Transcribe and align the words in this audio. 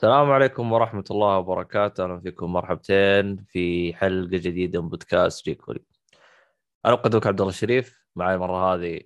السلام 0.00 0.30
عليكم 0.30 0.72
ورحمة 0.72 1.04
الله 1.10 1.38
وبركاته، 1.38 2.04
أهلا 2.04 2.20
فيكم 2.20 2.52
مرحبتين 2.52 3.36
في 3.36 3.94
حلقة 3.94 4.28
جديدة 4.30 4.82
من 4.82 4.88
بودكاست 4.88 5.44
جيكولي. 5.44 5.84
أنا 6.86 6.94
أقدمك 6.94 7.26
عبد 7.26 7.40
الله 7.40 7.52
الشريف، 7.52 8.06
معي 8.16 8.34
المرة 8.34 8.74
هذه 8.74 9.00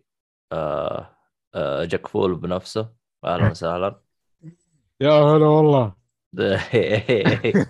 آه 0.53 1.17
آه 1.55 1.84
جاك 1.84 2.07
فول 2.07 2.37
بنفسه، 2.37 2.93
أهلا 3.25 3.51
وسهلا. 3.51 4.01
يا 5.01 5.11
هلا 5.11 5.47
والله. 5.47 5.95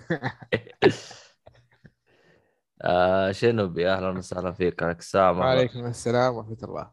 آه 2.81 3.31
شنبي 3.31 3.89
أهلا 3.89 4.09
وسهلا 4.09 4.51
فيك. 4.51 4.83
عليك 4.83 4.99
السلام 4.99 5.39
وعليكم 5.39 5.85
السلام 5.85 6.33
ورحمة 6.35 6.57
الله. 6.63 6.91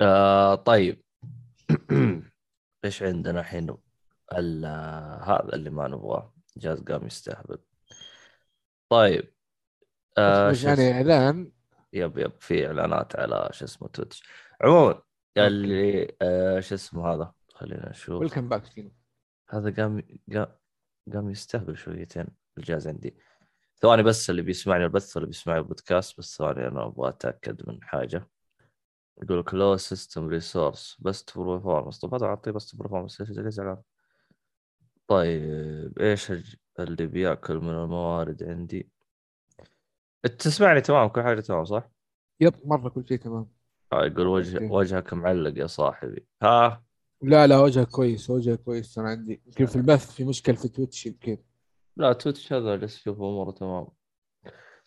آه 0.00 0.54
طيب. 0.54 1.02
إيش 2.84 3.02
عندنا 3.02 3.40
الحين؟ 3.40 3.85
هذا 4.32 5.54
اللي 5.54 5.70
ما 5.70 5.88
نبغاه. 5.88 6.34
جهاز 6.56 6.80
قام 6.80 7.06
يستهبل. 7.06 7.58
طيب 8.88 9.32
آه 10.18 10.52
يعني 10.64 10.92
إعلان. 10.92 11.52
yep 11.92 12.18
yep 12.18 12.32
في 12.40 12.66
إعلانات 12.66 13.16
على 13.16 13.48
شو 13.52 13.64
اسمه 13.64 13.88
تويتش. 13.88 14.28
عموما 14.60 15.02
اللي 15.36 16.16
آه 16.22 16.60
شو 16.60 16.74
اسمه 16.74 17.14
هذا؟ 17.14 17.32
خلينا 17.54 17.90
نشوف. 17.90 18.20
welcome 18.20 18.48
back 18.48 18.92
هذا 19.50 19.82
قام 19.82 20.02
قام 21.12 21.30
يستهبل 21.30 21.76
شويتين 21.76 22.26
الجهاز 22.58 22.88
عندي. 22.88 23.16
ثواني 23.80 24.02
بس 24.02 24.30
اللي 24.30 24.42
بيسمعني 24.42 24.84
البث 24.84 25.16
واللي 25.16 25.26
بيسمعني 25.26 25.58
البودكاست 25.58 26.18
بس 26.18 26.36
ثواني 26.36 26.68
أنا 26.68 26.86
أبغى 26.86 27.08
أتأكد 27.08 27.68
من 27.68 27.84
حاجة. 27.84 28.28
يقول 29.22 29.42
close 29.42 29.80
system 29.80 30.28
resource 30.28 30.96
best 31.00 31.38
performance 31.38 31.98
طب 31.98 32.14
هذا 32.14 32.26
أعطيه 32.26 32.50
best 32.50 32.76
performance 32.76 33.20
ليش 33.20 33.30
زعلان؟ 33.30 33.82
طيب 35.08 35.98
إيش 36.00 36.32
اللي 36.78 37.06
بيأكل 37.06 37.56
من 37.56 37.70
الموارد 37.70 38.42
عندي؟ 38.42 38.90
تسمعني 40.38 40.80
تمام 40.80 41.08
كل 41.08 41.22
حاجة 41.22 41.40
تمام 41.40 41.64
صح؟ 41.64 41.88
yep 42.40 42.54
مرة 42.64 42.88
كل 42.88 43.08
شيء 43.08 43.18
تمام. 43.18 43.50
آه 43.92 44.06
يقول 44.06 44.26
وجه 44.26 44.72
وجهك 44.72 45.12
معلق 45.12 45.58
يا 45.58 45.66
صاحبي. 45.66 46.26
ها؟ 46.42 46.84
لا 47.22 47.46
لا 47.46 47.58
وجهك 47.58 47.88
كويس 47.88 48.30
وجهك 48.30 48.60
كويس 48.62 48.98
أنا 48.98 49.08
عندي 49.08 49.42
يمكن 49.46 49.66
في 49.66 49.76
البث 49.76 50.12
في 50.12 50.24
مشكلة 50.24 50.56
في 50.56 50.68
تويتش 50.68 51.06
يمكن. 51.06 51.38
لا 51.96 52.12
تويتش 52.12 52.52
هذا 52.52 52.76
جالس 52.76 52.96
أشوف 52.96 53.16
اموره 53.16 53.50
تمام. 53.50 53.88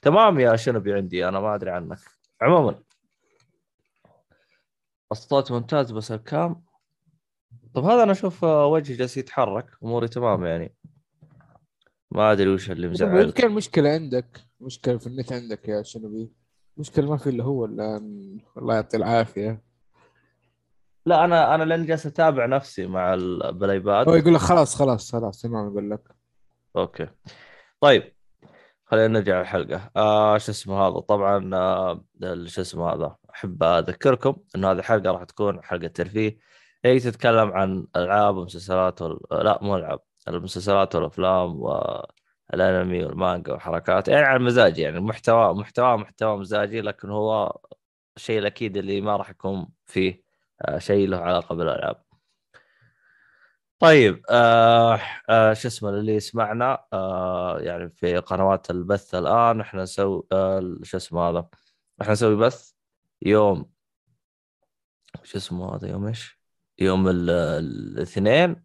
تمام 0.02 0.40
يا 0.40 0.56
شنبي 0.56 0.94
عندي؟ 0.94 1.28
أنا 1.28 1.40
ما 1.40 1.56
أدري 1.56 1.72
عنك. 1.72 2.00
عموما. 2.42 2.84
الصوت 5.12 5.52
ممتاز 5.52 5.92
بس 5.92 6.12
الكام 6.12 6.64
طب 7.74 7.84
هذا 7.84 8.04
أنا 8.04 8.12
أشوف 8.12 8.44
وجهي 8.44 8.96
جالس 8.96 9.18
يتحرك 9.18 9.66
أموري 9.84 10.08
تمام 10.08 10.46
يعني. 10.46 10.76
ما 12.12 12.32
أدري 12.32 12.50
وش 12.50 12.72
اللي 12.72 12.88
مزعل. 12.88 13.22
يمكن 13.22 13.52
مشكلة 13.52 13.90
عندك؟ 13.90 14.42
مشكلة 14.60 14.98
في 14.98 15.08
النت 15.08 15.34
عندك 15.34 15.68
يا 15.68 15.84
شنبي؟ 15.84 16.32
مشكلة 16.78 17.10
ما 17.10 17.18
في 17.18 17.30
إلا 17.30 17.44
هو 17.44 17.66
الآن. 17.66 18.38
الله 18.58 18.76
يعطي 18.76 18.98
العافية. 18.98 19.62
لا 21.06 21.26
أنا 21.26 21.56
أنا 21.56 21.64
لأني 21.64 21.86
جالس 21.86 22.06
أتابع 22.06 22.46
نفسي 22.46 22.88
مع 22.88 23.16
بالايباد. 23.52 24.10
هو 24.10 24.16
يقول 24.16 24.34
لك 24.34 24.40
خلاص 24.40 24.76
خلاص 24.76 25.12
خلاص 25.12 25.42
تمام 25.42 25.68
يقول 25.68 25.92
لك. 25.92 26.16
أوكي. 26.76 27.08
طيب 27.82 28.14
خلينا 28.86 29.08
نرجع 29.08 29.42
الحلقة 29.42 29.92
آه 29.96 30.38
شو 30.38 30.52
اسمه 30.52 30.88
هذا؟ 30.88 31.00
طبعا 31.00 31.56
آه 31.56 32.04
شو 32.46 32.62
اسمه 32.62 32.94
هذا؟ 32.94 33.16
أحب 33.34 33.64
أذكركم 33.64 34.36
إنه 34.56 34.72
هذه 34.72 34.80
الحلقة 34.80 35.12
راح 35.12 35.24
تكون 35.24 35.64
حلقة 35.64 35.88
ترفيه. 35.88 36.49
هي 36.86 37.00
تتكلم 37.00 37.52
عن 37.52 37.88
ألعاب 37.96 38.36
ومسلسلات 38.38 39.02
وال... 39.02 39.20
لا 39.32 39.60
مو 39.62 39.76
ألعاب 39.76 40.00
المسلسلات 40.28 40.96
والأفلام 40.96 41.62
والأنمي 41.62 43.04
والمانجا 43.06 43.54
والحركات 43.54 44.08
يعني 44.08 44.26
على 44.26 44.38
المزاج 44.38 44.78
يعني 44.78 44.98
المحتوى 44.98 45.54
محتوى 45.56 45.98
محتوى 45.98 46.38
مزاجي 46.38 46.82
لكن 46.82 47.10
هو 47.10 47.60
الشيء 48.18 48.40
الأكيد 48.40 48.78
اللي 48.78 49.02
ما 49.02 49.18
راح 49.18 49.30
يكون 49.30 49.70
فيه 49.86 50.24
آه، 50.62 50.78
شيء 50.80 51.08
له 51.08 51.18
علاقة 51.18 51.56
بالألعاب 51.56 52.04
طيب 53.80 54.22
آه 54.30 55.00
آه 55.30 55.54
شو 55.54 55.68
اسمه 55.68 55.90
اللي 55.90 56.16
يسمعنا 56.16 56.86
آه 56.94 57.60
يعني 57.60 57.90
في 57.90 58.18
قنوات 58.18 58.72
البث 58.72 59.16
الآن 59.16 59.62
إحنا 59.62 59.84
نسوي 59.84 60.24
آه 60.32 60.78
شو 60.84 60.98
اسمه 60.98 61.30
هذا 61.30 61.50
إحنا 62.02 62.14
نسوي 62.14 62.36
بث 62.36 62.74
يوم 63.22 63.72
شو 65.24 65.38
اسمه 65.38 65.76
هذا 65.76 65.88
يوم 65.90 66.08
إيش؟ 66.08 66.39
يوم 66.80 67.08
الاثنين 67.10 68.64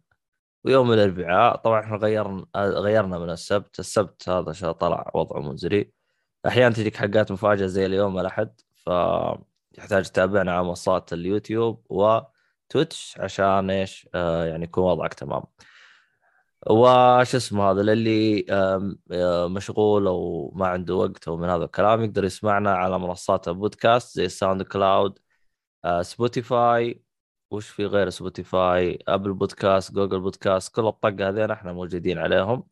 ويوم 0.63 0.93
الأربعاء. 0.93 1.55
طبعا 1.55 1.79
إحنا 1.81 1.97
غيرنا 1.97 2.45
غيرنا 2.55 3.19
من 3.19 3.29
السبت. 3.29 3.79
السبت 3.79 4.29
هذا 4.29 4.71
طلع 4.71 5.11
وضعه 5.15 5.39
منزلي. 5.41 5.91
أحيانا 6.47 6.75
تجيك 6.75 6.95
حلقات 6.95 7.31
مفاجأة 7.31 7.65
زي 7.67 7.85
اليوم 7.85 8.19
الاحد 8.19 8.61
فتحتاج 8.75 10.05
تتابعنا 10.09 10.53
على 10.53 10.63
منصات 10.67 11.13
اليوتيوب 11.13 11.85
وتويتش 11.89 13.17
عشان 13.19 13.69
إيش؟ 13.69 14.09
آه 14.15 14.45
يعني 14.45 14.63
يكون 14.63 14.83
وضعك 14.83 15.13
تمام. 15.13 15.43
وش 16.69 17.35
اسمه 17.35 17.71
هذا؟ 17.71 17.81
للي 17.83 18.45
آه، 18.49 19.47
مشغول 19.47 20.07
أو 20.07 20.51
ما 20.55 20.67
عنده 20.67 20.95
وقت 20.95 21.27
أو 21.27 21.37
من 21.37 21.49
هذا 21.49 21.63
الكلام 21.63 22.03
يقدر 22.03 22.23
يسمعنا 22.23 22.75
على 22.75 22.99
منصات 22.99 23.47
البودكاست 23.47 24.15
زي 24.15 24.25
ال 24.25 24.61
SoundCloud 24.61 25.19
آه، 25.85 26.01
Spotify 26.01 27.04
وش 27.55 27.69
في 27.69 27.85
غير 27.85 28.09
Spotify 28.09 28.99
Apple 29.07 29.33
Podcast 29.33 29.93
Google 29.93 30.19
Podcast 30.19 30.75
كل 30.75 30.87
الطقه 30.87 31.29
هذين 31.29 31.51
إحنا 31.51 31.73
موجودين 31.73 32.19
عليهم. 32.19 32.67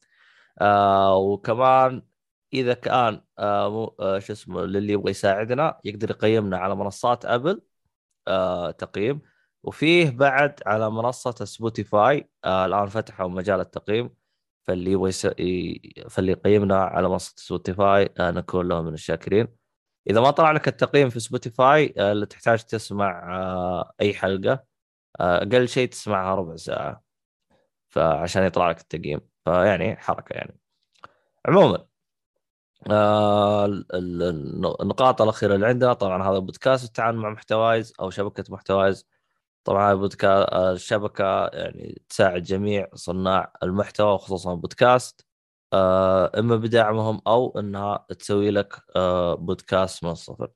آه 0.61 1.15
وكمان 1.17 2.03
إذا 2.53 2.73
كان 2.73 3.21
آه 3.39 3.95
آه 3.99 4.19
شو 4.19 4.33
اسمه 4.33 4.61
للي 4.65 4.93
يبغى 4.93 5.11
يساعدنا 5.11 5.79
يقدر 5.85 6.09
يقيمنا 6.11 6.57
على 6.57 6.75
منصات 6.75 7.25
Apple 7.25 7.61
آه 8.27 8.71
تقييم. 8.71 9.21
وفيه 9.63 10.09
بعد 10.09 10.59
على 10.65 10.91
منصة 10.91 11.45
سبوتيفاي 11.45 12.29
آه 12.45 12.65
الآن 12.65 12.87
فتحوا 12.87 13.27
مجال 13.29 13.59
التقييم. 13.59 14.15
فاللي 14.63 14.91
يبغى. 14.91 15.11
فاللي 16.09 16.31
يقيمنا 16.31 16.77
على 16.83 17.09
منصة 17.09 17.33
سبوتيفاي 17.37 18.09
آه 18.19 18.31
نكون 18.31 18.67
له 18.67 18.81
من 18.81 18.93
الشاكرين. 18.93 19.47
إذا 20.09 20.21
ما 20.21 20.31
طلع 20.31 20.51
لك 20.51 20.67
التقييم 20.67 21.09
في 21.09 21.19
سبوتيفاي 21.19 21.93
آه 21.97 22.23
تحتاج 22.25 22.63
تسمع 22.63 23.35
آه 23.37 23.93
أي 24.01 24.13
حلقة. 24.13 24.72
أقل 25.19 25.67
شيء 25.67 25.89
تسمعها 25.89 26.35
ربع 26.35 26.55
ساعة 26.55 27.03
فعشان 27.89 28.43
يطلع 28.43 28.69
لك 28.69 28.79
التقييم 28.81 29.21
فيعني 29.45 29.95
حركة 29.95 30.33
يعني. 30.33 30.59
عموما 31.47 31.85
آه 32.91 33.65
النقاط 34.81 35.21
الأخيرة 35.21 35.55
اللي 35.55 35.67
عندنا 35.67 35.93
طبعا 35.93 36.23
هذا 36.29 36.39
بودكاست 36.39 36.83
بالتعاون 36.85 37.15
مع 37.15 37.29
محتوايز 37.29 37.93
أو 37.99 38.09
شبكة 38.09 38.43
محتوايز. 38.49 39.07
طبعا 39.63 39.93
بودكاست 39.93 40.49
الشبكة 40.53 41.47
يعني 41.47 42.01
تساعد 42.09 42.43
جميع 42.43 42.87
صناع 42.95 43.53
المحتوى 43.63 44.13
وخصوصا 44.13 44.53
البودكاست. 44.53 45.27
آه، 45.73 46.31
إما 46.39 46.55
بدعمهم 46.55 47.21
أو 47.27 47.59
إنها 47.59 48.05
تسوي 48.19 48.51
لك 48.51 48.75
آه، 48.95 49.35
بودكاست 49.35 50.03
من 50.03 50.11
الصفر. 50.11 50.51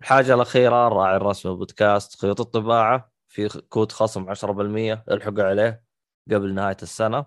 الحاجة 0.00 0.34
الأخيرة 0.34 0.86
الراعي 0.86 1.16
الرسمي 1.16 1.52
البودكاست 1.52 2.20
خيوط 2.20 2.40
الطباعة. 2.40 3.09
في 3.30 3.48
كود 3.68 3.92
خصم 3.92 4.34
10% 4.34 5.04
الحقوا 5.10 5.44
عليه 5.44 5.84
قبل 6.30 6.54
نهاية 6.54 6.76
السنة 6.82 7.26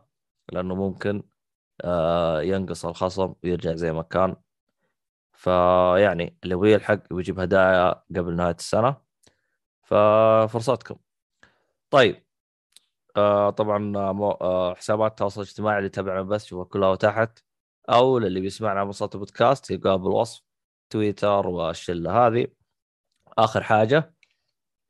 لأنه 0.51 0.75
ممكن 0.75 1.23
آه، 1.83 2.41
ينقص 2.41 2.85
الخصم 2.85 3.33
ويرجع 3.43 3.75
زي 3.75 3.93
ما 3.93 4.01
كان. 4.03 4.35
فيعني 5.33 6.37
اللي 6.43 6.53
يبغى 6.55 6.71
يلحق 6.73 6.99
ويجيب 7.11 7.39
هدايا 7.39 7.91
قبل 8.15 8.35
نهاية 8.35 8.55
السنة. 8.55 8.97
ففرصتكم. 9.83 10.95
طيب 11.89 12.23
آه 13.17 13.49
طبعا 13.49 13.97
آه، 13.97 14.75
حسابات 14.75 15.11
التواصل 15.11 15.41
الاجتماعي 15.41 15.77
اللي 15.77 15.89
تابعنا 15.89 16.21
بس 16.21 16.45
شوفها 16.45 16.65
كلها 16.65 16.95
تحت 16.95 17.39
أو 17.89 18.19
للي 18.19 18.41
بيسمعنا 18.41 18.79
على 18.79 18.85
منصات 18.85 19.15
البودكاست 19.15 19.71
يلقاها 19.71 19.95
بالوصف 19.95 20.43
تويتر 20.89 21.47
والشلة 21.47 22.27
هذه. 22.27 22.47
آخر 23.37 23.63
حاجة 23.63 24.13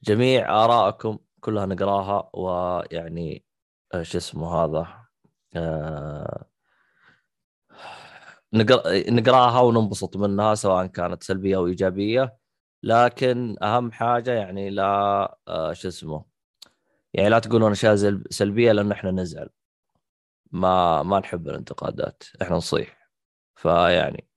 جميع 0.04 0.64
آرائكم 0.66 1.18
كلها 1.40 1.66
نقراها 1.66 2.30
ويعني 2.34 3.46
آه، 3.94 4.04
شو 4.04 4.18
اسمه 4.18 4.56
هذا 4.56 4.88
آه 5.56 6.46
نقرا 8.54 9.12
نقراها 9.12 9.60
وننبسط 9.62 10.18
منها 10.18 10.56
سواء 10.56 10.86
كانت 10.86 11.24
سلبية 11.24 11.56
أو 11.58 11.68
إيجابية. 11.68 12.38
لكن 12.84 13.56
أهم 13.64 13.92
حاجة 13.92 14.32
يعني 14.32 14.70
لا 14.70 14.84
آه 15.48 15.74
شو 15.74 15.88
اسمه 15.88 16.26
يعني 17.14 17.30
لا 17.30 17.40
تقولون 17.40 17.72
أشياء 17.72 17.96
سلبية 18.30 18.72
لأن 18.72 18.92
إحنا 18.92 19.12
نزعل. 19.12 19.50
ما 20.52 21.04
ما 21.04 21.20
نحب 21.20 21.48
الانتقادات 21.50 22.24
إحنا 22.42 22.56
نصيح. 22.56 23.10
فيعني 23.56 24.28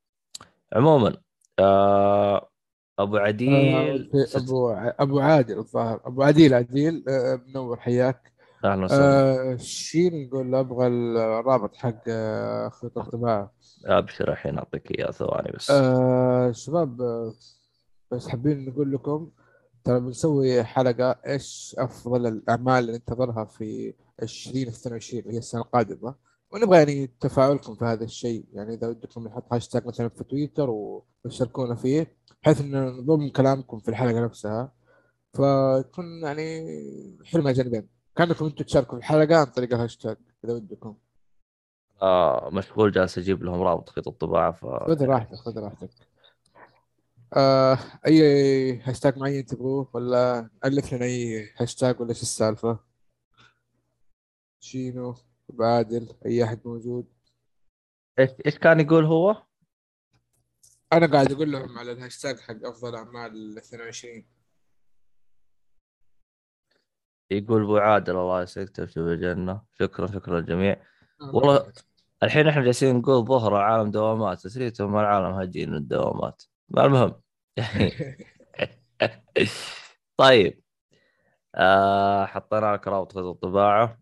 عموما 0.72 1.16
آه 1.58 2.50
أبو 2.98 3.16
عديل. 3.16 4.08
في 4.12 4.26
ست... 4.26 4.36
أبو 4.36 4.70
أبو 4.76 5.20
عادل 5.20 5.58
الظاهر. 5.58 6.00
أبو 6.04 6.22
عديل 6.22 6.54
عديل 6.54 7.04
آه، 7.08 7.40
منور 7.48 7.76
حياك. 7.76 8.32
أهلا 8.64 8.84
وسهلا. 8.84 9.52
آه 9.52 9.56
شين 9.56 10.14
يقول 10.14 10.54
أبغى 10.54 10.86
الرابط 10.86 11.76
حق 11.76 12.02
آه، 12.08 12.68
خيط 12.68 12.98
الطباعة. 12.98 13.52
ابشر 13.86 14.32
الحين 14.32 14.58
أعطيك 14.58 14.98
إياه 14.98 15.10
ثواني 15.10 15.52
بس. 15.52 15.70
آه 15.70 16.52
شباب 16.52 17.02
آه، 17.02 17.34
بس 18.10 18.28
حابين 18.28 18.64
نقول 18.68 18.92
لكم 18.92 19.30
ترى 19.84 20.00
بنسوي 20.00 20.64
حلقة 20.64 21.16
إيش 21.26 21.76
أفضل 21.78 22.26
الأعمال 22.26 22.78
اللي 22.78 22.92
ننتظرها 22.92 23.44
في 23.44 23.94
2022 24.22 25.22
اللي 25.22 25.34
هي 25.34 25.38
السنة 25.38 25.60
القادمة. 25.60 26.14
ونبغى 26.52 26.78
يعني 26.78 27.10
تفاعلكم 27.20 27.74
في 27.74 27.84
هذا 27.84 28.04
الشيء. 28.04 28.44
يعني 28.52 28.74
إذا 28.74 28.88
ودكم 28.88 29.24
نحط 29.24 29.52
هاشتاج 29.52 29.86
مثلا 29.86 30.08
في 30.08 30.24
تويتر 30.24 30.70
وتشاركونا 30.70 31.74
فيه. 31.74 32.15
بحيث 32.42 32.60
ان 32.60 32.86
نضم 32.86 33.28
كلامكم 33.28 33.78
في 33.78 33.88
الحلقة 33.88 34.24
نفسها. 34.24 34.72
فيكون 35.36 36.22
يعني 36.22 36.66
حلو 37.24 37.42
من 37.42 37.50
الجانبين 37.50 37.88
كأنكم 38.16 38.44
أنتم 38.44 38.64
تشاركوا 38.64 38.98
في 38.98 38.98
الحلقة 38.98 39.36
عن 39.36 39.46
طريق 39.46 39.74
الهاشتاج 39.74 40.16
إذا 40.44 40.52
ودكم 40.54 40.96
آه 42.02 42.50
مشغول 42.52 42.92
جالس 42.92 43.18
أجيب 43.18 43.42
لهم 43.42 43.62
رابط 43.62 43.88
خيط 43.88 44.08
الطباعة 44.08 44.52
ف 44.52 44.64
خذ 44.66 45.04
راحتك 45.04 45.34
خذ 45.34 45.58
راحتك. 45.58 45.90
آه 47.36 47.78
أي 48.06 48.78
هاشتاج 48.80 49.18
معين 49.18 49.46
تبغوه؟ 49.46 49.90
ولا 49.94 50.50
الف 50.64 50.92
لنا 50.94 51.04
أي 51.04 51.48
هاشتاج 51.56 52.00
ولا 52.00 52.10
إيش 52.10 52.22
السالفة؟ 52.22 52.78
شينو؟ 54.60 55.14
بعادل؟ 55.48 56.08
أي 56.26 56.44
أحد 56.44 56.60
موجود؟ 56.64 57.06
إيش 58.18 58.30
إيش 58.46 58.58
كان 58.58 58.80
يقول 58.80 59.04
هو؟ 59.04 59.45
أنا 60.92 61.06
قاعد 61.12 61.32
أقول 61.32 61.52
لهم 61.52 61.78
على 61.78 61.92
الهاشتاج 61.92 62.40
حق 62.40 62.64
أفضل 62.64 62.94
أعمال 62.94 63.58
22 63.58 64.24
يقول 67.30 67.62
أبو 67.62 67.76
عادل 67.78 68.16
الله 68.16 68.42
يسعدك 68.42 68.70
تبشر 68.70 69.02
بالجنة. 69.02 69.62
شكرا 69.72 70.06
شكرا 70.06 70.40
للجميع. 70.40 70.82
والله 71.20 71.72
الحين 72.22 72.48
إحنا 72.48 72.62
جالسين 72.64 72.96
نقول 72.96 73.26
ظهر 73.26 73.56
العالم 73.56 73.90
دوامات 73.90 74.40
تسريتهم 74.40 74.96
العالم 74.96 75.34
هاجين 75.34 75.70
من 75.70 75.76
الدوامات؟ 75.76 76.42
ما 76.68 76.84
المهم. 76.84 77.20
طيب. 80.16 80.62
آه 81.54 82.26
حطينا 82.26 82.72
لك 82.74 82.88
رابط 82.88 83.12
خيط 83.14 83.24
الطباعة. 83.24 84.00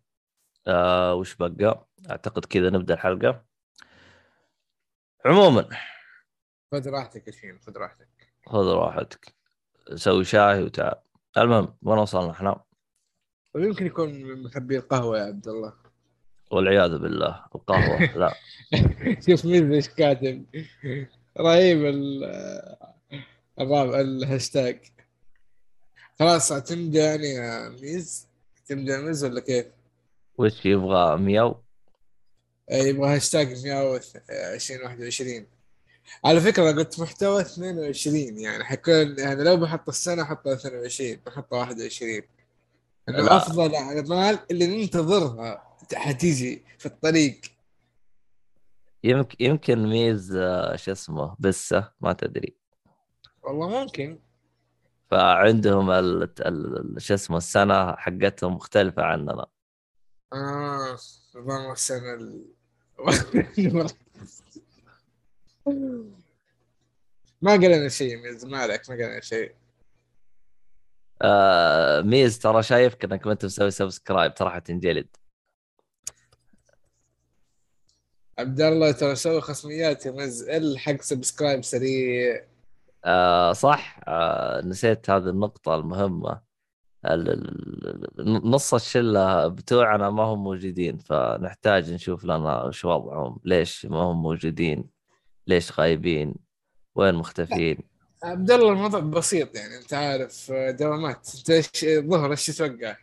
آه 0.66 1.14
وش 1.14 1.34
بقى؟ 1.36 1.88
أعتقد 2.10 2.44
كذا 2.44 2.70
نبدأ 2.70 2.94
الحلقة. 2.94 3.44
عموما 5.26 5.68
خذ 6.72 6.88
راحتك 6.88 7.26
يا 7.26 7.32
شين 7.32 7.58
خذ 7.66 7.76
راحتك. 7.76 8.08
خذ 8.46 8.66
راحتك. 8.66 9.34
سوي 9.94 10.24
شاي 10.24 10.62
وتعال. 10.62 10.94
المهم 11.38 11.76
وين 11.82 11.98
وصلنا 11.98 12.30
إحنا؟ 12.30 12.60
طيب 13.54 13.64
يمكن 13.64 13.86
يكون 13.86 14.22
من 14.22 14.42
محبي 14.42 14.78
القهوة 14.78 15.18
يا 15.18 15.24
عبد 15.24 15.48
الله. 15.48 15.72
والعياذ 16.50 16.98
بالله. 16.98 17.44
القهوة 17.54 18.00
لا. 18.20 18.34
شوف 19.28 19.44
مين 19.44 19.72
إيش 19.72 19.88
كاتب. 19.88 20.44
رهيب 21.40 21.84
ال 21.84 22.24
الراب 23.60 23.94
الهاشتاج. 23.94 24.80
خلاص 26.18 26.52
اعتمد 26.52 26.94
يعني 26.94 27.26
يا 27.26 27.68
ميز؟ 27.68 28.28
اعتمد 28.58 28.88
يا 28.88 28.98
ميز 29.00 29.24
ولا 29.24 29.40
كيف؟ 29.40 29.66
وش 30.38 30.66
يبغى 30.66 31.16
مياو؟ 31.16 31.62
يبغى 32.70 33.16
هاشتاج 33.16 33.64
مياو 33.64 33.96
2021 34.30 35.46
على 36.24 36.40
فكرة 36.40 36.70
أنا 36.70 36.78
قلت 36.78 37.00
محتوى 37.00 37.40
22 37.40 38.16
يعني 38.38 38.64
حيكون 38.64 39.18
يعني 39.18 39.44
لو 39.44 39.56
بحط 39.56 39.88
السنة 39.88 40.22
أحطها 40.22 40.54
22 40.54 41.16
بحطها 41.26 41.58
21 41.58 42.22
إنه 43.08 43.18
لا. 43.18 43.36
أفضل 43.36 43.66
الأعمال 43.66 44.38
اللي 44.50 44.66
ننتظرها 44.66 45.76
حتيجي 45.94 46.64
في 46.78 46.86
الطريق. 46.86 47.40
يمكن 49.04 49.36
يمكن 49.40 49.86
ميز 49.88 50.36
آه، 50.36 50.76
شو 50.76 50.92
اسمه 50.92 51.36
بسة 51.38 51.92
ما 52.00 52.12
تدري. 52.12 52.56
والله 53.42 53.68
ممكن. 53.68 54.18
فعندهم. 55.10 55.86
شو 56.98 57.14
اسمه 57.14 57.36
السنة 57.36 57.96
حقتهم 57.96 58.54
مختلفة 58.54 59.02
عننا. 59.02 59.46
آه 60.32 60.96
نظام 61.36 61.72
السنة 61.72 62.14
ال... 62.14 62.44
ما 65.66 67.52
قلنا 67.52 67.88
شيء 67.88 68.16
ميز 68.16 68.44
ما 68.44 68.58
عليك 68.58 68.90
ما 68.90 68.96
قلنا 68.96 69.20
شيء. 69.20 69.54
آه 71.22 72.00
ميز 72.00 72.38
ترى 72.38 72.62
شايفك 72.62 73.04
إنك 73.04 73.26
ما 73.26 73.32
أنت 73.32 73.44
مسوي 73.44 73.70
subscribe 73.70 74.34
ترى 74.34 74.50
حتنجلد. 74.50 75.08
عبد 78.38 78.60
الله 78.60 78.92
ترى 78.92 79.14
سوي 79.14 79.40
خصميات 79.40 80.06
يا 80.06 80.10
مز 80.10 80.42
الحق 80.48 81.00
subscribe 81.02 81.64
سريع. 81.64 82.46
آه 83.04 83.52
صح. 83.52 84.00
آه 84.08 84.60
نسيت 84.60 85.10
هذه 85.10 85.28
النقطة 85.28 85.74
المهمة. 85.74 86.42
ال- 87.06 87.28
ال- 87.30 88.20
ال- 88.20 88.50
نص 88.50 88.74
الشلة 88.74 89.48
بتوعنا 89.48 90.10
ما 90.10 90.22
هم 90.22 90.44
موجودين 90.44 90.98
فنحتاج 90.98 91.92
نشوف 91.92 92.24
لنا 92.24 92.62
وش 92.64 92.84
وضعهم 92.84 93.40
ليش 93.44 93.86
ما 93.86 93.98
هم 93.98 94.22
موجودين. 94.22 94.93
ليش 95.46 95.80
غايبين؟ 95.80 96.34
وين 96.94 97.14
مختفين 97.14 97.78
عبد 98.22 98.50
الله 98.50 98.72
الموضوع 98.72 99.00
بسيط 99.00 99.56
يعني 99.56 99.76
أنت 99.76 99.94
عارف 99.94 100.52
دوامات. 100.52 101.28
أنت 101.38 101.50
إيش 101.50 101.84
ظهر 101.84 102.30
إيش 102.30 102.46
تتوقع؟ 102.46 102.96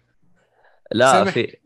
لا. 0.91 1.23
في 1.23 1.57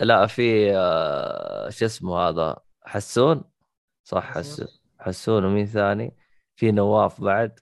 لا 0.00 0.26
في 0.26 0.76
آه 0.76 1.70
شو 1.70 1.84
اسمه 1.84 2.18
هذا 2.18 2.56
حسون؟ 2.84 3.44
صح 4.04 4.24
حسون 4.24 4.68
حسون 4.98 5.44
ومين 5.44 5.66
ثاني؟ 5.66 6.16
في 6.56 6.72
نواف 6.72 7.20
بعد. 7.20 7.60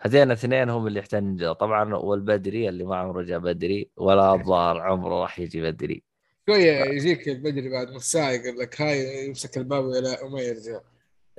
هذين 0.00 0.30
اثنين 0.30 0.70
هم 0.70 0.86
اللي 0.86 0.98
يحتاجون 0.98 1.52
طبعا 1.52 1.94
والبدري 1.94 2.68
اللي 2.68 2.84
ما 2.84 2.96
عمره 2.96 3.22
جاء 3.22 3.38
بدري 3.38 3.90
ولا 3.96 4.34
الظاهر 4.34 4.80
عمره 4.80 5.22
راح 5.22 5.38
يجي 5.38 5.62
بدري. 5.62 6.07
شوية 6.48 6.84
يجيك 6.84 7.28
البدري 7.28 7.68
بعد 7.68 7.90
نص 7.90 8.12
ساعه 8.12 8.30
يقول 8.30 8.58
لك 8.58 8.80
هاي 8.80 9.26
يمسك 9.26 9.58
الباب 9.58 9.84
ولا 9.84 10.24
وما 10.24 10.40
يرجع. 10.40 10.80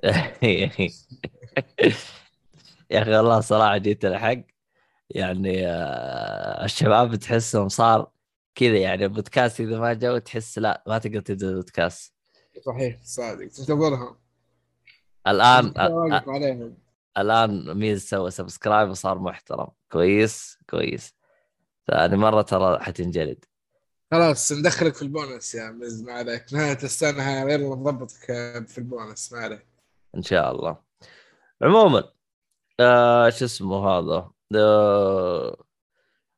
يا 2.91 3.01
أخي 3.01 3.11
والله 3.11 3.39
صراحة 3.39 3.77
جيت 3.77 4.05
الحق 4.05 4.41
يعني 5.09 5.67
آه، 5.67 6.65
الشباب 6.65 7.15
تحسهم 7.15 7.69
صار 7.69 8.11
كذا 8.55 8.77
يعني 8.77 9.03
البودكاست 9.03 9.61
إذا 9.61 9.79
ما 9.79 9.93
جو 9.93 10.17
تحس 10.17 10.59
لا 10.59 10.83
ما 10.87 10.97
تقدر 10.97 11.19
تبدأ 11.19 11.49
البودكاست. 11.49 12.13
صحيح 12.65 12.97
صادق. 13.03 13.47
تنتظرهم 13.47 14.15
الآن 15.27 15.73
واقف 15.77 16.29
عليهم. 16.29 16.77
الآن 17.17 17.77
ميز 17.77 18.09
سوى 18.09 18.31
subscribe 18.31 18.89
وصار 18.89 19.19
محترم. 19.19 19.67
كويس 19.91 20.57
كويس. 20.69 21.15
ثاني 21.87 22.17
مرة 22.17 22.41
ترى 22.41 22.79
حتنجلد. 22.79 23.45
خلاص 24.11 24.51
ندخلك 24.51 24.95
في 24.95 25.01
البونس 25.01 25.55
يا 25.55 25.71
مز 25.71 26.01
ما 26.03 26.13
عليك. 26.13 26.53
نهاية 26.53 26.77
السنة 26.83 27.41
يلا 27.51 27.75
نضبطك 27.75 28.25
في 28.67 28.77
البونس 28.77 29.33
ما 29.33 29.39
عليك. 29.39 29.67
إن 30.15 30.21
شاء 30.23 30.51
الله. 30.51 30.77
عموما 31.61 32.11
آه 32.79 33.29
شو 33.29 33.45
اسمه 33.45 33.87
هذا؟ 33.89 34.31
آه 34.55 35.63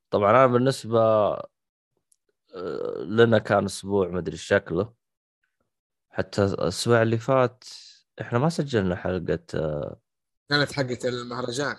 طبعا 0.09 0.29
أنا 0.31 0.47
بالنسبة 0.47 0.99
آه 1.01 2.97
لنا 3.05 3.37
كان 3.37 3.65
أسبوع 3.65 4.07
مدري 4.07 4.33
إيش 4.33 4.43
شكله. 4.43 4.93
حتى 6.09 6.43
الأسبوع 6.45 7.01
اللي 7.01 7.17
فات 7.17 7.63
إحنا 8.21 8.39
ما 8.39 8.49
سجلنا 8.49 8.95
حلقة 8.95 9.39
آه 9.55 9.99
كانت 10.49 10.71
حقت 10.71 11.05
المهرجان. 11.05 11.75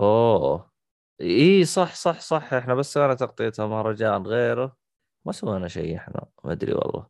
أوه. 0.00 0.73
اي 1.20 1.64
صح 1.64 1.94
صح 1.94 2.20
صح. 2.20 2.54
إحنا 2.54 2.74
بس 2.74 2.92
سوينا 2.92 3.14
تغطية 3.14 3.52
مهرجان 3.58 4.26
غيره. 4.26 4.76
ما 5.24 5.32
سوينا 5.32 5.68
شيء 5.68 5.96
إحنا 5.96 6.26
ما 6.44 6.52
أدري 6.52 6.72
والله. 6.74 7.06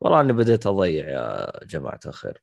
والله 0.00 0.20
إني 0.20 0.32
بديت 0.32 0.66
أضيع 0.66 1.08
يا 1.08 1.64
جماعة 1.64 2.00
الخير. 2.06 2.42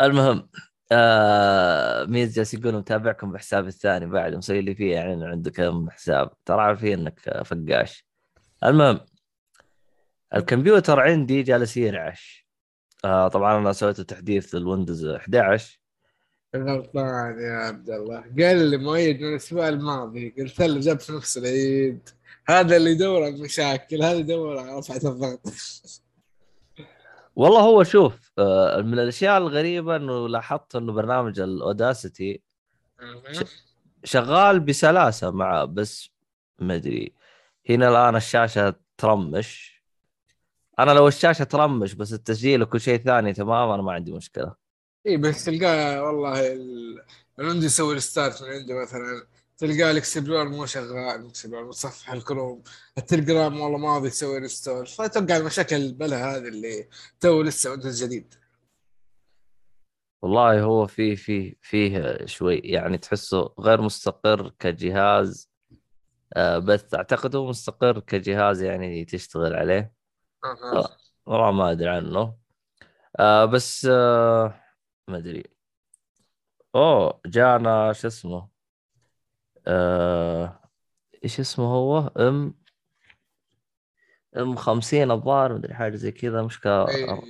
المهم 0.00 0.48
آه 0.92 2.04
ميز 2.04 2.34
جالس 2.36 2.54
يقول 2.54 2.74
متابعكم 2.74 3.32
بحسابي 3.32 3.68
الثاني 3.68 4.06
بعد 4.06 4.34
مسوي 4.34 4.60
لي 4.60 4.74
فيه 4.74 4.94
يعني 4.94 5.26
عنده 5.26 5.50
كم 5.50 5.90
حساب. 5.90 6.30
ترى 6.44 6.60
عارفين 6.62 6.98
إنك 7.00 7.42
فقاش. 7.44 8.06
المهم 8.64 9.00
الكمبيوتر 10.34 11.00
عندي 11.00 11.42
جالس 11.42 11.76
يرعش 11.76 12.48
آه 13.04 13.28
طبعا 13.28 13.58
أنا 13.58 13.72
سويت 13.72 14.00
تحديث 14.00 14.54
لل 14.54 14.66
Windows 14.66 15.06
11 15.06 15.77
غلطان 16.56 17.40
يا 17.40 17.52
عبد 17.52 17.90
الله. 17.90 18.20
قال 18.20 18.70
لي 18.70 18.76
مؤيد 18.76 19.20
من 19.20 19.28
الأسبوع 19.28 19.68
الماضي 19.68 20.34
قلت 20.38 20.60
له 20.60 20.80
جاب 20.80 21.00
في 21.00 21.12
نفس 21.12 21.38
العيد. 21.38 22.08
هذا 22.48 22.76
اللي 22.76 22.90
يدور 22.90 23.22
على 23.22 23.34
المشاكل 23.34 24.02
هذا 24.02 24.18
يدور 24.18 24.58
على 24.58 24.78
رفعة 24.78 25.10
الضغط. 25.10 25.40
والله 27.36 27.60
هو 27.60 27.84
شوف 27.84 28.32
آه 28.38 28.80
من 28.80 28.94
الأشياء 28.94 29.38
الغريبة 29.38 29.96
إنه 29.96 30.28
لاحظت 30.28 30.76
إنه 30.76 30.92
برنامج 30.92 31.40
ال 31.40 31.51
Audacity 31.51 32.40
شغال 34.04 34.60
بسلاسة 34.60 35.30
معه 35.30 35.64
بس 35.64 36.10
ما 36.58 36.74
أدري. 36.74 37.12
هنا 37.70 37.88
الآن 37.88 38.16
الشاشة 38.16 38.74
ترمش. 38.98 39.82
أنا 40.78 40.90
لو 40.90 41.08
الشاشة 41.08 41.44
ترمش 41.44 41.94
بس 41.94 42.12
التسجيل 42.12 42.62
وكل 42.62 42.80
شيء 42.80 42.98
ثاني 42.98 43.32
تمام 43.32 43.70
أنا 43.70 43.82
ما 43.82 43.92
عندي 43.92 44.12
مشكلة. 44.12 44.67
اي 45.08 45.16
بس 45.16 45.44
تلقاه 45.44 46.02
والله 46.02 46.52
ال- 46.52 47.02
ال 47.38 47.41
Windows 47.41 47.64
يسوي 47.64 47.94
restart 47.94 48.42
من 48.42 48.48
عنده 48.48 48.82
مثلا. 48.82 49.26
تلقاه 49.58 49.90
ال 49.90 49.96
Explorer 49.96 50.48
مو 50.48 50.66
شغال 50.66 51.20
ال 51.20 51.25
Explorer 51.25 51.64
متصفح 51.64 52.10
الكروم. 52.12 52.62
التليجرام 52.98 53.60
والله 53.60 53.78
ماضي 53.78 54.06
يسوي 54.08 54.38
ريستور 54.38 54.86
فأتوقع 54.86 55.36
المشاكل 55.36 55.76
البلا 55.76 56.36
هذه 56.36 56.48
اللي 56.48 56.88
تو 57.20 57.42
لسه 57.42 57.70
ويندوز 57.70 58.04
جديد. 58.04 58.34
والله 60.22 60.62
هو 60.62 60.86
فيه 60.86 61.14
فيه 61.14 61.54
فيه 61.62 62.26
شوي 62.26 62.58
يعني 62.58 62.98
تحسه 62.98 63.54
غير 63.60 63.80
مستقر 63.80 64.52
كجهاز. 64.58 65.50
آه 66.36 66.58
بث 66.58 66.94
أعتقد 66.94 67.36
هو 67.36 67.48
مستقر 67.48 68.00
كجهاز 68.00 68.62
يعني 68.62 69.04
تشتغل 69.04 69.54
عليه. 69.54 69.92
والله 71.26 71.50
ما 71.50 71.70
أدري 71.70 71.88
عنه. 71.88 72.34
آه 73.20 73.44
بس 73.44 73.86
آه 73.90 74.60
ما 75.08 75.18
أدري. 75.18 75.44
أوه 76.74 77.20
جانا 77.26 77.92
شو 77.92 78.08
اسمه؟ 78.08 78.48
آه 79.66 80.60
إيش 81.24 81.40
اسمه 81.40 81.64
هو؟ 81.66 81.98
إم 81.98 82.54
إم 84.36 84.56
50 84.56 85.10
الظاهر 85.10 85.54
مدري 85.54 85.74
حاجة 85.74 85.96
زي 85.96 86.12
كذا 86.12 86.42
مشكله 86.42 86.88
إيه. 86.88 87.20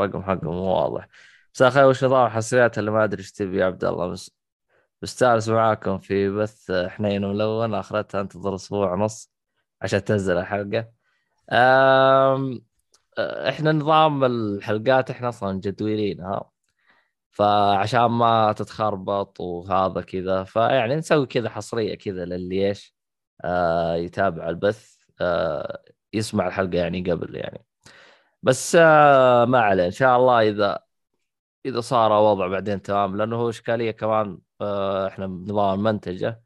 رقم 0.00 0.22
حقه 0.22 0.50
مو 0.52 0.62
واضح. 0.64 1.08
مساء 1.54 1.68
الخير 1.68 1.84
وش 1.86 2.04
نظام 2.04 2.26
الحصريات 2.26 2.78
اللي 2.78 2.90
ما 2.90 3.04
أدري 3.04 3.20
إيش 3.20 3.32
تبي 3.32 3.58
يا 3.58 3.64
عبد 3.66 3.84
الله. 3.84 4.08
بس 4.08 4.30
مستانس 5.02 5.48
معاكم 5.48 5.98
في 5.98 6.30
بث 6.30 6.70
حنين 6.70 7.24
وملون 7.24 7.74
أخرتها 7.74 8.20
أنتظر 8.20 8.54
أسبوع 8.54 8.92
ونص 8.92 9.32
عشان 9.82 10.04
تنزل 10.04 10.38
الحلقة. 10.38 10.92
أم... 11.52 12.62
إحنا 13.18 13.72
نظام 13.72 14.24
الحلقات 14.24 15.10
إحنا 15.10 15.28
أصلا 15.28 15.52
مجدولينها 15.52 16.49
فعشان 17.32 18.06
ما 18.06 18.52
تتخربط 18.52 19.40
وهذا 19.40 20.00
كذا 20.00 20.44
فيعني 20.44 20.96
نسوي 20.96 21.26
كذا 21.26 21.48
حصرية 21.50 21.94
كذا 21.94 22.24
للي 22.24 22.68
إيش 22.68 22.94
آه 23.44 23.94
يتابع 23.96 24.48
البث 24.48 24.96
آه 25.20 25.82
يسمع 26.12 26.46
الحلقة 26.48 26.76
يعني 26.78 27.10
قبل 27.10 27.36
يعني. 27.36 27.64
بس 28.42 28.76
آه 28.80 29.44
ما 29.44 29.60
عليه. 29.60 29.86
إن 29.86 29.90
شاء 29.90 30.18
الله 30.18 30.48
إذا 30.48 30.78
إذا 31.66 31.80
صار 31.80 32.12
وضع 32.12 32.46
بعدين 32.46 32.82
تمام 32.82 33.16
لأنه 33.16 33.36
هو 33.36 33.48
إشكالية 33.50 33.90
كمان 33.90 34.38
آه 34.60 35.08
إحنا 35.08 35.26
بنظام 35.26 35.78
المنتجه 35.80 36.42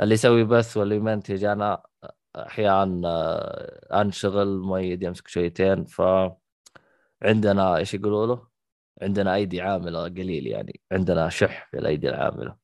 اللي 0.00 0.14
يسوي 0.14 0.44
بث 0.44 0.76
واللي 0.76 0.96
يمنتج 0.96 1.44
أنا 1.44 1.82
أحيانا 2.36 3.08
آه 3.08 4.00
أنشغل 4.02 4.58
مؤيد 4.58 5.02
يمسك 5.02 5.28
شويتين 5.28 5.84
ف 5.84 6.02
عندنا 7.22 7.76
إيش 7.76 7.94
يقولوا 7.94 8.26
له؟ 8.26 8.53
عندنا 9.04 9.34
أيدي 9.34 9.60
عاملة 9.60 10.02
قليل 10.02 10.46
يعني 10.46 10.80
عندنا 10.92 11.28
شح 11.28 11.68
في 11.70 11.78
الأيدي 11.78 12.08
العاملة. 12.08 12.56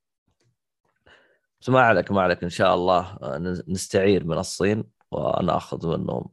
بس 1.61 1.69
ما 1.69 1.81
عليك 1.81 2.13
ما 2.13 2.23
عليك 2.23 2.43
إن 2.45 2.49
شاء 2.51 2.75
الله 2.75 3.19
آه، 3.23 3.39
نستعير 3.69 4.25
من 4.25 4.39
الصين 4.39 4.85
وناخذ 5.11 5.87
منهم. 5.89 6.29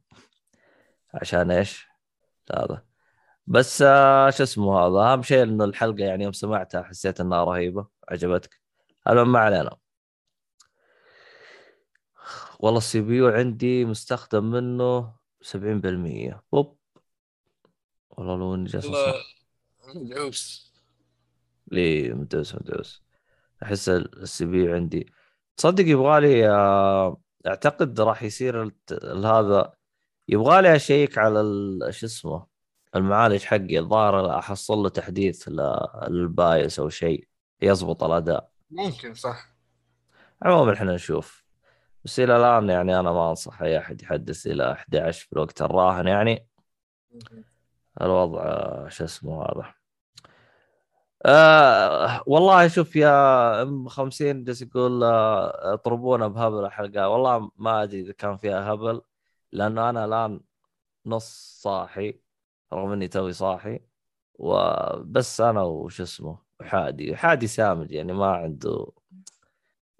عشان 1.14 1.52
إيش؟ 1.52 1.88
هذا. 2.54 2.84
بس 3.48 3.82
آه، 3.82 4.30
شو 4.30 4.44
اسمه 4.44 4.80
هذا؟ 4.80 5.14
أهم 5.14 5.24
شيء 5.24 5.44
إنه 5.44 5.64
الحلقة 5.66 6.04
يعني 6.04 6.24
يوم 6.24 6.34
سمعتها 6.34 6.84
حسيت 6.84 7.22
إنها 7.22 7.44
رهيبة 7.44 7.88
عجبتك. 8.10 8.62
المهم 9.08 9.32
ما 9.32 9.40
علينا. 9.40 9.78
والله 12.60 12.78
ال 12.78 13.02
CPU 13.02 13.28
عندي 13.28 13.86
مستخدم 13.86 14.44
منه 14.44 15.14
70% 15.42 16.42
أوب. 16.54 16.78
والله 18.10 18.38
لو 18.38 18.56
إني 18.56 18.66
جالس 18.66 18.86
مدعوس 19.96 20.74
ليه 21.72 22.14
مدوس 22.14 22.56
مدوس 22.56 23.04
أحس 23.64 23.90
السي 23.90 24.46
بي 24.46 24.74
عندي. 24.74 25.14
تصدق 25.58 25.86
يبغالي 25.88 26.50
آه، 26.50 27.22
أعتقد 27.48 28.02
راح 28.02 28.24
يصير 28.24 28.72
هذا 29.16 29.74
يبغالي 30.28 30.76
أشيك 30.76 31.18
على 31.18 31.42
شو 31.90 32.06
اسمه 32.06 32.46
المعالج 32.96 33.44
حقي. 33.44 33.80
الظاهر 33.80 34.38
أحصل 34.40 34.78
له 34.78 34.90
تحديث 34.90 35.50
للبايس 36.10 36.80
أو 36.80 36.90
شيء 36.90 37.28
يضبط 37.62 38.04
الأداء. 38.04 38.52
ممكن 38.72 39.14
صح. 39.14 39.56
عموما 40.42 40.74
إحنا 40.74 40.94
نشوف. 40.94 41.44
بس 42.06 42.20
إلى 42.20 42.38
الآن 42.38 42.70
يعني 42.70 43.00
أنا 43.00 43.12
ما 43.12 43.30
أنصح 43.30 43.62
أي 43.62 43.78
أحد 43.78 44.02
يحدث 44.02 44.48
إلى 44.48 44.72
11 44.74 45.26
في 45.26 45.34
الوقت 45.34 45.62
الراهن 45.62 46.08
يعني. 46.08 46.48
الوضع 48.02 48.42
آه، 48.44 48.88
شو 48.90 49.04
اسمه 49.04 49.44
هذا؟ 49.44 49.77
آه 51.26 52.24
والله 52.28 52.68
شوف 52.68 52.96
يا 52.96 53.62
أم 53.62 53.88
50 53.88 54.44
جالس 54.44 54.62
يقول 54.62 55.04
آه 55.04 55.74
اطربونا 55.74 56.28
بهبل 56.28 56.66
الحلقة. 56.66 57.10
والله 57.10 57.52
ما 57.58 57.84
أدري 57.84 58.02
إذا 58.02 58.14
كان 58.14 58.38
فيها 58.38 58.74
هبل 58.74 59.02
لأنه 59.52 59.90
أنا 59.90 60.06
الآن 60.06 60.42
نص 61.06 61.60
صاحي 61.62 62.20
رغم 62.74 62.92
إني 62.92 63.08
توي 63.08 63.34
صاحي 63.34 63.80
وبس 64.34 65.42
أنا 65.42 65.62
وش 65.64 66.02
اسمه 66.02 66.40
وحادي 66.60 67.16
حادي 67.16 67.48
سامج 67.48 67.92
يعني 67.92 68.14
ما 68.14 68.28
عنده 68.28 68.92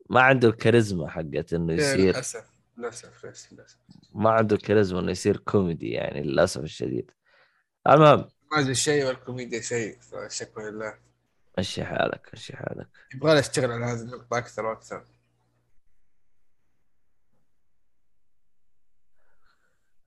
ما 0.10 0.22
عنده 0.22 0.48
الكاريزما 0.48 1.10
حقت 1.10 1.54
إنه 1.54 1.74
يصير 1.74 2.14
للأسف 2.14 2.52
للأسف 2.78 3.26
للأسف 3.26 3.54
للأسف. 3.54 3.78
ما 4.14 4.30
عنده 4.30 4.56
الكاريزما 4.56 5.00
إنه 5.00 5.12
يصير 5.12 5.38
كوميدي 5.38 5.90
يعني 5.90 6.24
للأسف 6.24 6.64
الشديد. 6.64 7.12
المهم 7.88 8.28
ما 8.52 8.74
شيء 8.74 9.06
والكوميديا 9.06 9.62
شيء 9.62 10.00
فشكرا 10.00 10.70
لله. 10.70 10.98
مشي 11.60 11.84
حالك 11.84 12.30
مشي 12.34 12.58
حالك. 12.58 12.88
يبغى 13.16 13.34
لي 13.34 13.40
اشتغل 13.40 13.72
على 13.72 13.86
هذه 13.86 14.02
النقطة 14.02 14.38
أكثر 14.38 14.66
وأكثر. 14.66 15.04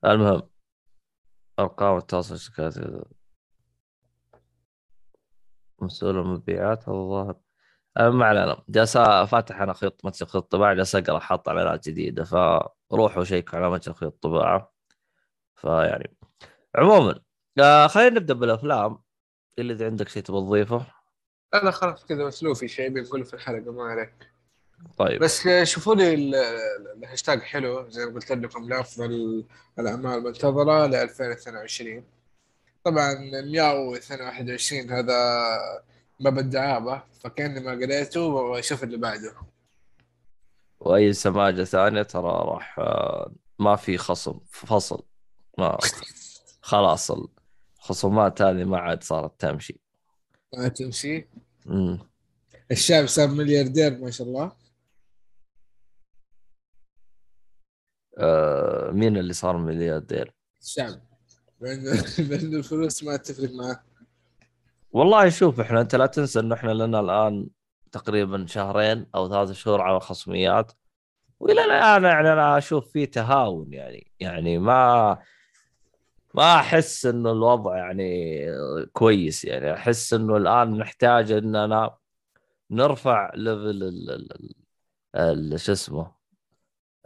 المهم 0.05 0.43
أرقام 1.59 1.97
التواصل 1.97 2.35
الشركات 2.35 2.75
مسؤول 5.83 6.19
المبيعات 6.19 6.89
الظاهر 6.89 7.41
ما 7.99 8.27
علينا 8.27 8.65
جالس 8.69 8.99
فاتح 8.99 9.61
أنا 9.61 9.73
خيط 9.73 10.05
متجر 10.05 10.27
خيط 10.27 10.45
طباعة 10.53 10.75
جالس 10.75 10.95
أقرأ 10.97 11.19
حاط 11.19 11.49
إعلانات 11.49 11.89
جديدة. 11.89 12.25
فروحوا 12.25 13.25
شيكوا 13.25 13.59
على 13.59 13.71
متجر 13.71 13.93
خيط 13.95 14.23
طباعة. 14.23 14.73
فيعني 15.57 16.17
عموما 16.75 17.21
خلينا 17.89 18.11
نبدأ 18.21 18.35
بالأفلام. 18.35 18.99
اللي 19.59 19.73
إذا 19.73 19.87
عندك 19.87 20.09
شيء 20.09 20.23
تبغى 20.23 20.41
تضيفه. 20.41 20.87
أنا 21.55 21.71
خلاص 21.71 22.05
كذا 22.05 22.25
مسلوفي 22.27 22.69
شيء 22.69 22.89
بنقول 22.89 23.25
في 23.25 23.35
الحلقة 23.35 23.73
ما 23.73 23.83
عليك. 23.85 24.13
طيب. 24.99 25.21
بس 25.23 25.49
شوفوا 25.63 25.95
لي 25.95 26.15
ال- 26.15 26.35
ال- 26.35 26.93
الهاشتاج 27.05 27.41
حلو 27.43 27.89
زي 27.89 28.07
ما 28.07 28.13
قلت 28.15 28.33
لكم 28.33 28.69
لأفضل 28.69 29.45
الأعمال 29.79 30.19
المنتظرة 30.19 30.87
ل 30.87 30.95
2022 30.95 32.05
طبعا 32.85 33.15
122 33.45 34.91
هذا 34.91 35.15
باب 36.21 36.39
الدعابة 36.39 37.03
فكأني 37.21 37.61
ما 37.61 37.71
قريته 37.73 38.21
وأشوف 38.21 38.85
اللي 38.85 38.97
بعده. 38.97 39.33
وأي 40.81 41.13
سماجة 41.13 41.65
ثانية 41.65 42.03
ترى 42.03 42.23
راح 42.45 42.79
آه، 42.79 43.33
ما 43.59 43.77
في 43.77 43.99
خصم 43.99 44.41
فصل. 44.51 45.03
ما 45.59 45.79
خلاص 46.63 47.13
الخصومات 47.81 48.43
هذه 48.43 48.65
ما 48.65 48.79
عاد 48.79 49.03
صارت 49.03 49.41
تمشي. 49.41 49.81
ما 50.57 50.69
تمشي؟ 50.69 51.29
امم 51.67 51.99
الشاب 52.71 53.07
صار 53.07 53.29
ملياردير 53.29 53.99
ما 53.99 54.11
شاء 54.11 54.27
الله. 54.27 54.53
آه، 58.19 58.91
مين 58.91 59.17
اللي 59.17 59.33
صار 59.33 59.57
ملياردير؟ 59.57 60.35
الشعب. 60.63 61.01
لأن 62.19 62.55
الفلوس 62.55 63.05
ما 63.05 63.17
تفرق 63.17 63.51
معاه. 63.51 63.83
والله 64.93 65.29
شوف 65.29 65.61
إحنا 65.61 65.81
أنت 65.81 65.95
لا 65.95 66.07
تنسى 66.07 66.41
إنه 66.41 66.55
إحنا 66.55 66.71
لنا 66.71 67.01
الآن 67.01 67.49
تقريبا 67.93 68.47
شهرين 68.47 69.07
أو 69.15 69.29
ثلاث 69.29 69.53
شهور 69.53 69.81
على 69.81 69.97
الخصميات 69.97 70.73
وإلى 71.41 71.65
الآن 71.65 72.05
يعني 72.05 72.33
أنا 72.33 72.59
أشوف 72.59 72.93
في 72.93 73.07
تهاون 73.07 73.73
يعني. 73.73 74.13
يعني 74.21 74.59
ما 74.59 75.19
ما 76.35 76.55
أحس 76.57 77.07
إنه 77.07 77.31
الوضع 77.33 77.77
يعني 77.77 78.47
كويس 78.93 79.45
يعني. 79.45 79.73
أحس 79.75 80.15
إنه 80.15 80.37
الآن 80.37 80.79
نحتاج 80.79 81.33
إننا 81.33 81.97
نرفع 82.71 83.31
ليفل 83.35 83.61
ال- 83.83 84.11
ال- 84.11 84.55
ال- 85.17 85.61
شو 85.61 85.73
اسمه 85.73 86.13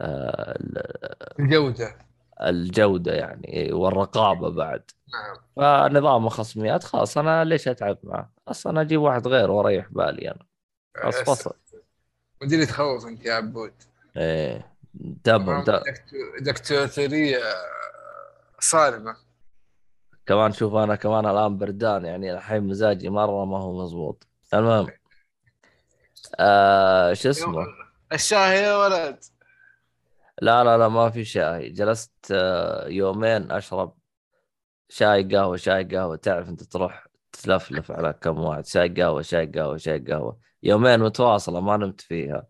آه، 0.01 0.57
ال- 0.61 1.39
الجودة. 1.41 1.99
الجودة 2.43 3.13
يعني 3.13 3.73
والرقابة 3.73 4.51
بعد. 4.51 4.91
نعم. 5.13 5.37
فنظام 5.57 6.27
الخصميات 6.27 6.85
خلاص 6.85 7.19
أنا 7.19 7.45
ليش 7.45 7.69
أتعب 7.69 7.99
معه؟ 8.03 8.33
أصلا 8.49 8.81
أجيب 8.81 9.01
واحد 9.01 9.29
غير 9.29 9.51
وأريح 9.51 9.89
بالي 9.91 10.29
أنا. 10.31 10.47
خلاص 10.97 11.15
فصل. 11.15 11.55
مدير 12.43 12.65
تخوف 12.65 13.07
أنت 13.07 13.25
يا 13.27 13.35
عبود. 13.35 13.73
إيه 14.17 14.75
تمام 15.25 15.65
تمام. 15.65 15.81
دكتور- 15.83 16.39
دكتاتوريه 16.41 17.39
صارمة. 18.65 19.17
كمان 20.27 20.53
شوف 20.53 20.75
أنا 20.75 20.97
كمان 20.97 21.27
الآن 21.27 21.59
بردان 21.59 22.05
يعني 22.05 22.33
الحين 22.33 22.63
مزاجي 22.63 23.11
مرة 23.11 23.45
ما 23.45 23.59
هو 23.59 23.85
مزبوط 23.85 24.29
المهم 24.55 24.87
آه 26.39 27.13
شو 27.13 27.31
اسمه؟ 27.31 27.67
الشاي 28.13 28.63
يا 28.63 28.77
ولد. 28.77 29.25
لا 30.43 30.65
لا 30.65 30.79
لا 30.79 30.89
ما 30.89 31.11
في 31.11 31.25
شاي 31.25 31.71
جلست 31.71 32.13
آه، 32.31 32.89
يومين 32.89 33.51
أشرب 33.53 33.95
شاي 34.89 35.23
قهوة 35.23 35.57
شاي 35.57 35.85
قهوة. 35.85 36.17
تعرف 36.17 36.49
أنت 36.49 36.63
تروح 36.63 37.07
تلفلف 37.33 37.91
على 37.91 38.13
كم 38.13 38.39
واحد. 38.39 38.67
شاي 38.67 38.89
قهوة 38.89 39.23
شاي 39.23 39.47
قهوة 39.47 39.77
شاي 39.77 39.99
قهوة. 39.99 40.39
يومين 40.63 41.01
متواصلة 41.01 41.61
ما 41.61 41.77
نمت 41.77 42.01
فيها. 42.01 42.47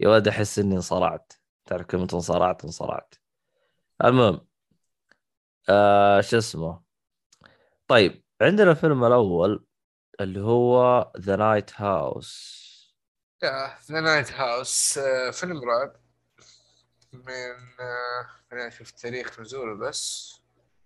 يا 0.00 0.08
ولد 0.08 0.28
أحس 0.28 0.58
إني 0.58 0.74
انصرعت. 0.74 1.32
تعرف 1.64 1.86
كلمة 1.86 2.08
انصرعت 2.14 2.64
انصرعت. 2.64 3.14
المهم 4.04 4.45
آه 5.68 6.20
شو 6.20 6.38
اسمه؟ 6.38 6.80
طيب 7.88 8.24
عندنا 8.42 8.70
الفيلم 8.70 9.04
الأول 9.04 9.66
اللي 10.20 10.40
هو 10.40 11.12
ذا 11.18 11.36
نايت 11.36 11.70
هاوس 11.80 12.56
ذا 13.90 14.00
نايت 14.00 14.32
هاوس 14.32 14.98
فيلم 15.32 15.64
رعب. 15.64 15.96
من 17.12 17.54
آه، 17.80 18.26
خلينا 18.50 18.66
نشوف 18.66 18.90
تاريخ 18.90 19.40
نزوله 19.40 19.74
بس. 19.74 20.32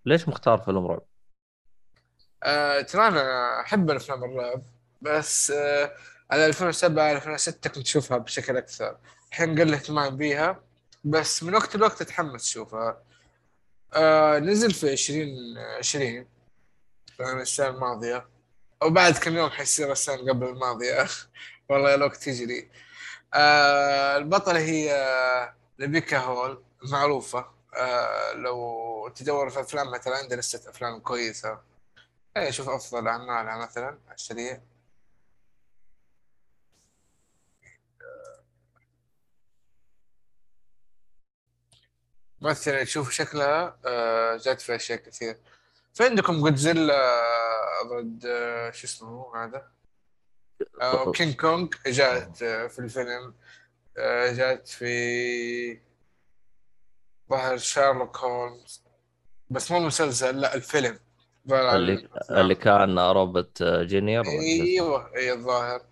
ليش 0.07 0.29
مختار 0.29 0.59
فيلم 0.59 0.87
رعب؟ 0.87 1.03
آه، 2.43 2.81
ترى 2.81 3.09
أنا 3.09 3.61
أحب 3.61 3.91
الأفلام 3.91 4.25
الرعب 4.25 4.63
بس 5.03 5.51
آه، 5.51 5.93
على 6.31 6.47
2007 6.47 7.13
2006 7.13 7.71
كنت 7.71 7.87
أشوفها 7.87 8.19
بشكل 8.19 8.57
أكثر. 8.57 8.97
الحين 9.29 9.61
قل 9.61 9.75
اهتمام 9.75 10.17
بيها 10.17 10.63
بس 11.05 11.43
من 11.43 11.55
وقت 11.55 11.77
لوقت 11.77 12.01
أتحمس 12.03 12.49
أشوفها. 12.49 13.03
آه، 13.95 14.39
نزل 14.39 14.71
في 14.75 14.93
2020 14.93 16.27
يعني 17.21 17.43
السنة 17.43 17.69
الماضية. 17.69 18.29
وبعد 18.83 19.19
كم 19.19 19.37
يوم 19.37 19.51
حيصير 19.51 19.93
السنة 19.93 20.17
قبل 20.33 20.47
الماضية. 20.49 21.09
والله 21.69 21.95
الوقت 21.95 22.27
يجري 22.27 22.71
آه 23.35 24.17
البطلة 24.17 24.59
هي 24.61 24.93
آه، 24.95 25.55
ريبيكا 25.81 26.19
هول 26.19 26.63
معروفة. 26.83 27.47
آه 27.77 28.33
لو 28.33 29.09
تدور 29.17 29.51
في 29.51 29.61
أفلامها 29.61 29.99
ترى 29.99 30.15
عندها 30.15 30.39
لستة 30.39 30.71
أفلام 30.71 31.01
كويسة. 31.01 31.59
يعني 32.37 32.53
شوف 32.53 32.69
أفضل 32.69 33.09
أعمالها 33.09 33.57
مثلا 33.57 33.87
على 33.87 34.15
السريع 34.15 34.61
مثلا 42.41 42.85
تشوف 42.85 43.11
شكلها 43.11 43.77
آه 43.87 44.37
جات 44.37 44.61
في 44.61 44.77
أشياء 44.77 44.99
كثير. 44.99 45.37
فعندكم 45.95 46.41
جودزيلا 46.41 47.13
ضد 47.87 48.27
آه 48.27 48.71
شو 48.71 48.87
اسمه 48.87 49.45
هذا؟ 49.45 49.67
آه 50.83 51.13
King 51.13 51.35
Kong 51.35 51.69
جات 51.87 52.43
آه 52.43 52.67
في 52.67 52.79
الفيلم. 52.79 53.35
آه 53.99 54.33
جات 54.33 54.69
في 54.69 55.81
ظهر 57.31 57.57
شارلوك 57.57 58.17
هولمز 58.17 58.83
بس 59.51 59.71
مو 59.71 59.79
المسلسل 59.79 60.41
لا 60.41 60.55
الفيلم. 60.55 60.99
اللي 61.51 62.09
اللي 62.31 62.55
كان 62.55 62.99
روبرت 62.99 63.63
جونير؟ 63.63 64.25
أيوه 64.27 65.17
اي 65.17 65.33
الظاهر. 65.33 65.83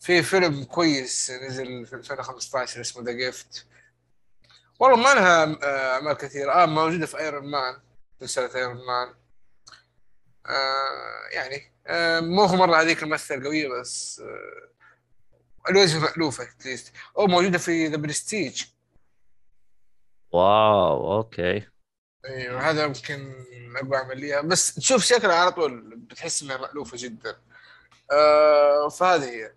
في 0.00 0.22
فيلم 0.22 0.64
كويس 0.64 1.30
نزل 1.30 1.86
في 1.86 1.96
2015 1.96 2.80
اسمه 2.80 3.02
The 3.04 3.12
Gift 3.12 3.66
والله 4.82 4.96
ما 4.96 5.14
لها 5.14 5.44
آه، 5.64 5.94
أعمال 5.94 6.12
كثيرة. 6.16 6.52
آه 6.52 6.66
موجودة 6.66 7.06
في 7.06 7.18
Iron 7.18 7.50
Man 7.50 7.80
سلسله 8.20 8.54
Iron 8.54 8.86
Man 8.86 9.14
آه 10.46 11.28
يعني 11.32 11.72
آه 11.86 12.20
مو 12.20 12.44
هو 12.44 12.56
مرة 12.56 12.76
هذيك 12.76 13.02
الممثلة 13.02 13.44
قويه 13.44 13.68
بس 13.80 14.20
آه 14.20 15.70
الوجه 15.70 15.98
مألوفة 15.98 16.44
at 16.44 16.58
least 16.58 16.92
أو 17.18 17.26
موجودة 17.26 17.58
في 17.58 17.86
The 17.86 17.96
Prestige 17.96 18.64
wow 20.32 21.16
okay. 21.16 21.66
أيوه 22.26 22.70
هذا 22.70 22.84
يمكن 22.84 23.34
اقوى 23.76 23.96
عمل 23.96 24.20
ليها. 24.20 24.40
بس 24.40 24.74
تشوف 24.74 25.04
شكلها 25.04 25.34
على 25.36 25.52
طول 25.52 25.96
بتحس 25.96 26.42
إنها 26.42 26.56
مألوفة 26.56 26.96
جدا. 27.00 27.36
آه 28.12 28.88
فهذه 28.88 29.24
هي. 29.24 29.52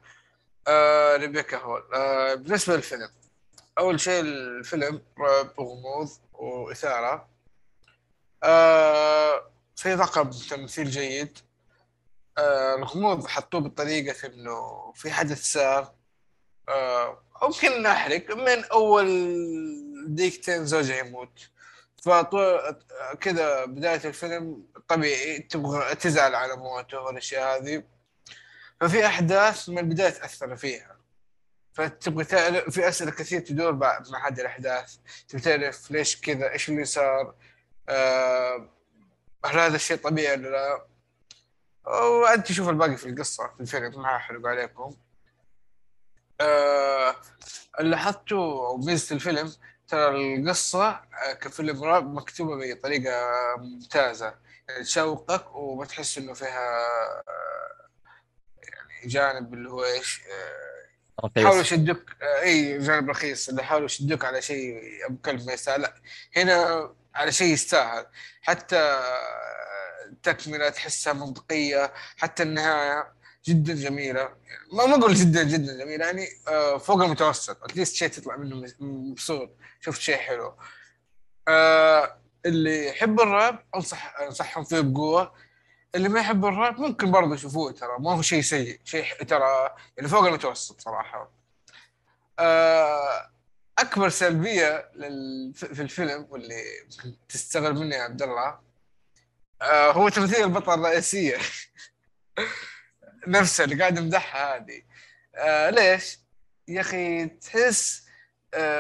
آه 0.68 1.16
ريبيكا 1.18 1.58
هول. 1.58 1.84
آه 1.94 2.34
بالنسبة 2.34 2.76
للفيلم. 2.76 3.10
أول 3.78 4.00
شيء 4.00 4.22
الفيلم 4.22 5.02
رعب 5.20 5.60
وغموض 5.60 6.10
وإثارة. 6.34 7.30
آه 8.44 9.52
في 9.76 9.98
طاقم 9.98 10.30
تمثيل 10.30 10.90
جيد. 10.90 11.38
آه 12.38 12.76
الغموض 12.76 13.28
حطوه 13.28 13.62
بطريقة 13.62 14.28
إنه 14.28 14.92
في 14.96 15.12
حدث 15.12 15.44
صار 15.44 15.94
آه 16.70 17.24
ممكن 17.44 17.82
نحرق 17.82 18.36
من 18.36 18.64
أول 18.64 19.08
دقيقتين 20.08 20.66
زوجها 20.66 20.98
يموت. 20.98 21.50
فطول 22.04 22.76
كذا 23.22 23.66
بداية 23.66 24.02
الفيلم 24.06 24.68
طبيعي 24.88 25.40
تبغى 25.40 25.96
تزعل 25.96 26.36
على 26.36 26.56
موته 26.56 27.00
والأشياء 27.00 27.62
هذه. 27.62 27.84
ففي 28.82 29.06
أحداث 29.06 29.70
من 29.70 29.80
البداية 29.80 30.10
تأثر 30.10 30.56
فيها. 30.56 30.95
فتبغى 31.76 32.24
تعرف 32.24 32.70
في 32.70 32.88
أسئلة 32.88 33.12
كثير 33.12 33.40
تدور 33.40 33.74
مع 33.74 34.28
هذه 34.28 34.42
الأحداث. 34.42 34.96
تبغى 35.28 35.42
تعرف 35.44 35.92
ليش 35.92 36.22
كذا؟ 36.22 36.52
إيش 36.52 36.70
اللي 36.70 36.86
صار؟ 36.86 37.36
آه 37.90 38.70
هل 39.46 39.60
هذا 39.60 39.76
الشيء 39.76 39.98
طبيعي 39.98 40.34
ولا 40.36 40.48
لا؟ 40.48 40.86
وأنت 41.92 42.48
تشوف 42.48 42.70
الباقي 42.70 42.98
في 42.98 43.10
القصة. 43.10 43.48
في 43.48 43.62
الفيلم 43.62 44.02
ما 44.02 44.16
أحرق 44.16 44.48
عليكم. 44.48 44.96
آه 46.42 47.16
اللي 47.80 47.92
لاحظته 47.92 48.36
أو 48.36 48.78
ميزة 48.78 49.16
الفيلم 49.16 49.54
ترى 49.88 50.36
القصة 50.36 50.88
آه، 50.88 51.34
كفيلم 51.34 51.84
رعب 51.84 52.14
مكتوبة 52.14 52.74
بطريقة 52.74 53.14
ممتازة. 53.58 54.36
يعني 54.70 54.84
تشوقك 54.84 55.56
وما 55.56 55.86
تحس 55.86 56.18
إنه 56.18 56.34
فيها 56.34 56.80
آه، 57.28 57.90
يعني 58.58 59.08
جانب 59.08 59.54
اللي 59.54 59.70
هو 59.70 59.84
إيش 59.84 60.22
آه، 60.22 60.75
حاولوا 61.22 61.62
يشدوك 61.62 62.12
آه، 62.22 62.42
إي 62.42 62.80
جانب 62.80 63.10
رخيص 63.10 63.50
اللي 63.50 63.64
حاولوا 63.64 63.86
يشدوك 63.86 64.26
على 64.26 64.42
شيء 64.42 64.82
ابو 65.08 65.18
كلب 65.18 65.46
ما 65.46 65.54
يستاهل 65.54 65.82
لا 65.82 65.96
هنا 66.36 66.90
على 67.16 67.32
شيء 67.32 67.54
يستاهل. 67.54 68.06
حتى 68.42 68.78
آه، 68.78 70.14
تكمله 70.24 70.70
تحسها 70.70 71.14
منطقية 71.14 71.94
حتى 72.18 72.44
النهايه 72.44 73.14
جدا 73.46 73.74
جميلة. 73.74 74.30
ما 74.74 74.86
ما 74.86 74.96
أقول 74.96 75.14
جدا 75.14 75.44
جدا 75.44 75.78
جميلة 75.84 76.06
يعني 76.06 76.28
آه، 76.48 76.78
فوق 76.78 77.04
المتوسط. 77.04 77.64
اتليست 77.64 77.96
شيء 77.96 78.08
تطلع 78.08 78.38
منه 78.38 78.68
مبسوط. 78.80 79.50
شفت 79.82 80.02
شيء 80.02 80.18
حلو. 80.18 80.56
آه، 81.48 82.18
اللي 82.46 82.88
يحب 82.88 83.20
الرعب 83.20 83.66
انصح 83.76 84.20
أنصحهم 84.20 84.64
فيه 84.64 84.80
بقوة. 84.80 85.34
اللي 85.96 86.10
ما 86.10 86.20
يحب 86.20 86.46
الرعب 86.46 86.80
ممكن 86.80 87.12
برضه 87.12 87.36
يشوفوه 87.36 87.72
ترى. 87.72 88.00
ما 88.00 88.12
هو 88.14 88.22
شيء 88.22 88.42
سيء 88.42 88.80
شيء 88.84 89.24
ترى 89.24 89.76
يعني 89.98 90.10
فوق 90.10 90.26
المتوسط 90.28 90.82
صراحة. 90.82 91.32
آه، 92.40 93.32
أكبر 93.80 94.10
سلبية 94.10 94.92
لل... 94.96 95.54
في 95.54 95.82
الفيلم 95.82 96.28
واللي 96.30 96.64
تستغرب 97.30 97.76
مني 97.76 97.96
يا 97.96 98.02
عبد 98.02 98.22
الله 98.22 98.60
آه، 99.62 99.92
هو 99.92 100.10
تمثيل 100.10 100.44
البطل 100.44 100.74
الرئيسية. 100.74 101.38
نفسها 103.28 103.64
اللي 103.64 103.80
قاعد 103.80 103.98
امدحها 103.98 104.56
هذه. 104.56 104.82
آه، 105.36 105.70
ليش؟ 105.70 106.20
يا 106.68 106.82
أخي 106.82 107.26
تحس 107.26 108.06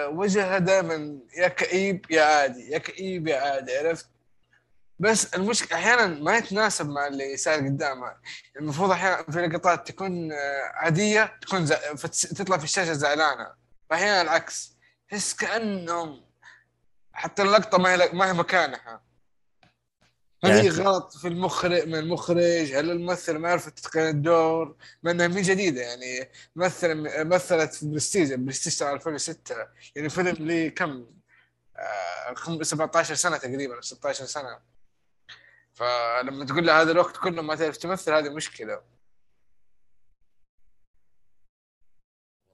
وجهها 0.07 0.57
دائما 0.57 1.19
يا 1.37 1.47
كئيب 1.47 2.05
يا 2.11 2.23
عادي 2.23 2.71
يا 2.71 2.77
كئيب 2.77 3.27
يا 3.27 3.37
عادي 3.37 3.77
عرفت؟ 3.77 4.14
بس 4.99 5.33
المشكلة 5.33 5.77
أحيانا 5.77 6.07
ما 6.07 6.37
يتناسب 6.37 6.89
مع 6.89 7.07
اللي 7.07 7.37
صاير 7.37 7.59
قدامها 7.65 8.21
المفروض 8.59 8.91
أحيانا 8.91 9.23
في 9.31 9.41
لقطات 9.47 9.87
تكون 9.87 10.31
آه، 10.31 10.61
عادية 10.73 11.37
تكون 11.41 11.65
زع... 11.65 11.95
فتس- 11.95 12.21
تطلع 12.29 12.57
في 12.57 12.63
الشاشة 12.63 12.93
زعلانة. 12.93 13.53
واحيانا 13.91 14.21
العكس. 14.21 14.77
تحس 15.09 15.33
كأنهم 15.33 16.25
حتى 17.13 17.41
اللقطة 17.41 17.77
ما 17.77 17.93
هي 17.93 18.09
ما 18.13 18.27
هي 18.29 18.33
مكانها. 18.33 19.01
يعني 20.43 20.59
هذه 20.59 20.69
ت- 20.75 20.79
غلط 20.79 21.17
في 21.17 21.27
المخرج 21.27 21.87
من 21.87 21.95
المخرج؟ 21.95 22.73
هل 22.73 22.91
الممثل 22.91 23.37
ما 23.37 23.51
عرفت 23.51 23.79
تتقن 23.79 23.99
الدور؟ 24.07 24.75
مع 25.03 25.11
إنها 25.11 25.27
مي 25.27 25.41
جديدة 25.41 25.81
يعني 25.81 26.29
مثل 26.55 26.95
مثلت 27.25 27.73
في 27.73 27.85
Prestige 27.85 28.33
Prestige 28.33 28.75
تبع 28.77 28.91
2006 28.93 29.55
يعني 29.95 30.09
فيلم 30.09 30.35
لي 30.47 30.69
كم؟ 30.69 31.05
آه، 31.77 32.33
خم- 32.33 32.63
17 32.63 33.15
سنة 33.15 33.37
تقريبا 33.37 33.81
16 33.81 34.25
سنة. 34.25 34.74
فلما 35.75 36.45
تقول 36.45 36.67
له 36.67 36.81
هذا 36.81 36.91
الوقت 36.91 37.17
كله 37.17 37.41
ما 37.41 37.55
تعرف 37.55 37.77
تمثل 37.77 38.13
هذه 38.13 38.29
مشكلة 38.29 38.81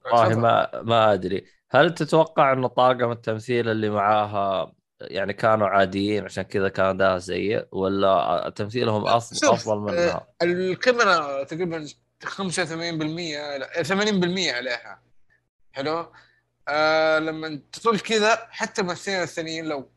والله. 0.06 0.40
ما 0.40 0.82
ما 0.82 1.14
أدري 1.14 1.46
هل 1.72 1.94
تتوقع 1.94 2.54
انه 2.54 2.68
طاقم 2.68 3.12
التمثيل 3.12 3.70
اللي 3.70 3.90
معاها 3.90 4.74
يعني 5.02 5.34
كانوا 5.34 5.68
عاديين 5.68 6.26
عشان 6.26 6.44
كذا 6.44 6.70
كان 6.70 6.86
اداء 6.86 7.20
سيء 7.20 7.68
ولا 7.72 8.54
تمثيلهم 8.56 9.20
شوف، 9.20 9.44
أفضل 9.44 9.78
منها؟ 9.78 10.14
آه، 10.14 10.28
الكاميرا 10.44 11.44
تقريبا 11.44 11.88
85% 12.26 13.58
لا 13.58 13.84
80% 13.84 14.54
عليها 14.54 15.02
حلو 15.72 16.12
آه 16.68 17.20
لما 17.20 17.62
تطول 17.72 18.00
كذا 18.00 18.48
حتى 18.50 18.82
الممثلين 18.82 19.22
الثانيين 19.22 19.66
لو 19.66 19.92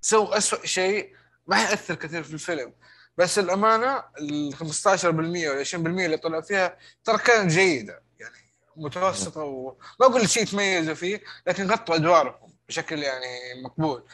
سووا 0.00 0.36
أسوأ 0.36 0.66
شيء 0.66 1.17
ما 1.48 1.56
حيأثر 1.56 1.94
كثير 1.94 2.22
في 2.22 2.34
الفيلم. 2.34 2.72
بس 3.18 3.38
الأمانة 3.38 4.04
ال 4.20 4.54
15% 4.54 5.04
ولا 5.04 5.64
20% 5.64 5.74
اللي 5.74 6.16
طلع 6.16 6.40
فيها 6.40 6.78
ترى 7.04 7.18
كانت 7.18 7.52
جيدة 7.52 8.02
يعني 8.18 8.34
متوسطة 8.76 9.42
وما 9.42 9.76
أقول 10.00 10.28
شيء 10.28 10.44
تميزوا 10.44 10.94
فيه 10.94 11.22
لكن 11.46 11.70
غطوا 11.70 11.94
أدوارهم 11.94 12.54
بشكل 12.68 12.98
يعني 13.02 13.62
مقبول. 13.62 14.04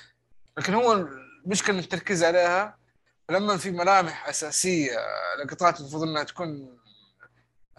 لكن 0.59 0.75
هو 0.75 0.93
المشكلة 1.45 1.79
التركيز 1.79 2.25
عليها 2.25 2.79
لما 3.31 3.57
في 3.57 3.71
ملامح 3.71 4.29
أساسية 4.29 4.99
لقطات 5.45 5.81
المفروض 5.81 6.03
إنها 6.03 6.23
تكون 6.23 6.79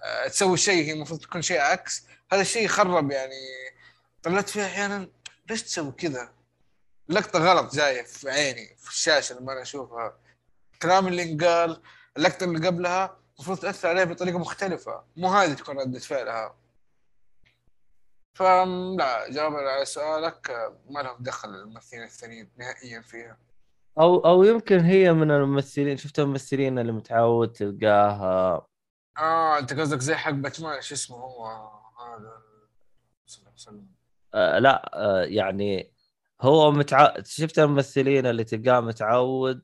آه، 0.03 0.27
تسوي 0.27 0.57
شيء 0.57 0.85
هي 0.85 0.91
المفروض 0.91 1.19
تكون 1.19 1.41
شيء 1.41 1.59
عكس 1.59 2.03
هذا 2.31 2.41
الشيء 2.41 2.67
خرب 2.67 3.11
يعني. 3.11 3.35
طلعت 4.23 4.49
فيها 4.49 4.65
أحيانا 4.65 5.09
ليش 5.49 5.63
تسوي 5.63 5.91
كذا؟ 5.91 6.33
لقطة 7.09 7.39
غلط 7.39 7.75
جاية 7.75 8.03
في 8.03 8.29
عيني 8.29 8.75
في 8.77 8.89
الشاشة 8.89 9.39
لما 9.39 9.53
أنا 9.53 9.61
أشوفها. 9.61 10.17
الكلام 10.73 11.07
اللي 11.07 11.23
انقال 11.23 11.81
اللقطة 12.17 12.43
اللي 12.43 12.67
قبلها 12.67 13.17
المفروض 13.35 13.59
تأثر 13.59 13.87
عليها 13.89 14.03
بطريقة 14.03 14.37
مختلفة. 14.39 15.03
مو 15.17 15.27
هذه 15.27 15.53
تكون 15.53 15.79
ردة 15.79 15.99
فعلها. 15.99 16.55
فلا 18.33 19.29
جوابا 19.29 19.57
على 19.57 19.85
سؤالك. 19.85 20.49
آه، 20.49 20.77
ما 20.89 20.99
لهم 20.99 21.17
دخل 21.19 21.49
الممثلين 21.49 22.03
الثانيين 22.03 22.51
نهائيا 22.57 23.01
فيها. 23.01 23.37
أو 23.99 24.19
أو 24.19 24.43
يمكن 24.43 24.79
هي 24.79 25.13
من 25.13 25.31
الممثلين 25.31 25.97
شفت 25.97 26.19
الممثلين 26.19 26.79
اللي 26.79 26.91
متعود 26.91 27.51
تلقاه 27.51 28.67
آه 29.17 29.59
أنت 29.59 29.73
قصدك 29.73 29.99
زي 29.99 30.15
حق 30.15 30.31
باتمان 30.31 30.81
شو 30.81 30.95
اسمه 30.95 31.17
هو؟ 31.17 31.45
هذا 31.47 32.41
صلى 33.25 33.37
الله 33.39 33.49
عليه 33.49 33.55
وسلم. 33.55 33.87
آه 34.33 34.59
لا 34.59 34.91
آه 34.93 35.23
يعني 35.23 35.94
هو 36.41 36.71
متعود 36.71 37.25
شفت 37.27 37.59
الممثلين 37.59 38.25
اللي 38.25 38.43
تلقاه 38.43 38.79
متعود 38.79 39.61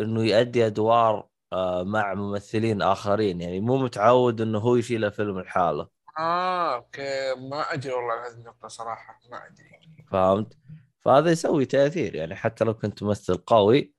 إنه 0.00 0.24
يؤدي 0.24 0.66
أدوار 0.66 1.28
آه 1.52 1.82
مع 1.82 2.14
ممثلين 2.14 2.82
آخرين 2.82 3.40
يعني 3.40 3.60
مو 3.60 3.76
متعود 3.78 4.40
إنه 4.40 4.58
هو 4.58 4.76
يشيل 4.76 5.04
الفيلم 5.04 5.40
لحاله. 5.40 5.88
آه 6.18 6.74
أوكي. 6.74 7.34
ما 7.50 7.60
أدري 7.72 7.92
والله 7.92 8.26
هذه 8.26 8.34
النقطة 8.34 8.68
صراحة 8.68 9.20
ما 9.30 9.46
أدري. 9.46 10.04
فهمت؟ 10.10 10.58
فهذا 11.00 11.30
يسوي 11.30 11.64
تأثير 11.64 12.14
يعني 12.14 12.34
حتى 12.36 12.64
لو 12.64 12.74
كنت 12.74 13.02
ممثل 13.02 13.36
قوي 13.36 13.92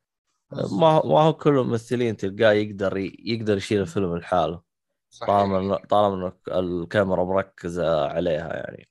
ما 0.51 0.87
هو- 0.87 1.09
ما 1.09 1.21
هو 1.21 1.33
كل 1.33 1.57
الممثلين 1.57 2.17
تلقاه 2.17 2.51
يقدر 2.51 2.97
يقدر 3.19 3.57
يشيل 3.57 3.81
الفيلم 3.81 4.17
لحاله. 4.17 4.61
طالما 5.27 5.75
طالما 5.89 6.33
الكاميرا 6.47 7.23
مركزة 7.23 8.07
عليها 8.07 8.53
يعني. 8.55 8.89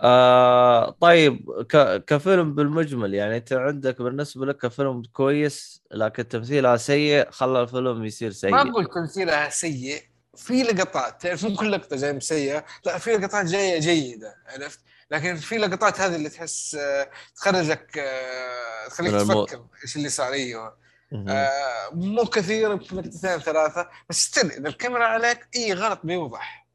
آه 0.00 0.90
طيب 0.90 1.62
ك... 1.62 2.04
كفيلم 2.04 2.54
بالمجمل 2.54 3.14
يعني 3.14 3.36
انت 3.36 3.52
عندك 3.52 4.02
بالنسبة 4.02 4.46
لك 4.46 4.68
فيلم 4.68 5.02
كويس 5.12 5.82
لكن 5.90 6.28
تمثيلها 6.28 6.76
سيء 6.76 7.30
خلى 7.30 7.62
الفيلم 7.62 8.04
يصير 8.04 8.28
ما 8.28 8.34
سيء 8.34 8.54
أقول 8.56 8.86
تمثيلها 8.86 9.48
سيء 9.48 10.02
في 10.36 10.62
لقطات 10.62 11.22
تعرف 11.22 11.44
مو 11.44 11.56
كل 11.56 11.72
لقطة 11.72 11.96
جاية 11.96 12.18
سيئه 12.18 12.64
لا 12.84 12.98
في 12.98 13.12
لقطات 13.12 13.46
جاية 13.46 13.80
جيدة 13.80 14.36
عرفت؟ 14.46 14.80
لكن 15.10 15.36
في 15.36 15.58
لقطات 15.58 16.00
هذه 16.00 16.16
اللي 16.16 16.28
تحس 16.28 16.74
آه، 16.74 17.10
تخرجك 17.36 17.98
آه، 17.98 18.88
تخليك 18.88 19.12
تفكر 19.12 19.66
إيش 19.84 19.96
اللي 19.96 20.08
صار 20.08 20.32
أيوه. 20.32 20.76
آه، 21.12 21.50
مو 21.92 22.24
كثير 22.24 22.78
في 22.78 22.94
لقطتين 22.94 23.38
ثلاثة 23.38 23.88
بس 24.10 24.24
still 24.24 24.50
إذا 24.52 24.68
الكاميرا 24.68 25.04
عليك 25.04 25.48
اي 25.56 25.72
غلط 25.72 26.00
بيوضح. 26.04 26.65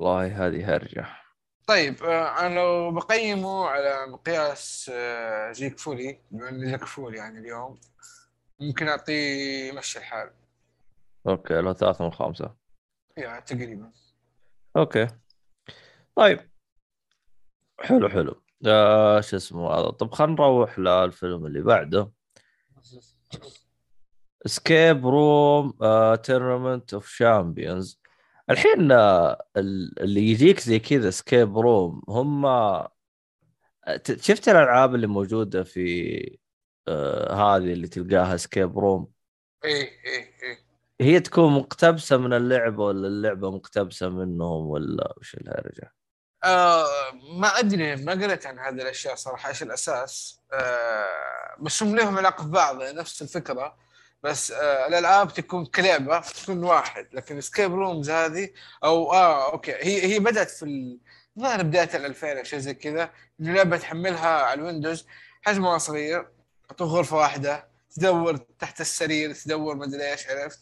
والله 0.00 0.46
هذه 0.46 0.74
هرجة. 0.74 1.06
طيب 1.66 2.02
آه، 2.02 2.46
أنا 2.46 2.54
لو 2.54 2.90
بقيمه 2.90 3.66
على 3.66 4.06
مقياس 4.06 4.90
آه، 4.94 5.52
جيك 5.52 5.78
فولي 5.78 6.20
بما 6.30 6.48
إني 6.48 6.70
جيك 6.70 6.84
فولي 6.84 7.18
يعني 7.18 7.38
اليوم 7.38 7.80
ممكن 8.60 8.88
اعطيه 8.88 9.72
مشي 9.72 9.98
الحال. 9.98 10.30
okay 11.26 11.54
لو 11.54 11.72
ثلاثة 11.72 12.04
من 12.04 12.12
خمسة. 12.12 12.54
يعني 13.16 13.42
تقريبا. 13.42 13.92
okay. 14.76 15.06
طيب. 16.16 16.50
حلو 17.80 18.08
حلو. 18.08 18.42
آه 18.66 19.20
شو 19.20 19.36
اسمه 19.36 19.70
هذا؟ 19.70 19.90
طب 19.90 20.14
خلينا 20.14 20.32
نروح 20.34 20.78
للفيلم 20.78 21.46
اللي 21.46 21.60
بعده. 21.60 22.12
Escape 24.46 25.06
Room 25.06 25.72
Tournament 26.16 26.94
of 26.94 27.08
Champions 27.08 27.99
الحين 28.50 28.92
آه، 28.92 29.46
ال- 29.56 30.02
اللي 30.02 30.20
يجيك 30.20 30.60
زي 30.60 30.78
كذا 30.78 31.10
Escape 31.10 31.58
Room 31.58 32.02
هم 32.08 32.46
آه، 32.46 32.92
شفت 34.20 34.48
الألعاب 34.48 34.94
اللي 34.94 35.06
موجودة 35.06 35.62
في 35.64 36.38
آه 36.88 37.34
هذه 37.34 37.72
اللي 37.72 37.88
تلقاها 37.88 38.36
escape 38.36 38.78
room 38.78 39.12
إيه 39.64 39.90
إيه 40.04 40.32
إيه. 40.42 40.58
هي 41.00 41.20
تكون 41.20 41.52
مقتبسة 41.52 42.16
من 42.16 42.32
اللعبة 42.32 42.84
ولا 42.84 43.08
اللعبة 43.08 43.50
مقتبسة 43.50 44.08
منهم 44.08 44.66
ولا 44.66 45.14
وش 45.18 45.34
الهرجة؟ 45.34 45.94
آه 46.44 46.86
ما 47.40 47.48
أدري 47.48 47.96
ما 47.96 48.12
قريت 48.12 48.46
عن 48.46 48.58
هذه 48.58 48.82
الأشياء 48.82 49.14
صراحة 49.14 49.48
إيش 49.48 49.62
الأساس؟ 49.62 50.40
آه 50.52 51.56
بس 51.60 51.82
هم 51.82 51.96
لهم 51.96 52.18
علاقة 52.18 52.44
ببعض 52.44 52.82
نفس 52.82 53.22
الفكرة. 53.22 53.76
بس 54.22 54.50
آه 54.52 54.86
الألعاب 54.86 55.34
تكون 55.34 55.66
كلعبة 55.66 56.20
تكون 56.20 56.64
واحد 56.64 57.06
لكن 57.12 57.40
escape 57.40 57.74
rooms 57.74 58.10
هذه 58.10 58.48
أو 58.84 59.12
آه 59.12 59.52
okay 59.52 59.72
هي 59.72 60.14
هي 60.14 60.18
بدأت 60.18 60.50
في 60.50 60.62
ال- 60.62 60.98
الظاهر 61.36 61.62
بداية 61.62 61.96
ال 61.96 62.04
2000 62.06 62.38
أو 62.38 62.44
شيء 62.44 62.58
زي 62.58 62.74
كذا 62.74 63.10
انه 63.40 63.52
لعبه 63.54 63.76
تحملها 63.76 64.28
على 64.28 64.60
الويندوز 64.60 65.06
حجمها 65.42 65.78
صغير 65.78 66.28
تعطوك 66.68 66.88
غرفة 66.90 67.16
واحدة 67.16 67.68
تدور 67.96 68.36
تحت 68.36 68.80
السرير 68.80 69.32
تدور 69.34 69.74
ما 69.74 69.84
أدري 69.84 70.12
إيش 70.12 70.28
عرفت؟ 70.28 70.58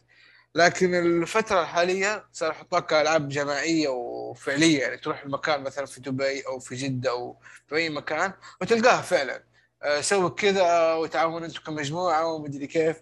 لكن 0.55 0.95
الفترة 0.95 1.61
الحالية 1.63 2.25
صار 2.33 2.51
يحطوها 2.51 2.81
كألعاب 2.81 3.29
جماعية 3.29 3.89
وفعلية 3.89 4.81
يعني 4.83 4.97
تروح 4.97 5.23
المكان 5.23 5.63
مثلا 5.63 5.87
في 5.87 6.01
دبي 6.01 6.41
أو 6.47 6.59
في 6.59 6.75
جدة 6.75 7.11
أو 7.11 7.37
في 7.67 7.77
أي 7.77 7.91
مكان 7.91 8.33
وتلقاها 8.61 9.03
فعلا. 9.03 9.43
آه، 9.83 10.01
سووا 10.01 10.29
كذا 10.29 10.93
وتعاونوا 10.95 11.47
أنتم 11.47 11.61
كمجموعة 11.67 12.27
ومدري 12.27 12.67
كيف. 12.67 12.97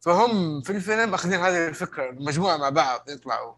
فهم 0.00 0.60
في 0.62 0.70
الفيلم 0.70 1.14
أخذين 1.14 1.40
هذه 1.40 1.68
الفكرة 1.68 2.10
المجموعة 2.10 2.56
مع 2.56 2.68
بعض 2.68 3.10
يطلعوا. 3.10 3.54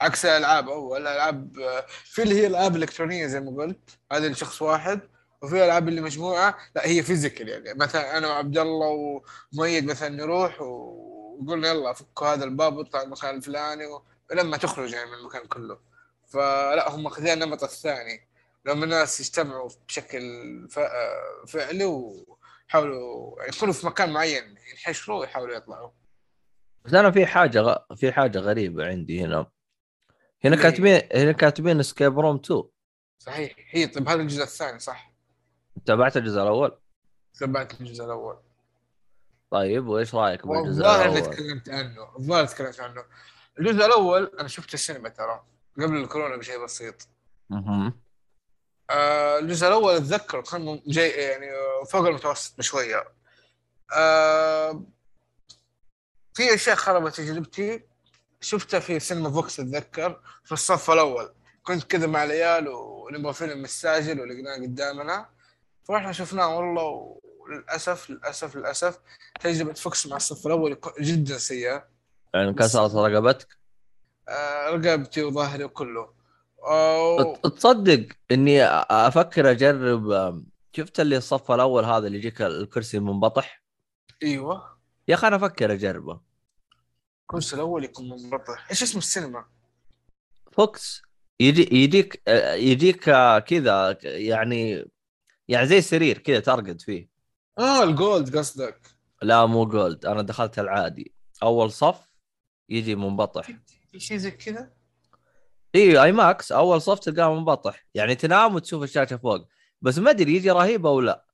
عكس 0.00 0.24
الألعاب 0.26 0.68
أول 0.68 1.00
الألعاب 1.02 1.58
آه، 1.58 1.86
في 2.04 2.22
اللي 2.22 2.34
هي 2.34 2.46
ألعاب 2.46 2.76
إلكترونية 2.76 3.26
زي 3.26 3.40
ما 3.40 3.62
قلت 3.62 3.90
هذه 4.12 4.26
لشخص 4.26 4.62
واحد 4.62 5.00
وفي 5.42 5.64
ألعاب 5.64 5.88
اللي 5.88 6.00
مجموعة 6.00 6.58
لا 6.76 6.86
هي 6.86 7.02
فيزيكال 7.02 7.48
يعني. 7.48 7.74
مثلا 7.74 8.18
أنا 8.18 8.28
وعبد 8.28 8.58
الله 8.58 9.20
ومؤيد 9.52 9.84
مثلا 9.90 10.08
نروح 10.08 10.60
و- 10.62 11.36
وقلنا 11.40 11.68
يلا 11.68 11.92
فكوا 11.92 12.26
هذا 12.28 12.44
الباب 12.44 12.76
واطلع 12.76 13.02
المكان 13.02 13.36
الفلاني 13.36 13.86
و... 13.86 14.02
ولما 14.30 14.56
تخرج 14.56 14.92
يعني 14.92 15.10
من 15.10 15.16
المكان 15.18 15.46
كله. 15.46 15.78
فلا 16.28 16.90
هم 16.90 17.06
أخذين 17.06 17.42
النمط 17.42 17.62
الثاني. 17.64 18.28
لما 18.66 18.84
الناس 18.84 19.20
يجتمعوا 19.20 19.70
بشكل. 19.88 20.22
فعلي 21.48 21.84
ويحاولوا 22.74 23.44
يكونوا 23.48 23.74
في 23.74 23.86
مكان 23.86 24.12
معين 24.12 24.56
ينحشروا 24.70 25.20
ويحاولوا 25.20 25.56
يطلعوا. 25.56 25.90
بس 26.84 26.94
أنا 26.94 27.10
في 27.10 27.26
حاجة 27.26 27.60
غ... 27.60 27.76
في 27.94 28.12
حاجة 28.12 28.38
غريبة 28.38 28.86
عندي 28.86 29.20
هنا. 29.24 29.36
هنا 30.44 30.54
اللي- 30.54 30.56
كاتبين 30.56 31.00
هنا 31.14 31.32
كاتبين 31.32 31.82
Escape 31.82 32.18
Room 32.18 32.36
2 32.36 32.62
صحيح. 33.18 33.54
هي 33.70 33.86
طيب 33.86 34.08
هذا 34.08 34.22
الجزء 34.22 34.42
الثاني 34.42 34.78
صح؟ 34.78 35.12
تابعت 35.84 36.16
الجزء 36.16 36.42
الأول؟ 36.42 36.78
تبعت 37.40 37.80
الجزء 37.80 38.04
الأول. 38.04 38.38
طيب 39.50 39.86
وإيش 39.86 40.14
رأيك 40.14 40.46
بالجزء 40.46 40.80
الأول؟ 40.80 41.22
تكلمت 41.22 41.68
عنه 41.68 42.16
الظاهر 42.18 42.46
تكلمت 42.46 42.80
عنه. 42.80 43.04
الجزء 43.58 43.86
الأول 43.86 44.32
أنا 44.40 44.48
شفته 44.48 44.74
السينما 44.74 45.08
ترى 45.08 45.44
قبل 45.76 45.96
الكورونا 45.96 46.36
بشيء 46.36 46.64
بسيط. 46.64 47.08
مهم. 47.50 48.00
آه 48.90 49.38
الجزء 49.38 49.66
الأول 49.66 49.94
أتذكر 49.94 50.40
كان 50.40 50.82
جاي 50.86 51.10
يعني 51.10 51.46
فوق 51.90 52.06
المتوسط 52.06 52.58
بشوية. 52.58 53.04
آه 53.94 54.82
في 56.34 56.54
أشياء 56.54 56.76
خربت 56.76 57.16
تجربتي. 57.16 57.82
شفتها 58.40 58.80
في 58.80 59.00
سينما 59.00 59.30
فوكس 59.30 59.60
أتذكر 59.60 60.20
في 60.44 60.52
الصف 60.52 60.90
الأول. 60.90 61.34
كنت 61.62 61.84
كذا 61.84 62.06
مع 62.06 62.24
العيال 62.24 62.68
ونبغى 62.68 63.32
فيلم 63.32 63.62
مستعجل 63.62 64.20
ولقيناه 64.20 64.56
قدامنا. 64.56 65.30
فرحنا 65.84 66.12
شفناه 66.12 66.56
والله 66.58 67.20
وللأسف 67.38 68.10
للأسف 68.10 68.56
للأسف 68.56 68.98
تجربة 69.40 69.72
فوكس 69.72 70.06
مع 70.06 70.16
الصف 70.16 70.46
الأول 70.46 70.80
جدا 71.00 71.38
سيئة. 71.38 71.88
يعني 72.34 72.54
كسرت 72.54 72.94
رقبتك؟ 72.94 73.48
آه 74.28 74.70
رقبتي 74.70 75.22
وظهري 75.22 75.64
وكله. 75.64 76.15
ت- 77.42 77.46
تصدق 77.46 78.08
إني 78.30 78.64
أفكر 78.64 79.50
أجرب 79.50 80.44
شفت 80.76 81.00
اللي 81.00 81.16
الصف 81.16 81.52
الأول 81.52 81.84
هذا 81.84 82.06
اللي 82.06 82.18
يجيك 82.18 82.42
الكرسي 82.42 82.98
منبطح 82.98 83.62
إيوه. 84.22 84.78
يا 85.08 85.14
أخي 85.14 85.26
أنا 85.26 85.36
أفكر 85.36 85.72
أجربه. 85.72 86.20
الكرسي 87.22 87.56
الأول 87.56 87.84
يكون 87.84 88.08
منبطح. 88.08 88.70
إيش 88.70 88.82
اسم 88.82 88.98
السينما؟ 88.98 89.44
فوكس. 90.52 91.02
يجي 91.40 91.76
يجيك 91.76 92.22
آه، 92.28 92.54
يجيك 92.54 93.08
آه، 93.08 93.38
كذا 93.38 93.98
يعني 94.02 94.90
يعني 95.48 95.66
زي 95.66 95.78
السرير 95.78 96.18
كذا 96.18 96.40
ترقد 96.40 96.80
فيه. 96.80 97.08
آه 97.58 97.82
ال 97.84 97.94
gold 97.94 98.36
قصدك. 98.36 98.80
لا 99.22 99.46
مو 99.46 99.66
gold. 99.66 100.06
أنا 100.06 100.22
دخلت 100.22 100.58
العادي. 100.58 101.14
أول 101.42 101.72
صف 101.72 102.08
يجي 102.68 102.94
منبطح. 102.94 103.50
في 103.92 104.00
شيء 104.00 104.16
زي 104.16 104.30
كذا؟ 104.30 104.75
IMAX 105.76 106.52
أول 106.52 106.82
صف 106.82 106.98
تلقاه 106.98 107.34
منبطح. 107.34 107.86
يعني 107.94 108.14
تنام 108.14 108.54
وتشوف 108.54 108.82
الشاشة 108.82 109.16
فوق. 109.16 109.48
بس 109.82 109.98
ما 109.98 110.10
أدري 110.10 110.36
يجي 110.36 110.50
رهيب 110.50 110.86
أو 110.86 111.00
لا 111.00 111.24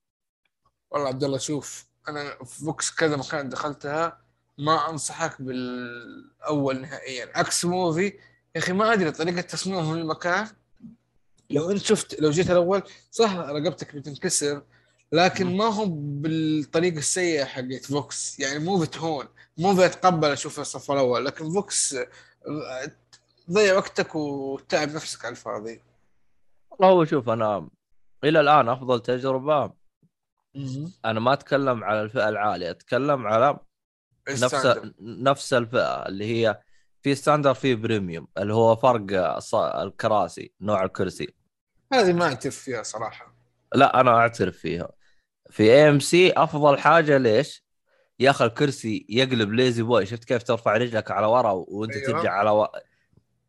والله 0.91 1.09
عبد 1.09 1.25
الله 1.25 1.39
شوف 1.39 1.87
أنا 2.09 2.45
في 2.45 2.65
فوكس 2.65 2.91
كذا 2.95 3.17
مكان 3.17 3.49
دخلتها 3.49 4.23
ما 4.59 4.91
أنصحك 4.91 5.43
بالأول 5.43 6.81
نهائيا. 6.81 7.33
عكس 7.35 7.65
موفي 7.65 8.05
يا 8.55 8.61
أخي 8.61 8.73
ما 8.73 8.93
أدري 8.93 9.11
طريقة 9.11 9.41
تصميمهم 9.41 9.97
للمكان 9.97 10.47
لو 11.51 11.71
أنت 11.71 11.83
شفت 11.83 12.21
لو 12.21 12.31
جيت 12.31 12.51
الأول 12.51 12.83
صح 13.11 13.35
رقبتك 13.37 13.97
بتنكسر 13.97 14.63
لكن 15.13 15.57
ما 15.57 15.65
هو 15.65 15.85
بالطريقة 15.89 16.99
السيئة 16.99 17.45
حقت 17.45 17.85
فوكس 17.85 18.41
يعني 18.41 18.59
موفي 18.59 18.87
تهون 18.87 19.29
Muvi 19.59 19.87
أتقبل 19.87 20.29
أشوف 20.29 20.61
الصف 20.61 20.91
الأول 20.91 21.25
لكن 21.25 21.53
VOX 21.53 21.97
آه، 23.49 23.53
ضيع 23.53 23.75
وقتك 23.77 24.15
وتعب 24.15 24.89
نفسك 24.89 25.25
على 25.25 25.33
الفاضي 25.33 25.83
والله 26.71 26.95
هو 26.95 27.05
شوف 27.05 27.29
أنا 27.29 27.69
إلى 28.25 28.41
الآن 28.41 28.69
أفضل 28.69 29.03
تجربة 29.03 29.73
أنا 31.05 31.21
ما 31.21 31.33
أتكلم 31.33 31.85
على 31.85 32.03
الفئة 32.03 32.29
العالية 32.29 32.71
أتكلم 32.71 33.27
على 33.27 33.59
نفس. 34.29 34.81
نفس 35.01 35.53
الفئة 35.53 36.07
اللي 36.09 36.25
هي 36.25 36.61
في 37.03 37.15
standard 37.15 37.55
في 37.55 37.75
premium 37.75 38.29
اللي 38.39 38.55
هو 38.55 38.77
فرق 38.77 39.07
الكراسي 39.55 40.53
نوع 40.61 40.85
الكرسي 40.85 41.35
هذه 41.93 42.13
ما 42.13 42.25
أعترف 42.25 42.57
فيها 42.57 42.83
صراحة 42.83 43.35
لا 43.75 44.01
أنا 44.01 44.11
أعترف 44.11 44.59
فيها 44.59 44.93
في 45.51 45.63
AMC 45.63 46.33
أفضل 46.33 46.79
حاجة 46.79 47.19
ليش؟ 47.19 47.65
يا 48.19 48.31
أخي 48.31 48.45
الكرسي 48.45 49.07
يقلب 49.09 49.53
La-Z-Boy 49.53 50.07
شفت 50.07 50.25
كيف 50.25 50.43
ترفع 50.43 50.77
رجلك 50.77 51.11
على 51.11 51.27
ورا 51.27 51.51
وأنت. 51.51 51.97
أيوه. 51.97 52.07
ترجع 52.07 52.33
على 52.33 52.51
و... 52.51 52.69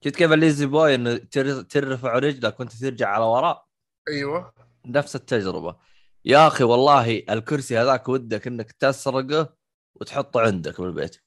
شفت 0.05 0.15
كيف 0.15 0.31
ال 0.31 0.65
La-Z-Boy 0.65 0.95
إنه 0.95 1.17
تر... 1.17 1.61
ترفع 1.61 2.19
رجلك 2.19 2.59
وانت 2.59 2.73
ترجع 2.73 3.09
على 3.09 3.25
ورا 3.25 3.65
أيوه. 4.07 4.53
نفس 4.85 5.15
التجربة. 5.15 5.75
يا 6.25 6.47
أخي 6.47 6.63
والله 6.63 7.23
الكرسي 7.29 7.77
هذاك 7.77 8.09
ودك 8.09 8.47
إنك 8.47 8.71
تسرقه 8.71 9.53
وتحطه 9.95 10.41
عندك 10.41 10.81
بالبيت. 10.81 11.17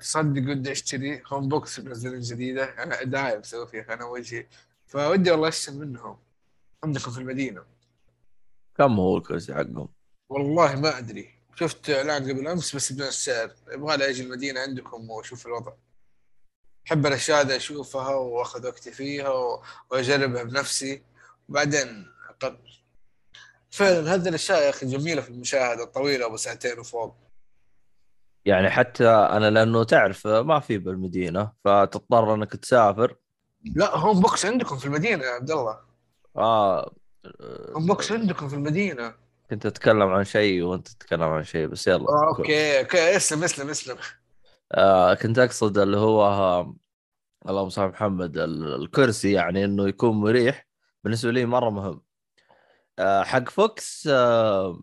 تصدق 0.00 0.50
ودي 0.50 0.72
أشتري 0.72 1.22
Home 1.26 1.48
Box 1.48 1.80
منزلين 1.80 2.20
جديدة؟ 2.20 2.64
أنا 2.82 3.02
داعي 3.02 3.38
مسوي 3.38 3.66
فيها 3.66 3.94
أنا 3.94 4.04
وجهي. 4.04 4.46
فودي 4.86 5.30
والله 5.30 5.48
أشتري 5.48 5.76
منهم. 5.76 6.18
عندكم 6.84 7.10
في 7.10 7.18
المدينة. 7.18 7.64
كم 8.76 9.00
هو 9.00 9.16
الكرسي 9.16 9.54
حقهم؟ 9.54 9.88
والله 10.28 10.80
ما 10.80 10.98
أدري. 10.98 11.30
شفت 11.54 11.90
اعلان 11.90 12.22
قبل 12.22 12.48
أمس 12.48 12.76
بس 12.76 12.92
بدون 12.92 13.06
السعر. 13.06 13.50
يبغى 13.72 13.96
لي 13.96 14.10
أجي 14.10 14.22
المدينة 14.22 14.60
عندكم 14.60 15.10
وأشوف 15.10 15.46
الوضع. 15.46 15.72
أحب 16.86 17.06
الأشياء 17.06 17.40
هذه 17.40 17.56
أشوفها 17.56 18.14
وأخذ 18.14 18.66
وقتي 18.66 18.92
فيها 18.92 19.32
وأجربها 19.90 20.42
بنفسي. 20.42 21.02
وبعدين 21.48 22.06
اقرر 22.30 22.84
فعلا 23.70 24.14
هذه 24.14 24.28
الأشياء 24.28 24.62
يا 24.62 24.70
أخي 24.70 24.86
جميلة 24.86 25.22
في 25.22 25.28
المشاهدة 25.28 25.84
الطويلة 25.84 26.26
أبو 26.26 26.36
ساعتين 26.36 26.78
وفوق. 26.78 27.16
يعني 28.44 28.70
حتى 28.70 29.08
أنا 29.08 29.50
لأنه 29.50 29.84
تعرف 29.84 30.26
ما 30.26 30.60
في 30.60 30.78
بالمدينة 30.78 31.52
فتضطر 31.64 32.34
إنك 32.34 32.56
تسافر. 32.56 33.16
لا 33.76 33.96
Home 33.96 34.20
Box 34.20 34.46
عندكم 34.46 34.76
في 34.76 34.86
المدينة 34.86 35.24
يا 35.24 35.30
عبد 35.30 35.50
الله. 35.50 35.78
آه 36.36 36.94
Home 37.76 37.86
Box 37.86 38.12
عندكم 38.12 38.48
في 38.48 38.54
المدينة. 38.54 39.14
كنت 39.50 39.66
أتكلم 39.66 40.02
عن 40.02 40.24
شيء 40.24 40.62
وأنت 40.62 40.88
تتكلم 40.88 41.22
عن 41.22 41.44
شيء 41.44 41.66
بس 41.66 41.86
يلا 41.86 42.08
آه، 42.08 42.28
okay 42.38 42.80
okay 42.80 43.16
اسلم 43.16 43.44
اسلم 43.44 43.70
اسلم. 43.70 43.96
آه 44.74 45.14
كنت 45.14 45.38
أقصد 45.38 45.78
اللي 45.78 45.96
هو 45.96 46.22
اللهم 47.48 47.68
صل 47.68 47.88
محمد 47.88 48.38
ال- 48.38 48.74
الكرسي 48.82 49.32
يعني 49.32 49.64
إنه 49.64 49.88
يكون 49.88 50.16
مريح. 50.16 50.66
بالنسبة 51.04 51.32
لي 51.32 51.46
مرة 51.46 51.70
مهم. 51.70 52.02
آه 52.98 53.22
حق 53.22 53.48
VOX 53.48 54.06
آه 54.12 54.82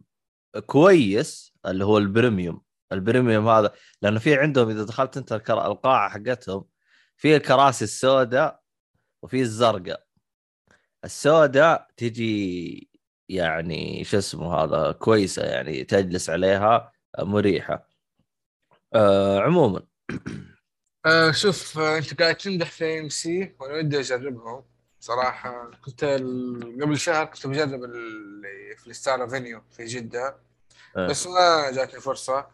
كويس 0.66 1.54
اللي 1.66 1.86
هو 1.86 1.98
ال 1.98 2.05
premium. 2.05 2.62
ال 2.92 2.99
premium 2.99 3.48
هذا 3.48 3.74
لأنه 4.02 4.20
في 4.20 4.36
عندهم 4.36 4.70
إذا 4.70 4.84
دخلت 4.84 5.18
أنت 5.18 5.32
القاعة 5.50 6.10
حقتهم 6.10 6.66
في 7.18 7.36
الكراسي 7.36 7.84
السوداء 7.86 8.62
وفي 9.24 9.42
الزرقاء. 9.42 10.06
السوداء 11.06 11.88
تجي 11.98 12.90
يعني 13.30 14.04
شو 14.04 14.18
اسمه 14.18 14.56
هذا 14.56 14.92
كويسة 14.92 15.44
يعني 15.44 15.84
تجلس 15.84 16.30
عليها 16.30 16.92
مريحة. 17.20 17.91
آه 18.94 19.40
عموما. 19.40 19.82
آه 21.06 21.32
شوف 21.32 21.78
آه 21.78 21.98
انت 21.98 22.22
قاعد 22.22 22.36
تمدح 22.36 22.72
في 22.72 23.00
ام 23.00 23.10
سي 23.10 23.56
وأنا 23.60 23.74
ودي 23.74 24.00
أجربهم 24.00 24.64
صراحة. 25.00 25.72
كنت 25.86 26.04
قبل 26.82 26.98
شهر 27.00 27.26
كنت 27.26 27.48
بجرب 27.48 27.84
اللي 27.84 28.76
في 28.78 28.88
ال 28.88 28.95
Star 28.95 29.26
Avenue 29.26 29.62
في 29.78 29.86
جدة. 29.86 30.38
آه. 30.98 31.08
بس 31.08 31.28
ما 31.28 31.72
جاتني 31.72 32.00
فرصة. 32.02 32.48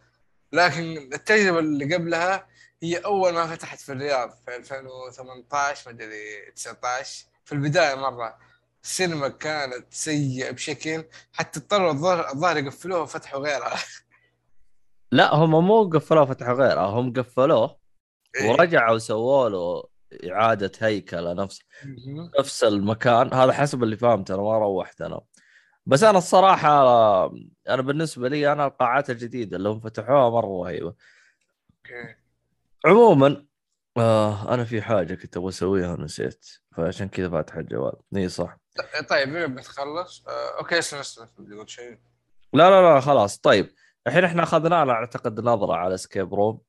لكن 0.54 0.98
التجربة 1.14 1.60
اللي 1.60 1.96
قبلها 1.96 2.48
هي 2.84 2.98
أول 2.98 3.34
ما 3.34 3.48
فتحت 3.48 3.80
في 3.80 3.92
الرياض 3.92 4.30
في 4.46 4.56
2018 4.56 5.82
ما 5.92 5.96
أدري 5.96 6.52
19 6.56 7.26
في 7.46 7.52
البداية 7.52 7.96
مرة 7.96 8.38
السينما 8.84 9.28
كانت 9.28 9.86
سيئة 9.94 10.52
بشكل 10.52 11.04
حتى 11.34 11.60
اضطروا 11.60 11.92
الظاهر 11.92 12.30
الظاهر 12.34 12.58
يقفلوها 12.58 13.02
وفتحوا 13.02 13.40
غيرها. 13.40 13.76
لا 15.12 15.36
هم 15.36 15.68
مو 15.68 15.90
قفلوه 15.90 16.26
فتحوا 16.26 16.54
غيره 16.54 16.86
هم 16.86 17.14
قفلوه 17.14 17.80
إيه. 18.36 18.50
ورجعوا 18.50 18.98
سووا 18.98 19.50
له 19.50 19.84
إعادة 20.32 20.72
هيكله 20.80 21.34
نفس. 21.34 21.62
نفس 22.40 22.64
المكان. 22.64 23.34
هذا 23.34 23.52
حسب 23.54 23.84
اللي 23.84 23.98
فهمت 23.98 24.32
أنا 24.32 24.42
ما 24.42 24.58
روحت 24.58 25.02
أنا. 25.02 25.22
بس 25.86 26.04
أنا 26.04 26.18
الصراحة 26.18 26.70
أنا 27.70 27.82
بالنسبة 27.82 28.30
لي 28.30 28.52
أنا 28.52 28.66
القاعات 28.66 29.10
الجديدة 29.10 29.58
اللي 29.58 29.70
هم 29.70 29.80
فتحوها 29.80 30.30
مرة 30.30 30.64
رهيبة. 30.64 30.94
عموما 32.86 33.46
آه 33.98 34.54
أنا 34.54 34.64
في 34.64 34.82
حاجة 34.82 35.16
كنت 35.16 35.38
أبغى 35.38 35.50
أسويها 35.50 35.94
ونسيت 35.94 36.46
فعشان 36.76 37.10
كذا 37.10 37.30
فاتح 37.30 37.56
الجوال. 37.56 37.94
إي 38.16 38.30
صح. 38.30 38.58
طيب 39.10 39.56
بتخلص 39.56 40.24
آه، 40.28 40.60
okay 40.60 40.80
أقول 41.54 41.70
شيء. 41.70 41.98
لا 42.54 42.70
لا 42.70 42.94
لا 42.94 43.00
خلاص. 43.00 43.38
طيب. 43.38 43.70
الحين 44.08 44.24
إحنا 44.24 44.44
اخذنا 44.44 44.84
لنا 44.84 44.94
أعتقد 44.94 45.40
نظرة 45.40 45.74
على 45.76 45.98
Escape 45.98 46.34
Room 46.34 46.62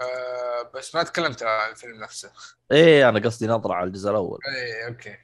آه 0.00 0.70
بس 0.74 0.94
ما 0.94 1.02
تكلمت 1.02 1.42
عن 1.42 1.70
الفيلم 1.70 2.02
نفسه. 2.02 2.32
إيه 2.72 3.08
أنا 3.08 3.20
قصدي 3.20 3.46
نظرة 3.46 3.74
على 3.74 3.86
الجزء 3.86 4.10
الأول. 4.10 4.38
اي 4.56 4.86
أوكي. 4.88 5.16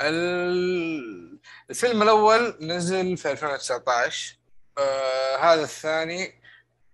ال- 0.00 1.38
الفيلم 1.70 2.02
الأول 2.02 2.56
نزل 2.60 3.16
في 3.16 3.30
2019 3.32 4.36
آه 4.78 5.36
هذا 5.36 5.62
الثاني 5.62 6.40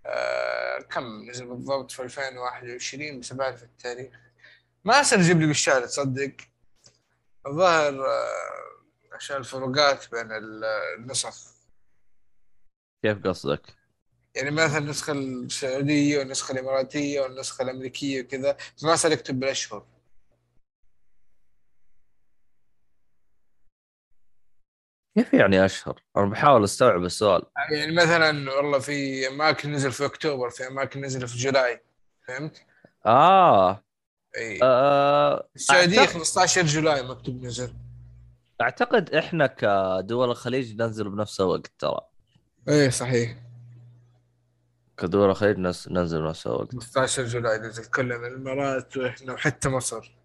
آه 0.05 0.79
كم 0.79 1.29
نزل 1.29 1.45
بالضبط 1.45 1.91
في 1.91 2.01
2021 2.03 3.19
بس 3.19 3.33
بعرف 3.33 3.63
التاريخ. 3.63 4.13
ما 4.85 5.01
أصير 5.01 5.19
يجيب 5.19 5.39
لي 5.41 5.47
بالشارع 5.47 5.85
تصدق؟ 5.85 6.31
الظاهر 7.47 8.05
آه، 8.05 9.15
عشان 9.15 9.37
الفروقات 9.37 10.11
بين 10.11 10.31
ال- 10.31 10.63
النسخ. 10.97 11.53
كيف 13.03 13.17
قصدك؟ 13.27 13.61
يعني 14.35 14.51
مثلا 14.51 14.77
النسخة 14.77 15.13
السعودية 15.13 16.19
والنسخة 16.19 16.51
الإماراتية 16.51 17.21
والنسخة 17.21 17.61
الأمريكية 17.63 18.21
وكذا 18.21 18.57
ما 18.83 18.95
صار 18.95 19.11
يكتب 19.11 19.39
بالأشهر. 19.39 19.85
كيف 25.17 25.33
يعني 25.33 25.65
أشهر؟ 25.65 26.01
أنا 26.17 26.25
بحاول 26.25 26.63
أستوعب 26.63 27.03
السؤال. 27.03 27.41
يعني 27.71 27.95
مثلا 27.95 28.51
والله 28.51 28.79
في 28.79 29.27
أماكن 29.27 29.71
نزل 29.71 29.91
في 29.91 30.05
أكتوبر 30.05 30.49
في 30.49 30.67
أماكن 30.67 31.01
نزل 31.01 31.27
في 31.27 31.37
جولاي 31.37 31.81
فهمت؟ 32.27 32.61
آه, 33.05 33.83
أي. 34.37 34.59
آه 34.63 35.49
السعودية 35.55 36.05
أعتقد- 36.05 36.09
15 36.09 36.65
جولاي 36.65 37.03
مكتوب 37.03 37.43
نزل. 37.43 37.73
أعتقد 38.61 39.09
إحنا 39.15 39.47
كدول 39.47 40.29
الخليج 40.31 40.81
ننزل 40.81 41.09
بنفس 41.09 41.41
الوقت 41.41 41.71
ترى. 41.79 41.99
إيه 42.69 42.89
صحيح. 42.89 43.35
كدول 44.97 45.29
الخليج 45.29 45.57
نس- 45.57 45.91
ننزل 45.91 46.21
بنفس 46.21 46.47
الوقت 46.47 46.71
15 46.71 47.23
July 47.25 47.57
نزل 47.57 47.85
كلنا 47.85 48.27
الإمارات 48.27 48.97
وإحنا 48.97 49.33
وحتى 49.33 49.69
مصر. 49.69 50.15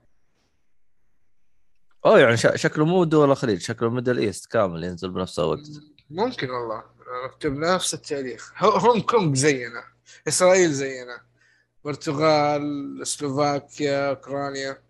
أوه 2.06 2.20
يعني 2.20 2.36
شكله 2.36 2.84
مو 2.84 3.04
دول 3.04 3.30
الخليج 3.30 3.60
شكله 3.60 3.90
Middle 3.90 4.18
East 4.18 4.46
كامل 4.52 4.84
ينزل 4.84 5.10
بنفس 5.10 5.38
الوقت. 5.38 5.68
ممكن 6.10 6.50
والله. 6.50 6.84
مكتوب 7.26 7.52
نفس 7.52 7.94
التاريخ. 7.94 8.52
هو- 8.56 8.70
هونغ 8.70 9.00
كونغ 9.02 9.34
زينا 9.34 9.84
إسرائيل 10.28 10.72
زينا 10.72 11.20
برتغال 11.84 13.00
سلوفاكيا 13.06 14.08
أوكرانيا. 14.10 14.82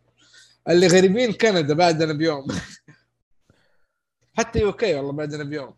اللي 0.69 0.87
غريبين 0.87 1.33
كندا 1.33 1.75
بعدنا 1.75 2.13
بيوم. 2.13 2.47
حتى 4.39 4.61
UK 4.61 4.95
والله 4.95 5.13
بعدنا 5.13 5.45
بيوم. 5.45 5.75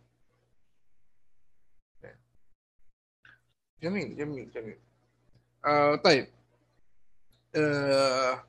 جميل 3.83 4.17
جميل 4.17 4.51
جميل. 4.51 4.79
آه 5.67 5.97
طيب. 5.97 6.29
آه 7.57 8.45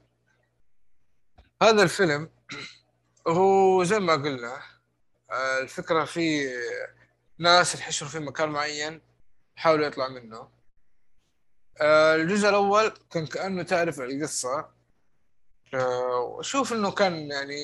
هذا 1.62 1.84
الفيلم 1.84 2.30
هو 3.28 3.84
زي 3.84 4.00
ما 4.00 4.14
قلنا 4.14 4.62
آه 5.32 5.60
الفكرة 5.60 6.06
في 6.06 6.50
ناس 7.38 7.76
ينحشروا 7.76 8.10
في 8.10 8.20
مكان 8.20 8.50
معين 8.50 9.02
يحاولوا 9.58 9.88
يطلع 9.88 10.08
منه. 10.08 10.50
آه 11.82 12.16
الجزء 12.16 12.50
الأول 12.50 12.94
كان 13.12 13.28
كأنه 13.28 13.64
تعرف 13.64 14.00
القصة. 14.00 14.70
آه 15.74 16.20
وأشوف 16.20 16.74
إنه 16.74 16.92
كان 16.92 17.32
يعني 17.32 17.62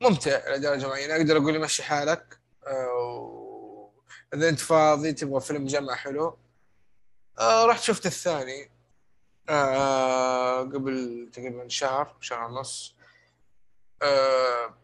ممتع 0.00 0.48
لدرجة 0.54 0.88
معينة. 0.88 1.16
أقدر 1.16 1.36
أقول 1.36 1.54
يمشي 1.56 1.82
حالك. 1.82 2.38
آه 2.66 3.92
إذا 4.34 4.48
أنت 4.48 4.60
فاضي 4.60 5.12
تبغى 5.12 5.40
فيلم 5.40 5.66
جمع 5.66 5.94
حلو 5.94 6.38
آه 7.38 7.66
رحت 7.66 7.82
شفت 7.82 8.06
الثاني. 8.06 8.70
آه 9.48 10.60
قبل 10.60 11.28
تقريبا 11.32 11.68
شهر 11.68 12.16
شهر 12.20 12.44
ونص. 12.44 12.96
آه 14.02 14.74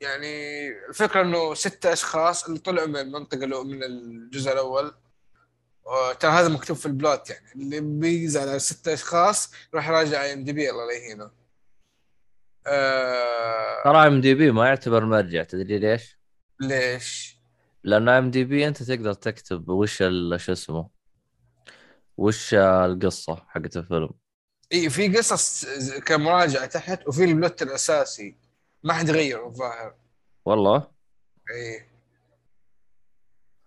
يعني 0.00 0.68
الفكرة 0.88 1.20
إنه 1.22 1.54
ستة 1.54 1.92
أشخاص 1.92 2.44
اللي 2.46 2.58
طلعوا 2.58 2.86
من 2.86 2.96
المنطقة 2.96 3.44
اللي 3.44 3.64
من 3.64 3.82
الجزء 3.82 4.52
الأول. 4.52 4.94
آه، 5.86 6.12
ترى 6.12 6.30
هذا 6.30 6.48
مكتوب 6.48 6.76
في 6.76 6.86
البلوت 6.86 7.30
يعني. 7.30 7.52
اللي 7.54 7.80
بيزعل 7.80 8.48
على 8.48 8.58
ستة 8.58 8.94
أشخاص 8.94 9.52
يروح 9.72 9.88
يراجع 9.88 10.22
اي 10.22 10.32
إم 10.32 10.44
دي 10.44 10.52
بي 10.52 10.70
الله 10.70 10.86
لا 10.86 10.92
يهينه 10.92 11.30
آه 12.66 13.82
ترى 13.84 14.06
IMDb 14.06 14.50
ما 14.50 14.66
يعتبر 14.66 15.04
مرجع. 15.04 15.42
تدري 15.42 15.78
ليش؟ 15.78 16.18
ليش؟ 16.60 17.36
لأن 17.84 18.08
IMDb 18.08 18.68
أنت 18.68 18.82
تقدر 18.82 19.12
تكتب 19.12 19.68
وش 19.68 19.96
شو 20.36 20.52
اسمه. 20.52 20.97
وش 22.18 22.54
القصة 22.54 23.44
حقت 23.48 23.76
الفيلم؟ 23.76 24.10
اي 24.72 24.90
في 24.90 25.16
قصص 25.16 25.64
كمراجعة 25.98 26.66
تحت 26.66 27.08
وفي 27.08 27.24
ال 27.24 27.32
plot 27.32 27.62
الأساسي. 27.62 28.36
ما 28.84 28.94
حد 28.94 29.10
غيره 29.10 29.46
الظاهر. 29.46 29.94
والله؟ 30.44 30.90
اي 31.54 31.88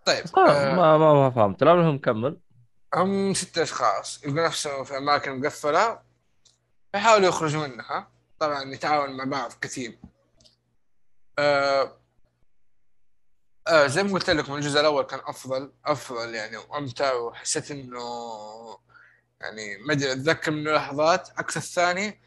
طيب 0.06 0.24
آه 0.36 0.50
آه 0.50 0.74
ما 0.74 0.98
ما 0.98 1.14
ما 1.14 1.30
فهمت. 1.30 1.62
لا 1.64 1.74
منهم 1.74 1.98
كمل. 1.98 2.40
هم 2.94 3.34
ستة 3.34 3.62
أشخاص 3.62 4.24
يلقوا 4.24 4.46
نفسهم 4.46 4.84
في 4.84 4.96
أماكن 4.96 5.40
مقفلة 5.40 6.02
يحاولوا 6.94 7.28
يخرجوا 7.28 7.66
منها. 7.66 8.08
طبعا 8.38 8.62
يتعاون 8.62 9.16
مع 9.16 9.24
بعض 9.24 9.52
كتيم 9.52 9.98
آه 11.38 11.96
آه 13.68 13.86
زي 13.86 14.02
ما 14.02 14.12
قلت 14.12 14.30
لكم 14.30 14.54
الجزء 14.54 14.80
الأول 14.80 15.04
كان 15.04 15.20
أفضل 15.24 15.72
أفضل 15.84 16.34
يعني 16.34 16.56
وأمتع 16.56 17.12
وحسيت 17.14 17.70
إنه 17.70 17.98
يعني 19.40 19.76
ما 19.78 19.92
أدري 19.92 20.12
أتذكر 20.12 20.50
منه 20.50 20.72
لحظات. 20.72 21.28
عكس 21.38 21.56
الثاني 21.56 22.20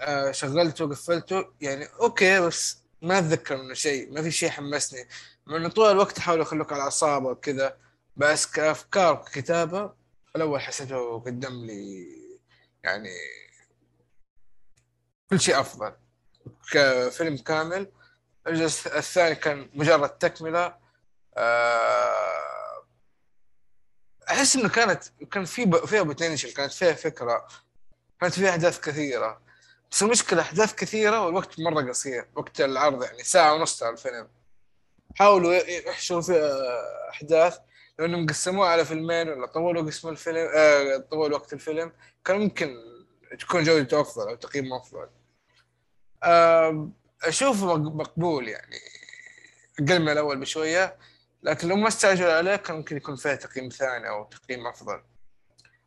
آه 0.00 0.30
شغلته 0.30 0.84
وقفلته 0.84 1.52
يعني 1.60 1.86
أوكي 2.00 2.40
بس 2.40 2.78
ما 3.02 3.18
أتذكر 3.18 3.56
منه 3.56 3.74
شيء 3.74 4.12
ما 4.12 4.22
في 4.22 4.30
شيء 4.30 4.50
حمسني. 4.50 5.08
مع 5.46 5.56
إنه 5.56 5.68
طول 5.68 5.90
الوقت 5.90 6.18
حاولوا 6.18 6.44
يخلوك 6.44 6.72
على 6.72 6.82
أعصابك 6.82 7.26
وكذا 7.26 7.76
بس 8.16 8.46
كأفكار 8.46 9.12
وكتابه 9.14 9.92
الأول 10.36 10.60
حسيته 10.60 11.20
قدم 11.20 11.64
لي 11.66 12.06
يعني 12.84 13.10
كل 15.30 15.40
شيء 15.40 15.60
أفضل. 15.60 15.92
كفيلم 16.72 17.36
كامل 17.36 17.92
الجزء 18.46 18.98
الثاني 18.98 19.34
كان 19.34 19.70
مجرد 19.74 20.08
تكملة. 20.08 20.76
آه، 21.36 22.84
أحس 24.30 24.56
إنه 24.56 24.68
كانت 24.68 25.04
كان 25.32 25.44
في. 25.44 25.86
فيها 25.86 26.02
بوتنشل 26.02 26.52
كانت 26.52 26.72
فيها 26.72 26.92
فكرة 26.92 27.48
كانت 28.20 28.34
فيها 28.34 28.50
أحداث 28.50 28.80
كثيرة. 28.80 29.40
بس 29.90 30.02
المشكلة 30.02 30.40
أحداث 30.42 30.74
كثيرة 30.74 31.26
والوقت 31.26 31.60
مرة 31.60 31.88
قصير 31.88 32.26
وقت 32.34 32.60
العرض 32.60 33.04
يعني 33.04 33.22
ساعة 33.22 33.54
ونص 33.54 33.78
ترى 33.78 33.88
الفيلم. 33.88 34.28
حاولوا 35.14 35.54
يحشروا 35.54 36.20
فيها 36.22 37.10
أحداث. 37.10 37.58
لانهم 37.98 38.26
قسموها 38.26 38.68
على 38.68 38.84
فيلمين 38.84 39.28
ولا 39.28 39.46
طولوا 39.46 39.82
قسم 39.82 40.08
الفيلم 40.08 40.48
آه 40.54 40.96
طولوا 40.96 41.38
وقت 41.38 41.52
الفيلم 41.52 41.92
كان 42.24 42.38
ممكن 42.38 42.76
تكون 43.40 43.62
جودته 43.62 44.00
أفضل 44.00 44.28
أو 44.28 44.34
تقييمه 44.34 44.76
أفضل. 44.76 45.08
آه 46.22 46.88
أشوفه 47.24 47.66
مق- 47.76 47.92
مقبول 47.94 48.48
يعني. 48.48 48.76
أقل 49.80 50.00
من 50.00 50.08
الأول 50.08 50.40
بشوية 50.40 50.96
لكن 51.42 51.68
لو 51.68 51.76
ما 51.76 51.88
استعجلوا 51.88 52.32
عليه 52.32 52.56
كان 52.56 52.76
ممكن 52.76 52.96
يكون 52.96 53.16
فيه 53.16 53.34
تقييم 53.34 53.68
ثاني 53.68 54.08
أو 54.08 54.24
تقييم 54.24 54.66
أفضل. 54.66 55.02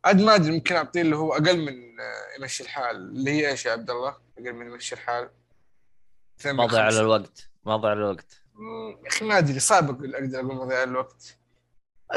عاد 0.04 0.20
ما 0.20 0.34
أدري 0.34 0.52
ممكن 0.52 0.74
أعطيه 0.76 1.00
اللي 1.00 1.16
هو 1.16 1.32
أقل 1.32 1.58
من 1.58 2.00
آه، 2.00 2.38
يمشي 2.38 2.62
الحال. 2.62 2.96
اللي 2.96 3.30
هي 3.30 3.50
إيش 3.50 3.66
يا 3.66 3.72
عبد 3.72 3.90
الله؟ 3.90 4.16
أقل 4.38 4.52
من 4.52 4.66
يمشي 4.66 4.94
الحال. 4.94 5.30
اثنين 6.40 6.54
من 6.54 6.60
ما 6.60 6.66
ضيع 6.66 6.80
على. 6.84 7.00
الوقت. 7.00 7.48
ما 7.64 7.76
ضيع 7.76 7.90
على 7.90 8.00
الوقت. 8.00 8.42
يا 9.02 9.08
أخي 9.08 9.24
ما 9.24 9.38
أدري 9.38 9.60
صعب 9.60 9.90
أقدر 10.04 10.40
أقول 10.40 10.54
مضيع 10.56 10.82
الوقت. 10.82 11.36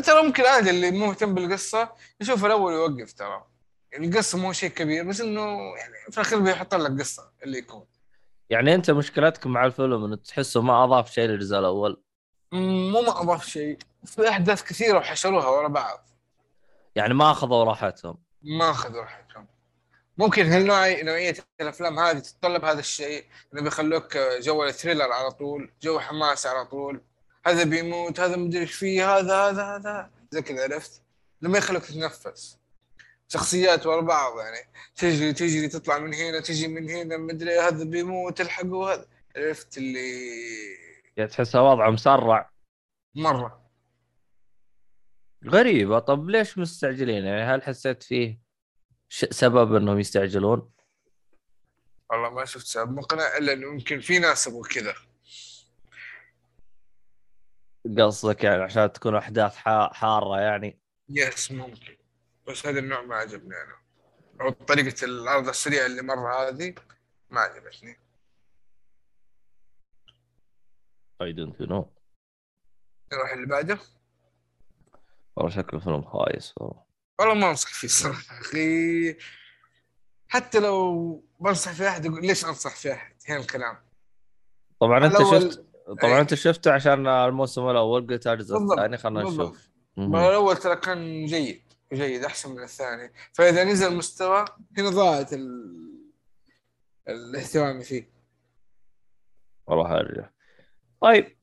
ترى 0.03 0.23
ممكن 0.23 0.43
عادي 0.45 0.69
اللي 0.69 0.91
مو 0.91 1.05
مهتم 1.07 1.33
بالقصة 1.33 1.89
يشوف 2.21 2.45
الأول 2.45 2.73
ويوقف 2.73 3.13
ترى. 3.13 3.45
القصة 3.97 4.37
مو 4.37 4.53
شيء 4.53 4.69
كبير 4.69 5.03
بس 5.03 5.21
إنه 5.21 5.41
يعني 5.77 5.93
في 6.11 6.17
الاخير 6.17 6.39
بيحط 6.39 6.75
لك 6.75 6.99
قصة 7.01 7.31
اللي 7.43 7.57
يكون. 7.57 7.85
يعني 8.49 8.75
انت 8.75 8.91
مشكلتك 8.91 9.47
مع 9.47 9.65
الفيلم 9.65 10.05
إنه 10.05 10.15
تحسه 10.15 10.61
ما 10.61 10.83
أضاف 10.83 11.11
شيء 11.11 11.27
للجزء 11.27 11.59
الأول؟ 11.59 12.01
مو 12.51 13.01
ما 13.01 13.21
أضاف 13.21 13.45
شيء. 13.45 13.77
في 14.05 14.29
أحداث 14.29 14.63
كثيرة 14.63 14.97
وحشروها 14.97 15.47
ورا 15.47 15.67
بعض. 15.67 16.09
يعني 16.95 17.13
ما 17.13 17.31
أخذوا 17.31 17.63
راحتهم؟ 17.63 18.17
ما 18.43 18.71
أخذوا 18.71 19.01
راحتهم. 19.01 19.47
ممكن 20.17 20.45
هالنوع 20.45 21.01
نوعية 21.01 21.35
الأفلام 21.61 21.99
هذه 21.99 22.19
تتطلب 22.19 22.65
هذا 22.65 22.79
الشيء 22.79 23.25
إنه 23.53 23.61
بيخلوك 23.61 24.17
جو 24.17 24.63
ال 24.63 24.68
thriller 24.68 25.11
على 25.11 25.31
طول 25.31 25.71
جو 25.81 25.99
حماس 25.99 26.45
على 26.45 26.65
طول. 26.65 27.01
هذا 27.45 27.63
بيموت 27.63 28.19
هذا 28.19 28.35
مدري 28.35 28.61
إيش 28.61 28.73
فيه 28.73 29.17
هذا 29.17 29.35
هذا 29.35 29.63
هذا. 29.63 30.09
زي 30.31 30.41
كذا 30.41 30.63
عرفت؟ 30.63 31.01
لما 31.41 31.57
يخلوك 31.57 31.85
تتنفس. 31.85 32.57
شخصيات 33.27 33.85
ورا 33.85 34.01
بعض 34.01 34.39
يعني 34.39 34.57
تجري 34.95 35.33
تجري 35.33 35.67
تطلع 35.67 35.97
من 35.97 36.13
هنا 36.13 36.39
تجي 36.39 36.67
من 36.67 36.89
هنا 36.89 37.17
مدري 37.17 37.59
هذا 37.59 37.83
بيموت 37.83 38.41
الحقوا 38.41 38.93
هذا 38.93 39.07
عرفت 39.37 39.77
اللي 39.77 40.27
يعني 41.17 41.29
تحسها 41.29 41.61
وضعه 41.61 41.89
مسرع. 41.89 42.51
مرة. 43.15 43.65
غريبة. 45.45 45.99
طب 45.99 46.29
ليش 46.29 46.57
مستعجلين؟ 46.57 47.25
يعني 47.25 47.41
هل 47.43 47.63
حسيت 47.63 48.03
فيه 48.03 48.39
ش- 49.09 49.25
سبب 49.25 49.75
إنهم 49.75 49.99
يستعجلون؟ 49.99 50.71
والله 52.09 52.29
ما 52.29 52.45
شفت 52.45 52.65
سبب. 52.65 52.91
مقنع 52.91 53.37
إلا 53.37 53.53
إنه 53.53 53.67
يمكن 53.67 53.99
في 53.99 54.19
ناس 54.19 54.47
يبغوا 54.47 54.63
كذا. 54.67 54.95
قصدك 57.97 58.43
يعني 58.43 58.63
عشان 58.63 58.91
تكون 58.91 59.15
أحداث 59.15 59.55
حا- 59.55 59.93
حارة 59.93 60.39
يعني؟ 60.39 60.79
yes 61.09 61.51
ممكن. 61.51 61.97
بس 62.47 62.65
هذا 62.65 62.79
النوع 62.79 63.01
ما 63.01 63.15
عجبني 63.15 63.55
أنا. 63.61 63.75
أو 64.41 64.49
طريقة 64.49 65.05
العرض 65.05 65.47
السريع 65.47 65.85
اللي 65.85 66.01
مرة 66.01 66.49
هذه 66.49 66.75
ما 67.29 67.41
عجبتني. 67.41 67.99
I 71.21 71.33
don't 71.33 71.61
know 71.61 71.93
نروح 73.13 73.31
اللي 73.31 73.45
بعده. 73.45 73.79
والله 75.35 75.51
شكله 75.51 75.79
فيلم 75.79 76.01
خايس 76.01 76.53
والله. 76.57 76.83
والله 77.19 77.33
ما 77.33 77.49
أنصح 77.49 77.73
فيه 77.73 77.87
صراحة 77.87 78.39
أخي. 78.39 79.17
حتى 80.27 80.59
لو 80.59 81.23
بنصح 81.39 81.71
في 81.71 81.87
أحد 81.87 82.05
يقول 82.05 82.21
ليش 82.21 82.45
أنصح 82.45 82.75
في 82.75 82.93
أحد؟ 82.93 83.15
هنا 83.29 83.39
الكلام. 83.39 83.77
طبعا 84.79 85.05
أنت 85.05 85.15
الأول- 85.15 85.31
شفت 85.33 85.65
طبعا 86.01 86.13
إيه. 86.13 86.21
انت 86.21 86.33
شفته 86.33 86.73
عشان 86.73 87.07
الموسم 87.07 87.69
الأول 87.69 88.07
قلت 88.07 88.27
الجزء 88.27 88.53
بالضبط، 88.53 88.71
الثاني 88.79 88.97
خلينا. 88.97 89.23
نشوف. 89.23 89.69
ما 89.97 90.29
الأول 90.29 90.57
ترى 90.57 90.75
كان 90.75 91.25
جيد. 91.25 91.64
جيد 91.95 92.23
أحسن 92.23 92.51
من 92.51 92.63
الثاني. 92.63 93.11
فإذا 93.33 93.63
نزل 93.63 93.95
مستوى 93.95 94.45
هنا 94.77 94.89
ضاعت 94.89 95.33
ال... 95.33 95.75
الاهتمام 97.07 97.81
فيه. 97.81 98.09
والله 99.67 99.87
حاجة 99.87 100.31
طيب 101.01 101.35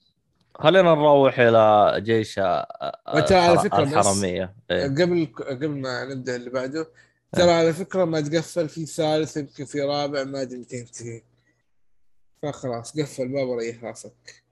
خلينا 0.55 0.95
نروح 0.95 1.39
إلى 1.39 1.95
جيش 2.01 2.39
آه، 2.39 3.03
وأنت 3.15 3.33
على 3.33 3.63
الحرمية. 3.63 4.55
إيه. 4.71 4.85
قبل 4.85 5.33
قبل 5.49 5.69
ما 5.69 6.05
نبدأ 6.05 6.37
اللي 6.37 6.51
بعده 6.51 6.87
ترى 7.33 7.51
على 7.51 7.73
فكرة 7.73 8.05
ما 8.05 8.21
تقفل 8.21 8.69
في 8.69 8.87
ثالث 8.87 9.37
يمكن 9.37 9.65
في 9.65 9.81
رابع 9.81 10.25
ما 10.25 10.43
أدري 10.43 10.59
متى 10.59 10.77
ينتهي 10.77 11.23
فخلاص 12.43 13.01
قفل 13.01 13.23
الباب 13.23 13.49
وريح 13.49 13.85
راسك. 13.85 14.43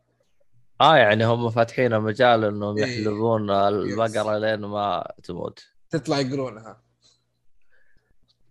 آه 0.80 0.96
يعني 0.96 1.24
هم 1.24 1.51
فاتحين 1.51 2.01
مجال 2.01 2.44
إنهم 2.44 2.78
إيه. 2.78 2.84
يحلبون 2.84 3.51
البقرة 3.51 4.38
لين 4.38 4.61
ما 4.61 5.12
تموت. 5.22 5.70
تطلع 5.91 6.18
يقرونها. 6.18 6.82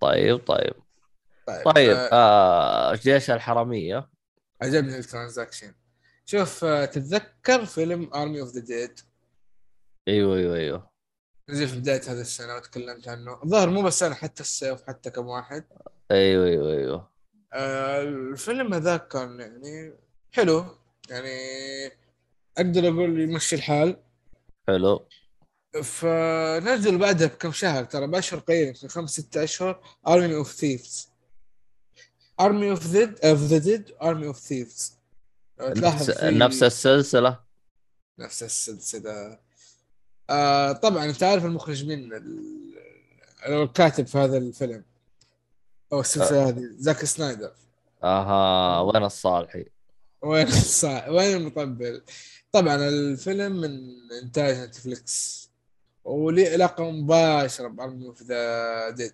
طيب 0.01 0.37
طيب. 0.37 0.73
طيب, 1.47 1.63
طيب 1.63 1.97
آه 1.97 2.91
آه 2.91 2.95
جيش 2.95 3.31
الحرميه 3.31 4.09
عجبني 4.61 4.97
ال 4.97 5.04
transition. 5.04 5.73
شوف 6.25 6.63
آه 6.63 6.85
تتذكر 6.85 7.65
فيلم 7.65 8.13
Army 8.13 8.41
of 8.41 8.49
the 8.49 8.61
Dead 8.61 8.99
أيوه 10.07 10.37
أيوه 10.37 10.55
أيوه. 10.55 10.89
نزل 11.49 11.67
في 11.67 11.79
بداية 11.79 12.01
هذه 12.01 12.21
السنة 12.21 12.55
وتكلمت 12.55 13.07
عنه. 13.07 13.43
الظاهر 13.43 13.69
مو 13.69 13.81
بس 13.81 14.03
أنا 14.03 14.15
حتى 14.15 14.43
السيف 14.43 14.83
حتى 14.87 15.09
كم 15.09 15.27
واحد. 15.27 15.65
أيوه 16.11 16.45
أيوه 16.45 16.73
أيوه. 16.73 17.11
آه 17.53 18.01
الفيلم 18.01 18.73
هذاك 18.73 19.07
كان 19.07 19.39
يعني 19.39 19.93
حلو. 20.33 20.65
يعني 21.09 21.37
أقدر 22.57 22.87
أقول 22.87 23.21
يمشي 23.21 23.55
الحال. 23.55 23.97
حلو. 24.67 25.07
فنزل 25.83 26.97
بعدها 26.97 27.27
بكم 27.27 27.51
شهر 27.51 27.83
ترى 27.83 28.07
باشهر 28.07 28.39
قليل 28.39 28.67
يمكن 28.67 28.87
خمس 28.87 29.11
ست 29.11 29.37
أشهر 29.37 29.83
Army 30.07 30.35
of 30.35 30.51
Thieves 30.51 31.09
Army 32.39 32.69
of 32.71 32.85
the 32.85 33.25
of 33.25 33.39
the 33.39 33.57
Dead 33.57 33.91
Army 34.01 34.27
of 34.27 34.39
Thieves 34.39 34.99
نفس 36.21 36.63
السلسلة؟ 36.63 37.39
نفس 38.19 38.43
السلسلة. 38.43 39.39
آه 40.29 40.71
طبعا 40.71 41.05
أنت 41.05 41.23
عارف 41.23 41.45
المخرج 41.45 41.85
مين 41.85 42.09
الكاتب 43.47 44.07
في 44.07 44.17
هذا 44.17 44.37
الفيلم. 44.37 44.85
أو 45.93 45.99
السلسلة 45.99 46.49
هذه 46.49 46.69
زاك 46.77 47.05
سنايدر. 47.05 47.51
أها 48.03 48.81
وين 48.81 49.03
الصالحي؟ 49.03 49.65
وين 50.21 50.47
الصع... 50.47 51.09
وين 51.09 51.37
المطبل؟ 51.37 52.01
طبعا 52.51 52.75
الفيلم 52.75 53.51
من 53.51 53.79
إنتاج 54.23 54.57
Netflix. 54.57 55.48
وليه 56.09 56.51
علاقة 56.51 56.91
مباشرة 56.91 57.67
ب 57.67 57.75
Army 57.75 58.05
of 58.07 58.23
the 58.23 58.89
Dead 58.89 59.13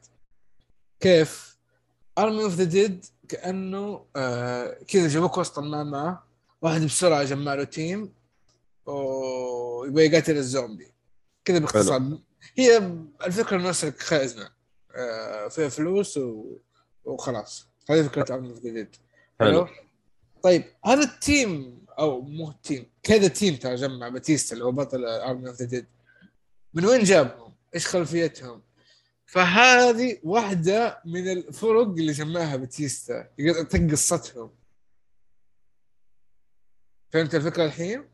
كيف؟ 0.99 1.57
Army 2.17 2.43
of 2.43 2.53
the 2.53 2.63
Dead 2.63 3.05
كأنه 3.29 4.05
آه 4.15 4.77
كذا 4.87 5.07
جابوك 5.07 5.37
وسط 5.37 5.59
المعمعة 5.59 6.27
واحد 6.61 6.81
بسرعة 6.81 7.23
جمع 7.23 7.53
له 7.53 7.63
team 7.63 8.13
ويبغى 8.85 10.05
يقاتل 10.05 10.37
الزومبي. 10.37 10.91
كذا 11.45 11.59
باختصار. 11.59 12.19
هي 12.55 12.77
الفكرة 13.25 13.69
يسرق 13.69 13.97
خزنه 13.97 14.49
آه 14.95 15.47
فيها 15.47 15.69
فلوس 15.69 16.17
و... 16.17 16.57
وخلاص. 17.05 17.67
هذه 17.89 18.03
فكرة 18.03 18.35
Army 18.35 18.49
of 18.49 18.59
the 18.59 18.69
Dead 18.69 18.95
حلو. 19.39 19.67
طيب 20.43 20.63
هذا 20.85 21.03
ال 21.03 21.20
team 21.20 21.85
أو 21.99 22.21
مو 22.21 22.49
ال 22.49 22.57
team 22.57 22.89
كذا 23.03 23.27
team 23.27 23.55
ترى 23.55 23.75
جمع 23.75 24.09
باتيستا 24.09 24.53
اللي 24.53 24.65
هو 24.65 24.71
بطل 24.71 25.05
Army 25.05 25.49
of 25.49 25.55
the 25.55 25.65
Dead 25.65 25.85
من 26.75 26.85
وين 26.85 27.03
جابهم؟ 27.03 27.55
إيش 27.75 27.87
خلفيتهم؟ 27.87 28.61
فهذه 29.25 30.19
واحدة 30.23 31.01
من 31.05 31.31
الفرق 31.31 31.87
اللي 31.87 32.11
جمعها 32.11 32.55
باتيستا. 32.55 33.29
يعطيك 33.37 33.91
قصتهم. 33.91 34.51
فهمت 37.09 37.35
الفكرة 37.35 37.65
الحين؟ 37.65 38.09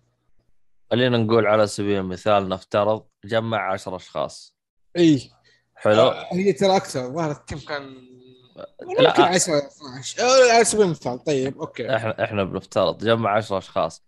خلينا 0.92 1.18
نقول 1.18 1.48
على 1.48 1.68
سبيل 1.68 1.98
المثال 1.98 2.50
نفترض 2.50 3.06
جمع 3.26 3.72
10 3.72 3.96
أشخاص. 3.96 4.56
إي. 4.98 5.32
حلو. 5.76 6.02
آه 6.02 6.34
هي 6.34 6.54
ترى 6.54 6.76
أكثر. 6.76 7.14
ظهر 7.14 7.32
ال 7.32 7.37
team 7.37 7.60
كان؟ 7.60 7.84
لا. 9.00 9.10
ممكن 9.10 9.22
10 9.22 9.58
12 9.58 10.22
آه، 10.22 10.54
على 10.54 10.64
سبيل 10.64 10.86
المثال. 10.86 11.24
طيب 11.24 11.58
okay. 11.58 11.96
إحنا 11.96 12.24
إحنا 12.24 12.44
بنفترض 12.44 13.04
جمع 13.04 13.38
10 13.38 13.58
أشخاص. 13.58 14.06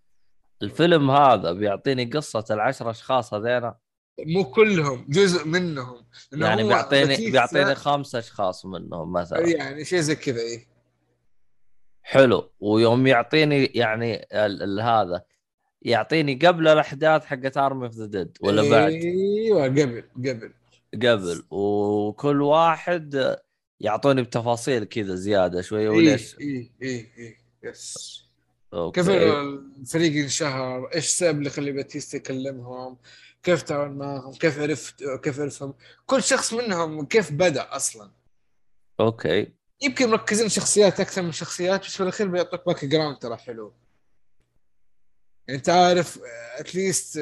الفيلم 0.61 1.11
هذا 1.11 1.51
بيعطيني 1.51 2.05
قصة 2.05 2.45
العشر 2.51 2.89
أشخاص 2.89 3.33
هذينا. 3.33 3.82
مو 4.19 4.43
كلهم 4.43 5.05
جزء 5.09 5.47
منهم. 5.47 6.05
يعني 6.31 6.63
بيعطيني 6.63 7.31
بيعطيني 7.31 7.75
خمس 7.75 8.15
أشخاص 8.15 8.65
منهم 8.65 9.11
مثلا. 9.13 9.47
يعني 9.47 9.85
شيء 9.85 9.99
زي 9.99 10.15
كذا 10.15 10.41
اي 10.41 10.67
حلو. 12.01 12.51
ويوم 12.59 13.07
يعطيني 13.07 13.65
يعني 13.65 14.15
ال- 14.15 14.63
ال- 14.63 14.79
هذا 14.81 15.23
يعطيني 15.81 16.35
قبل 16.35 16.67
الأحداث 16.67 17.25
حقت 17.25 17.57
Army 17.57 17.85
of 17.85 17.95
the 17.95 18.05
Dead 18.05 18.37
ولا 18.41 18.69
بعد؟ 18.69 18.91
إيوه 18.91 19.63
قبل 19.63 20.03
قبل. 20.17 20.53
قبل. 20.93 21.43
وكل 21.51 22.41
واحد 22.41 23.35
يعطوني 23.79 24.21
بتفاصيل 24.21 24.83
كذا 24.83 25.15
زيادة 25.15 25.61
شوية 25.61 25.81
اي 25.91 25.97
وليش؟ 25.97 26.39
اي 26.39 26.71
اي 26.81 27.11
اي 27.17 27.37
yes 27.63 28.23
okay. 28.73 29.01
كيف 29.01 29.09
الفريق 29.09 30.23
انشهر؟ 30.23 30.89
إيش 30.95 31.05
السبب 31.05 31.39
اللي 31.39 31.49
خلي 31.49 31.71
باتيستا 31.71 32.17
يكلمهم؟ 32.17 32.97
كيف 33.43 33.61
تعاون 33.61 33.91
معهم 33.91 34.33
كيف 34.33 34.59
عرفت؟ 34.59 35.03
كيف 35.03 35.39
عرفهم؟ 35.39 35.73
كل 36.05 36.23
شخص 36.23 36.53
منهم 36.53 37.05
كيف 37.05 37.31
بدأ 37.31 37.75
أصلا؟ 37.75 38.11
أوكي. 38.99 39.53
يمكن 39.81 40.09
مركزين 40.09 40.49
شخصيات 40.49 40.99
أكثر 40.99 41.21
من 41.21 41.31
شخصيات 41.31 41.85
بس 41.85 41.97
في 41.97 42.03
الاخير 42.03 42.27
بيعطوك 42.27 42.65
background 42.65 43.17
ترى 43.17 43.37
حلو. 43.37 43.73
يعني 45.47 45.57
أنت 45.57 45.69
عارف 45.69 46.19
at 46.57 46.75
least 46.75 47.19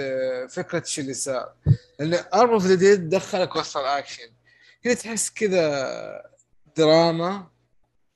فكرة 0.49 0.80
إيش 0.80 0.99
اللي 0.99 1.13
صار. 1.13 1.53
لأن 1.99 2.24
Army 2.34 2.49
of 2.49 2.65
the 2.65 2.75
Dead 2.75 3.09
دخلك 3.09 3.55
وسط 3.55 3.78
الاكشن 3.78 4.32
هنا 4.86 4.93
تحس 4.93 5.30
كذا 5.30 6.32
دراما. 6.78 7.47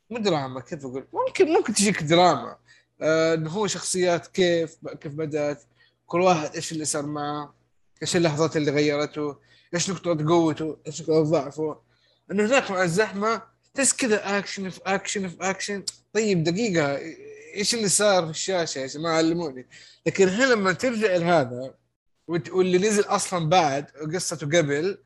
مو 0.10 0.18
دراما 0.18 0.60
كيف 0.60 0.86
أقول؟ 0.86 1.08
ممكن 1.14 1.54
ممكن 1.54 1.74
تجيك 1.74 2.04
دراما. 2.04 2.58
آه، 3.02 3.34
إنه 3.34 3.50
هو 3.50 3.68
شخصيات 3.68 4.28
كيف 4.28 4.78
كيف 5.02 5.14
بدأت 5.14 5.64
كل 6.06 6.22
واحد 6.22 6.56
إيش 6.56 6.72
اللي 6.72 6.86
صار 6.86 7.06
معه. 7.06 7.56
إيش 8.02 8.16
اللحظات 8.16 8.58
اللي 8.58 8.72
غيرته؟ 8.72 9.38
إيش 9.74 9.90
نقطة 9.90 10.28
قوته؟ 10.28 10.78
إيش 10.88 11.02
نقطة 11.02 11.24
ضعفه؟ 11.24 11.80
إنه 12.32 12.46
هناك 12.46 12.72
مع 12.72 12.84
الزحمة 12.84 13.42
تحس 13.74 13.94
كذا 13.94 14.38
اكشن 14.38 14.70
في 14.70 14.80
اكشن 14.86 15.28
في 15.28 15.38
اكشن 15.42 15.84
طيب 16.14 16.44
دقيقة 16.44 16.98
إيش 17.56 17.74
اللي 17.76 17.90
صار 17.90 18.24
في 18.24 18.30
الشاشة 18.30 18.80
يا 18.80 18.88
جماعة؟ 18.88 19.18
علموني. 19.18 19.68
لكن 20.06 20.30
هنا 20.30 20.46
لما 20.46 20.74
ترجع 20.74 21.16
لهذا 21.16 21.74
واللي 22.28 22.78
نزل 22.78 23.04
أصلا 23.04 23.50
بعد 23.50 23.86
قصته 24.14 24.48
قبل 24.48 24.98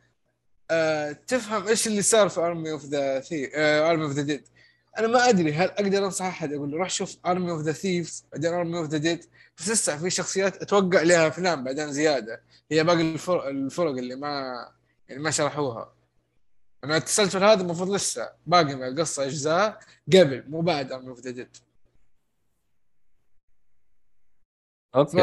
آه 0.72 1.12
تفهم 1.12 1.68
إيش 1.68 1.88
اللي 1.88 2.02
صار 2.02 2.30
في 2.30 2.40
Army 2.40 2.72
of 2.72 2.86
the 2.86 3.24
Army 3.92 4.04
of 4.04 4.12
the 4.12 4.22
Dead 4.22 4.48
أنا 5.00 5.08
ما 5.08 5.30
أدري 5.30 5.54
هل 5.54 5.68
أقدر 5.70 6.06
أنصح 6.06 6.26
أحد 6.26 6.54
أقول 6.54 6.72
له 6.72 6.78
روح 6.78 6.90
شوف 6.90 7.18
Army 7.26 7.52
of 7.52 7.62
the 7.62 7.72
Thieves 7.72 8.26
بعدين 8.32 8.54
Army 8.54 8.78
of 8.78 8.88
the 8.88 8.98
Dead 8.98 9.26
بس 9.58 9.70
لسه 9.70 9.98
في 9.98 10.10
شخصيات 10.10 10.62
أتوقع 10.62 11.02
لها 11.02 11.28
أفلام 11.28 11.64
بعدين 11.64 11.92
زيادة. 11.94 12.42
هي 12.72 12.84
باقي 12.84 13.02
الفرق, 13.02 13.46
الفرق 13.46 13.90
اللي 13.92 14.16
ما 14.16 14.68
يعني 15.10 15.22
ما 15.22 15.32
شرحوها. 15.32 15.94
أنا 16.84 16.98
التسلسل 16.98 17.44
هذا 17.44 17.62
المفروض 17.62 17.90
لسه. 17.96 18.32
باقي 18.48 18.76
من 18.76 18.84
القصة 18.88 19.24
أجزاء 19.26 19.80
قبل 20.14 20.44
مو 20.48 20.62
بعد 20.62 20.92
Army 20.92 21.10
of 21.10 21.20
the 21.20 21.32
Dead 21.32 21.58
okay. 24.96 25.22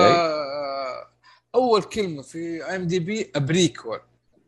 أول 1.55 1.83
كلمة 1.83 2.23
في 2.23 2.65
IMDb 2.65 2.87
a 2.87 2.99
prequel 2.99 3.31
a 3.37 4.01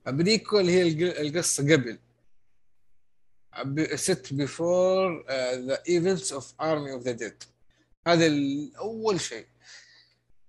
prequel 0.06 0.68
هي 0.68 0.82
الق- 0.82 1.20
القصة 1.20 1.62
قبل. 1.72 1.98
set 3.94 4.32
before 4.34 5.24
the 5.66 5.82
events 5.88 6.32
of 6.32 6.52
Army 6.60 6.92
of 6.92 7.02
the 7.02 7.12
Dead 7.12 7.42
هذا 8.06 8.26
ال- 8.26 8.76
اول 8.76 9.20
شيء. 9.20 9.46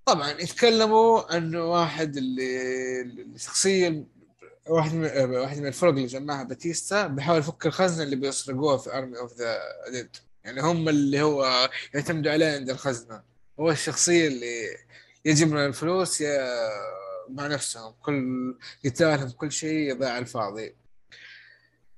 طبعا 0.06 0.32
يتكلموا 0.32 1.34
عن 1.36 1.56
واحد 1.56 2.18
اللي 2.18 3.02
الشخصيه 3.02 4.04
واحد 4.68 4.94
من 4.94 5.36
واحد 5.36 5.58
من 5.60 5.68
الفرق 5.68 5.90
اللي 5.92 6.06
جمعها 6.06 6.44
باتيستا 6.44 7.08
بيحاول 7.08 7.40
يفك 7.40 7.66
الخزنة 7.66 8.04
اللي 8.04 8.16
بيسرقوها 8.16 8.78
في 8.78 8.94
Army 8.98 9.18
of 9.18 9.34
the 9.38 9.60
Dead 9.92 10.10
يعني 10.44 10.62
هم 10.62 10.90
اللي 10.90 11.22
هو 11.22 11.70
يعتمدوا 11.94 12.32
عليه 12.32 12.56
عند 12.56 12.70
الخزنة. 12.70 13.24
هو 13.60 13.72
الشخصية 13.72 14.28
اللي 14.28 14.78
يجي 15.26 15.46
من 15.46 15.58
الفلوس 15.66 16.22
يا 16.22 16.50
مع 17.30 17.48
نفسهم. 17.48 17.94
كل 18.02 18.58
قتالهم 18.86 19.30
كل 19.30 19.52
شيء 19.52 19.90
يضيع 19.90 20.18
الفاضي. 20.18 20.76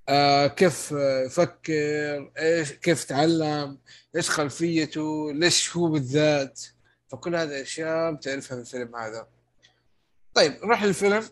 آه 0.09 0.47
كيف 0.47 0.91
يفكر؟ 1.25 2.31
إيش 2.37 2.71
كيف 2.71 3.03
تعلم 3.03 3.77
إيش 4.15 4.29
خلفيته؟ 4.29 5.33
ليش 5.33 5.75
هو 5.77 5.87
بالذات؟ 5.87 6.61
فكل 7.07 7.35
هذه 7.35 7.47
الاشياء 7.47 8.11
بتعرفها 8.11 8.55
في 8.55 8.61
الفيلم 8.61 8.95
هذا. 8.95 9.27
طيب 10.33 10.65
نروح 10.65 10.83
للفيلم. 10.83 11.23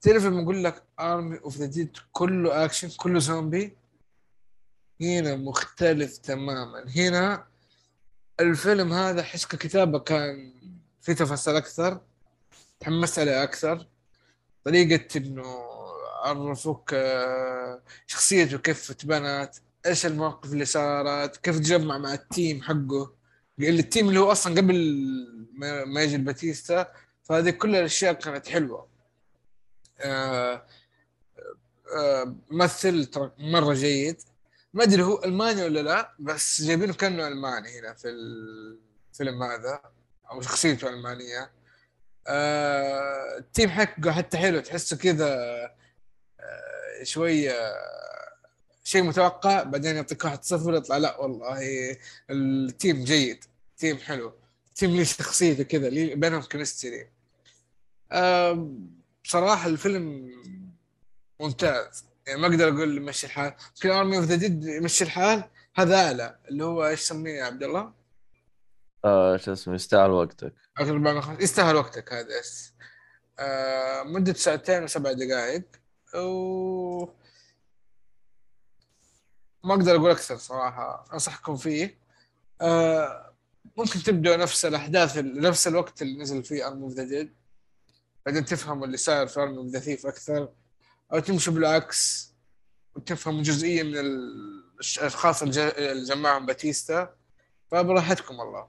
تعرف 0.00 0.24
لما 0.24 0.42
أقول 0.42 0.64
لك 0.64 0.82
Army 1.00 1.38
of 1.38 1.56
the 1.56 1.66
Dead 1.66 1.96
كله 2.12 2.64
اكشن 2.64 2.90
كله 2.96 3.18
زومبي 3.18 3.76
هنا 5.00 5.36
مختلف 5.36 6.16
تماما. 6.18 6.84
هنا 6.96 7.46
الفيلم 8.40 8.92
هذا 8.92 9.22
حس 9.22 9.46
ككتابة 9.46 9.98
كان 9.98 10.52
في 11.00 11.14
تفاصيل 11.14 11.56
أكثر 11.56 12.00
تحمست 12.80 13.18
عليه 13.18 13.42
أكثر. 13.42 13.86
طريقة 14.64 15.18
إنه 15.18 15.67
عرفوك 16.28 16.90
آه، 16.94 17.82
شخصيته 18.06 18.58
كيف 18.58 18.92
تبنت 18.92 19.50
إيش 19.86 20.06
المواقف 20.06 20.52
اللي 20.52 20.64
صارت 20.64 21.36
كيف 21.36 21.58
تجمع 21.58 21.98
مع 21.98 22.14
ال 22.14 22.24
team 22.24 22.62
حقه. 22.62 23.14
ال 23.60 23.70
team 23.70 24.08
اللي 24.08 24.20
هو 24.20 24.32
أصلا 24.32 24.60
قبل 24.60 24.76
ما 25.86 26.02
يجي 26.02 26.16
الباتيستا 26.16 26.92
فهذه 27.22 27.50
كل 27.50 27.76
الأشياء 27.76 28.12
كانت 28.12 28.48
حلوة. 28.48 28.88
آه 30.00 30.66
آه 31.96 32.36
ترى 33.12 33.32
مرة 33.38 33.74
جيد. 33.74 34.16
ما 34.74 34.82
أدري 34.84 35.02
هو 35.02 35.24
ألماني 35.24 35.62
ولا 35.62 35.80
لا 35.80 36.14
بس 36.18 36.62
جايبينه 36.62 36.94
كأنه 36.94 37.28
ألماني 37.28 37.78
هنا 37.80 37.94
في 37.94 38.08
الفيلم 38.08 39.42
هذا 39.42 39.80
أو 40.30 40.40
شخصيته 40.40 40.88
ألمانية. 40.88 41.50
آه 42.26 43.38
ال 43.38 43.44
team 43.44 43.70
حقه 43.70 44.12
حتى 44.12 44.38
حلو 44.38 44.60
تحسه 44.60 44.96
كذا 44.96 45.77
آه 46.40 47.04
شوية 47.04 47.54
شيء 48.84 49.02
متوقع 49.02 49.62
بعدين 49.62 49.96
يعطيك 49.96 50.24
واحد 50.24 50.44
صفر 50.44 50.74
يطلع 50.74 50.96
لا 50.96 51.20
والله 51.20 51.58
ال 52.30 52.45
team 52.45 53.04
جيد 53.04 53.44
team 53.76 53.96
حلو 53.96 54.32
team 54.74 54.96
لي 54.96 55.04
شخصيته 55.04 55.62
كذا 55.62 55.88
بينهم 56.14 56.42
chemistry. 56.42 57.10
بصراحة 59.24 59.68
الفيلم 59.68 60.30
ممتاز. 61.40 62.04
يعني 62.26 62.40
ما 62.40 62.46
أقدر 62.46 62.68
أقول 62.68 63.02
مشي 63.02 63.26
الحال. 63.26 63.54
يمكن 63.76 63.90
Army 63.90 64.16
of 64.16 64.24
the 64.24 64.36
Dead 64.36 64.64
يمشي 64.64 65.04
الحال؟ 65.04 65.44
هذا 65.76 65.96
أعلى 65.96 66.38
اللي 66.48 66.64
هو 66.64 66.86
إيش 66.86 67.00
سميه 67.00 67.32
يا 67.32 67.44
عبد 67.44 67.62
الله؟ 67.62 67.92
آه 69.04 69.36
شو 69.36 69.52
اسمه 69.52 69.74
يستاهل 69.74 70.10
وقتك. 70.10 70.54
يستاهل 71.40 71.76
وقتك 71.76 72.12
هذا 72.12 72.40
اس 72.40 72.72
آه 73.38 74.02
مدة 74.02 74.32
ساعتين 74.32 74.84
وسبع 74.84 75.12
دقائق. 75.12 75.62
و 76.14 77.08
ما 79.64 79.74
أقدر 79.74 79.96
أقول 79.96 80.10
أكثر 80.10 80.36
صراحة 80.36 81.04
أنصحكم 81.12 81.56
فيه. 81.56 81.98
آه 82.60 83.34
ممكن 83.76 84.02
تبدأ 84.02 84.36
نفس 84.36 84.64
الأحداث 84.64 85.18
نفس 85.18 85.68
الوقت 85.68 86.02
اللي 86.02 86.18
نزل 86.18 86.44
فيه 86.44 86.66
Army 86.68 86.82
of 86.82 86.92
the 86.92 87.04
Dead 87.04 87.34
بعدين 88.26 88.44
تفهموا 88.44 88.86
اللي 88.86 88.96
صاير 88.96 89.26
في 89.26 89.40
Army 89.40 89.56
of 89.56 89.66
the 89.66 89.78
Thieves 89.78 90.06
أكثر. 90.06 90.48
أو 91.12 91.18
تمشوا 91.18 91.52
بالعكس 91.52 92.32
وتفهموا 92.94 93.42
جزئية 93.42 93.82
من 93.82 93.96
الأشخاص 93.96 95.42
اللي 95.42 96.04
جمعهم 96.04 96.46
باتيستا 96.46 97.14
فبراحتكم 97.70 98.38
والله. 98.38 98.68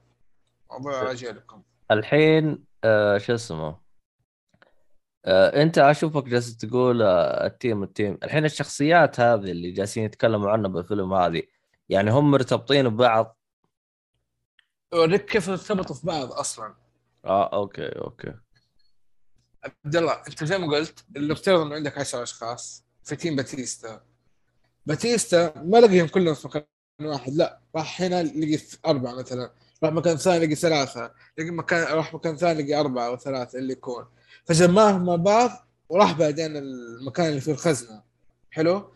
موضوع 0.72 1.02
راجع 1.04 1.30
لكم. 1.30 1.64
الحين 1.92 2.64
آه 2.84 3.18
شو 3.18 3.34
اسمه؟ 3.36 3.89
انت 5.28 5.78
اشوفك 5.78 6.24
جالس 6.24 6.58
تقول 6.58 7.02
آه 7.02 7.46
ال 7.46 7.53
team 7.53 7.84
ال 7.84 7.89
team. 7.89 8.18
الحين 8.24 8.46
الشخصيات 8.46 9.20
هذه 9.20 9.52
اللي 9.52 9.72
جالسين 9.72 10.04
يتكلموا 10.04 10.52
عنها 10.52 10.70
بالفيلم 10.70 11.14
هذه 11.14 11.44
يعني 11.90 12.12
هم 12.12 12.32
مرتبطين 12.32 12.90
ببعض؟ 12.90 13.38
اوريك 14.94 15.26
كيف 15.26 15.50
ارتبطوا 15.50 15.96
في 15.96 16.08
بعض 16.08 16.32
أصلا. 16.32 16.76
آه 17.26 17.54
okay 17.54 17.88
okay. 17.88 18.34
عبد 19.64 19.96
الله 19.96 20.14
أنت 20.28 20.44
زي 20.44 20.58
ما 20.58 20.68
قلت 20.78 21.06
اللي 21.16 21.34
افترض 21.34 21.60
انه 21.60 21.76
عندك 21.76 21.98
10 21.98 22.24
أشخاص 22.24 22.86
في 23.04 23.16
team 23.16 23.36
باتيستا. 23.36 24.02
باتيستا 24.86 25.54
ما 25.56 25.78
لقيهم 25.78 26.08
كلهم 26.08 26.34
في 26.34 26.48
مكان 26.48 26.64
واحد 27.02 27.34
لا 27.34 27.62
راح 27.76 28.02
هنا 28.02 28.24
لقي 28.24 28.60
أربعة 28.86 29.14
مثلا 29.14 29.52
راح 29.84 29.94
مكان 29.94 30.18
ثاني 30.18 30.46
لقي 30.46 30.56
ثلاثة 30.56 31.14
لقي 31.38 31.52
مكان 31.52 31.94
راح 31.98 32.14
مكان 32.14 32.36
ثاني 32.38 32.64
لقي 32.64 32.80
أربعة 32.80 33.08
أو 33.08 33.18
ثلاثة 33.18 33.60
اللي 33.60 33.74
يكون. 33.74 34.06
فجمعهم 34.50 35.06
مع 35.06 35.16
بعض 35.16 35.68
وراح 35.90 36.12
بعدين 36.14 36.58
المكان 36.58 37.30
اللي 37.30 37.42
فيه 37.42 37.52
الخزنة. 37.52 38.04
حلو؟ 38.52 38.94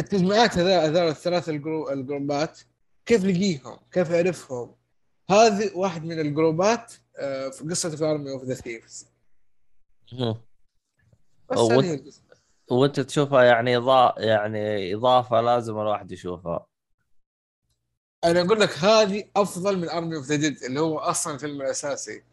التجمعات 0.00 0.58
هذول 0.58 1.08
الثلاث 1.08 1.48
الجروبات 1.48 2.60
كيف 3.06 3.24
لقيهم؟ 3.24 3.78
كيف 3.92 4.10
عرفهم؟ 4.10 4.74
هذه 5.30 5.70
واحد 5.74 6.04
من 6.04 6.20
الجروبات 6.20 6.92
آه، 7.18 7.48
في 7.48 7.64
قصة 7.64 7.96
في 7.96 8.04
Army 8.04 8.30
of 8.30 8.44
Thieves 8.44 9.06
بس 11.50 11.58
وانت, 11.58 12.14
وانت 12.70 13.00
تشوفها 13.00 13.44
يعني 13.44 13.76
إضاء 13.76 14.22
يعني 14.22 14.94
إضافة 14.94 15.40
لازم 15.40 15.78
الواحد 15.78 16.12
يشوفها. 16.12 16.66
أنا 18.24 18.40
أقول 18.40 18.60
لك 18.60 18.78
هذه 18.78 19.24
أفضل 19.36 19.78
من 19.78 19.88
Army 19.88 20.16
of 20.16 20.24
the 20.26 20.36
Dead 20.36 20.62
اللي 20.62 20.80
هو 20.80 20.98
أصلا 20.98 21.34
الفيلم 21.34 21.62
الأساسي. 21.62 22.29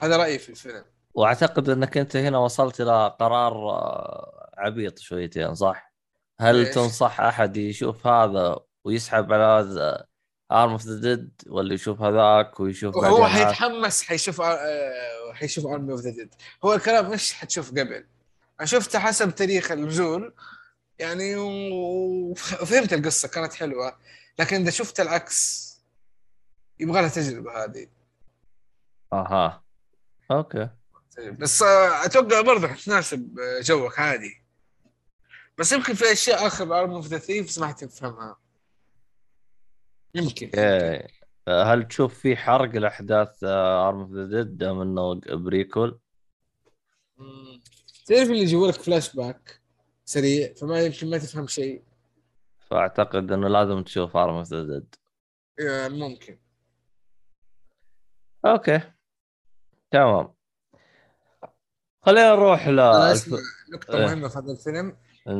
هذا 0.00 0.16
رأيي 0.16 0.38
في 0.38 0.48
الفيلم. 0.48 0.84
وأعتقد 1.14 1.68
إنك 1.68 1.98
أنت 1.98 2.16
هنا 2.16 2.38
وصلت 2.38 2.80
إلى 2.80 3.16
قرار 3.20 3.52
آه، 3.52 4.50
عبيط 4.58 4.98
شويتين 4.98 5.54
صح؟ 5.54 5.92
هل 6.40 6.56
ليش؟ 6.56 6.74
تنصح 6.74 7.20
أحد 7.20 7.56
يشوف 7.56 8.06
هذا 8.06 8.56
ويسحب 8.84 9.32
على 9.32 9.44
هذا 9.44 10.06
Army 10.52 10.70
of 10.70 10.86
the 10.86 11.00
Dead 11.00 11.42
ولا 11.46 11.74
يشوف 11.74 12.02
هذاك 12.02 12.60
ويشوف 12.60 12.96
هو 12.96 13.26
حيتحمس 13.26 14.02
حيشوف 14.02 14.40
آه 14.40 15.32
حيشوف 15.32 15.66
Army 15.66 15.90
of 15.90 16.00
the 16.00 16.10
Dead 16.10 16.34
هو 16.64 16.74
الكلام 16.74 17.10
مش 17.10 17.32
حتشوف 17.32 17.70
قبل. 17.70 18.06
أنا 18.60 18.66
شفته 18.66 18.98
حسب 18.98 19.34
تاريخ 19.34 19.72
النزول 19.72 20.34
يعني 20.98 21.36
وفهمت 21.36 22.92
القصة 22.92 23.28
كانت 23.28 23.52
حلوة. 23.52 23.98
لكن 24.38 24.60
إذا 24.60 24.70
شفت 24.70 25.00
العكس 25.00 25.70
يبغى 26.80 27.00
لها 27.00 27.08
تجربة 27.08 27.64
هذه. 27.64 27.86
أها. 29.12 29.62
Okay. 30.30 30.68
بس 31.38 31.62
آه، 31.62 32.04
أتوقع 32.04 32.40
برضه 32.40 32.74
تناسب 32.74 33.40
جوك 33.62 33.98
عادي. 33.98 34.42
بس 35.58 35.72
يمكن 35.72 35.94
في 35.94 36.12
أشياء 36.12 36.46
آخر 36.46 36.80
Army 36.80 36.90
of 36.90 37.06
Thieves 37.06 37.58
ما 37.58 37.66
حتفهمها 37.66 38.36
يمكن. 40.14 40.50
هل 41.48 41.88
تشوف 41.88 42.18
في 42.18 42.36
حرق 42.36 42.70
لاحداث 42.70 43.44
Army 43.44 44.00
of 44.00 44.10
the 44.10 44.24
Dead 44.24 44.62
إنه 44.62 45.20
prequel؟ 45.26 46.00
تعرف 48.06 48.30
اللي 48.30 48.42
يجيبوا 48.42 48.68
لك 48.68 48.74
فلاش 48.74 49.16
باك 49.16 49.60
سريع 50.04 50.54
فما 50.54 50.80
يمكن 50.80 51.10
ما 51.10 51.18
تفهم 51.18 51.46
شيء. 51.46 51.82
فأعتقد 52.70 53.32
إنه 53.32 53.48
لازم 53.48 53.82
تشوف 53.82 54.16
Army 54.16 54.34
of 54.34 54.46
the 54.46 54.62
Dead 54.62 54.94
ممكن. 55.98 56.38
Okay. 58.46 58.80
تمام. 59.90 60.34
خلينا 62.02 62.34
نروح 62.34 62.68
ل 62.68 62.76
نقطة 63.72 63.98
إيه. 63.98 64.06
مهمة 64.06 64.28
في 64.28 64.38
هذا 64.38 64.52
الفيلم. 64.52 64.96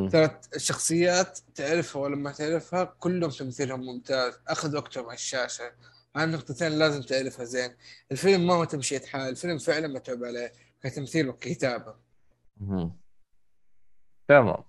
ترى 0.09 0.39
الشخصيات 0.55 1.39
تعرفها 1.55 2.01
ولما 2.01 2.31
تعرفها 2.31 2.83
كلهم 2.83 3.29
تمثيلهم 3.29 3.79
ممتاز. 3.85 4.39
أخذ 4.47 4.77
وقتهم 4.77 5.05
على 5.05 5.13
الشاشة. 5.13 5.71
هاي 6.15 6.23
النقطتين 6.23 6.71
لازم 6.71 7.01
تعرفها 7.01 7.45
زين. 7.45 7.75
الفيلم 8.11 8.47
ما 8.47 8.53
هو 8.53 8.63
تمشية 8.63 8.99
حال 8.99 9.29
الفيلم 9.29 9.57
فعلا 9.57 9.87
متعوب 9.87 10.23
عليه 10.23 10.51
كتمثيل 10.83 11.29
وكتابة. 11.29 11.95
تمام. 14.27 14.63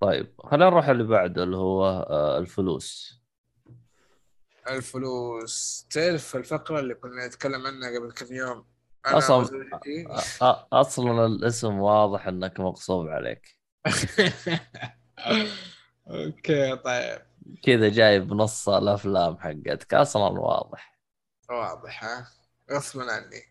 طيب 0.00 0.34
خلينا 0.38 0.70
نروح 0.70 0.88
اللي 0.88 1.04
بعده 1.04 1.42
اللي 1.42 1.56
هو 1.56 1.86
آه، 2.10 2.38
الفلوس. 2.38 3.19
الفلوس. 4.76 5.86
تعرف 5.90 6.36
الفقرة 6.36 6.80
اللي 6.80 6.94
كنا 6.94 7.26
نتكلم 7.26 7.66
عنها 7.66 7.98
قبل 7.98 8.12
كم 8.12 8.34
يوم؟ 8.34 8.64
أصلا 9.06 9.46
أصلا 10.72 11.26
الاسم 11.26 11.78
واضح 11.78 12.26
إنك 12.26 12.60
مغصوب 12.60 13.08
عليك. 13.08 13.56
أوكي 16.10 16.76
طيب. 16.76 17.22
كذا 17.62 17.88
جايب 17.88 18.32
نص 18.32 18.68
الأفلام 18.68 19.38
حقتك. 19.38 19.94
أصلا 19.94 20.22
واضح. 20.40 21.00
واضح 21.50 22.04
ها؟ 22.04 22.28
غصبا 22.72 23.12
عني. 23.12 23.42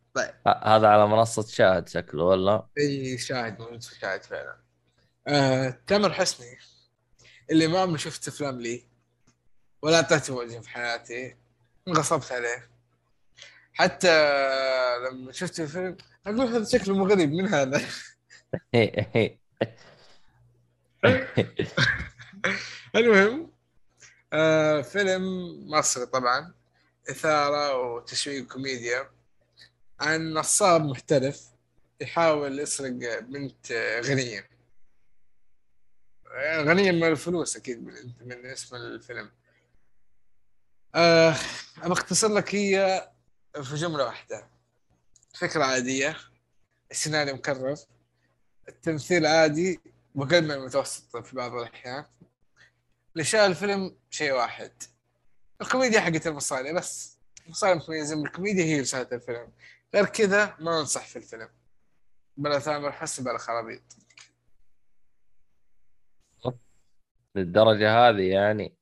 ه- 0.48 0.76
هذا 0.76 0.88
على 0.88 1.08
منصة 1.08 1.48
شاهد 1.48 1.90
شكله 1.90 2.24
ولا؟ 2.24 2.68
إي 2.78 3.18
شاهد 3.18 3.60
موجود 3.62 3.84
في 3.84 4.00
شاهد 4.00 4.24
فعلا. 4.24 4.60
آه، 5.28 5.80
تامر 5.88 6.14
حسني 6.14 6.58
اللي 7.52 7.68
ما 7.68 7.80
عمري 7.80 7.98
شفت 7.98 8.28
أفلام 8.28 8.62
لي. 8.62 8.89
ولا 9.82 9.96
اعطيته 9.96 10.34
وجه 10.34 10.60
في 10.60 10.70
حياتي. 10.70 11.36
انغصبت 11.88 12.32
عليه. 12.32 12.70
حتى 13.74 14.18
لما 15.00 15.32
شفت 15.32 15.60
الفيلم 15.60 15.98
أقول 16.28 16.42
هذا 16.42 16.66
شكله 16.66 16.96
مغرب 16.96 17.30
من 17.30 17.48
هذا؟ 17.48 17.82
المهم 22.96 23.52
آه 24.34 24.82
فيلم 24.82 25.24
مصري 25.70 26.06
طبعا 26.06 26.54
إثارة 27.10 27.78
وتشويق 27.78 28.48
كوميديا. 28.48 29.10
عن 30.00 30.34
نصاب 30.34 30.86
محترف 30.86 31.42
يحاول 32.02 32.60
يسرق 32.60 33.20
بنت 33.20 33.72
غنية. 34.06 34.50
يعني 36.32 36.70
غنية 36.70 36.92
من 36.92 37.04
الفلوس 37.04 37.58
أكيد 37.58 37.84
من, 37.84 38.14
من 38.22 38.46
اسم 38.46 38.76
الفيلم. 38.76 39.32
أبى 40.96 41.94
أختصر 41.94 42.28
لك 42.28 42.56
هي 42.56 43.10
في 43.62 43.76
جملة 43.76 44.06
واحدة. 44.06 44.50
فكرة 45.36 45.64
عادية 45.64 46.18
السيناريو 46.92 47.36
مكرر. 47.36 47.76
التمثيل 48.70 49.26
عادي 49.26 49.80
وقل 50.16 50.42
من 50.42 50.52
المتوسط 50.52 51.18
في 51.18 51.36
بعض 51.36 51.54
الأحيان. 51.54 52.06
اللي 53.14 53.24
شاء 53.24 53.46
الفيلم 53.46 53.98
شيء 54.10 54.32
واحد. 54.32 54.72
الكوميديا 55.62 56.00
حقت 56.00 56.28
المصاري 56.28 56.74
بس 56.74 57.18
المصاري 57.46 57.76
متميزين 57.76 58.24
بالكوميديا 58.24 58.64
هي 58.64 58.82
رسالة 58.82 59.08
الفيلم. 59.12 59.52
غير 59.96 60.06
كذا 60.06 60.56
ما 60.60 60.80
أنصح 60.80 61.08
في 61.08 61.16
الفيلم. 61.16 61.50
بلا 62.38 62.60
ثامر 62.60 62.92
حسن 62.92 63.24
بلا 63.24 63.38
خرابيط. 63.38 63.82
للدرجة 67.36 68.10
هذه 68.10 68.32
يعني؟ 68.32 68.79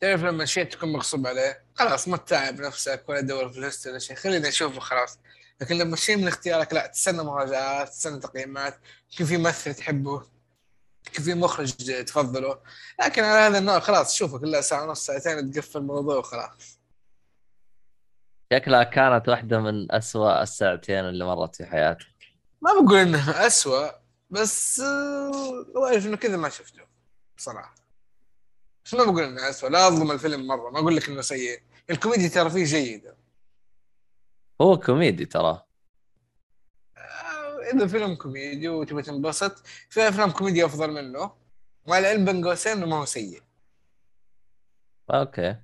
تعرف 0.00 0.22
لما 0.24 0.44
شيء 0.44 0.64
تكون 0.64 0.92
مغصوب 0.92 1.26
عليه 1.26 1.64
خلاص 1.74 2.08
ما 2.08 2.16
تتعب 2.16 2.60
نفسك 2.60 3.04
ولا 3.08 3.20
تدور 3.20 3.52
في 3.52 3.58
الهست 3.58 3.86
ولا 3.86 3.98
شيء 3.98 4.16
خلينا 4.16 4.48
نشوفه 4.48 4.80
خلاص. 4.80 5.18
لكن 5.60 5.78
لما 5.78 5.96
شيء 5.96 6.16
من 6.16 6.28
اختيارك 6.28 6.72
لا 6.72 6.86
تستنى 6.86 7.22
مراجعات 7.22 7.88
تستنى 7.88 8.20
تقييمات 8.20 8.78
يمكن 9.12 9.24
في 9.24 9.36
ممثل 9.36 9.74
تحبه 9.74 10.22
يمكن 11.06 11.22
في 11.22 11.34
مخرج 11.34 12.04
تفضله. 12.04 12.60
لكن 13.04 13.24
على 13.24 13.38
هذا 13.40 13.58
النوع 13.58 13.78
خلاص 13.78 14.14
شوفه 14.14 14.38
كلها 14.38 14.60
ساعة 14.60 14.84
ونص 14.84 15.06
ساعتين 15.06 15.50
تقفل 15.50 15.78
الموضوع 15.78 16.16
وخلاص. 16.16 16.80
شكلها 18.52 18.82
كانت 18.82 19.28
واحدة 19.28 19.58
من 19.58 19.92
أسوأ 19.92 20.42
الساعتين 20.42 21.08
اللي 21.08 21.24
مرت 21.24 21.56
في 21.56 21.66
حياتي 21.66 22.06
ما 22.62 22.70
بقول 22.72 22.98
إنها 22.98 23.46
أسوأ 23.46 23.88
بس 24.30 24.80
آه، 24.80 25.66
واعرف 25.74 26.06
إنه 26.06 26.16
كذا 26.16 26.36
ما 26.36 26.48
شفته 26.48 26.82
بصراحة. 27.36 27.83
بس 28.84 28.94
ما 28.94 29.04
بقول 29.04 29.22
انه 29.22 29.48
أسوأ 29.48 29.68
لا 29.68 29.88
أظلم 29.88 30.10
الفيلم 30.10 30.46
مرة 30.46 30.70
ما 30.70 30.78
أقول 30.78 30.96
لك 30.96 31.08
إنه 31.08 31.20
سيء. 31.20 31.62
الكوميديا 31.90 32.28
ترى 32.28 32.50
فيه 32.50 32.64
جيدة. 32.64 33.16
هو 34.60 34.78
كوميدي 34.78 35.24
ترى. 35.24 35.62
آه، 36.96 37.58
إذا 37.74 37.86
فيلم 37.86 38.14
كوميدي 38.14 38.68
وتبغى 38.68 39.02
تنبسط 39.02 39.66
في 39.90 40.08
أفلام 40.08 40.30
كوميديا 40.30 40.66
أفضل 40.66 40.90
منه. 40.90 41.36
مع 41.86 41.98
العلم 41.98 42.24
بين 42.24 42.48
قوسين 42.48 42.72
إنه 42.72 42.86
ما 42.86 42.96
هو 42.96 43.04
سيء. 43.04 43.42
Okay. 45.10 45.56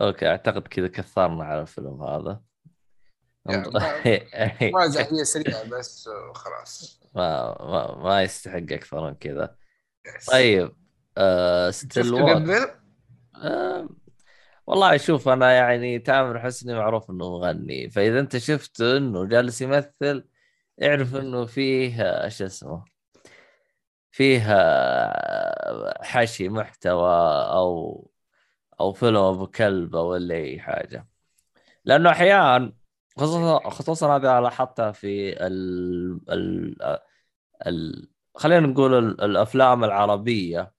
Okay 0.00 0.28
أعتقد 0.28 0.68
كذا 0.68 0.88
كثرنا 0.88 1.44
على 1.44 1.60
الفيلم 1.60 2.02
هذا. 2.02 2.42
يعني 3.46 4.70
مراجعة 4.72 5.08
هي 5.12 5.24
سريعة 5.24 5.64
بس 5.64 6.08
وخلاص. 6.30 7.00
ما 7.14 7.56
ما, 7.62 7.96
ما 8.04 8.22
يستحق 8.22 8.56
أكثر 8.56 9.06
من 9.10 9.14
كذا. 9.14 9.56
طيب. 10.26 10.76
آه 11.20 11.70
Still؟ 11.70 12.14
آه 13.36 13.88
والله 14.66 14.96
شوف 14.96 15.28
أنا 15.28 15.52
يعني 15.52 15.98
تامر 15.98 16.40
حسني 16.40 16.74
معروف 16.74 17.10
إنه 17.10 17.30
مغني. 17.30 17.90
فإذا 17.90 18.20
أنت 18.20 18.36
شفت 18.36 18.80
إنه 18.80 19.24
جالس 19.26 19.62
يمثل 19.62 20.24
اعرف 20.82 21.16
إنه 21.16 21.46
فيه 21.46 22.02
آه، 22.02 22.28
شو 22.28 22.46
اسمه 22.46 22.84
فيه 24.10 24.42
آه، 24.48 26.02
حشي 26.04 26.48
محتوى 26.48 27.10
أو 27.52 28.10
أو 28.80 28.92
فيلم 28.92 29.16
أبو 29.16 29.46
كلب 29.46 29.96
أو 29.96 30.06
ولا 30.08 30.34
أي 30.34 30.60
حاجة. 30.60 31.08
لأنه 31.84 32.10
أحيانا 32.10 32.72
خصوصا 33.18 33.70
خصوصا 33.70 34.16
هذا 34.16 34.40
لاحظتها 34.40 34.92
في 34.92 35.32
ال 35.46 36.20
ال 36.30 36.76
ال 37.66 38.10
خلينا 38.36 38.66
نقول 38.66 38.94
ال- 38.94 39.20
الأفلام 39.24 39.84
العربية. 39.84 40.72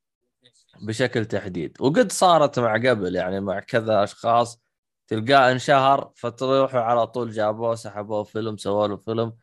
بشكل 0.82 1.26
تحديد 1.26 1.78
وقد 1.82 2.12
صارت 2.12 2.60
مع 2.60 2.74
قبل 2.74 3.16
يعني 3.16 3.40
مع 3.40 3.60
كذا 3.60 4.04
أشخاص 4.04 4.62
تلقاه 5.08 5.52
انشهر 5.52 6.12
فتروحوا 6.16 6.80
على 6.82 7.08
طول 7.08 7.32
جابوه 7.32 7.76
سحبوه 7.76 8.24
فيلم 8.24 8.58
سووا 8.58 8.88
له 8.88 8.98
فيلم 8.98 9.34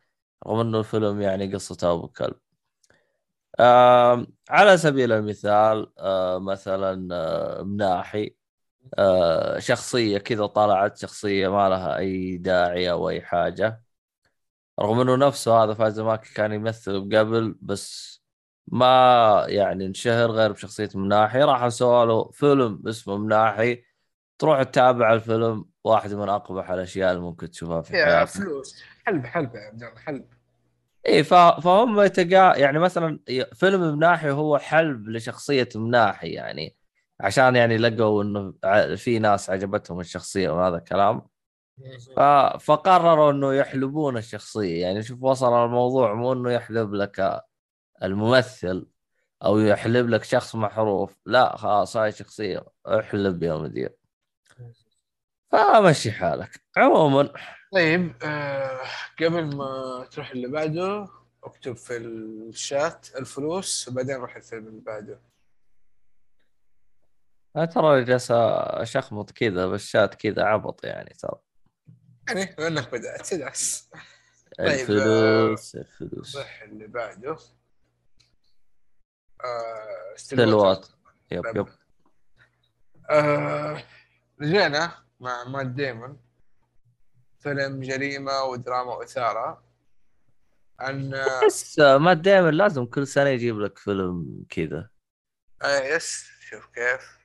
رغم 0.47 0.59
إنه 0.59 0.79
الفيلم 0.79 1.21
يعني 1.21 1.53
قصته 1.53 1.93
أبو 1.93 2.07
كلب. 2.07 2.35
على 4.49 4.77
سبيل 4.77 5.11
المثال 5.11 5.91
آه، 5.99 6.39
مثلا 6.39 7.15
آه، 7.15 7.63
مناحي 7.63 8.35
آه، 8.99 9.59
شخصية 9.59 10.17
كذا 10.17 10.45
طلعت 10.45 10.97
شخصية 10.97 11.47
ما 11.47 11.69
لها 11.69 11.97
أي 11.97 12.37
داعي 12.37 12.91
أو 12.91 13.09
أي 13.09 13.21
حاجة 13.21 13.83
رغم 14.79 14.99
إنه 14.99 15.15
نفسه 15.27 15.63
هذا 15.63 15.73
فايز 15.73 15.99
ماكي 15.99 16.33
كان 16.33 16.53
يمثل 16.53 17.09
قبل 17.17 17.55
بس 17.61 18.18
ما 18.71 19.45
يعني 19.47 19.85
انشهر 19.85 20.31
غير 20.31 20.51
بشخصية 20.51 20.89
مناحي 20.95 21.41
راح 21.43 21.67
سووا 21.67 22.05
له 22.05 22.29
فيلم 22.31 22.83
اسمه 22.87 23.17
مناحي 23.17 23.83
تروح 24.39 24.63
تتابع 24.63 25.13
الفيلم 25.13 25.65
واحد 25.83 26.13
من 26.13 26.29
أقبح 26.29 26.71
الأشياء 26.71 27.11
اللي 27.11 27.21
ممكن 27.21 27.51
تشوفها 27.51 27.81
في 27.81 27.97
يا 27.97 28.05
حياتك. 28.05 28.31
فلوس. 28.31 28.83
حلب 29.05 29.25
حلب 29.25 29.55
يا 29.55 29.61
عبد 29.61 29.83
الله 29.83 29.99
حلب. 29.99 30.25
إي 31.07 31.23
فهم 31.23 32.01
يتقا 32.01 32.55
يعني 32.57 32.79
مثلا 32.79 33.19
فيلم 33.53 33.81
مناحي 33.81 34.31
هو 34.31 34.57
حلب 34.57 35.09
لشخصية 35.09 35.69
مناحي 35.75 36.29
يعني 36.29 36.75
عشان 37.19 37.55
يعني 37.55 37.77
لقوا 37.77 38.23
إنه 38.23 38.53
في 38.95 39.19
ناس 39.19 39.49
عجبتهم 39.49 39.99
الشخصية 39.99 40.49
وهذا 40.49 40.77
الكلام. 40.77 41.21
فقرروا 42.59 43.31
إنه 43.31 43.53
يحلبون 43.53 44.17
الشخصية. 44.17 44.81
يعني 44.81 45.03
شوف 45.03 45.23
وصل 45.23 45.65
الموضوع 45.65 46.13
مو 46.13 46.33
إنه 46.33 46.51
يحلب 46.51 46.93
لك 46.93 47.41
الممثل 48.03 48.87
أو 49.43 49.59
يحلب 49.59 50.09
لك 50.09 50.23
شخص 50.23 50.55
محروف 50.55 51.17
لا 51.25 51.57
خلاص 51.57 51.97
هاي 51.97 52.11
شخصية 52.11 52.65
احلب 52.87 53.43
يا 53.43 53.55
مدير 53.55 53.95
فمشي 55.51 56.11
حالك. 56.11 56.61
عموما 56.77 57.33
طيب 57.73 58.15
آه 58.23 58.79
قبل 59.19 59.55
ما 59.55 60.05
تروح 60.11 60.31
اللي 60.31 60.47
بعده 60.47 61.07
اكتب 61.43 61.75
في 61.77 61.97
الشات 61.97 63.07
الفلوس 63.15 63.87
وبعدين 63.87 64.15
روح 64.15 64.35
الفيلم 64.35 64.67
اللي 64.67 64.81
بعده. 64.81 65.21
أنا 67.55 67.65
ترى 67.65 68.03
جالس 68.03 68.31
اشخمط 68.31 69.31
كذا 69.31 69.67
بالشات 69.67 70.15
كذا 70.15 70.43
عبط 70.43 70.83
يعني 70.85 71.13
ترى. 71.13 71.39
يعني 72.27 72.55
بما 72.57 72.67
انك 72.67 72.91
بدأت 72.91 73.33
ادعس 73.33 73.89
طيب، 74.57 74.69
الفلوس 74.69 75.75
الفلوس. 75.75 76.37
روح 76.37 76.61
اللي 76.61 76.87
بعده. 76.87 77.37
آه 79.43 80.15
Stillwater 80.15 80.87
yep 81.31 81.45
yep 81.55 81.67
آه 83.09 83.83
رجعنا 84.41 84.91
مع 85.19 85.43
مات 85.43 85.67
ديمون. 85.67 86.19
فيلم 87.39 87.79
جريمة 87.81 88.43
ودراما 88.43 88.95
وإثارة. 88.95 89.63
عن 90.79 91.13
آه 91.13 91.45
بس 91.45 91.79
ما 91.79 92.13
دائما 92.13 92.51
لازم 92.51 92.85
كل 92.85 93.07
سنة 93.07 93.29
يجيب 93.29 93.59
لك 93.59 93.77
فيلم 93.77 94.45
كذا. 94.49 94.89
آه، 95.61 95.79
yes 95.79 96.29
شوف 96.39 96.65
كيف. 96.65 97.19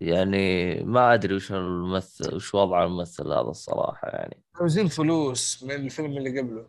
يعني 0.00 0.74
ما 0.84 1.14
أدري 1.14 1.34
وش 1.34 1.52
الممثل 1.52 2.34
وش 2.34 2.54
وضع 2.54 2.84
الممثل 2.84 3.26
هذا 3.26 3.40
الصراحة 3.40 4.08
يعني. 4.08 4.42
عاوزين 4.54 4.88
فلوس 4.88 5.62
من 5.62 5.70
الفيلم 5.70 6.16
اللي 6.18 6.40
قبله. 6.40 6.66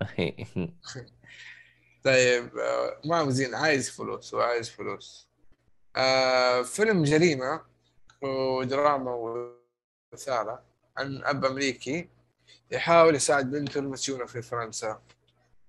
طيب 2.08 2.58
آه، 2.58 3.00
ما 3.04 3.16
عاوزين 3.16 3.54
عايز 3.54 3.90
فلوس 3.90 4.34
وعايز 4.34 4.70
فلوس. 4.70 5.28
آه 5.96 6.62
فيلم 6.62 7.02
جريمة 7.04 7.62
ودراما 8.22 9.14
وإثارة 10.12 10.64
عن 10.96 11.24
أب 11.24 11.44
أمريكي 11.44 12.08
يحاول 12.70 13.14
يساعد 13.14 13.50
بنته 13.50 13.78
المسجونة 13.78 14.26
في 14.26 14.42
فرنسا. 14.42 15.00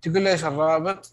تقول 0.02 0.22
لي 0.22 0.32
إيش 0.32 0.46
الرابط؟ 0.46 1.12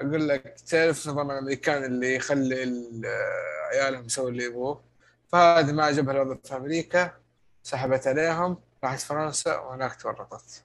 أقول 0.00 0.28
لك 0.28 0.56
تعرف 0.68 1.08
نظام 1.08 1.30
الأمريكان 1.30 1.84
اللي 1.84 2.14
يخلي 2.14 2.62
آه، 3.06 3.66
عيالهم 3.72 4.04
يسووا 4.06 4.28
اللي 4.30 4.44
يبغوه 4.44 4.84
فهذه 5.28 5.72
ما 5.72 5.84
عجبها 5.84 6.14
الوضع 6.14 6.36
في 6.44 6.56
أمريكا 6.56 7.18
سحبت 7.62 8.06
عليهم 8.06 8.56
راحت 8.84 9.00
فرنسا 9.00 9.58
وهناك 9.58 10.02
تورطت. 10.02 10.64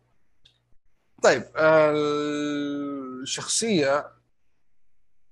طيب 1.25 1.43
آه، 1.55 1.91
الشخصية 3.21 4.11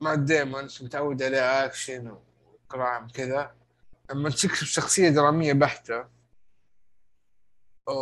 مات 0.01 0.15
ديمون 0.15 0.63
متعود 0.81 1.23
عليه 1.23 1.65
أكشن 1.65 2.17
و 2.65 2.72
crime 2.72 3.07
كذا. 3.07 3.55
لما 4.09 4.29
تكتب 4.29 4.53
شخصية 4.53 5.09
درامية 5.09 5.53
بحتة 5.53 6.05
و... 7.87 7.93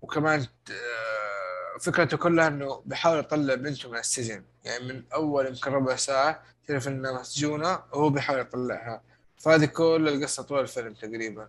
وكمان 0.00 0.46
آه، 0.70 1.78
فكرته 1.80 2.16
كلها 2.16 2.48
إنه 2.48 2.82
بيحاول 2.86 3.18
يطلع 3.18 3.54
بنته 3.54 3.90
من 3.90 3.98
السجن. 3.98 4.44
يعني 4.64 4.84
من 4.84 5.04
أول 5.14 5.46
يمكن 5.46 5.72
ربع 5.72 5.96
ساعة 5.96 6.42
تعرف 6.68 6.88
إنها 6.88 7.20
مسجونة 7.20 7.82
وهو 7.92 8.10
بيحاول 8.10 8.40
يطلعها. 8.40 9.02
فهذه 9.36 9.64
كل 9.64 10.08
القصة 10.08 10.42
طول 10.42 10.60
الفيلم 10.60 10.94
تقريبا. 10.94 11.48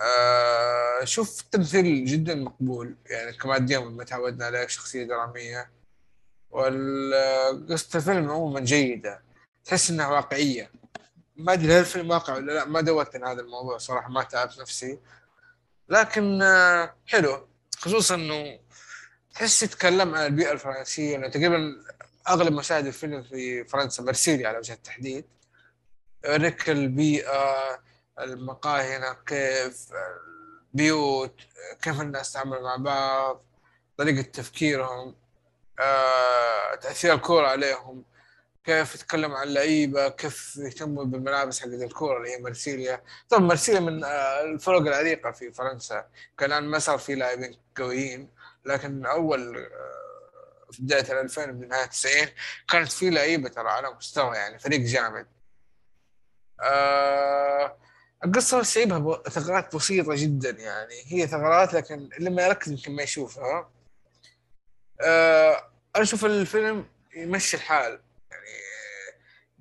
آه 0.00 1.04
شوف 1.04 1.40
تمثيل 1.42 2.04
جدا 2.04 2.34
مقبول. 2.34 2.94
يعني 3.06 3.32
كمان 3.32 3.66
ديمون 3.66 3.96
ما 3.96 4.04
تعودنا 4.04 4.46
عليه 4.46 4.66
شخصية 4.66 5.04
درامية. 5.04 5.70
والقصة 6.50 7.96
الفيلم 7.96 8.30
عموما 8.30 8.60
جيدة. 8.60 9.22
تحس 9.64 9.90
إنها 9.90 10.08
واقعية. 10.08 10.70
ما 11.36 11.52
أدري 11.52 11.72
هل 11.72 11.80
الفيلم 11.80 12.10
واقع 12.10 12.34
ولا 12.34 12.52
لا. 12.52 12.64
ما 12.64 12.80
دورت 12.80 13.16
عن 13.16 13.24
هذا 13.24 13.40
الموضوع 13.40 13.78
صراحة. 13.78 14.08
ما 14.08 14.22
تعبت 14.22 14.60
نفسي. 14.60 14.98
لكن 15.88 16.42
آه، 16.42 16.94
حلو. 17.06 17.48
خصوصا 17.78 18.14
إنه 18.14 18.58
تحس 19.34 19.62
يتكلم 19.62 20.14
عن 20.14 20.26
البيئة 20.26 20.52
الفرنسية. 20.52 21.16
إنه 21.16 21.28
تقريبا 21.28 21.76
أغلب 22.28 22.52
مشاهد 22.52 22.86
الفيلم 22.86 23.22
في 23.22 23.64
فرنسا 23.64 24.02
مرسيليا 24.02 24.48
على 24.48 24.58
وجه 24.58 24.72
التحديد. 24.72 25.24
يوريك 26.24 26.70
البيئة. 26.70 27.87
المقاهي 28.20 28.96
هنا 28.96 29.16
كيف 29.26 29.88
البيوت 30.74 31.34
كيف 31.82 32.00
الناس 32.00 32.32
تعمل 32.32 32.62
مع 32.62 32.76
بعض 32.76 33.44
طريقة 33.96 34.22
تفكيرهم 34.22 35.14
آه، 35.80 36.74
تأثير 36.74 37.14
الكورة 37.14 37.46
عليهم 37.46 38.04
كيف 38.64 38.94
يتكلم 38.94 39.32
عن 39.32 39.48
اللعيبة 39.48 40.08
كيف 40.08 40.56
يهتموا 40.56 41.04
بالملابس 41.04 41.60
حقت 41.60 41.68
الكورة 41.72 42.18
اللي 42.18 42.30
هي 42.30 42.38
مرسيليا 42.42 43.02
طبعا 43.28 43.42
مرسيليا 43.42 43.80
من 43.80 44.04
آه، 44.04 44.42
الفرق 44.42 44.80
العريقة 44.80 45.30
في 45.30 45.52
فرنسا. 45.52 46.06
كان 46.38 46.52
الآن 46.52 46.64
ما 46.64 46.78
صار 46.78 46.98
في 46.98 47.14
لاعبين 47.14 47.58
قويين 47.76 48.30
لكن 48.64 49.06
أول 49.06 49.56
آه، 49.56 50.72
في 50.72 50.82
بداية 50.82 51.12
ال 51.12 51.18
2000 51.18 51.46
بنهاية 51.46 51.86
90 51.86 52.28
كانت 52.68 52.92
في 52.92 53.10
لعيبة 53.10 53.48
ترى 53.48 53.68
على 53.68 53.90
مستوى 53.94 54.36
يعني 54.36 54.58
فريق 54.58 54.80
جامد. 54.80 55.26
آه 56.60 57.78
القصة 58.24 58.62
سيبها 58.62 59.22
ثغرات 59.22 59.76
بسيطة 59.76 60.14
جدا 60.14 60.50
يعني. 60.50 60.94
هي 61.06 61.26
ثغرات 61.26 61.74
لكن 61.74 62.08
اللي 62.18 62.30
ما 62.30 62.46
يركز 62.46 62.72
يمكن 62.72 62.92
ما 62.92 63.02
يشوفها. 63.02 63.70
آه 65.00 65.70
أنا 65.96 66.02
أشوف 66.04 66.24
الفيلم 66.24 66.86
يمشي 67.16 67.56
الحال. 67.56 68.00
يعني 68.30 68.46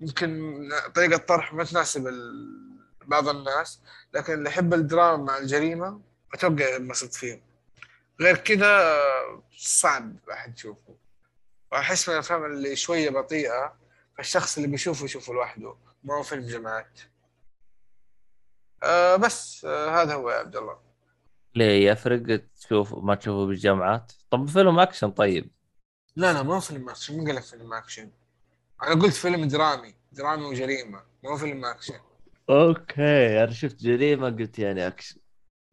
يمكن 0.02 0.62
طريقة 0.96 1.18
طرح 1.18 1.54
ما 1.54 1.64
تناسب 1.64 2.04
بعض 3.06 3.28
الناس 3.28 3.80
لكن 4.14 4.34
اللي 4.34 4.50
يحب 4.50 4.74
الدراما 4.74 5.24
مع 5.24 5.38
الجريمة 5.38 6.02
أتوقع 6.34 6.76
ينبسط 6.76 7.14
فيهم. 7.14 7.42
غير 8.22 8.38
كذا 8.38 9.00
صعب 9.58 10.16
أحد 10.32 10.58
يشوفه. 10.58 10.96
وأحس 11.72 12.10
من 12.10 12.16
الأفلام 12.16 12.46
اللي 12.46 12.76
شوية 12.76 13.10
بطيئة 13.10 13.76
فالشخص 14.18 14.58
اللي 14.58 14.68
بيشوفه 14.68 15.06
يشوفه 15.06 15.34
لوحده. 15.34 15.76
ما 16.04 16.18
هو 16.18 16.24
فيلم 16.24 16.48
جماعات. 16.48 17.00
آه 18.84 19.16
بس 19.16 19.66
آه 19.66 20.02
هذا 20.02 20.14
هو 20.14 20.30
يا 20.30 20.36
عبد 20.36 20.56
الله. 20.56 20.80
ليه 21.56 21.92
يفرق 21.92 22.42
تشوف 22.62 22.94
ما 22.94 23.16
تشوفه 23.16 23.46
بالجماعات؟ 23.46 24.14
طب 24.30 24.48
فيلم 24.48 24.80
أكشن 24.80 25.12
طيب. 25.12 25.52
لا 26.16 26.34
لا 26.34 26.44
ما 26.44 26.56
هو 26.56 26.60
فيلم 26.60 26.90
أكشن 26.90 27.18
مين 27.18 27.28
قال 27.28 27.36
لك 27.36 27.44
فيلم 27.44 27.74
أكشن؟ 27.74 28.12
أنا 28.84 29.02
قلت 29.02 29.14
فيلم 29.14 29.48
درامي 29.48 29.96
درامي 30.12 30.46
وجريمة 30.46 31.04
ما 31.24 31.32
هو 31.32 31.38
فيلم 31.38 31.66
أكشن. 31.66 32.00
Okay 32.50 33.44
أنا 33.44 33.52
شفت 33.52 33.76
جريمة 33.76 34.30
قلت 34.30 34.60
يعني 34.60 34.88
أكشن. 34.88 35.20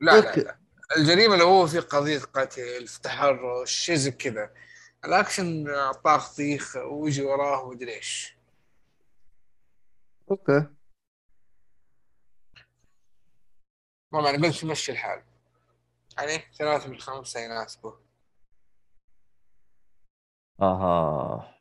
لا 0.01 0.21
لا 0.21 0.29
okay. 0.29 0.41
لا. 0.41 0.59
الجريمة 0.97 1.35
اللي 1.35 1.45
هو 1.45 1.67
في 1.67 1.79
قضية 1.79 2.19
قتل 2.19 2.87
في 2.87 3.01
تحرش 3.01 3.71
شيء 3.71 3.97
زي 3.97 4.11
كذا. 4.11 4.51
الأكشن 5.05 5.67
طاخ 6.05 6.37
طيخ 6.37 6.77
ويجي 6.77 7.23
وراه 7.23 7.65
ومدري 7.65 7.95
إيش. 7.95 8.39
Okay. 10.31 10.67
ما 14.21 14.31
أنا 14.31 14.47
قلت 14.47 14.65
مشي 14.65 14.93
الحال. 14.93 15.23
يعني 16.19 16.43
ثلاثة 16.59 16.89
من 16.89 16.99
خمسة 16.99 17.41
يناسبه 17.41 17.99
أها. 20.63 21.61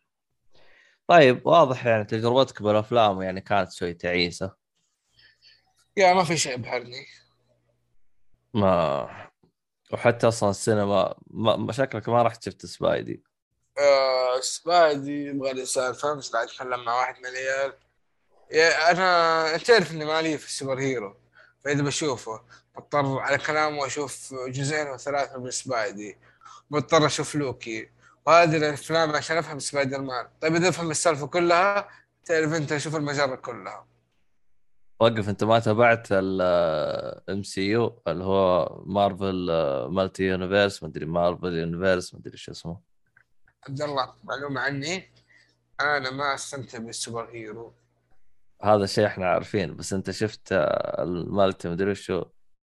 طيب 1.08 1.48
واضح 1.48 1.86
يعني 1.86 2.04
تجربتك 2.04 2.62
بالأفلام 2.62 3.22
يعني 3.22 3.42
كانت 3.42 3.72
شوي 3.72 3.94
تعيسة. 3.94 4.56
يا 5.98 6.14
ما 6.14 6.24
في 6.24 6.38
شيء 6.38 6.54
ابهرني 6.54 7.06
ما 8.54 9.30
وحتى 9.94 10.28
أصلا 10.28 10.50
السينما 10.50 11.16
ما... 11.28 11.72
شكلك 11.72 12.10
ما 12.10 12.24
رحت 12.24 12.44
شفت 12.44 12.66
سبايدي. 12.66 13.24
آه 13.80 14.40
Spidey 14.40 15.26
يبغى 15.26 15.54
لي 15.54 15.66
سالفة 15.66 16.12
امس 16.12 16.32
قاعد 16.32 16.48
أتكلم 16.48 16.86
مع 16.86 16.96
واحد 16.96 17.16
من 17.20 17.26
العيال. 17.26 17.74
يا 18.52 18.92
أنا 18.92 19.58
تعرف 19.58 19.92
إني 19.92 20.06
مالي 20.06 20.38
في 20.38 20.46
ال 20.46 20.80
superhero. 20.80 21.23
فاذا 21.64 21.84
بشوفه 21.84 22.42
بضطر 22.78 23.20
على 23.20 23.38
كلامه 23.38 23.86
أشوف 23.86 24.34
جزئين 24.48 24.88
أو 24.88 24.98
ثلاثة 24.98 25.40
من 25.40 25.52
Spidey. 25.52 26.18
بضطر 26.70 27.06
أشوف 27.06 27.36
لوكي. 27.36 27.90
وهذه 28.26 28.58
الأفلام 28.58 29.16
عشان 29.16 29.38
أفهم 29.38 29.60
سبايدر 29.60 30.02
مان 30.02 30.28
طيب 30.42 30.56
إذا 30.56 30.70
أفهم 30.70 30.92
السالفة 30.92 31.28
كلها 31.28 31.90
تعرف 32.26 32.54
أنت 32.54 32.72
أشوف 32.72 32.96
المجرة 32.96 33.36
كلها. 33.36 33.88
وقف 35.00 35.30
أنت 35.30 35.44
ما 35.44 35.60
تابعت 35.60 36.08
ال 36.12 37.44
MCU 37.44 38.02
اللي 38.08 38.24
هو 38.24 38.70
Marvel 38.86 39.52
multi 39.90 40.24
universe 40.24 40.84
مدري 40.84 41.06
Marvel 41.06 41.54
universe 41.54 42.16
مدري 42.16 42.38
شو 42.38 42.52
اسمه. 42.52 42.80
عبد 43.68 43.82
الله 43.82 44.14
معلومة 44.24 44.62
عني. 44.62 45.12
أنا 45.82 46.12
ما 46.12 46.34
أستمتع 46.34 46.78
بال 46.78 47.30
superhero. 47.32 47.74
هذا 48.62 48.84
الشيء 48.84 49.06
إحنا 49.06 49.30
عارفين 49.30 49.76
بس 49.76 49.94
أنت 49.94 50.12
شفت 50.12 50.52
آه، 50.52 51.04
ال 51.04 51.15
multi 51.15 51.70
مدري 51.70 51.96
شو 51.96 52.24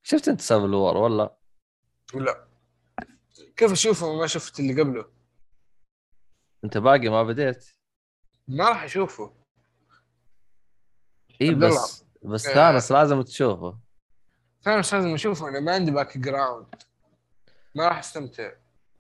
شفت 0.04 0.28
أنت 0.28 0.42
Civil 0.42 0.74
War 0.74 0.98
ولا؟ 0.98 1.36
لا. 2.14 2.48
كيف 3.58 3.72
أشوفه؟ 3.72 4.08
وما 4.08 4.28
شفت 4.28 4.60
اللي 4.60 4.82
قبله. 4.82 5.06
أنت 6.64 6.78
باقي 6.78 7.10
ما 7.10 7.24
بديت؟ 7.24 7.66
ما 8.48 8.70
راح 8.70 8.84
أشوفه. 8.84 9.34
إي. 11.42 11.56
بس 11.56 12.06
بس 12.24 12.48
آه. 12.48 12.54
ثانوس 12.54 12.92
لازم 12.92 13.22
تشوفه. 13.22 13.78
ثانوس 14.64 14.94
لازم 14.94 15.14
أشوفه 15.14 15.50
أنا 15.50 15.60
ما 15.60 15.72
عندي 15.74 15.92
background 15.92 16.76
ما 17.76 17.88
راح 17.88 18.00
أستمتع. 18.00 18.52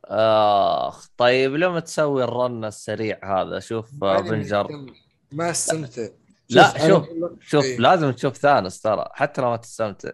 آخ 0.05 1.07
طيب 1.17 1.51
لما 1.53 1.79
تسوي 1.79 2.23
ال 2.23 2.34
run 2.34 2.65
السريع 2.65 3.41
هذا 3.41 3.59
شوف 3.59 4.03
Avenger 4.03 4.71
مهتم. 4.71 4.93
ما 5.31 5.51
أستمتع. 5.51 6.07
لا 6.49 6.87
شوف 6.87 7.07
شوف 7.41 7.63
إيه. 7.65 7.77
لازم 7.77 8.11
تشوف 8.11 8.37
ثانوس 8.37 8.81
ترى 8.81 9.09
حتى 9.13 9.41
لو 9.41 9.49
ما 9.49 9.57
تستمتع. 9.57 10.11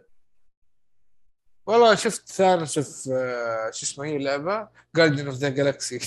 والله 1.65 1.95
شفت 1.95 2.29
ثانوس 2.29 2.79
في 2.79 3.13
آه، 3.13 3.71
شو 3.71 3.85
اسمه 3.85 4.05
هي 4.05 4.15
اللعبة؟ 4.15 4.67
Guardians 4.95 5.25
of 5.27 5.35
the 5.35 5.49
Galaxy 5.49 5.99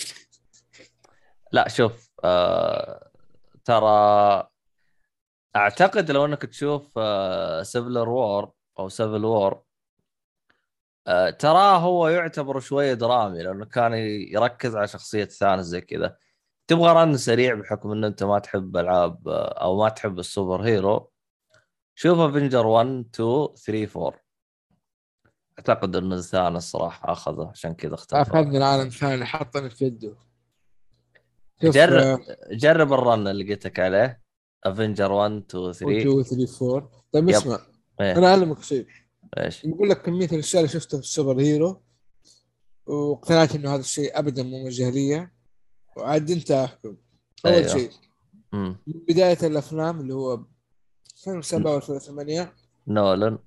لا 1.52 1.68
شوف 1.68 2.10
آه 2.24 3.10
ترى 3.64 4.48
أعتقد 5.56 6.10
لو 6.10 6.24
إنك 6.24 6.42
تشوف 6.42 6.98
آه 6.98 7.62
Civil 7.62 8.08
War 8.08 8.52
أو 8.78 8.88
Civil 8.88 9.24
War 9.24 9.62
آه 11.06 11.30
تراه 11.30 11.78
هو 11.78 12.08
يعتبر 12.08 12.60
شوية 12.60 12.94
درامي 12.94 13.42
لأنه 13.42 13.64
كان 13.64 13.92
يركز 14.32 14.76
على 14.76 14.88
شخصية 14.88 15.24
ثانوس 15.24 15.66
زي 15.66 15.80
كذا. 15.80 16.16
تبغى 16.66 16.92
run 16.92 17.16
سريع 17.16 17.54
بحكم 17.54 17.92
إن 17.92 18.04
أنت 18.04 18.22
ما 18.22 18.38
تحب 18.38 18.76
ألعاب 18.76 19.28
آه، 19.28 19.62
أو 19.62 19.78
ما 19.78 19.88
تحب 19.88 20.18
ال 20.18 20.62
superhero 20.62 21.10
شوف 21.94 22.18
Avengers 22.18 22.66
1 22.66 22.86
2 23.14 23.48
3 23.56 24.00
4 24.06 24.20
أعتقد 25.58 25.96
إن 25.96 26.20
ثانوس 26.20 26.62
صراحة 26.62 27.12
أخذه 27.12 27.48
عشان 27.50 27.74
كذا 27.74 27.94
اختار 27.94 28.22
اخذنا 28.22 28.58
العالم 28.58 28.88
ثاني 28.88 29.24
حطني 29.24 29.70
في 29.70 29.84
يده. 29.84 30.16
جرب. 31.62 31.92
آه، 31.92 32.18
جرب 32.52 32.92
ال 32.92 33.01
run 33.01 33.28
اللي 33.28 33.54
قلت 33.54 33.66
لك 33.66 33.80
عليه. 33.80 34.22
Avengers 34.64 35.12
1 35.12 35.30
2 35.32 35.72
3 35.72 35.86
1 35.86 35.96
2 36.00 36.22
3 36.22 36.74
4 36.74 36.90
طيب 37.12 37.28
yep. 37.28 37.34
اسمع 37.34 37.58
إيه. 38.00 38.16
أنا 38.16 38.26
أعلمك 38.30 38.62
شيء. 38.62 38.86
إيش؟ 39.38 39.66
بقول 39.66 39.88
لك 39.88 40.02
كمية 40.02 40.26
الأشياء 40.32 40.62
اللي 40.62 40.72
شفتها 40.72 40.98
في 40.98 41.04
ال 41.04 41.40
superhero 41.40 41.82
واقتنعت 42.86 43.54
إنه 43.54 43.74
هذا 43.74 43.80
الشيء 43.80 44.18
ابدا 44.18 44.42
مو 44.42 44.58
موجه 44.62 44.90
لي 44.90 45.30
وعاد 45.96 46.30
انت 46.30 46.50
أحكم. 46.50 46.96
أول 47.46 47.54
أيوه. 47.54 47.68
شيء. 47.68 47.90
من 48.52 48.76
بداية 48.86 49.38
الأفلام 49.42 50.00
اللي 50.00 50.14
هو 50.14 50.44
2007 51.12 51.72
و 51.72 51.76
2008 51.76 52.54
نولن 52.86 53.38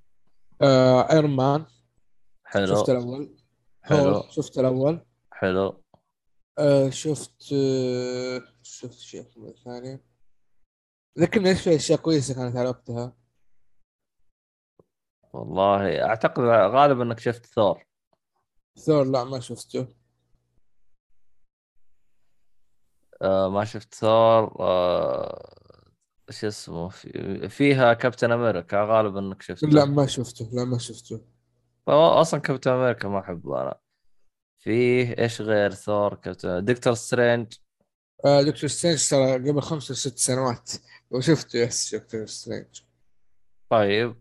آه 0.62 1.12
ايرون 1.12 1.36
مان 1.36 1.66
حلو. 2.46 2.76
شفت 2.76 2.90
الأول. 2.90 3.36
حلو. 3.82 4.24
شفت 4.30 4.60
الأول. 4.60 5.06
حلو. 5.32 5.84
آه 6.60 6.90
شفت 6.90 7.54
آه 7.54 8.42
شفت 8.64 9.00
شيء 9.00 9.56
ثاني. 9.66 10.00
ذكرني 11.20 11.50
إيش 11.50 11.62
في 11.62 11.76
أشياء 11.76 12.00
كويسة 12.00 12.36
كانت 12.36 12.56
على 12.56 12.70
وقتها؟ 12.70 13.16
والله 15.34 16.04
أعتقد 16.06 16.44
غالبا 16.74 17.04
إنك 17.04 17.20
شفت 17.20 17.46
ثور 17.46 17.86
ثور 18.80 19.04
لا 19.04 19.24
ما 19.24 19.40
شفته. 19.40 19.88
آه 23.22 23.50
ما 23.50 23.66
شفت 23.66 23.94
ثور 23.94 24.56
آه 24.60 25.56
شو 26.30 26.48
اسمه 26.48 26.90
في... 26.90 27.50
فيها 27.50 27.94
كابتن 27.94 28.32
أمريكا 28.32 28.86
غالبا 28.86 29.20
إنك 29.20 29.42
شفته. 29.42 29.68
لا 29.68 29.86
ما 29.86 30.06
شفته 30.06 30.50
لا 30.54 30.66
ما 30.66 30.78
شفته. 30.78 31.22
أصلا 31.88 32.40
كابتن 32.40 32.72
أمريكا 32.72 33.08
ما 33.08 33.20
أحبه 33.20 33.62
أنا. 33.62 33.80
فيه 34.58 35.16
إيش 35.20 35.42
غير 35.42 35.72
ثور 35.72 36.16
كابتن؟ 36.16 36.66
دكتور 36.66 36.94
سترينج. 36.94 37.54
آه 38.26 38.42
دكتور 38.42 38.70
سترينج 38.70 39.10
ترى 39.10 39.34
قبل 39.34 39.62
خمس 39.62 39.90
أو 39.90 39.96
ست 39.96 40.18
سنوات. 40.18 40.72
وشفته 41.12 41.60
yes 41.60 41.96
دكتور 41.96 42.26
سترينج. 42.26 42.82
طيب. 43.70 44.16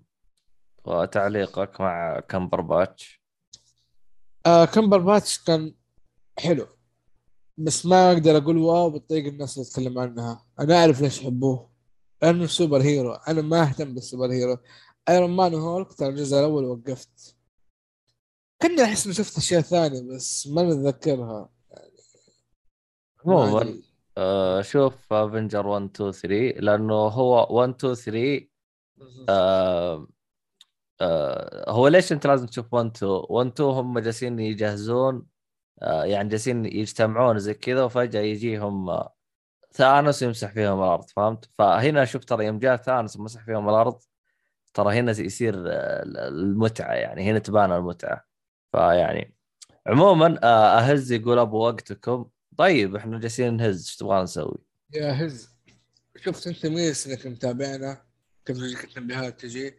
وتعليقك 0.84 1.80
مع 1.80 2.20
Cumberbatch. 2.20 3.22
آه 4.46 4.64
Cumberbatch 4.64 5.38
كان 5.38 5.74
حلو. 6.38 6.66
بس 7.58 7.86
ما 7.86 8.12
أقدر 8.12 8.36
أقول 8.36 8.58
wow 8.58 8.90
بالطريقة 8.90 9.28
الناس 9.28 9.54
تتكلم 9.54 9.98
عنها. 9.98 10.46
أنا 10.60 10.80
أعرف 10.80 11.00
ليش 11.00 11.22
يحبوه. 11.22 11.70
لأنه 12.22 12.46
superhero. 12.46 13.12
أنا 13.12 13.42
ما 13.42 13.62
أهتم 13.62 13.94
بال 13.94 14.32
superhero. 14.32 14.58
Iron 15.08 15.30
Man 15.30 15.54
وهولك 15.54 15.92
ترى 15.92 16.08
الجزء 16.08 16.38
الأول 16.38 16.64
وقفت. 16.64 17.36
كني 18.62 18.82
أحس 18.82 19.06
إني 19.06 19.14
شفت 19.14 19.36
أشياء 19.36 19.60
ثانية 19.60 20.02
بس 20.02 20.46
ما 20.46 20.62
نتذكرها 20.62 21.48
عموما 23.26 23.62
يعني 23.62 23.82
آه 24.18 24.62
شوف 24.62 25.12
افنجر 25.12 25.66
1 25.66 25.90
2 25.94 26.12
3 26.12 26.60
لأنه 26.60 26.94
هو 26.94 27.46
1 27.50 27.74
2 27.74 27.94
3 27.94 28.48
آه 29.28 30.06
آه 31.00 31.70
هو 31.70 31.88
ليش 31.88 32.12
أنت 32.12 32.26
لازم 32.26 32.46
تشوف 32.46 32.74
1 32.74 32.86
2 32.96 33.12
1 33.28 33.46
2 33.52 33.70
هم 33.70 33.98
جالسين 33.98 34.38
يجهزون 34.38 35.26
يعني 35.84 36.28
جالسين 36.28 36.66
يجتمعون 36.66 37.38
زي 37.38 37.54
كذا 37.54 37.84
وفجأة 37.84 38.20
يجيهم 38.20 38.90
آه 38.90 39.14
ثانوس 39.74 40.22
يمسح 40.22 40.52
فيهم 40.52 40.82
الأرض 40.82 41.04
فهمت؟ 41.04 41.50
فهنا 41.58 42.04
شوف 42.04 42.24
ترى 42.24 42.46
يوم 42.46 42.58
جاء 42.58 42.76
ثانوس 42.76 43.16
ومسح 43.16 43.44
فيهم 43.44 43.68
الأرض 43.68 44.02
ترى 44.74 44.98
هنا 44.98 45.10
يصير 45.10 45.54
آه، 45.56 46.02
المتعة 46.28 46.92
يعني 46.92 47.30
هنا 47.30 47.38
تبان 47.38 47.72
المتعة 47.72 48.24
فيعني 48.72 49.34
عموما 49.86 50.38
آه، 50.42 50.78
أهز 50.78 51.12
يقول 51.12 51.38
أبو 51.38 51.58
وقتكم 51.66 52.26
طيب 52.56 52.96
إحنا 52.96 53.18
جالسين 53.18 53.56
نهز 53.56 53.84
إيش 53.84 53.96
تبغى 53.96 54.22
نسوي؟ 54.22 54.58
يا 54.94 55.12
هز 55.12 55.50
شفت 56.16 56.46
أنت 56.46 56.66
ميس 56.66 57.06
إنك 57.06 57.26
متابعنا 57.26 58.02
كم 58.44 58.54
تجيك 58.54 58.84
التنبيهات 58.84 59.40
تجي 59.40 59.74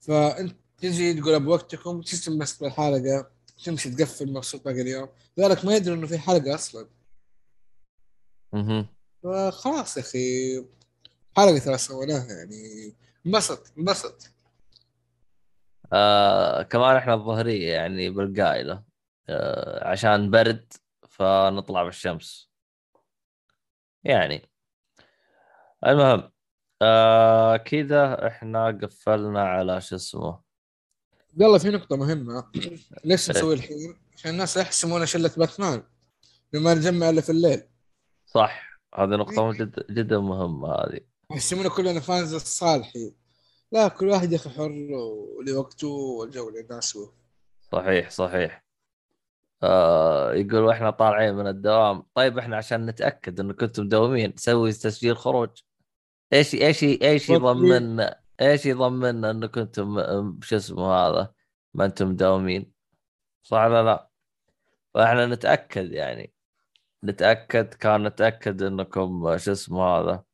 فأنت 0.00 0.56
تجي 0.78 1.14
تقول 1.14 1.40
بوقتكم 1.40 2.00
تسلم 2.00 2.38
بس 2.38 2.62
بالحلقة 2.62 3.30
تمشي 3.64 3.90
تقفل 3.90 4.32
مبسوط 4.32 4.64
باقي 4.64 4.80
اليوم. 4.80 5.08
ذلك 5.38 5.64
ما 5.64 5.76
يدري 5.76 5.94
إنه 5.94 6.06
في 6.06 6.18
حلقة 6.18 6.54
أصلا. 6.54 6.88
أها 8.54 8.86
فخلاص 9.22 9.96
يا 9.96 10.02
أخي 10.02 10.56
حلقة 11.36 11.58
ترى 11.58 11.78
سويناها 11.78 12.32
يعني. 12.32 12.94
انبسط 13.26 13.72
انبسط. 13.78 14.30
آه 15.92 16.62
كمان 16.62 16.96
إحنا 16.96 17.14
الظهرية 17.14 17.72
يعني 17.72 18.10
بالقائله 18.10 18.84
آه 19.28 19.88
عشان 19.88 20.30
برد 20.30 20.72
فنطلع 21.08 21.82
بالشمس. 21.82 22.50
يعني. 24.04 24.50
المهم 25.86 26.32
آه 26.82 27.56
كذا 27.56 28.26
إحنا 28.26 28.78
قفلنا 28.82 29.42
على 29.42 29.80
شو 29.80 29.96
اسمه. 29.96 30.49
يلا 31.38 31.58
في 31.58 31.68
نقطة 31.68 31.96
مهمة. 31.96 32.44
ليش 33.04 33.30
إيه. 33.30 33.36
نسوي 33.36 33.54
الحين؟ 33.54 33.96
عشان 34.16 34.30
الناس 34.30 34.56
يحسبونا 34.56 35.04
شلة 35.04 35.30
باتمان 35.36 35.82
لما 36.52 36.74
نجمع 36.74 37.10
الا 37.10 37.20
في 37.20 37.30
الليل. 37.32 37.62
صح. 38.26 38.70
هذه 38.94 39.08
نقطة 39.08 39.52
جد 39.52 39.86
جدا 39.90 40.18
مهمة 40.18 40.68
هذه. 40.68 41.00
يحسبونا 41.30 41.68
كلنا 41.68 42.00
فانز 42.00 42.34
الصالحي 42.34 43.12
لا 43.72 43.88
كل 43.88 44.08
واحد 44.08 44.32
يا 44.32 44.36
أخي 44.36 44.50
حر 44.50 44.72
ولوقته 44.92 45.88
والجو 45.88 46.48
اللي 46.48 46.60
يناسبه. 46.60 47.12
صحيح 47.72 48.10
صحيح. 48.10 48.64
آه 49.62 50.32
يقول 50.34 50.60
وإحنا 50.62 50.90
طالعين 50.90 51.34
من 51.34 51.46
الدوام. 51.46 52.02
طيب 52.14 52.38
إحنا 52.38 52.56
عشان 52.56 52.86
نتأكد 52.86 53.40
إنه 53.40 53.52
كنتم 53.52 53.82
مداومين 53.82 54.32
نسوي 54.36 54.72
تسجيل 54.72 55.16
خروج. 55.16 55.50
إيش 56.32 56.54
إيش 56.54 56.84
إيش 56.84 57.30
يضمن 57.30 58.10
إيش 58.40 58.66
يضمن 58.66 59.24
إنه 59.24 59.46
كنتم 59.46 59.94
م- 59.94 60.40
شو 60.42 60.56
اسمه 60.56 60.94
هذا؟ 60.94 61.34
ما 61.74 61.84
أنتم 61.84 62.08
مداومين. 62.10 62.72
صح 63.42 63.58
ولا 63.58 63.82
لا؟ 63.82 64.10
فإحنا 64.94 65.26
نتأكد 65.26 65.92
يعني. 65.92 66.34
نتأكد 67.04 67.74
كان 67.74 68.04
نتأكد 68.08 68.62
إنكم 68.62 69.38
شو 69.38 69.52
اسمه 69.52 69.84
هذا 69.84 70.24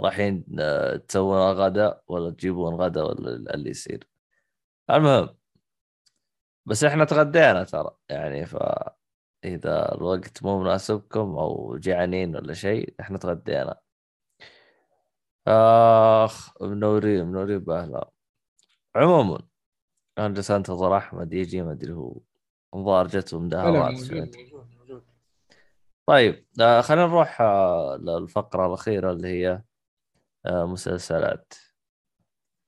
رايحين 0.00 0.46
آه، 0.60 0.96
تسوون 0.96 1.38
غداء 1.52 2.04
ولا 2.08 2.30
تجيبون 2.30 2.74
غداء 2.74 3.06
ولا 3.10 3.54
اللي 3.54 3.70
يصير. 3.70 4.08
المهم 4.90 5.36
بس 6.66 6.84
إحنا 6.84 7.04
تغدينا 7.04 7.64
ترى 7.64 7.90
يعني. 8.10 8.46
ف 8.46 8.56
إذا 9.44 9.94
الوقت 9.94 10.42
مو 10.42 10.60
مناسبكم 10.62 11.20
أو 11.38 11.76
جعانين 11.78 12.36
ولا 12.36 12.54
شيء 12.54 12.94
إحنا 13.00 13.18
تغدينا. 13.18 13.76
آخ 15.48 16.62
منورين 16.62 17.26
منورين 17.26 17.58
باهلا 17.58 18.10
عموما 18.96 19.42
أنا 20.18 20.34
جالس 20.34 20.50
انتظر 20.50 20.96
أحمد 20.96 21.32
يجي 21.32 21.62
ما 21.62 21.72
أدري 21.72 21.92
هو 21.92 22.20
الظاهر 22.74 23.06
جته 23.06 23.36
لا 23.40 23.44
مداهمات 23.44 24.36
طيب 26.06 26.46
آه 26.60 26.80
خلينا 26.80 27.06
نروح 27.06 27.40
آه 27.40 27.96
للفقرة 27.96 28.66
الأخيرة 28.66 29.12
اللي 29.12 29.28
هي 29.28 29.62
آه 30.46 30.64
مسلسلات 30.64 31.54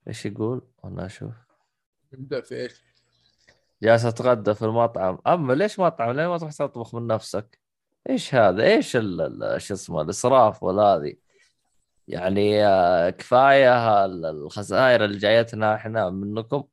إيش 0.07 0.25
يقول؟ 0.25 0.67
أنا 0.85 1.05
أشوف 1.05 1.33
نبدأ 2.13 2.41
في 2.41 2.55
إيش؟ 2.55 2.83
جالس 3.83 4.05
أتغدى 4.05 4.53
في 4.53 4.65
المطعم 4.65 5.17
أما 5.27 5.53
ليش 5.53 5.79
مطعم؟ 5.79 6.11
ليه 6.11 6.27
ما 6.27 6.37
تروح 6.37 6.51
تطبخ 6.53 6.95
من 6.95 7.07
نفسك؟ 7.07 7.59
إيش 8.09 8.35
هذا؟ 8.35 8.63
إيش 8.63 8.91
شو 9.57 9.73
اسمه 9.73 10.01
الإسراف 10.01 10.63
ولا 10.63 11.15
يعني 12.09 12.65
آه، 12.67 13.09
كفاية 13.09 14.05
ال- 14.05 14.25
الخسائر 14.25 15.05
اللي 15.05 15.17
جايتنا 15.17 15.75
إحنا 15.75 16.09
منكم. 16.09 16.63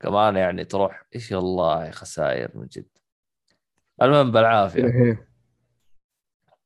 كمان 0.00 0.36
يعني 0.36 0.64
تروح 0.64 1.06
إيش 1.14 1.32
والله 1.32 1.90
خسائر 1.90 2.50
من 2.54 2.66
جد. 2.66 2.86
المهم 4.02 4.32
بالعافية. 4.32 4.84
إيه. 4.84 5.28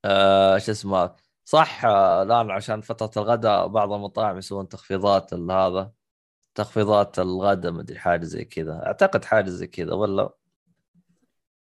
آه 0.05 0.59
شو 0.59 0.73
اسمه 0.73 1.15
صح 1.45 1.85
آه، 1.85 2.23
الآن 2.23 2.51
عشان 2.51 2.81
فترة 2.81 3.23
الغداء 3.23 3.67
بعض 3.69 3.93
المطاعم 3.93 4.39
يسوون 4.39 4.69
تخفيضات 4.69 5.33
ال- 5.33 5.51
هذا 5.51 5.93
تخفيضات 6.55 7.19
الغداء 7.19 7.73
مدري 7.73 7.99
حاجة 7.99 8.25
زي 8.25 8.45
كذا. 8.45 8.87
أعتقد 8.87 9.25
حاجة 9.25 9.49
زي 9.51 9.67
كذا 9.67 9.95
ولا؟ 9.95 10.31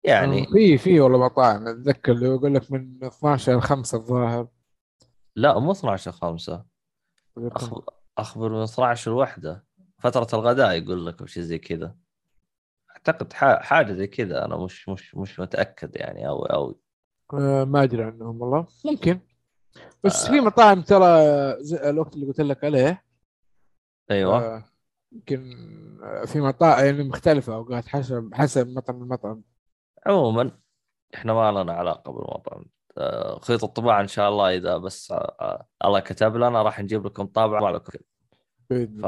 يعني 0.04 0.46
في 0.48 0.78
في 0.78 1.00
والله 1.00 1.18
مطاعم. 1.26 1.68
أتذكر 1.68 2.12
اللي 2.12 2.26
يقول 2.26 2.56
لك 2.56 2.72
من 2.72 3.04
12 3.04 3.58
ل 3.58 3.62
5 3.62 3.98
الظاهر. 3.98 4.48
لا 5.38 5.60
مو 5.60 5.72
12 5.72 6.12
5 6.12 6.66
أخ... 7.38 7.74
أخبر 8.18 8.50
من 8.50 8.64
12 8.64 9.12
الوحده 9.12 9.66
فترة 10.00 10.28
الغداء 10.40 10.72
يقول 10.72 11.06
لك 11.06 11.22
أو 11.22 11.26
شيء 11.26 11.44
زي 11.44 11.58
كذا. 11.58 11.96
أعتقد. 12.92 13.34
حاجة 13.64 13.94
زي 13.94 14.08
كذا. 14.08 14.46
أنا 14.46 14.58
مش 14.58 14.90
مش 14.90 15.16
مش 15.16 15.40
متأكد 15.40 15.96
يعني 15.96 16.28
أو 16.28 16.46
أو 16.46 16.80
آه، 17.34 17.64
ما 17.64 17.84
أدري 17.84 18.04
عنهم 18.04 18.42
والله. 18.42 18.68
ممكن. 18.86 19.20
بس 20.04 20.28
في 20.28 20.40
مطاعم 20.40 20.82
ترى 20.82 21.08
الوقت 21.90 22.14
اللي 22.14 22.26
قلت 22.26 22.42
لك 22.42 22.64
عليه. 22.64 23.04
أيوه. 24.12 24.38
آه، 24.38 24.64
يمكن 25.12 25.58
آه، 26.04 26.26
في 26.26 26.42
مطاعم 26.42 26.86
يعني 26.86 27.04
مختلفة 27.04 27.56
أوقات 27.56 27.88
حسب 27.88 28.30
حسب 28.34 28.68
مطعم 28.68 29.04
المطعم 29.04 29.44
عموما 30.06 30.52
إحنا 31.16 31.34
ما 31.34 31.52
لنا 31.52 31.74
علاقة 31.74 32.12
بالمطعم. 32.12 32.66
آه، 32.98 33.40
خيط 33.40 33.64
الطباعة 33.64 34.02
إن 34.02 34.08
شاء 34.08 34.30
الله 34.30 34.56
إذا 34.56 34.78
بس 34.78 35.12
آه، 35.12 35.68
الله 35.86 36.00
كتب 36.00 36.36
لنا 36.36 36.62
راح 36.62 36.80
نجيب 36.80 37.06
لكم 37.06 37.26
طابعه 37.26 37.72
لكم 37.72 38.00
ف. 38.70 39.06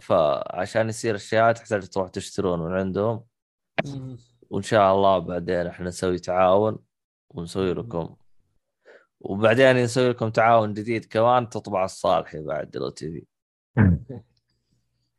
فعشان 0.00 0.88
يصير 0.88 1.14
اشياء 1.14 1.52
تحتاج 1.52 1.88
تروح 1.88 2.08
تشترون 2.08 2.60
من 2.60 2.72
عندهم. 2.72 3.24
وإن 4.50 4.62
شاء 4.62 4.94
الله 4.94 5.18
بعدين 5.18 5.66
إحنا 5.66 5.88
نسوي 5.88 6.18
تعاون 6.18 6.78
ونسوي. 7.30 7.74
لكم 7.74 8.16
وبعدين 9.20 9.76
نسوي 9.76 10.08
لكم 10.10 10.30
تعاون 10.30 10.74
جديد 10.74 11.04
كمان 11.04 11.48
تطبع 11.48 11.84
الصالحي 11.84 12.42
بعد 12.42 12.76
لو 12.76 12.88
تبي 12.88 13.26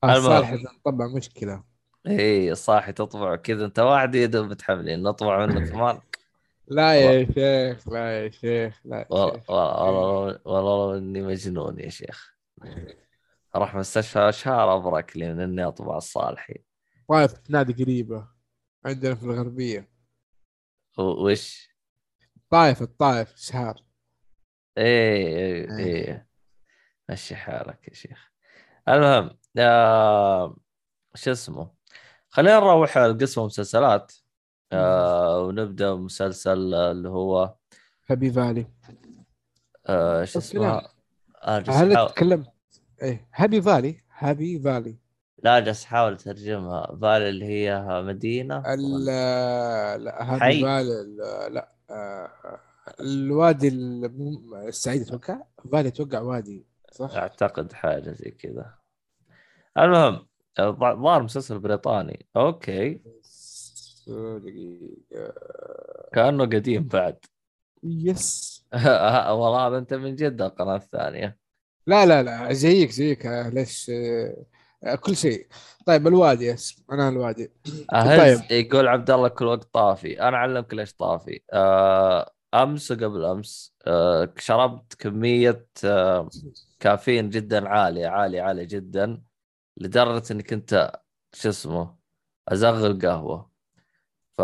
آه،. 0.03 0.19
صالح 0.19 0.49
إذا 0.49 0.69
طبع 0.85 1.07
مشكلة 1.07 1.63
اي 2.07 2.55
صاحي 2.55 2.93
تطبع 2.93 3.35
كذا 3.35 3.65
أنت 3.65 3.79
واحد 3.79 4.15
يدوب 4.15 4.49
بتحملين 4.49 5.03
نطبع 5.03 5.45
منه 5.45 5.59
كمان 5.69 5.99
لا 6.69 6.93
يا 6.93 7.25
شيخ 7.25 7.87
لا 7.87 8.23
يا 8.23 8.29
شيخ 8.29 8.81
لا 8.85 9.07
والله 9.09 9.41
والله 9.49 10.39
والله 10.45 10.97
إني 10.97 11.21
مجنون 11.21 11.79
يا 11.79 11.89
شيخ. 11.89 12.37
أروح 13.55 13.75
مستشفى 13.75 14.31
شهر 14.31 14.75
أبرك 14.75 15.17
لي 15.17 15.33
من 15.33 15.39
إني 15.39 15.67
أطبع 15.67 15.97
الصالحي 15.97 16.63
طايف 17.09 17.49
نادي 17.49 17.83
قريبة 17.83 18.27
عندنا 18.85 19.15
في 19.15 19.23
الغربية. 19.23 19.89
وش؟ 20.97 21.69
طايف 22.49 22.81
الطايف 22.81 23.35
شهر. 23.35 23.83
إيه 24.77 25.37
إيه. 25.37 25.77
إيه 25.77 26.27
مشي 27.09 27.35
حالك 27.35 27.87
يا 27.87 27.93
شيخ. 27.93 28.31
المهم 28.87 29.37
آه 29.57 30.57
شو 31.15 31.31
اسمه؟ 31.31 31.71
خلينا 32.29 32.59
نروح 32.59 32.97
لقسم 32.97 33.41
المسلسلات 33.41 34.13
آه 34.73 35.41
ونبدأ 35.43 35.95
مسلسل 35.95 36.73
اللي 36.73 37.09
هو 37.09 37.55
Happy 38.09 38.31
Valley 38.31 38.67
آه 39.87 40.23
شو 40.25 40.39
اسمه. 40.39 40.81
آه 41.43 41.63
هل 41.67 42.07
تكلمت 42.07 42.47
إيه 43.01 43.27
Happy 43.35 43.61
Valley 43.61 43.97
Happy 44.17 44.59
Valley 44.59 44.97
لا 45.43 45.59
جالس 45.59 45.83
احاول 45.85 46.13
اترجمها 46.13 46.95
Valley 47.01 47.29
اللي 47.29 47.45
هي 47.45 47.83
مدينة؟ 48.05 48.73
ال 48.73 48.79
ولا- 48.93 49.97
لا 49.97 50.23
happy 50.33 50.39
حي. 50.41 50.61
Valley 50.61 51.01
ال- 51.01 51.53
لا 51.53 51.71
آه، 51.89 52.29
الوادي 52.99 53.67
السعيد 54.67 55.01
أتوقع؟ 55.01 55.41
Valley 55.71 55.87
أتوقع 55.87 56.19
وادي 56.19 56.65
صح؟ 56.91 57.11
أعتقد 57.15 57.73
حاجة 57.73 58.11
زي 58.11 58.31
كذا. 58.31 58.73
المهم 59.77 60.27
آه، 60.59 60.71
ظهر 60.79 61.23
مسلسل 61.23 61.59
بريطاني. 61.59 62.25
okay. 62.35 63.01
دقيقة. 64.37 65.33
كأنه 66.13 66.43
قديم 66.45 66.83
بعد. 66.87 67.17
yes 67.83 68.59
والله 69.39 69.67
هذا 69.67 69.77
أنت 69.77 69.93
من 69.93 70.15
جده 70.15 70.45
القناة 70.45 70.75
الثانية. 70.75 71.37
لا 71.87 72.05
لا 72.05 72.23
لا 72.23 72.53
زيك 72.53 72.91
زيك. 72.91 73.25
آه، 73.25 73.49
ليش؟ 73.49 73.91
آه، 74.83 74.95
كل 74.95 75.15
شيء. 75.15 75.47
طيب 75.85 76.07
الوادي 76.07 76.45
yes. 76.45 76.83
أنا 76.91 77.09
الوادي. 77.09 77.51
أهز 77.93 78.39
طيب. 78.39 78.51
يقول 78.51 78.87
عبد 78.87 79.11
الله 79.11 79.27
كل 79.27 79.45
وقت 79.45 79.63
طافي. 79.73 80.21
أنا 80.21 80.37
أعلمك 80.37 80.73
ليش 80.73 80.93
طافي. 80.93 81.41
آه، 81.53 82.31
أمس 82.53 82.91
وقبل 82.91 83.25
أمس 83.25 83.75
آه، 83.87 84.33
شربت 84.37 84.93
كمية 84.93 85.67
آه، 85.83 86.29
كافيين 86.79 87.29
جدا 87.29 87.69
عالية 87.69 88.07
عالية 88.07 88.41
عالية 88.41 88.63
جدا 88.63 89.21
لدرجة 89.77 90.33
إني 90.33 90.43
كنت 90.43 90.91
شو 91.33 91.49
اسمه 91.49 91.95
أزغل 92.47 92.99
قهوة. 93.07 93.48
ف 94.39 94.41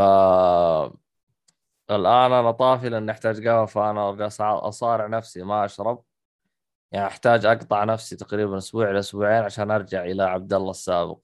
الآن 1.92 2.32
أنا 2.34 2.52
طافي 2.52 2.90
لأني 2.90 3.12
أحتاج 3.12 3.48
قهوة 3.48 3.66
فأنا 3.66 4.28
أصارع 4.40 5.08
نفسي 5.08 5.44
ما 5.44 5.66
أشرب. 5.66 6.04
يعني 6.92 7.08
أحتاج 7.08 7.46
أقطع 7.46 7.84
نفسي 7.84 8.16
تقريبا 8.16 8.58
أسبوع 8.58 8.92
إلى 8.92 9.00
أسبوعين 9.00 9.44
عشان 9.44 9.72
أرجع 9.72 10.04
إلى 10.06 10.24
عبد 10.24 10.54
الله 10.54 10.70
السابق. 10.70 11.20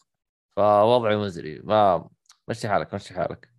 فوضعي 0.49 1.15
مزري. 1.17 1.59
ما 1.63 2.09
مشي 2.47 2.69
حالك 2.69 2.93
مشي 2.93 3.13
حالك. 3.13 3.49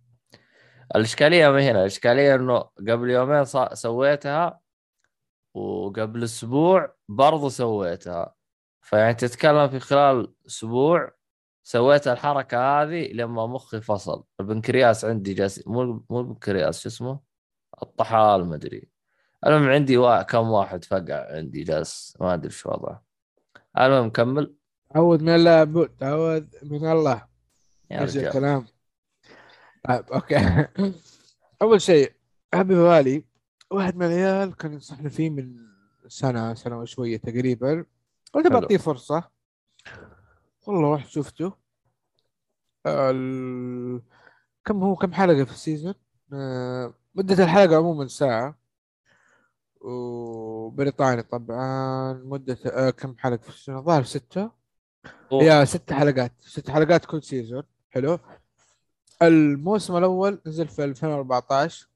الإشكالية 0.95 1.49
ما 1.49 1.71
هنا 1.71 1.81
الإشكالية 1.81 2.35
إنه 2.35 2.59
قبل 2.59 3.09
يومين 3.09 3.45
صا- 3.45 3.73
سويتها 3.73 4.59
وقبل 5.53 6.23
أسبوع 6.23 6.95
برضو 7.09 7.49
سويتها. 7.49 8.35
فيعني 8.81 9.13
تتكلم 9.13 9.69
في 9.69 9.79
خلال 9.79 10.33
أسبوع 10.47 11.11
سويت 11.63 12.07
الحركة 12.07 12.81
هذه 12.81 13.13
لما 13.13 13.47
مخي 13.47 13.81
فصل. 13.81 14.23
البنكرياس 14.39 15.05
عندي 15.05 15.33
جالس 15.33 15.67
مو 15.67 16.03
مو 16.09 16.19
البنكرياس 16.19 16.79
شو 16.79 16.89
اسمه؟ 16.89 17.19
الطحال 17.83 18.45
ما 18.45 18.55
أدري. 18.55 18.89
المهم 19.45 19.69
عندي 19.69 19.97
وا... 19.97 20.21
كم 20.21 20.49
واحد 20.49 20.85
فقع 20.85 21.35
عندي 21.35 21.63
جالس 21.63 22.17
ما 22.19 22.33
أدري 22.33 22.49
شو 22.49 22.69
وضعه. 22.69 23.03
المهم 23.77 24.09
كمل. 24.09 24.55
تعود 24.93 25.21
من 25.21 25.35
الله 25.35 25.63
بود 25.63 25.89
تعود 25.99 26.49
من 26.63 26.91
الله. 26.91 27.27
يا 27.91 28.01
رجال. 28.01 28.27
الكلام. 28.27 28.65
طيب 29.83 30.05
okay. 30.13 30.67
أول 31.61 31.81
شيء 31.81 32.13
Happy 32.53 32.75
Valley 32.75 33.25
واحد 33.71 33.95
من 33.95 34.05
العيال 34.05 34.57
كان 34.57 34.73
ينصحني 34.73 35.09
فيه 35.09 35.29
من 35.29 35.55
سنة 36.07 36.53
سنة 36.53 36.79
وشوية 36.79 37.17
تقريبا. 37.17 37.85
قلت. 38.33 38.47
بعطيه 38.47 38.77
فرصة. 38.77 39.32
والله 40.67 40.95
رحت 40.95 41.07
شفته. 41.07 41.53
ال... 42.87 44.01
كم 44.65 44.83
هو 44.83 44.95
كم 44.95 45.13
حلقة 45.13 45.43
في 45.43 45.51
ال 45.51 45.56
season؟ 45.56 45.93
آه، 46.33 46.93
مدة 47.15 47.43
الحلقة 47.43 47.75
عموما 47.77 48.07
ساعة. 48.07 48.57
وبريطاني 49.81 51.23
طبعا. 51.23 52.13
مدة 52.13 52.57
آه 52.65 52.89
كم 52.89 53.15
حلقة 53.17 53.41
في 53.41 53.49
السنة؟ 53.49 53.81
ظهر 53.81 54.03
ستة. 54.03 54.51
هي 55.31 55.65
ست 55.65 55.93
حلقات. 55.93 56.33
ست 56.41 56.69
حلقات 56.69 57.05
كل 57.05 57.23
season. 57.23 57.63
حلو. 57.89 58.19
الموسم 59.21 59.95
الأول 59.97 60.41
نزل 60.45 60.67
في 60.67 60.83
2014 60.83 61.87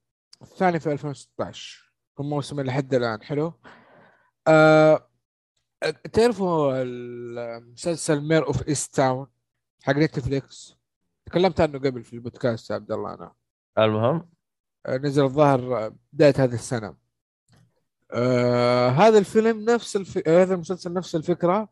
الثاني 0.42 0.80
في 0.80 0.92
2016 0.92 1.92
هم 2.20 2.30
موسم 2.30 2.62
لحد 2.62 2.94
الآن. 2.94 3.24
حلو. 3.24 3.54
آه 4.48 5.07
تعرفوا 6.14 6.82
المسلسل 6.82 8.22
Mare 8.22 8.48
of 8.48 8.68
Easttown 8.68 9.28
حق 9.84 9.94
نتفليكس 9.94 10.78
تكلمت 11.26 11.62
عنه 11.62 11.80
قبل 11.80 12.04
في 12.04 12.14
البودكاست 12.14 12.70
يا 12.70 12.76
عبد 12.76 12.92
الله 12.92 13.14
أنا. 13.14 13.34
المهم؟ 13.78 14.30
آه، 14.86 14.98
نزل 14.98 15.24
الظاهر 15.24 15.94
بداية 16.14 16.34
هذه 16.38 16.54
السنة. 16.54 16.96
آه 18.12 18.90
هذا 18.90 19.18
الفيلم 19.18 19.70
نفس 19.70 19.96
الف... 19.96 20.28
هذا 20.28 20.54
المسلسل 20.54 20.94
نفس 20.94 21.16
الفكرة 21.16 21.70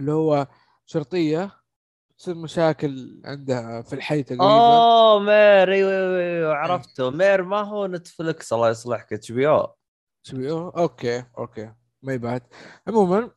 اللي 0.00 0.12
هو 0.12 0.46
شرطية 0.86 1.50
تصير 2.18 2.34
مشاكل 2.34 3.22
عندها 3.24 3.82
في 3.82 3.92
الحي 3.92 4.22
تقريبا. 4.22 4.44
أوه 4.44 5.20
Mare 5.20 5.72
أيوه 5.72 6.18
أيوه 6.20 6.54
عرفته. 6.54 7.10
Mare 7.10 7.42
ما 7.42 7.60
هو 7.60 7.86
Netflix 7.86 8.52
الله 8.52 8.70
يصلحك 8.70 9.12
HBO. 9.12 9.74
شو 10.22 10.36
بيقولوا؟ 10.36 10.80
okay 10.80 11.24
okay. 11.38 11.72
ما 12.02 12.12
يبعد. 12.12 12.42
عموما 12.88 13.30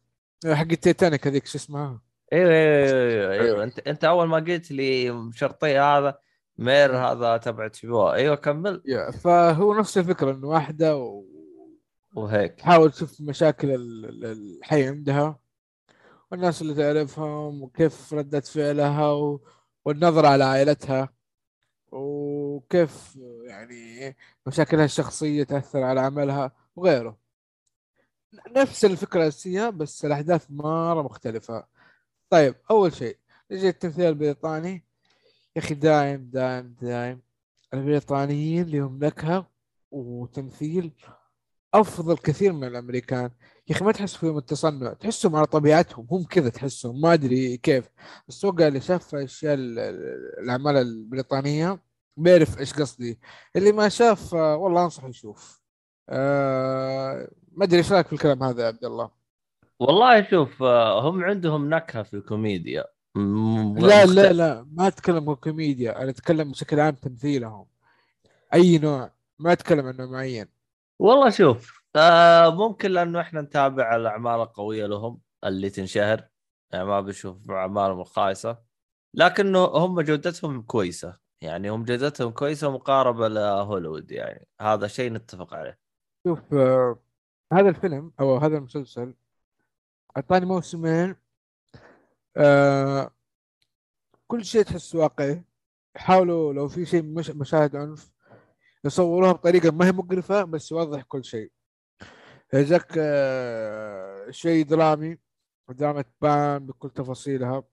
حق 0.45 0.68
التيتانيك 0.72 1.28
هذيك 1.28 1.45
شو 1.45 1.57
اسمها؟ 1.57 2.01
أيوه 2.34 2.51
أيوه 2.51 3.32
أيوه. 3.32 3.63
أنت 3.63 3.80
أنت 3.80 4.03
أول 4.03 4.28
ما 4.28 4.38
قلت 4.38 4.72
لي 4.72 5.22
شرطي 5.34 5.80
هذا 5.80 6.20
Mare 6.58 6.97
هذا 6.97 7.38
تبع 7.38 7.70
أو 7.84 8.13
أيوه 8.13 8.36
كمل. 8.36 8.84
فهو 9.24 9.74
نفس 9.74 9.97
الفكرة 9.97 10.32
إنه 10.32 10.47
واحدة 10.47 10.95
وهيك. 12.16 12.53
وتحاول 12.53 12.91
تشوف 12.91 13.22
مشاكل 13.22 13.72
ال- 13.72 14.05
ال- 14.05 14.26
الحي 14.57 14.88
عندها 14.88 15.39
والناس 16.32 16.61
اللي 16.61 16.74
تعرفهم 16.74 17.63
وكيف 17.63 18.13
ردة 18.13 18.39
فعلها 18.39 19.11
و... 19.11 19.41
والنظرة 19.86 20.28
على 20.28 20.43
عائلتها 20.43 21.13
وكيف 21.91 23.18
يعني 23.47 24.16
مشاكلها 24.47 24.86
الشخصية 24.86 25.43
تأثر 25.43 25.84
على 25.84 26.01
عملها 26.01 26.51
وغيره. 26.76 27.24
نفس 28.56 28.86
الفكرة 28.86 29.22
الأساسية 29.22 29.70
بس 29.70 30.06
الأحداث 30.06 30.46
مرة 30.50 31.02
مختلفة. 31.02 31.66
طيب 32.30 32.56
أول 32.72 32.94
شيء 32.94 33.18
نجي 33.52 33.70
التمثيل 33.70 34.06
البريطاني. 34.06 34.86
يا 35.56 35.62
أخي 35.62 35.74
دايم 35.74 36.30
دايم 36.34 36.76
دايم. 36.82 37.22
البريطانيين 37.74 38.68
لهم 38.70 39.00
نكهة 39.04 39.48
وتمثيل 39.92 40.92
أفضل 41.74 42.18
كثير 42.18 42.54
من 42.54 42.68
الأمريكان. 42.68 43.32
يا 43.68 43.76
أخي 43.76 43.86
ما 43.86 43.92
تحس 43.92 44.16
فيهم 44.16 44.38
التصنع 44.38 44.94
تحسهم 44.94 45.36
على 45.36 45.46
طبيعتهم. 45.46 46.08
هم 46.12 46.24
كذا 46.24 46.50
تحسهم 46.50 47.02
ما 47.02 47.14
أدري 47.14 47.58
كيف. 47.58 47.90
بس 48.28 48.40
توقع 48.40 48.68
اللي 48.68 48.82
شاف 48.82 49.16
أشياء 49.16 49.54
ال- 49.54 49.80
ال- 49.80 50.40
الأعمال 50.44 50.78
البريطانية 50.78 51.80
بيعرف 52.18 52.60
إيش 52.60 52.74
قصدي. 52.74 53.20
اللي 53.56 53.72
ما 53.72 53.90
شاف 53.90 54.36
آه، 54.36 54.56
والله 54.56 54.84
أنصح 54.84 55.04
يشوف. 55.06 55.64
آه 56.10 57.28
ما 57.51 57.66
أدري 57.66 57.78
إيش 57.78 57.91
رأيك 57.91 58.08
في 58.08 58.14
الكلام 58.14 58.43
هذا 58.43 58.62
يا 58.62 58.68
عبد 58.68 58.86
الله؟ 58.86 59.12
والله 59.80 60.30
شوف 60.30 60.64
آه، 60.64 61.10
هم 61.10 61.24
عندهم 61.24 61.70
نكهة 61.70 62.03
في 62.03 62.14
الكوميديا. 62.14 62.86
م- 63.16 63.78
لا 63.80 64.06
لا 64.06 64.34
لا 64.34 64.66
ما 64.72 64.88
أتكلم 64.88 65.30
عن 65.30 65.36
كوميديا 65.36 66.01
أنا 66.01 66.10
أتكلم 66.10 66.51
بشكل 66.51 66.80
عام 66.80 66.95
تمثيلهم. 66.95 67.66
أي 68.53 68.78
نوع؟ 68.78 69.12
ما 69.39 69.51
أتكلم 69.51 69.88
عن 69.88 69.97
نوع 69.97 70.06
معين. 70.08 70.47
والله 70.99 71.30
شوف 71.30 71.82
آه 71.95 72.49
ممكن 72.49 72.91
لأنه 72.91 73.22
إحنا 73.22 73.41
نتابع 73.41 73.95
الأعمال 73.95 74.41
القوية 74.41 74.86
لهم 74.86 75.22
اللي 75.43 75.70
تنشهر. 75.70 76.28
يعني 76.72 76.86
ما 76.86 77.01
بنشوف 77.01 77.51
أعمالهم 77.51 78.01
الخايسة. 78.01 78.58
لكنه 79.14 79.66
هم 79.66 80.01
جودتهم 80.01 80.62
كويسة. 80.62 81.18
يعني 81.41 81.70
هم 81.70 81.84
جودتهم 81.84 82.32
كويسة 82.32 82.72
مقاربه 82.72 83.28
لهوليوود 83.28 84.12
يعني. 84.12 84.47
هذا 84.62 84.88
شيء 84.88 85.12
نتفق 85.14 85.53
عليه. 85.53 85.85
شوف 86.26 86.53
آه 86.53 86.99
هذا 87.53 87.69
الفيلم 87.69 88.13
أو 88.19 88.38
هذا 88.38 88.57
المسلسل 88.57 89.13
أعطاني 90.17 90.45
موسمين 90.45 91.15
آه 92.38 93.11
كل 94.28 94.45
شيء 94.45 94.61
تحس 94.63 94.95
واقعي. 94.95 95.43
يحاولوا 95.95 96.53
لو 96.53 96.67
في 96.67 96.86
شيء 96.86 97.03
مش 97.03 97.30
مشاهد 97.30 97.76
عنف 97.76 98.11
يصوروها 98.86 99.32
بطريقة 99.32 99.71
ما 99.71 99.86
هي 99.88 99.91
مقرفة 99.91 100.43
بس 100.43 100.71
يوضح 100.71 101.01
كل 101.01 101.26
شيء. 101.26 101.51
جاك 102.53 102.93
آه 102.97 104.32
شيء 104.32 104.65
درامي 104.65 105.17
دراما 105.69 106.01
تبان 106.01 106.65
بكل 106.65 106.89
تفاصيلها. 106.89 107.63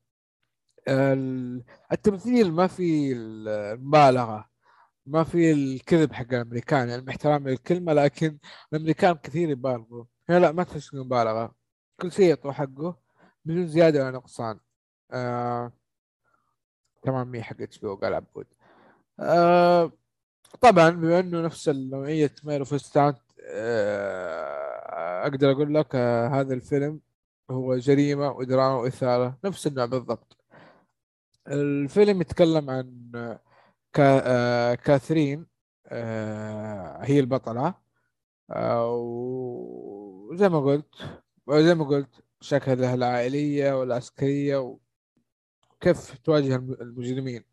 ال- 0.88 1.64
التمثيل 1.92 2.52
ما 2.52 2.66
في 2.66 3.12
المبالغة. 3.12 4.51
ما 5.06 5.24
في 5.24 5.52
الكذب 5.52 6.12
حق 6.12 6.26
الأمريكان 6.34 6.88
يعني 6.88 7.02
باحترامي 7.02 7.50
للكلمه 7.50 7.92
لكن 7.92 8.38
الأمريكان 8.72 9.14
كثير 9.14 9.50
يبالغوا. 9.50 10.04
هنا 10.28 10.38
لا 10.38 10.52
ما 10.52 10.62
تحس 10.62 10.94
مبالغة. 10.94 11.54
كل 12.00 12.12
شيء 12.12 12.28
يعطوه 12.28 12.52
حقه 12.52 12.96
بدون 13.44 13.66
زيادة 13.66 14.04
ولا 14.04 14.10
نقصان. 14.18 14.60
آه 15.10 15.72
تمام 17.02 17.28
Mare 17.30 17.42
حق 17.42 17.56
HB 17.60 17.88
قال 17.88 18.14
عبود. 18.14 18.46
آه 19.20 19.92
طبعا 20.60 20.90
بما 20.90 21.20
إنه 21.20 21.42
نفس 21.42 21.68
النوعيه 21.68 22.34
Mare 22.44 22.64
of 22.64 22.75
Easttown 22.75 23.18
آه 23.40 25.22
أقدر 25.26 25.52
أقول 25.52 25.74
لك 25.74 25.94
آه 25.94 26.28
هذا 26.28 26.54
الفيلم 26.54 27.00
هو 27.50 27.76
جريمة 27.76 28.30
ودراما 28.30 28.74
وإثارة 28.74 29.38
نفس 29.44 29.66
النوع 29.66 29.84
بالضبط. 29.86 30.38
الفيلم 31.48 32.20
يتكلم 32.20 32.70
عن 32.70 33.12
آه، 33.14 33.18
آه 33.18 33.40
كاثرين 33.94 35.46
آه 35.86 36.98
هي 37.04 37.20
البطلة. 37.20 37.74
آه 38.50 38.86
وزي 40.30 40.48
ما 40.48 40.60
قلت 40.60 40.94
وزي 41.46 41.74
ما 41.74 41.84
قلت 41.84 42.24
شكلها 42.40 42.94
العائليه 42.94 43.80
والعسكريه 43.80 44.78
وكيف 45.78 46.18
تواجه 46.18 46.56
الم- 46.56 46.76
المجرمين. 46.80 47.44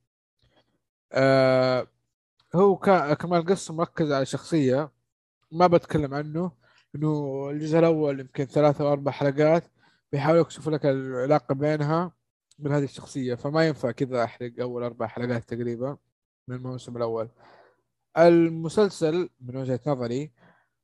آه 1.11 1.87
هو 2.55 2.77
كمان 3.19 3.39
القصة 3.41 3.73
مركز 3.73 4.11
على 4.11 4.25
شخصية 4.25 4.91
ما 5.51 5.67
بتكلم 5.67 6.13
عنه 6.13 6.51
إنه 6.95 7.49
الجزء 7.51 7.79
الأول 7.79 8.19
يمكن 8.19 8.45
ثلاثة 8.45 8.83
أو 8.87 8.91
أربع 8.93 9.11
حلقات 9.11 9.63
بيحاولوا 10.11 10.41
يكشفوا 10.41 10.71
لك 10.71 10.85
العلاقة 10.85 11.55
بينها 11.55 12.11
من 12.59 12.71
هذه 12.71 12.83
الشخصية. 12.83 13.35
فما 13.35 13.67
ينفع 13.67 13.91
كذا 13.91 14.23
أحرق 14.23 14.51
أول 14.61 14.83
أربع 14.83 15.07
حلقات 15.07 15.43
تقريبا. 15.53 15.97
من 16.49 16.55
الموسم 16.55 16.97
الأول. 16.97 17.29
المسلسل 18.17 19.29
من 19.41 19.57
وجهة 19.57 19.79
نظري 19.87 20.31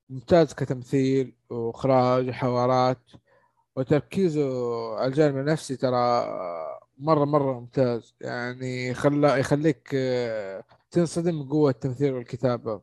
ممتاز 0.10 0.54
كتمثيل 0.54 1.36
وإخراج 1.50 2.30
وحوارات 2.30 3.12
وتركيزه 3.76 4.50
على 4.96 5.08
الجانب 5.08 5.38
النفسي 5.38 5.76
ترى 5.76 6.26
مرة 6.98 7.26
مرة 7.26 7.60
ممتاز. 7.60 8.16
يعني 8.22 8.94
خلا 8.94 9.36
يخليك 9.38 9.90
آه، 9.96 10.64
تنصدم 10.92 11.44
قوة 11.50 11.72
التمثيل 11.72 12.14
والكتابة. 12.14 12.82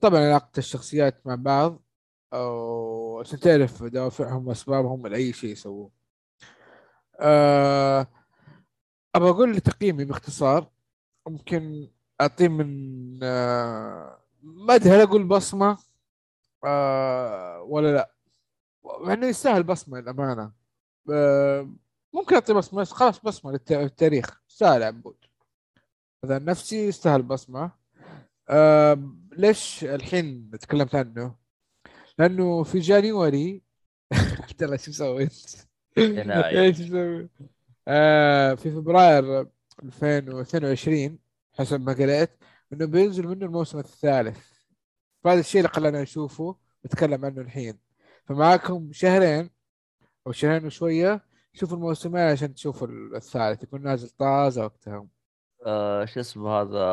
طبعا 0.00 0.20
علاقة 0.20 0.58
الشخصيات 0.58 1.26
مع 1.26 1.34
بعض 1.34 1.82
عشان 3.20 3.40
تعرف 3.40 3.82
دوافعهم 3.84 4.48
وأسبابهم 4.48 5.06
لأي 5.06 5.32
شيء 5.32 5.50
يسووه. 5.50 5.90
أه 7.20 8.06
أبغى 9.14 9.30
أقول 9.30 9.54
لي 9.54 9.60
تقييمي 9.60 10.04
باختصار 10.04 10.70
ممكن 11.26 11.88
أعطيه 12.20 12.48
من 12.48 12.68
أه 13.22 14.18
ما 14.42 14.74
أدري 14.74 14.90
هل 14.90 15.00
أقول 15.00 15.24
بصمة 15.24 15.78
أه 16.64 17.62
ولا 17.62 17.92
لا 17.92 18.14
مع 19.00 19.12
انه 19.12 19.26
يستاهل 19.26 19.62
بصمة 19.62 20.00
للامانه 20.00 20.52
أه 21.12 21.68
ممكن 22.14 22.34
اعطي 22.34 22.52
بصمة 22.54 22.80
بس 22.80 22.92
خلاص 22.92 23.20
بصمة 23.20 23.52
للت- 23.52 23.72
للتاريخ 23.72 24.40
يستاهل 24.50 24.82
عبود 24.82 25.16
هذا 26.24 26.38
نفسي 26.38 26.86
يستاهل 26.88 27.22
بصمة 27.22 27.70
ليش 29.36 29.84
الحين 29.84 30.50
تكلمت 30.50 30.94
عنه؟ 30.94 31.34
لأنه 32.18 32.62
في 32.62 32.78
جانيوري 32.78 33.62
عبد 34.50 34.62
الله 34.62 34.76
شو 34.76 34.92
سويت؟ 34.92 35.66
يناير. 35.96 36.58
إيش 36.60 36.80
مسوي؟ 36.80 37.28
آه 37.88 38.54
في 38.54 38.70
فبراير 38.70 39.46
2022 39.84 41.18
حسب 41.58 41.80
ما 41.80 41.92
قريت 41.92 42.30
إنه 42.72 42.86
بينزل 42.86 43.26
منه 43.28 43.46
الموسم 43.46 43.78
الثالث. 43.78 44.38
فهذا 45.24 45.40
الشيء 45.40 45.60
اللي 45.60 45.72
خلانا 45.72 46.02
نشوفه 46.02 46.56
نتكلم 46.86 47.24
عنه 47.24 47.40
الحين. 47.40 47.78
فمعاكم 48.24 48.92
شهرين 48.92 49.50
أو 50.26 50.32
شهرين 50.32 50.66
وشوية 50.66 51.24
شوفوا 51.52 51.76
الموسمين 51.76 52.22
عشان 52.22 52.54
تشوفوا 52.54 52.88
الثالث 53.16 53.62
يكون 53.62 53.82
نازل 53.82 54.08
طازة 54.08 54.64
وقتها 54.64 55.06
آه 55.66 56.04
شو 56.04 56.20
اسمه 56.20 56.50
هذا؟ 56.50 56.84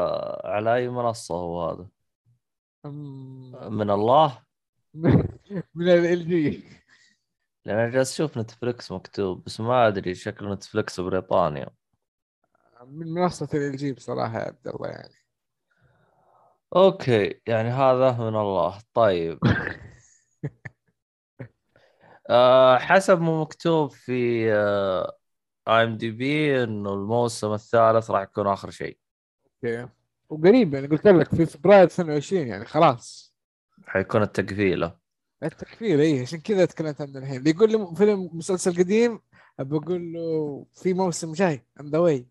على 0.45 0.75
أي 0.75 0.89
منصة 0.89 1.35
هو 1.35 1.69
هذا؟ 1.69 1.87
أم- 2.87 3.69
من 3.71 3.89
الله؟ 3.89 4.43
من 5.75 5.89
ال 5.89 6.27
جي. 6.27 6.63
لأن 7.65 7.77
أنا 7.79 7.89
جالس 7.89 8.13
أشوف 8.13 8.37
Netflix 8.37 8.91
مكتوب 8.91 9.43
بس 9.43 9.59
ما 9.59 9.87
أدري 9.87 10.15
شكله 10.15 10.53
Netflix 10.53 10.99
بريطانيا. 10.99 11.69
من 12.87 13.13
منصة 13.13 13.49
ال 13.53 13.77
جي 13.77 13.93
بصراحة 13.93 14.39
يا 14.39 14.45
عبد 14.45 14.67
الله 14.67 14.87
يعني. 14.87 15.15
okay 16.75 17.41
يعني 17.47 17.69
هذا 17.69 18.11
من 18.11 18.35
الله. 18.35 18.79
طيب. 18.93 19.39
آه 22.29 22.77
حسب 22.77 23.21
ما 23.21 23.41
مكتوب 23.41 23.91
في 23.91 24.53
IMDb 25.67 26.63
إنه 26.63 26.93
الموسم 26.93 27.53
الثالث 27.53 28.11
راح 28.11 28.21
يكون 28.21 28.47
آخر 28.47 28.69
شيء. 28.69 28.97
okay. 29.65 29.89
وقريب 30.29 30.73
يعني 30.73 30.87
قلت 30.87 31.07
لك 31.07 31.35
في 31.35 31.45
فبراير 31.45 31.83
22 31.83 32.47
يعني 32.47 32.65
خلاص. 32.65 33.35
حيكون 33.85 34.21
التقفيله 34.21 34.99
التقفيله 35.43 36.01
اي 36.01 36.21
عشان 36.21 36.39
كذا 36.39 36.65
تكلمت 36.65 37.01
عنه 37.01 37.19
الحين. 37.19 37.37
اللي 37.37 37.49
يقول 37.49 37.71
لي 37.71 37.95
فيلم 37.95 38.29
مسلسل 38.33 38.77
قديم 38.77 39.19
بقول 39.59 40.13
له 40.13 40.65
في 40.73 40.93
موسم 40.93 41.33
جاي 41.33 41.65
on 41.79 41.89
the 41.89 41.97
way 41.97 42.27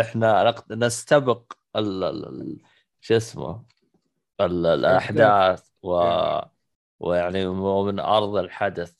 إحنا 0.00 0.50
نق- 0.52 0.72
نستبق 0.72 1.52
ال 1.76 2.58
شو 3.00 3.16
اسمه؟ 3.16 3.62
ال- 4.40 4.66
الأحداث 4.66 5.68
و 5.82 6.02
ويعني 7.00 7.46
ومن 7.46 8.00
أرض 8.00 8.36
الحدث. 8.36 8.94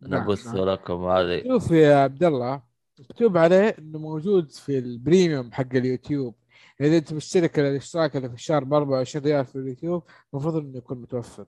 نعم، 0.00 0.22
نبث 0.22 0.46
نعم. 0.46 0.56
لكم 0.68 1.04
هذه. 1.08 1.42
شوف 1.48 1.70
يا 1.70 1.96
عبد 1.96 2.24
الله 2.24 2.62
مكتوب 3.00 3.36
عليه 3.36 3.76
إنه 3.78 3.98
موجود 3.98 4.50
في 4.52 4.78
ال 4.78 4.87
premium 4.87 5.52
حق 5.52 5.74
اليوتيوب. 5.74 6.34
إذا 6.80 6.96
أنت 6.96 7.12
مشترك 7.12 7.58
الاشتراك 7.58 8.16
اللي 8.16 8.28
في 8.28 8.34
الشهر 8.34 8.64
ب 8.64 8.74
24 8.74 9.24
ريال 9.24 9.46
في 9.46 9.56
اليوتيوب 9.56 10.02
المفروض 10.34 10.56
إنه 10.56 10.76
يكون 10.78 10.98
متوفر. 11.02 11.46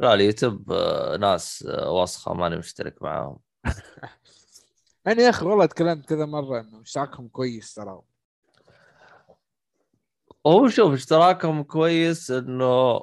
لا 0.00 0.14
اليوتيوب 0.14 0.72
آه، 0.72 1.16
ناس 1.16 1.66
آه، 1.68 1.92
وسخه 1.92 2.34
ماني 2.34 2.56
مشترك 2.56 3.02
معاهم. 3.02 3.38
يعني 5.06 5.22
يا 5.22 5.30
أخي 5.30 5.46
والله 5.46 5.66
تكلمت 5.66 6.08
كذا 6.08 6.26
مرة 6.26 6.60
إنه 6.60 6.82
اشتراكهم 6.82 7.28
كويس 7.28 7.74
ترى. 7.74 8.02
هو 10.46 10.68
شوف 10.68 10.92
اشتراكهم 10.92 11.62
كويس 11.62 12.30
إنه 12.30 13.00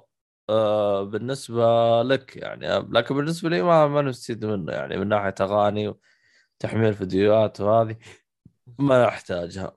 آه 0.50 1.04
بالنسبة 1.04 1.64
لك 2.04 2.38
يعني 2.38 2.68
لكن 2.68 3.16
بالنسبة 3.16 3.50
لي 3.50 3.62
ما 3.62 3.88
ما 3.88 4.02
نستفيد 4.02 4.46
منه 4.46 4.74
يعني 4.74 4.98
من 4.98 5.08
ناحية 5.08 5.36
أغاني 5.42 5.94
وتحميل 6.58 6.94
فيديوهات 6.94 7.62
وهذه 7.62 7.96
ما 8.80 9.08
أحتاجها. 9.08 9.76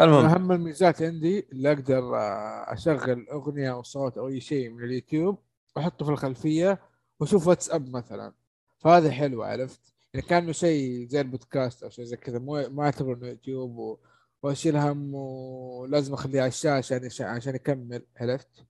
المهم. 0.00 0.24
أهم 0.24 0.52
الميزات 0.52 1.02
عندي 1.02 1.48
اللي 1.52 1.72
أقدر 1.72 2.16
آه، 2.16 2.72
أشغل 2.72 3.26
أغنية 3.32 3.72
أو 3.72 3.82
صوت 3.82 4.18
أو 4.18 4.28
أي 4.28 4.40
شيء 4.40 4.70
من 4.70 4.84
اليوتيوب 4.84 5.38
وأحطه 5.76 6.04
في 6.04 6.10
الخلفية 6.10 6.78
وأشوف 7.20 7.46
واتساب 7.46 7.96
مثلا. 7.96 8.32
فهذا 8.78 9.10
حلو 9.10 9.42
عرفت؟ 9.42 9.97
يعني 10.18 10.28
كأنه 10.28 10.52
شيء 10.52 11.08
زي 11.08 11.20
البودكاست 11.20 11.82
أو 11.82 11.90
شيء 11.90 12.04
زي 12.04 12.16
كذا. 12.16 12.38
مو 12.38 12.68
ما 12.68 12.84
أعتبره 12.84 13.14
إنه 13.14 13.28
يوتيوب 13.28 13.76
و... 13.78 13.98
وأشيل 14.42 14.76
هم 14.76 15.14
ولازم 15.14 16.14
أخليه 16.14 16.40
على 16.40 16.48
الشاشة 16.48 17.06
عشان 17.06 17.26
عشان 17.26 17.54
يكمل. 17.54 18.06
عرفت؟ 18.16 18.66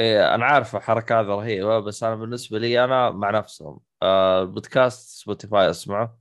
إيه 0.00 0.34
أنا 0.34 0.44
عارف 0.44 0.76
الحركه 0.76 1.20
هذه 1.20 1.26
رهيبة 1.26 1.80
بس 1.80 2.02
أنا 2.02 2.14
بالنسبة 2.14 2.58
لي 2.58 2.84
أنا 2.84 3.10
مع 3.10 3.30
نفسهم. 3.30 3.80
آه 4.02 4.42
البودكاست 4.42 5.08
سبوتيفاي 5.08 5.70
أسمعه 5.70 6.18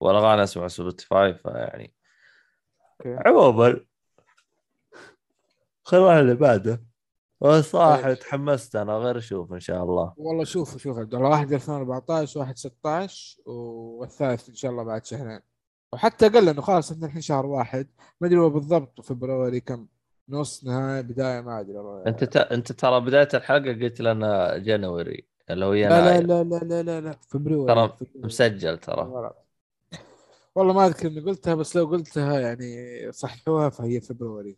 والأغاني 0.00 0.42
اسمع 0.42 0.68
سبوتيفاي 0.68 1.34
فيعني 1.34 1.94
عموما. 3.04 3.84
خلونا 5.84 6.20
اللي 6.20 6.34
بعده. 6.34 6.87
والصراحه 7.40 8.02
طيب. 8.02 8.18
تحمست 8.18 8.76
أنا 8.76 8.92
غير 8.92 9.18
أشوف 9.18 9.52
إن 9.52 9.60
شاء 9.60 9.84
الله 9.84 10.12
والله 10.16 10.44
شوف 10.44 10.76
شوف 10.76 10.98
عبد 10.98 11.14
الله 11.14 11.28
واحد 11.28 11.52
2014 11.52 12.40
واحد 12.40 12.56
16 12.58 13.36
والثالث 13.46 14.48
إن 14.48 14.54
شاء 14.54 14.70
الله 14.70 14.82
بعد 14.82 15.04
شهرين 15.04 15.40
وحتى 15.92 16.26
أقل 16.26 16.48
إنه 16.48 16.62
خلاص 16.62 16.92
إحنا 16.92 17.06
الحين 17.06 17.20
شهر 17.20 17.46
واحد 17.46 17.86
ما 18.20 18.26
أدري 18.28 18.38
هو 18.38 18.50
بالضبط 18.50 19.00
فبراير 19.00 19.58
كم 19.58 19.86
نص 20.28 20.64
نهاية 20.64 21.00
بداية 21.00 21.40
ما 21.40 21.60
أدري 21.60 21.76
والله 21.78 22.06
أنت 22.06 22.24
ت... 22.24 22.36
أنت 22.36 22.72
ترى 22.72 23.00
بداية 23.00 23.28
الحلقة 23.34 23.72
قلت 23.72 24.00
لنا 24.00 24.58
January 24.58 25.26
اللي 25.50 25.64
هو 25.64 25.72
لا 25.72 25.88
لا 25.88 26.16
يناير 26.16 26.26
لا 26.26 26.42
لا 26.44 26.58
لا 26.64 26.82
لا 26.82 27.00
لا 27.00 27.16
فبراير 27.28 27.66
ترى. 27.66 27.96
مسجل 28.16 28.78
ترى. 28.78 29.32
والله 30.54 30.72
ما 30.72 30.86
أذكر 30.86 31.08
إني 31.08 31.20
قلتها 31.20 31.54
بس 31.54 31.76
لو 31.76 31.86
قلتها 31.86 32.40
يعني 32.40 33.12
صححوها 33.12 33.68
فهي 33.68 34.00
فبراير 34.00 34.56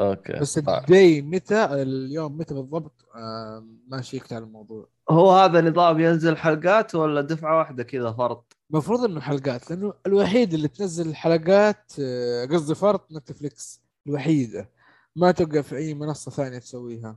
okay. 0.00 0.32
بس 0.32 0.58
طيب. 0.58 0.68
ال 0.68 0.82
day 0.82 1.22
متى؟ 1.22 1.64
اليوم 1.64 2.38
متى 2.38 2.54
بالضبط؟ 2.54 3.04
آه 3.14 3.66
ما 3.88 4.02
شيكت 4.02 4.32
على 4.32 4.44
الموضوع. 4.44 4.88
هو 5.10 5.32
هذا 5.32 5.60
نظام 5.60 6.00
ينزل 6.00 6.36
حلقات 6.36 6.94
ولا 6.94 7.20
دفعة 7.20 7.58
واحدة 7.58 7.82
كذا 7.82 8.12
فرط؟ 8.12 8.56
المفروض 8.70 9.04
إنه 9.04 9.20
حلقات 9.20 9.70
لأنه 9.70 9.94
الوحيد 10.06 10.54
اللي 10.54 10.68
تنزل 10.68 11.08
الحلقات 11.08 11.92
آه، 12.00 12.44
قصدي 12.46 12.74
فرط 12.74 13.12
نتفليكس 13.12 13.82
الوحيدة. 14.06 14.70
ما 15.16 15.30
توقع 15.30 15.60
في 15.60 15.76
أي 15.76 15.94
منصة 15.94 16.30
ثانية 16.30 16.58
تسويها. 16.58 17.16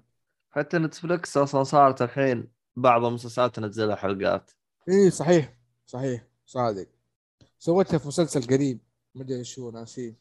حتى 0.52 0.78
نتفلكس 0.78 1.38
أصلا 1.38 1.64
صارت 1.64 2.02
الحين 2.02 2.48
بعض 2.76 3.06
المسلسلات 3.06 3.56
تنزلها 3.56 3.96
حلقات. 3.96 4.52
إيه 4.90 5.10
صحيح 5.10 5.58
صحيح 5.86 6.24
صادق. 6.46 6.88
سويتها 7.60 7.98
في 7.98 8.08
مسلسل 8.08 8.56
قريب 8.56 8.80
ما 9.16 9.24
أدري 9.24 9.44
شو 9.44 9.72
ناسيه. 9.72 10.21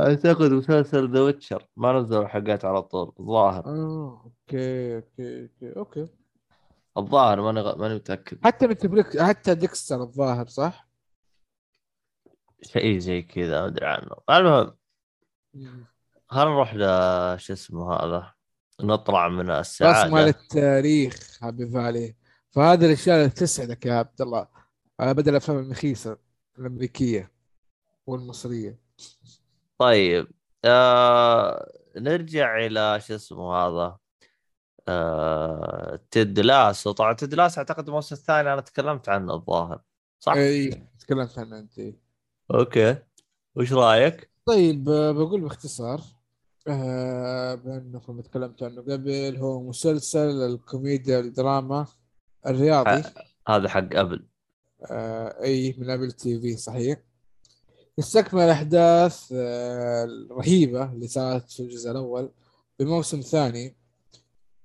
اعتقد 0.00 0.50
مسلسل 0.50 1.12
The 1.12 1.20
Witcher 1.20 1.68
ما 1.76 1.92
نزلوا 1.92 2.26
حلقات 2.26 2.64
على 2.64 2.82
طول 2.82 3.12
الظاهر. 3.20 3.66
آه 3.66 4.22
okay 4.24 4.96
okay 4.96 5.42
okay 5.42 5.76
okay. 5.76 6.08
الظاهر 6.96 7.40
ماني 7.40 7.60
غ... 7.60 7.78
ماني 7.78 7.94
متأكد. 7.94 8.38
حتى 8.44 8.66
نتفليكس 8.66 9.18
حتى 9.18 9.54
ديكستر 9.54 10.02
الظاهر 10.02 10.46
صح؟ 10.46 10.88
شيء 12.62 12.98
زي 12.98 13.22
كذا 13.22 13.60
ما 13.60 13.66
أدري 13.66 13.86
عنه. 13.86 14.16
المهم 14.30 14.74
خلينا 16.28 16.50
نروح 16.50 16.74
ل 16.74 16.80
شو 17.40 17.52
اسمه 17.52 17.92
هذا؟ 17.94 18.32
نطلع 18.80 19.28
من 19.28 19.50
راس 19.50 19.82
مال 19.82 19.90
السعاده 19.90 20.28
التاريخ 20.28 21.38
هابي 21.42 21.70
فالي 21.70 22.14
فهذه 22.50 22.86
الأشياء 22.86 23.18
اللي 23.18 23.28
تسعدك 23.28 23.86
يا 23.86 23.94
عبد 23.94 24.20
الله. 24.20 24.48
آه، 25.00 25.12
بدل 25.12 25.30
الافلام 25.30 25.58
المخيسة 25.58 26.18
الأمريكية 26.58 27.32
والمصرية. 28.06 28.78
طيب 29.78 30.28
آه... 30.64 31.72
نرجع 31.96 32.66
إلى 32.66 33.00
شو 33.00 33.14
اسمه 33.14 33.54
هذا 33.54 33.98
آه... 34.88 36.00
تيد 36.10 36.40
لاسو 36.40 36.92
طبعا 36.92 37.12
تيد 37.12 37.34
لاسو 37.34 37.60
أعتقد 37.60 37.88
الموسم 37.88 38.16
الثاني 38.16 38.52
أنا 38.52 38.60
تكلمت 38.60 39.08
عنه 39.08 39.34
الظاهر 39.34 39.82
صح؟ 40.18 40.32
إي 40.32 40.86
تكلمت 41.00 41.38
عنه 41.38 41.58
أنت 41.58 41.94
okay. 42.54 42.96
وش 43.54 43.72
رأيك؟ 43.72 44.30
طيب 44.46 44.84
بقول 44.84 45.40
باختصار 45.40 46.00
آه 46.68 47.54
بأنكم 47.54 48.20
تكلمت 48.20 48.62
عنه 48.62 48.82
قبل 48.82 49.36
هو 49.36 49.62
مسلسل 49.62 50.46
الكوميديا 50.46 51.20
الدراما 51.20 51.86
الرياضي. 52.46 53.02
هذا 53.48 53.68
حق 53.68 53.96
أبل. 53.96 54.26
آه 54.90 55.42
إي 55.42 55.74
من 55.78 55.90
Apple 55.90 56.12
TV 56.12 56.56
صحيح؟ 56.56 56.98
يستكمل 57.98 58.40
الأحداث 58.42 59.32
آه 59.32 60.04
الرهيبة 60.04 60.92
اللي 60.92 61.08
صارت 61.08 61.50
في 61.50 61.60
الجزء 61.60 61.90
الأول 61.90 62.30
بموسم 62.78 63.20
ثاني. 63.20 63.76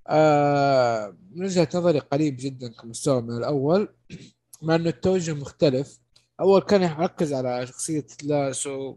آه 0.06 1.16
من 1.30 1.44
وجهة 1.44 1.68
نظري 1.74 1.98
قريب 1.98 2.36
جدا 2.40 2.72
كمستوى 2.72 3.22
من 3.22 3.36
الأول 3.36 3.88
مع 4.62 4.74
إنه 4.74 4.88
التوجه 4.88 5.34
مختلف. 5.34 6.00
أول 6.40 6.60
كان 6.60 6.82
يركز 6.82 7.32
على 7.32 7.66
شخصية 7.66 8.06
لاسو 8.24 8.96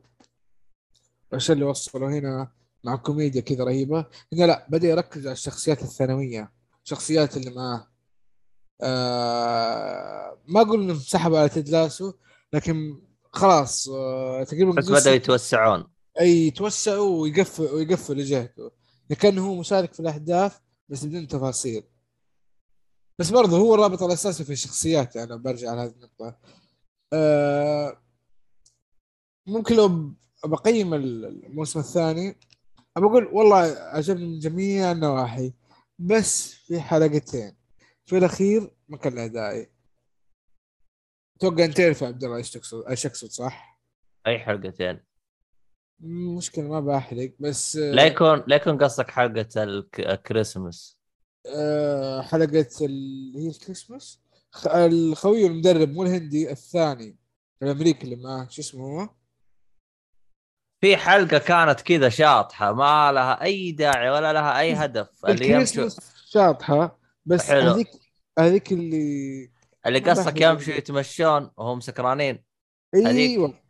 والشيء 1.32 1.54
اللي 1.54 1.66
وصلوا 1.66 2.10
هنا 2.10 2.52
مع 2.84 2.96
كوميديا 2.96 3.42
كذا 3.42 3.64
رهيبة. 3.64 4.06
هنا 4.34 4.46
لا 4.46 4.68
بدأ 4.70 4.88
يركز 4.88 5.28
على 5.28 5.34
الشخصيات 5.34 5.82
الثانوية 5.84 6.52
الشخصيات 6.86 7.38
اللي 7.38 7.52
معاه 7.52 7.88
ما 10.48 10.62
أقول 10.62 10.82
إنهم 10.84 10.98
سحبوا 11.00 11.40
على 11.40 11.50
تيد 11.50 11.70
لاسو 11.70 12.14
لكن 12.54 13.02
خلاص 13.34 13.90
آه 13.90 14.44
تقريبا 14.44 14.72
بس 14.72 14.90
بدأوا 14.90 15.16
يتوسعون. 15.16 15.88
أي 16.20 16.48
يتوسعوا 16.48 17.22
ويقفل 17.22 17.64
ويقفل 17.64 18.18
لجهته 18.18 18.72
لكنه 19.10 19.48
هو 19.48 19.56
مشارك 19.56 19.94
في 19.94 20.00
الأحداث 20.00 20.58
بس 20.90 21.06
بدون 21.06 21.28
تفاصيل. 21.28 21.84
بس 23.20 23.30
برضه 23.30 23.58
هو 23.58 23.76
الرابط 23.76 24.04
الأساسي 24.04 24.44
في 24.44 24.52
الشخصيات 24.52 25.16
يعني 25.16 25.38
برجع 25.38 25.74
لهذه 25.74 25.92
النقطة. 25.92 26.38
آه 27.14 27.98
ممكن 29.48 29.76
لو 29.76 30.14
بقيم 30.46 30.94
الموسم 30.94 31.80
الثاني 31.80 32.36
بقول 32.98 33.26
والله 33.26 33.58
عجبني 33.80 34.26
من 34.26 34.40
جميع 34.40 34.92
النواحي 34.92 35.54
بس 36.00 36.54
في 36.54 36.80
حلقتين. 36.80 37.56
في 38.06 38.18
الأخير 38.18 38.72
ما 38.90 38.98
كان 38.98 39.16
له 39.16 39.28
داعي 39.28 39.72
أتوقع 41.42 41.66
انت 41.66 41.78
تعرف 41.78 42.04
عبد 42.04 42.24
الله 42.24 42.38
إيش 42.38 42.52
تقصد 42.52 42.86
إيش 42.90 43.06
اقصد 43.06 43.30
صح؟ 43.30 43.82
أي 44.28 44.40
حلقتين 44.40 45.04
مشكلة 46.38 46.64
ما 46.68 46.80
بحرق 46.80 47.34
بس 47.40 47.76
آه، 47.78 47.92
لا 47.92 48.06
يكون 48.06 48.44
لا 48.48 48.56
يكون 48.56 48.78
قصدك 48.78 49.12
الك- 49.58 50.00
الكريسماس 50.00 50.98
آه، 51.56 52.22
حلقة 52.22 52.68
اللي 52.82 53.40
هي 53.46 53.50
الكريسماس 53.50 54.20
الخوي 54.66 55.46
المدرب 55.46 55.90
مو 55.90 56.04
الهندي 56.04 56.52
الثاني 56.52 57.18
الأمريكي 57.64 58.04
اللي 58.04 58.16
معاه 58.16 58.48
شو 58.50 58.62
اسمه 58.62 58.84
هو؟ 58.84 59.10
في 60.84 60.98
حلقة 60.98 61.38
كانت 61.38 61.82
كذا 61.82 62.10
شاطحة 62.10 62.74
ما 62.74 63.12
لها 63.12 63.42
أي 63.44 63.72
داعي 63.72 64.10
ولا 64.10 64.34
لها 64.34 64.60
أي 64.60 64.74
هدف 64.74 65.26
اللي 65.26 65.46
الكريسماس 65.46 66.00
شاطحة 66.26 67.00
بس. 67.26 67.50
هذيك 67.52 67.88
هذيك 68.40 68.72
اللي 68.72 69.51
اللي 69.86 70.00
بحرق. 70.00 70.42
يمشوا 70.42 70.74
يتمشون 70.74 71.52
وهم 71.58 71.80
سكرانين. 71.80 72.44
إيوه. 72.96 73.62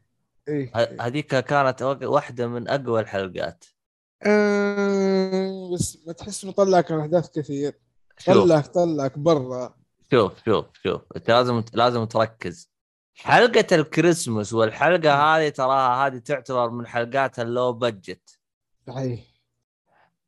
إيه. 0.48 0.72
هذيك 1.02 1.36
كانت 1.36 1.82
واحدة 2.04 2.48
من 2.48 2.68
أقوى 2.68 3.02
الحلقات. 3.02 3.66
آه 4.24 5.72
بس 5.74 5.98
ما 6.08 6.14
تحس 6.14 6.44
إنه 6.44 6.54
طلعك 6.54 6.92
احداث 6.92 7.30
كثير. 7.40 7.74
شوف. 8.18 8.34
طلعك 8.34 8.68
طلعك 8.68 9.18
برا. 9.18 9.76
شوف 10.12 10.46
شوف 10.46 10.66
شوف. 10.84 11.02
أنت 11.16 11.32
لازم 11.32 11.64
لازم 11.74 12.06
تركز. 12.06 12.72
حلقة 13.16 13.76
الكريسماس 13.76 14.54
والحلقة 14.54 15.14
هذه 15.14 15.50
تراها 15.50 16.08
هذه 16.08 16.18
تعتبر 16.18 16.70
من 16.70 16.88
حلقات 16.88 17.40
ال 17.40 17.48
low 17.48 17.74
budget 17.74 18.40
صحيح. 18.88 19.20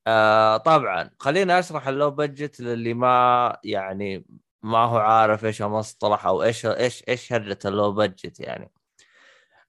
آه 0.08 0.58
طبعا. 0.58 1.10
خليني 1.20 1.60
أشرح 1.60 1.88
ال 1.88 1.94
low 1.94 2.12
budget 2.12 2.60
للي 2.60 2.94
ما 2.94 3.58
يعني 3.64 4.26
ما 4.64 4.78
هو 4.78 4.98
عارف 4.98 5.46
إيش 5.46 5.62
المصطلح 5.62 6.26
أو 6.26 6.44
إيش 6.44 6.66
إيش 6.66 7.04
إيش 7.10 7.34
هرجه 7.34 7.60
اللو 7.66 7.92
بادجت 7.92 8.40
يعني. 8.40 8.72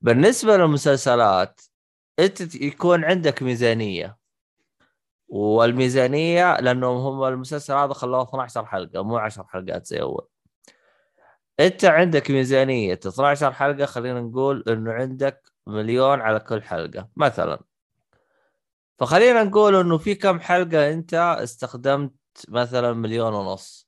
بالنسبة 0.00 0.56
للمسلسلات 0.56 1.60
أنت 2.18 2.54
يكون 2.54 3.04
عندك 3.04 3.42
ميزانية. 3.42 4.18
والميزانية 5.28 6.60
لأنهم 6.60 6.96
هم 6.96 7.24
المسلسل 7.24 7.74
هذا 7.74 7.92
خلوه 7.92 8.22
12 8.22 8.66
حلقة 8.66 9.02
مو 9.02 9.18
10 9.18 9.44
حلقات 9.44 9.86
زي 9.86 10.00
أول. 10.00 10.28
أنت 11.60 11.84
عندك 11.84 12.30
ميزانية 12.30 12.92
12 12.94 13.52
حلقة 13.52 13.86
خلينا 13.86 14.20
نقول 14.20 14.64
إنه 14.68 14.92
عندك 14.92 15.52
مليون 15.66 16.20
على 16.20 16.40
كل 16.40 16.62
حلقة 16.62 17.08
مثلا. 17.16 17.62
فخلينا 18.98 19.42
نقول 19.44 19.76
إنه 19.76 19.98
في 19.98 20.14
كم 20.14 20.40
حلقة 20.40 20.92
أنت 20.92 21.14
استخدمت 21.14 22.12
مثلا 22.48 22.92
مليون 22.92 23.34
ونص. 23.34 23.83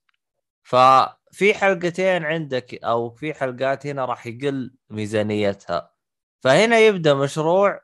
ففي 0.66 1.54
حلقتين 1.54 2.24
عندك 2.24 2.84
أو 2.84 3.10
في 3.10 3.34
حلقات 3.34 3.86
هنا 3.86 4.04
راح 4.04 4.26
يقل 4.26 4.74
ميزانيتها. 4.90 5.94
فهنا 6.40 6.78
يبدأ 6.78 7.14
مشروع 7.14 7.80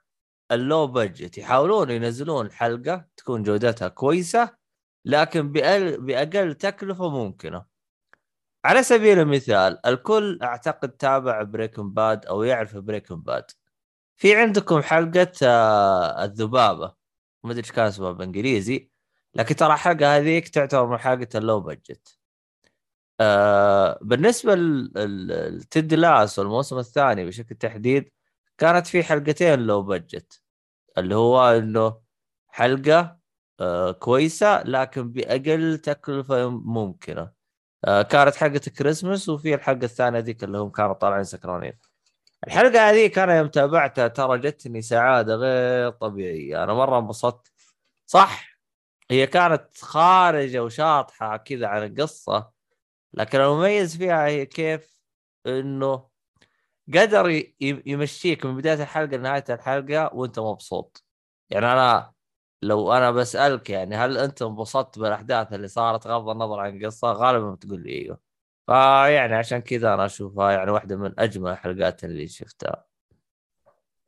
ال 0.52 0.61
low 0.61 0.86
budget 0.86 1.38
يحاولون 1.38 1.90
ينزلون 1.90 2.52
حلقة 2.52 3.06
تكون 3.16 3.42
جودتها 3.42 3.88
كويسة 3.88 4.56
لكن 5.04 5.52
بأقل, 5.52 6.00
بأقل 6.00 6.54
تكلفة 6.54 7.08
ممكنة. 7.10 7.66
على 8.64 8.82
سبيل 8.82 9.18
المثال 9.18 9.86
الكل 9.86 10.38
أعتقد 10.42 10.90
تابع 10.90 11.42
Breaking 11.42 11.92
Bad 11.92 12.26
أو 12.26 12.42
يعرف 12.42 12.76
Breaking 12.76 13.22
Bad 13.22 13.44
في 14.16 14.36
عندكم 14.36 14.82
حلقة 14.82 15.32
آه، 15.42 16.24
الذبابة. 16.24 16.94
ما 17.44 17.50
أدري 17.52 17.62
إيش 17.62 17.72
كان 17.72 17.86
اسمها 17.86 18.12
بالإنجليزي 18.12 18.90
لكن 19.34 19.56
ترى 19.56 19.74
الحلقة 19.74 20.16
هذيك 20.16 20.48
تعتبر 20.48 20.86
من 20.86 20.98
حلقة 20.98 21.28
ال 21.38 21.44
low 21.44 21.60
budget 21.60 22.21
آه 23.20 23.98
بالنسبة 24.02 24.54
ل 24.54 24.89
Ted 24.89 25.94
Lasso 25.94 26.42
الموسم 26.42 26.78
الثاني 26.78 27.24
بشكل 27.26 27.54
تحديد 27.54 28.10
كانت 28.58 28.86
في 28.86 29.02
حلقتين 29.02 29.60
low 29.60 29.82
budget 29.82 30.42
اللي 30.98 31.14
هو 31.14 31.50
إنه 31.50 32.00
حلقة 32.48 33.18
آه 33.60 33.92
كويسة 33.92 34.62
لكن 34.62 35.12
بأقل 35.12 35.78
تكلفة 35.78 36.48
ممكنة. 36.50 37.32
آه 37.84 38.02
كانت 38.02 38.36
حلقة 38.36 38.60
كريسمس 38.78 39.28
وفي 39.28 39.54
الحلقة 39.54 39.84
الثانية 39.84 40.18
ذيك 40.20 40.44
اللي 40.44 40.58
هم 40.58 40.70
كانوا 40.70 40.94
طالعين 40.94 41.24
سكرانين. 41.24 41.78
الحلقة 42.46 42.90
هذيك 42.90 43.18
أنا 43.18 43.38
يوم 43.38 43.48
تابعتها 43.48 44.08
ترى 44.08 44.38
جتني 44.38 44.82
سعادة 44.82 45.34
غير 45.36 45.90
طبيعية. 45.90 46.64
أنا 46.64 46.74
مرة 46.74 46.98
انبسطت. 46.98 47.52
صح 48.06 48.58
هي 49.10 49.26
كانت 49.26 49.78
خارجة 49.82 50.64
وشاطحة 50.64 51.36
كذا 51.36 51.66
عن 51.66 51.84
القصة 51.86 52.52
لكن 53.14 53.40
المميز 53.40 53.96
فيها 53.96 54.26
هي 54.26 54.46
كيف 54.46 55.00
إنه 55.46 56.08
قدر 56.94 57.44
يمشيك 57.60 58.46
من 58.46 58.56
بداية 58.56 58.82
الحلقة 58.82 59.16
لنهاية 59.16 59.44
الحلقة 59.50 60.14
وأنت 60.14 60.38
مبسوط. 60.38 61.04
يعني 61.50 61.66
أنا 61.66 62.12
لو 62.62 62.92
أنا 62.92 63.10
بسألك 63.10 63.70
يعني 63.70 63.96
هل 63.96 64.18
أنت 64.18 64.42
انبسطت 64.42 64.98
بالأحداث 64.98 65.52
اللي 65.52 65.68
صارت 65.68 66.06
غض 66.06 66.28
النظر 66.28 66.60
عن 66.60 66.76
القصة؟ 66.76 67.12
غالبا 67.12 67.50
بتقول 67.50 67.82
لي 67.82 67.90
إيوه. 67.90 68.20
فيعني 68.66 69.34
عشان 69.34 69.58
كذا 69.58 69.94
أنا 69.94 70.06
أشوفها 70.06 70.52
يعني 70.52 70.70
واحدة 70.70 70.96
من 70.96 71.20
أجمل 71.20 71.50
الحلقات 71.50 72.04
اللي 72.04 72.28
شفتها. 72.28 72.86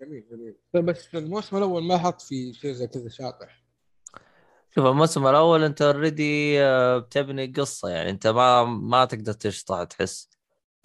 جميل 0.01 0.27
جميل. 0.31 0.85
بس 0.85 1.07
في 1.07 1.19
الموسم 1.19 1.57
الأول 1.57 1.85
ما 1.85 1.99
حط 1.99 2.21
في 2.21 2.53
شيء 2.53 2.73
زي 2.73 2.87
كذا 2.87 3.09
شاطح. 3.09 3.64
شوف 4.75 4.87
الموسم 4.87 5.27
الأول 5.27 5.65
أنت 5.65 5.83
already 5.83 6.59
بتبني 6.99 7.47
قصة 7.47 7.89
يعني 7.89 8.11
أنت 8.11 8.27
ما 8.27 8.65
ما 8.65 9.05
تقدر 9.05 9.33
تشطح 9.33 9.83
تحس. 9.85 10.31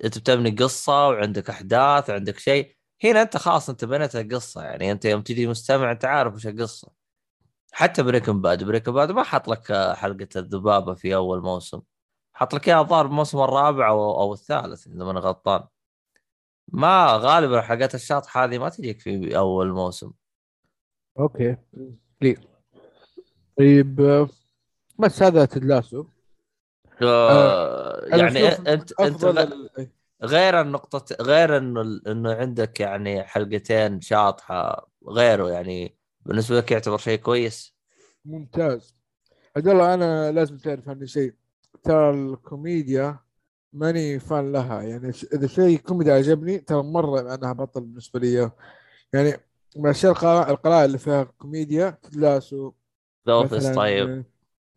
أنت 0.04 0.18
بتبني 0.18 0.52
قصة 0.52 1.08
وعندك 1.10 1.50
أحداث 1.50 2.10
وعندك 2.10 2.40
شيء. 2.40 2.76
هنا 3.04 3.22
أنت 3.22 3.38
خلاص 3.38 3.70
أنت 3.70 3.86
بنيت 3.86 4.16
القصة 4.16 4.64
يعني 4.64 4.92
أنت 4.92 5.06
يوم 5.06 5.22
تجي 5.22 5.48
مستمع 5.48 5.92
انت 5.92 6.06
عارف 6.06 6.36
وش 6.36 6.48
القصة. 6.48 6.92
حتى 7.74 8.04
Breaking 8.04 8.42
Bad 8.42 8.64
Breaking 8.64 8.92
Bad 8.94 9.12
ما 9.12 9.24
حط 9.24 9.48
لك 9.48 9.72
آه، 9.72 9.94
حلقة 9.94 10.28
الذبابة 10.36 10.94
في 10.96 11.16
أول 11.16 11.42
موسم. 11.42 11.82
حط 12.34 12.54
لك 12.56 12.70
إياها 12.70 12.82
الظاهر 12.82 13.08
بالموسم 13.08 13.40
الرابع 13.40 13.90
أو 13.90 14.22
أو 14.22 14.34
الثالث 14.34 14.88
إذا 14.88 15.06
ماني 15.06 15.20
غلطان. 15.20 15.64
ما 16.68 17.08
غالبا 17.18 17.60
الحلقات 17.60 17.96
الشاطحه 17.96 18.46
هذه 18.46 18.58
ما 18.58 18.70
تجيك 18.70 19.02
في 19.02 19.38
أول 19.38 19.72
موسم. 19.72 20.12
okay 21.20 21.58
clear 22.20 22.49
طيب 23.60 24.02
آه، 24.02 24.30
بس 25.00 25.24
هذا 25.24 25.46
Ted 25.46 25.68
Lasso 25.68 26.06
آه 27.02 28.06
أنا 28.06 28.18
يعني 28.18 28.48
انت 28.48 28.92
أنت. 29.00 29.26
غير 30.24 30.62
النقطة 30.62 31.16
غير 31.22 31.58
إنه 31.58 32.02
إنه 32.08 32.34
عندك 32.34 32.80
يعني 32.80 33.24
حلقتين 33.24 34.02
شاطحة 34.02 34.90
غيره 35.10 35.50
يعني 35.50 35.96
بالنسبة 36.26 36.58
لك 36.58 36.72
يعتبر 36.72 36.98
شيء 36.98 37.20
كويس؟ 37.20 37.76
ممتاز. 38.26 38.96
عبد 39.58 39.68
الله 39.68 39.94
أنا 39.94 40.32
لازم 40.32 40.58
تعرف 40.58 40.90
عني 40.90 41.08
شيء. 41.08 41.34
ترى 41.84 42.10
الكوميديا 42.10 43.20
ماني 43.74 44.20
فان 44.20 44.52
لها. 44.52 44.82
يعني 44.82 45.10
إذا 45.34 45.48
شيء 45.48 45.78
كوميدي 45.80 46.12
عجبني 46.12 46.58
ترى 46.58 46.84
مرة 46.84 47.36
أنا 47.36 47.54
بطل 47.54 47.82
بالنسبة 47.82 48.20
لي. 48.20 48.52
يعني 49.14 49.34
من 49.76 49.86
الاشياء 49.86 50.12
القراء 50.12 50.52
القراءة 50.52 50.86
اللي 50.86 50.98
فيها 50.98 51.24
كوميديا 51.24 51.98
تدلاسو 52.04 52.72
ذا 53.30 53.34
اوفيس 53.34 53.68
طيب. 53.68 54.10
آه، 54.10 54.24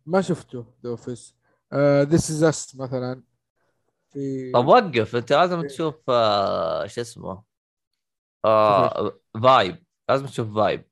ما 0.06 0.20
شفته 0.20 0.64
ذا 0.84 0.90
اوفيس 0.90 1.36
ذيس 2.02 2.30
از 2.30 2.42
اس 2.42 2.76
مثلا. 2.76 3.22
في 4.10 4.52
طب 4.52 4.66
وقف 4.66 5.16
أنت 5.16 5.32
لازم. 5.32 5.66
تشوف 5.66 5.94
آه 6.08 6.86
شو 6.86 7.00
اسمه؟ 7.00 7.42
آه 8.44 9.18
فايب 9.42 9.84
لازم 10.08 10.26
تشوف 10.26 10.54
فايب 10.54 10.84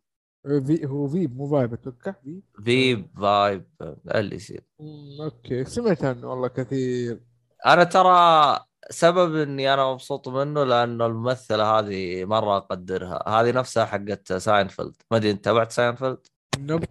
آه، 0.46 0.58
في 0.58 0.86
هو 0.86 1.08
Veep 1.08 1.36
مو 1.36 1.50
vibe 1.50 1.72
أتوقع. 1.72 2.12
Veep 2.12 2.42
Veep 2.64 3.10
vibe 3.18 3.66
اللي 4.14 4.36
يصير. 4.36 4.64
okay. 5.20 5.64
سمعت 5.64 6.04
عنه 6.04 6.30
والله 6.30 6.48
كثير. 6.48 7.20
أنا 7.66 7.84
ترى 7.84 8.58
سبب 8.90 9.34
إني 9.34 9.74
أنا 9.74 9.92
مبسوط 9.92 10.28
منه 10.28 10.64
لأنه 10.64 11.06
الممثلة 11.06 11.78
هذه 11.78 12.24
مرة 12.24 12.56
اقدرها 12.56 13.28
هذه 13.28 13.52
نفسها 13.52 13.84
حقت 13.84 14.32
ساينفيلد 14.32 14.94
ما 15.10 15.16
أدري 15.16 15.30
أنت 15.30 15.44
تابعت 15.44 15.72
ساينفيلد 15.72 16.26
نب 16.58 16.84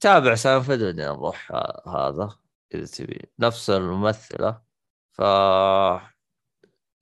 تابع 0.00 0.34
ساينفيلد 0.34 0.82
بعدين 0.82 1.04
نروح 1.04 1.52
ه- 1.52 1.88
هذا 1.88 2.28
إذا 2.74 2.86
تبي. 2.86 3.30
نفس 3.38 3.70
الممثلة 3.70 4.60
ف 5.12 5.20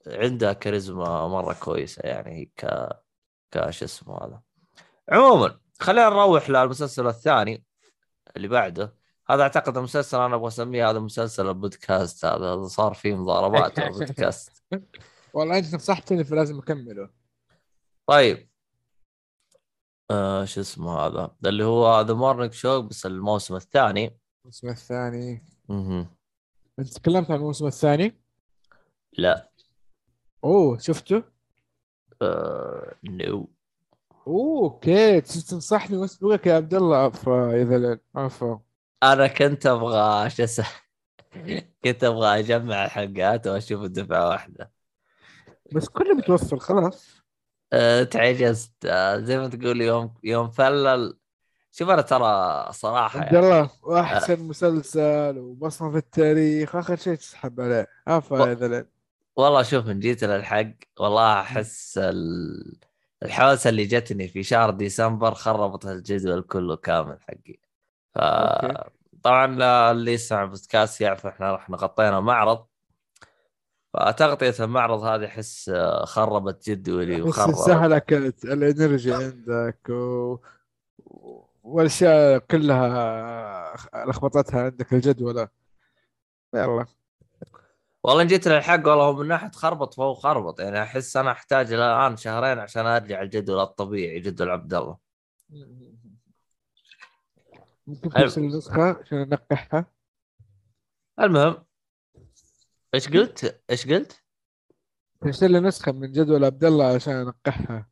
عندها 0.06 0.52
كاريزما 0.52 1.28
مرة 1.28 1.54
كويسة 1.54 2.00
يعني 2.04 2.50
ك 2.56 2.88
كش 3.50 3.82
اسمه 3.82 4.16
هذا. 4.24 4.40
عموما 5.12 5.60
خلينا 5.80 6.08
نروح 6.08 6.50
للمسلسل 6.50 7.06
الثاني 7.06 7.64
اللي 8.36 8.48
بعده. 8.48 8.94
هذا 9.30 9.42
أعتقد 9.42 9.76
المسلسل 9.76 10.18
أنا 10.20 10.34
أبغى 10.34 10.48
أسميه 10.48 10.90
هذا 10.90 10.98
مسلسل 10.98 11.48
البودكاست 11.48 12.24
هذا 12.24 12.66
صار 12.66 12.94
فيه 12.94 13.14
مضاربات 13.14 13.78
البودكاست. 13.78 14.62
والله 15.34 15.58
أنت 15.58 15.74
نصحتني 15.74 16.24
فلازم 16.24 16.58
أكمله. 16.58 17.10
طيب. 18.06 18.48
آه 20.10 20.44
شو 20.44 20.60
اسمه 20.60 20.98
هذا؟ 20.98 21.36
اللي 21.46 21.64
هو 21.64 22.00
The 22.00 22.14
Morning 22.14 22.52
Show 22.52 22.82
بس 22.82 23.06
الموسم 23.06 23.56
الثاني. 23.56 24.18
الموسم 24.44 24.68
الثاني. 24.68 25.44
مهم. 25.68 26.06
انت 26.78 26.88
تكلمت 26.88 27.30
عن 27.30 27.36
الموسم 27.36 27.66
الثاني؟ 27.66 28.20
لا. 29.18 29.50
أوه 30.44 30.78
شفته؟ 30.78 31.22
آه 32.22 32.94
no 33.04 33.48
أوه 34.26 34.64
okay. 34.64 35.20
تنصحني 35.20 35.96
واسبقك 35.96 36.46
يا 36.46 36.54
عبد 36.54 36.74
الله؟ 36.74 36.96
عفوا 36.96 37.52
يا 37.52 37.64
طلال 37.64 38.00
عفوا. 38.14 38.58
أنا 39.02 39.26
كنت 39.26 39.66
أبغى 39.66 40.30
شو 40.30 40.44
اسمه 40.44 40.66
كنت 41.84 42.04
أبغى 42.04 42.38
أجمع 42.38 42.84
الحلقات 42.84 43.46
وأشوف 43.46 43.82
الدفعة 43.82 44.28
واحدة. 44.28 44.72
بس 45.72 45.88
كله 45.88 46.14
متوفر 46.14 46.58
خلاص. 46.58 47.25
تعجزت 48.10 48.72
أه 48.86 49.16
زي 49.16 49.38
ما 49.38 49.48
تقول 49.48 49.80
يوم 49.80 50.14
يوم 50.24 50.50
فلل. 50.50 51.18
شوف 51.72 51.90
أنا 51.90 52.02
ترى 52.02 52.66
صراحة 52.72 53.20
عبد 53.20 53.32
يعني 53.32 53.46
الله 53.46 53.70
واحسن 53.82 54.42
مسلسل 54.42 55.38
وبصمة 55.38 55.90
في 55.90 55.96
التاريخ 55.96 56.76
آخر 56.76 56.96
شيء 56.96 57.14
تسحب 57.14 57.60
عليه. 57.60 57.86
يا 58.08 58.54
طلال 58.54 58.86
والله 59.36 59.62
شوف 59.62 59.86
من 59.86 60.00
جيت 60.00 60.24
للحق 60.24 60.70
والله 61.00 61.40
أحس 61.40 61.98
ال- 61.98 62.78
الحوسة 63.22 63.70
اللي 63.70 63.84
جتني 63.84 64.28
في 64.28 64.42
شهر 64.42 64.70
ديسمبر 64.70 65.34
خربت 65.34 65.86
الجدول 65.86 66.42
كله 66.42 66.76
كامل 66.76 67.18
حقي. 67.20 67.58
ف 68.14 68.18
okay. 68.18 68.90
طبعا 69.22 69.90
اللي 69.90 70.12
يسمع 70.12 70.44
بودكاست 70.44 71.00
يعرف 71.00 71.26
إحنا 71.26 71.54
رحنا 71.54 71.76
غطينا 71.76 72.20
معرض. 72.20 72.66
فتغطية 73.96 74.54
المعرض 74.60 75.02
هذه 75.02 75.26
أحس 75.26 75.68
آه، 75.68 76.04
خربت 76.04 76.70
جدولي 76.70 77.22
وخربت 77.22 77.56
سهلك 77.56 78.12
ال 78.12 78.27
energy 78.27 79.14
عندك 79.14 79.88
و... 79.88 80.38
والأشياء 81.62 82.38
كلها 82.38 83.74
لخبطتها 83.94 84.62
عندك 84.62 84.92
الجدول 84.92 85.48
يلا. 86.54 86.86
والله 88.04 88.22
إن 88.22 88.26
جيت 88.26 88.48
للحق 88.48 88.88
والله 88.88 89.12
من 89.12 89.28
ناحية 89.28 89.50
خربط 89.50 89.94
فهو 89.94 90.14
خربط. 90.14 90.60
يعني 90.60 90.82
أحس 90.82 91.16
أنا 91.16 91.30
أحتاج 91.30 91.72
الآن 91.72 92.16
شهرين 92.16 92.58
عشان 92.58 92.86
أرجع 92.86 93.22
الجدول 93.22 93.60
الطبيعي 93.60 94.20
جدول 94.20 94.50
عبد 94.50 94.74
الله. 94.74 94.96
ممكن 97.86 98.12
حلو. 98.12 98.22
ترسل 98.22 98.40
النسخة 98.40 98.98
عشان 99.00 99.18
انقحها 99.18 99.86
المهم. 101.20 101.65
إيش 102.96 103.08
قلت؟ 103.08 103.62
إيش 103.70 103.86
قلت؟ 103.86 104.22
ترسل 105.20 105.52
لي 105.52 105.60
نسخة 105.60 105.92
من 105.92 106.12
جدول 106.12 106.44
عبد 106.44 106.64
الله 106.64 106.94
عشان 106.94 107.14
أنقحها 107.14 107.88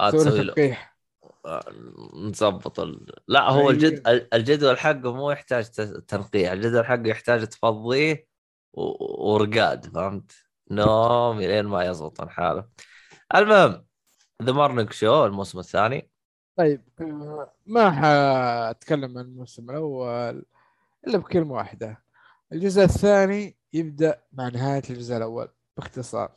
آه 0.00 0.10
تسوي 0.10 0.40
له 0.40 0.52
تنقيح 0.52 0.96
آه، 1.46 1.64
نظبط 2.14 2.80
ال... 2.80 3.06
لا 3.28 3.50
هو 3.50 3.58
أيوه. 3.58 3.70
الجد... 3.70 4.28
الجدول 4.34 4.78
حقه 4.78 5.14
مو 5.14 5.30
يحتاج 5.30 5.70
تنقيح 6.08 6.52
الجدول 6.52 6.86
حقه 6.86 7.06
يحتاج 7.06 7.46
تفضيه 7.46 8.26
و... 8.72 9.32
ورقاد 9.32 9.86
فهمت؟ 9.86 10.32
نوم 10.70 11.40
لين 11.40 11.66
ما 11.66 11.84
يزبط 11.84 12.28
حاله 12.28 12.68
المهم 13.34 13.84
The 14.42 14.52
Morning 14.52 14.92
Show 14.92 15.26
الموسم 15.26 15.58
الثاني 15.58 16.10
طيب 16.56 16.82
آه، 17.00 17.52
ما 17.66 17.90
حأتكلم 17.90 19.18
عن 19.18 19.24
الموسم 19.24 19.70
الأول 19.70 20.44
إلا 21.06 21.18
بكلمة 21.18 21.54
واحدة 21.54 22.02
الجزء 22.52 22.82
الثاني 22.82 23.59
يبدأ 23.72 24.22
مع 24.32 24.48
نهاية 24.48 24.82
الجزء 24.90 25.16
الأول 25.16 25.48
باختصار. 25.76 26.32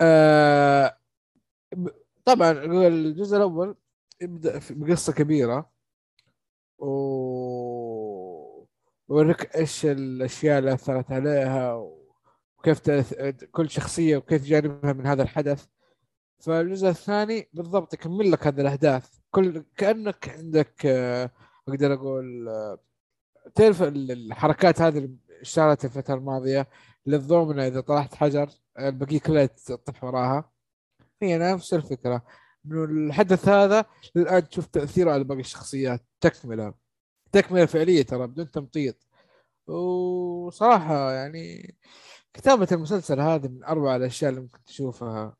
آه 0.00 0.98
طبعا 2.24 2.50
الجزء 2.86 3.36
الأول 3.36 3.76
يبدأ 4.20 4.58
في- 4.58 4.74
بقصة 4.74 5.12
كبيرة. 5.12 5.70
و 6.78 6.86
ويوريك 9.08 9.56
إيش 9.56 9.86
الأشياء 9.86 10.58
اللي 10.58 10.72
أثرت 10.74 11.12
عليها 11.12 11.74
وكيف 12.58 12.78
تأث... 12.78 13.14
كل 13.44 13.70
شخصية 13.70 14.16
وكيف 14.16 14.44
جانبها 14.44 14.92
من 14.92 15.06
هذا 15.06 15.22
الحدث. 15.22 15.66
فالجزء 16.40 16.88
الثاني 16.88 17.48
بالضبط 17.52 17.94
يكمل 17.94 18.32
لك 18.32 18.46
هذه 18.46 18.60
الاحداث 18.60 19.18
كل 19.30 19.64
كأنك 19.76 20.28
عندك 20.28 20.86
آه، 20.86 21.30
أقدر 21.68 21.94
أقول 21.94 22.48
آه، 22.48 22.78
تعرف 23.54 23.82
ال- 23.82 24.10
الحركات 24.10 24.80
هذه 24.82 24.98
اللي 24.98 25.16
اشتغلت 25.40 25.84
الفترة 25.84 26.14
الماضية 26.14 26.68
للضومنة 27.06 27.66
إذا 27.66 27.80
طرحت 27.80 28.14
حجر 28.14 28.48
البقية 28.78 29.20
كلها 29.20 29.46
تطيح 29.46 30.04
وراها. 30.04 30.50
هي 31.22 31.38
نفس 31.38 31.74
الفكرة. 31.74 32.22
إنه 32.66 32.84
الحدث 32.84 33.48
هذا 33.48 33.84
الان 34.16 34.48
تشوف 34.48 34.66
تأثيره 34.66 35.12
على 35.12 35.24
باقي 35.24 35.40
الشخصيات. 35.40 36.00
تكملة. 36.20 36.74
تكملة 37.32 37.66
فعلية 37.66 38.02
ترى 38.02 38.26
بدون 38.26 38.50
تمطيط. 38.50 39.06
وصراحة 39.66 41.12
يعني 41.12 41.76
كتابة 42.34 42.68
المسلسل 42.72 43.20
هذه 43.20 43.48
من 43.48 43.64
أروع 43.64 43.96
الأشياء 43.96 44.30
اللي 44.30 44.40
ممكن 44.40 44.64
تشوفها. 44.64 45.36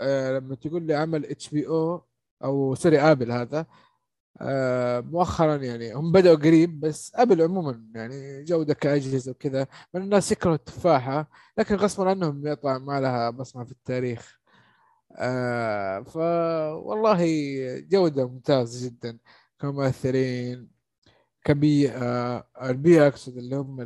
آه 0.00 0.32
لما 0.38 0.54
تقول 0.54 0.82
لي 0.82 0.94
عمل 0.94 1.26
HBO 1.26 2.02
أو 2.44 2.74
sorry 2.74 3.00
آبل 3.00 3.32
هذا 3.32 3.66
مؤخرا 5.00 5.56
يعني 5.56 5.92
هم 5.94 6.12
بدأوا 6.12 6.36
قريب 6.36 6.80
بس 6.80 7.12
آبل 7.14 7.42
عموما 7.42 7.84
يعني 7.94 8.44
جودة 8.44 8.74
كأجهزة 8.74 9.30
وكذا 9.30 9.66
من 9.94 10.02
الناس 10.02 10.32
يكرهوا 10.32 10.54
التفاحة 10.54 11.30
لكن 11.58 11.74
غصبا 11.76 12.10
عنهم 12.10 12.46
يطلع 12.46 12.78
ما 12.78 13.00
لها 13.00 13.30
بصمة 13.30 13.64
في 13.64 13.72
التاريخ. 13.72 14.40
آه 15.18 16.00
ف 16.02 16.16
والله 16.86 17.18
جودة 17.80 18.28
ممتازة 18.28 18.86
جدا. 18.88 19.18
كممثلين 19.60 20.68
كبيئة 21.44 22.38
البيئة 22.62 23.06
أقصد 23.08 23.36
اللي 23.38 23.56
هم 23.56 23.76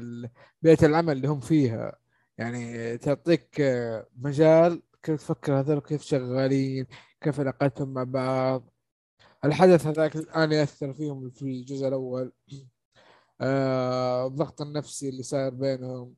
بيئة 0.62 0.86
العمل 0.86 1.16
اللي 1.16 1.28
هم 1.28 1.40
فيها. 1.40 1.96
يعني 2.38 2.98
تعطيك 2.98 3.60
آه، 3.60 4.06
مجال 4.16 4.82
كيف 5.02 5.16
تفكر 5.22 5.60
هذول 5.60 5.80
كيف 5.80 6.02
شغالين 6.02 6.86
كيف 7.20 7.40
علاقتهم 7.40 7.94
مع 7.94 8.04
بعض. 8.04 8.70
الحدث 9.44 9.86
هذاك 9.86 10.16
الآن 10.16 10.52
يأثر 10.52 10.92
فيهم 10.92 11.30
في 11.30 11.42
الجزء 11.42 11.88
الأول. 11.88 12.32
آه، 13.40 14.26
الضغط 14.26 14.60
النفسي 14.62 15.08
اللي 15.08 15.22
صاير 15.22 15.50
بينهم 15.54 16.14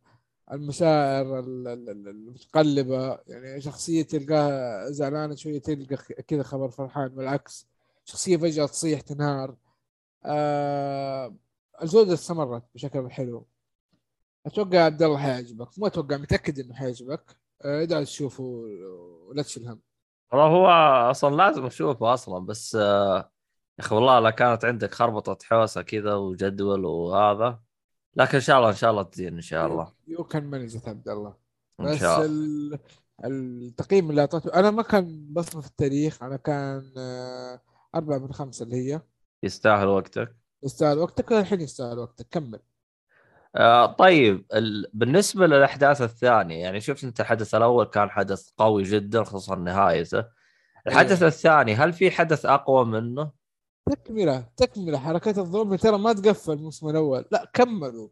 المشاعر 0.53 1.39
ال- 1.41 1.69
ال- 1.69 1.91
ال- 1.91 2.09
المتقلبة. 2.09 3.19
يعني 3.29 3.61
شخصية 3.61 4.03
تلقاها 4.03 4.91
زعلانة 4.91 5.35
شوية 5.35 5.61
تلقى 5.61 5.97
كذا 6.29 6.43
خبر 6.43 6.71
فرحان 6.71 7.13
والعكس 7.19 7.67
شخصية 8.05 8.37
فجأة 8.37 8.67
تصيح 8.67 9.01
تنهار. 9.01 9.57
آه 10.25 11.37
الجودة 11.83 12.15
استمرت 12.15 12.63
بشكل 12.75 13.11
حلو. 13.11 13.47
أتوقع 14.47 14.79
عبد 14.79 15.03
الله 15.03 15.19
حيعجبك. 15.19 15.79
مو 15.79 15.87
أتوقع 15.87 16.17
متأكد 16.17 16.59
إنه 16.59 16.75
حيعجبك. 16.75 17.37
آه 17.63 17.83
ادعوا 17.83 18.05
تشوفه 18.05 18.43
ولا 19.29 19.43
تشيل 19.43 19.69
هم. 19.69 19.81
والله 20.33 20.47
هو 20.47 20.67
أصلا 21.11 21.37
لازم 21.37 21.67
أشوفه 21.67 22.15
أصلا 22.15 22.47
بس 22.47 22.77
آه، 22.77 23.17
يا 23.79 23.85
أخي 23.85 23.95
والله 23.95 24.19
لا 24.21 24.31
كانت 24.31 24.65
عندك 24.65 24.95
خربطة 24.95 25.39
حوسة 25.45 25.83
كذا 25.83 26.15
وجدول 26.15 26.85
وهذا 26.85 27.61
لكن 28.17 28.35
إن 28.35 28.41
شاء 28.41 28.59
الله 28.59 28.71
إن 28.71 28.75
شاء 28.75 28.91
الله 28.91 29.03
تزين 29.03 29.35
إن 29.35 29.41
شاء 29.41 29.67
الله. 29.67 29.93
يو 30.09 30.25
كان 30.25 30.45
مانجت 30.45 30.89
عبد 30.89 31.09
الله 31.09 31.35
إن 31.81 31.85
بس 31.87 31.99
شاء 32.01 32.27
الله 32.27 32.79
ال... 33.25 33.69
التقييم 33.69 34.11
اللي 34.11 34.21
أعطيته 34.21 34.55
أنا 34.55 34.71
ما 34.71 34.83
كان 34.83 35.27
بصمة 35.33 35.61
في 35.61 35.67
التاريخ 35.69 36.23
أنا 36.23 36.37
كان 36.37 36.93
آه 36.99 37.61
أربعة 37.95 38.19
من 38.19 38.33
خمسة 38.33 38.65
اللي 38.65 38.77
هي. 38.77 39.01
يستاهل 39.43 39.87
وقتك. 39.87 40.37
يستاهل 40.65 40.99
وقتك 40.99 41.33
الحين 41.33 41.61
يستاهل 41.61 41.99
وقتك 41.99 42.27
كمل. 42.31 42.61
آه 43.57 43.87
طيب 43.87 44.47
ال... 44.55 44.91
بالنسبة 44.95 45.47
للأحداث 45.47 46.03
الثانية 46.03 46.63
يعني 46.63 46.81
شفت 46.81 47.05
أنت 47.05 47.21
الحدث 47.21 47.55
الأول 47.55 47.85
كان 47.85 48.11
حدث 48.11 48.51
قوي 48.59 48.83
جدا 48.83 49.25
خصوصا 49.25 49.57
نهايته. 49.57 50.25
الحدث 50.87 51.23
إيه. 51.23 51.29
الثاني 51.29 51.75
هل 51.75 51.93
في 51.93 52.11
حدث 52.11 52.47
أقوى 52.47 52.85
منه؟ 52.85 53.31
تكملة 53.91 54.49
تكملة. 54.57 54.99
حركات 54.99 55.39
الظلم 55.39 55.75
ترى 55.75 55.99
ما 55.99 56.13
تقفل 56.13 56.53
الموسم 56.53 56.89
الأول. 56.89 57.25
لا 57.31 57.51
كملوا. 57.53 58.09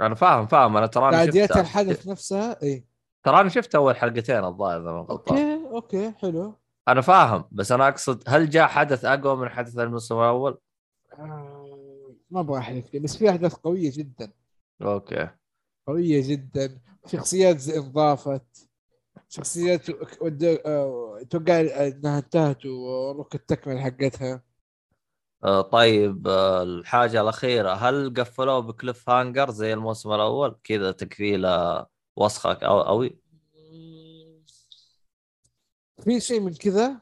أنا 0.00 0.14
فاهم 0.14 0.46
فاهم. 0.46 0.76
أنا 0.76 0.86
تراني 0.86 1.16
تعديات 1.16 1.48
شفت 1.48 1.60
الحدث 1.60 2.08
نفسها 2.08 2.62
اي 2.62 2.84
تراني 3.24 3.50
شفت 3.50 3.74
أول 3.74 3.96
حلقتين 3.96 4.44
الظاهر 4.44 4.80
إذا 4.80 4.90
ما 4.92 5.00
غلطان. 5.00 5.38
okay 5.38 5.74
okay 5.74 6.12
حلو. 6.12 6.58
أنا 6.88 7.00
فاهم 7.00 7.44
بس 7.52 7.72
أنا 7.72 7.88
أقصد 7.88 8.22
هل 8.26 8.50
جاء 8.50 8.66
حدث 8.66 9.04
أقوى 9.04 9.36
من 9.36 9.48
حدث 9.48 9.78
الموسم 9.78 10.14
الأول؟ 10.14 10.58
آه، 11.18 12.14
ما 12.30 12.40
أبغى 12.40 12.58
احلف 12.58 12.96
بس 12.96 13.16
في 13.16 13.30
أحداث 13.30 13.54
قوية 13.54 13.90
جدا. 13.94 14.32
okay. 14.82 15.28
قوية 15.86 16.28
جدا. 16.28 16.80
شخصيات 17.06 17.68
انضافت. 17.68 18.68
شخصيات 19.28 19.90
آه، 19.90 21.22
توقع 21.30 21.60
إنها 21.60 22.18
انتهت 22.18 22.66
وروك 22.66 23.34
التكمل 23.34 23.80
حقتها. 23.80 24.42
آه 25.44 25.60
طيب 25.60 26.28
آه 26.28 26.62
الحاجة 26.62 27.20
الأخيرة 27.20 27.72
هل 27.72 28.14
قفلوه 28.16 28.60
ب 28.60 29.10
cliffhanger 29.10 29.50
زي 29.50 29.72
الموسم 29.72 30.12
الأول؟ 30.12 30.56
كذا 30.64 30.92
تقفيلة 30.92 31.86
وسخة 32.16 32.52
أو 32.52 32.82
قوي 32.82 33.18
في 36.04 36.20
شيء 36.20 36.40
من 36.40 36.54
كذا؟ 36.54 37.00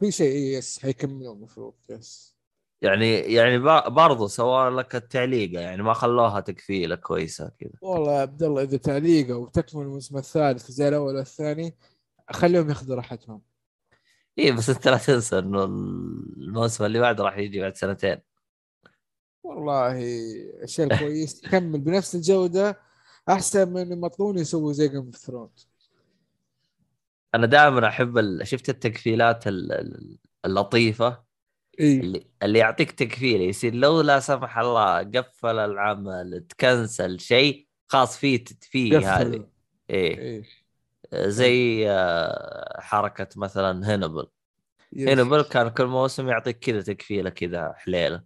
في 0.00 0.10
شيء 0.12 0.32
إيه، 0.32 0.56
yes 0.58 0.78
حيكملوا 0.78 1.34
المفروض 1.34 1.74
yes. 1.90 2.36
يعني 2.82 3.18
يعني 3.18 3.58
برضو 3.90 4.26
سووا 4.26 4.70
لك 4.70 4.94
التعليقة 4.94 5.60
يعني 5.60 5.82
ما 5.82 5.92
خلوها 5.92 6.40
تقفيلة 6.40 6.94
كويسة 6.96 7.50
كذا. 7.58 7.70
والله 7.82 8.12
يا 8.12 8.20
عبد 8.20 8.42
الله 8.42 8.62
إذا 8.62 8.76
تعليقة 8.76 9.36
وتكمل 9.36 9.82
الموسم 9.82 10.16
الثالث 10.16 10.70
زي 10.70 10.88
الأول 10.88 11.16
والثاني 11.16 11.76
خليهم 12.30 12.68
ياخذوا 12.68 12.96
راحتهم. 12.96 13.42
اي 14.38 14.52
بس 14.52 14.70
أنت 14.70 14.88
لا 14.88 14.96
تنسى 14.96 15.38
إنه 15.38 15.64
الموسم 15.64 16.84
اللي 16.84 17.00
بعده 17.00 17.24
راح 17.24 17.38
يجي 17.38 17.60
بعد 17.60 17.76
سنتين. 17.76 18.18
والله 19.42 19.98
الشيء 20.62 20.92
الكويس 20.92 21.44
يكمل 21.44 21.80
بنفس 21.80 22.14
الجودة 22.14 22.78
أحسن 23.28 23.72
من 23.72 23.92
يمطلون 23.92 24.38
يسووا 24.38 24.72
زي 24.72 24.88
Game 24.88 25.06
of 25.06 25.16
Thrones 25.16 25.68
أنا 27.34 27.46
دائما 27.46 27.88
أحب. 27.88 28.42
شفت 28.42 28.68
التقفيلات 28.68 29.46
ال- 29.46 29.72
ال- 29.72 30.18
اللطيفة. 30.44 31.31
اي 31.80 32.00
اللي 32.00 32.26
اللي 32.42 32.58
يعطيك 32.58 32.92
تقفيلة 32.92 33.44
يصير 33.44 33.74
لو 33.74 34.00
لا 34.00 34.20
سمح 34.20 34.58
الله 34.58 34.98
قفل 34.98 35.58
العمل 35.58 36.46
تكنسل 36.48 37.20
شيء 37.20 37.66
خاص 37.88 38.18
فيه 38.18 38.44
فيه 38.60 38.98
هذه. 38.98 39.48
إيه. 39.90 40.18
اي 40.18 40.44
زي 41.14 41.90
آه، 41.90 42.80
حركة 42.80 43.28
مثلا 43.36 43.92
Hannibal 43.92 44.26
Hannibal 44.96 45.42
كان 45.42 45.68
كل 45.68 45.86
موسم 45.86 46.28
يعطيك 46.28 46.58
كذا 46.58 46.82
تقفيلة 46.82 47.30
كذا 47.30 47.72
حليلة. 47.76 48.22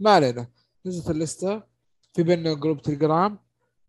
ما 0.00 0.10
علينا. 0.10 0.50
نزلت 0.86 1.10
ال 1.10 1.19
list. 1.19 1.62
في 2.14 2.22
بيننا 2.22 2.54
group 2.54 2.82
تليجرام 2.82 3.38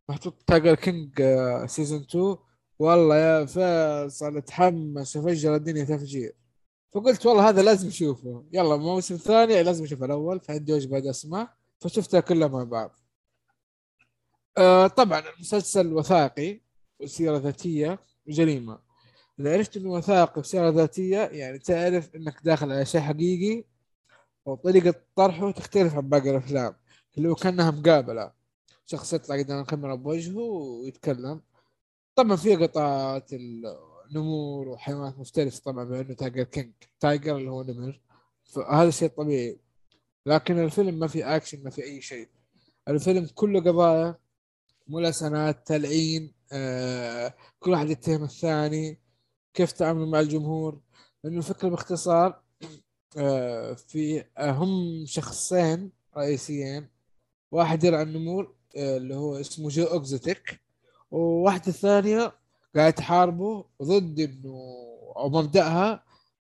محطوط 0.09 0.43
تايجر 0.47 0.75
كينج 0.75 1.21
season 1.65 2.01
2 2.01 2.37
والله 2.79 3.15
يا 3.15 3.45
فيصل 3.45 4.37
اتحمس. 4.37 5.15
وفجر 5.15 5.55
الدنيا 5.55 5.83
تفجير. 5.83 6.35
فقلت 6.93 7.25
والله 7.25 7.49
هذا 7.49 7.61
لازم 7.61 7.87
أشوفه. 7.87 8.45
يلا 8.53 8.77
موسم 8.77 9.15
ثاني 9.15 9.63
لازم 9.63 9.83
أشوف 9.83 10.03
الأول. 10.03 10.39
فعندي 10.39 10.73
وجبه 10.73 11.09
أسمع. 11.09 11.53
فشفتها 11.79 12.19
كلها 12.19 12.47
مع 12.47 12.63
بعض. 12.63 12.95
آه 14.57 14.87
طبعا 14.87 15.19
المسلسل 15.19 15.93
وثائقي. 15.93 16.61
وسيره 16.99 17.37
ذاتية. 17.37 17.99
وجريمه 18.27 18.90
إذا 19.41 19.53
عرفت 19.53 19.77
انه 19.77 19.89
وثائقي 19.91 20.39
وسيره 20.41 20.69
ذاتية 20.69 21.17
يعني 21.19 21.59
تعرف 21.59 22.15
إنك 22.15 22.35
داخل 22.43 22.71
على 22.71 22.85
شيء 22.85 23.01
حقيقي 23.01 23.63
وطريقة 24.45 24.95
طرحه 25.15 25.51
تختلف 25.51 25.95
عن 25.95 26.09
باقي 26.09 26.29
الأفلام. 26.29 26.75
اللي 27.17 27.29
هو 27.29 27.35
كأنها 27.35 27.71
مقابلة. 27.71 28.31
شخص 28.85 29.13
يطلع 29.13 29.37
قدام 29.37 29.59
الكاميرا 29.61 29.95
بوجهه 29.95 30.37
ويتكلم. 30.37 31.41
طبعا 32.15 32.35
في 32.35 32.55
قطعات 32.55 33.33
ال- 33.33 33.77
نمور 34.15 34.67
وحيوانات 34.67 35.19
مفترسه 35.19 35.61
طبعا 35.65 35.83
بما 35.83 36.01
إنه 36.01 36.13
تايجر 36.13 36.43
كينج 36.43 36.71
tiger 36.99 37.37
اللي 37.37 37.51
هو 37.51 37.63
نمر. 37.63 38.01
فهذا 38.43 38.89
شيء 38.89 39.09
طبيعي. 39.09 39.59
لكن 40.25 40.59
الفيلم 40.59 40.99
ما 40.99 41.07
في 41.07 41.23
أكشن 41.25 41.63
ما 41.63 41.69
في 41.69 41.83
أي 41.83 42.01
شيء. 42.01 42.27
الفيلم 42.87 43.27
كله 43.35 43.59
قضايا 43.59 44.15
ملاسنات 44.87 45.67
تلعين 45.67 46.33
آه 46.51 47.33
كل 47.59 47.71
واحد 47.71 47.89
يتهم 47.89 48.23
الثاني. 48.23 48.99
كيف 49.53 49.71
تعاملوا 49.71 50.07
مع 50.07 50.19
الجمهور؟ 50.19 50.79
لأنه 51.23 51.37
الفكرة 51.37 51.69
باختصار 51.69 52.41
آه 53.17 53.73
في 53.73 54.25
آه 54.37 54.51
هم 54.51 55.05
شخصين 55.05 55.91
رئيسيين. 56.17 56.87
واحد 57.51 57.83
يرعى 57.83 58.01
النمور 58.03 58.55
آه 58.77 58.97
اللي 58.97 59.15
هو 59.15 59.35
اسمه 59.35 59.69
جو 59.69 59.83
أوكزوتيك 59.83 60.61
وواحدة 61.11 61.71
ثانية 61.71 62.33
قاعد 62.75 62.93
تحاربه 62.93 63.65
ضد 63.83 64.19
إنه 64.19 64.55
أو 65.17 65.29
مبدأها 65.29 66.03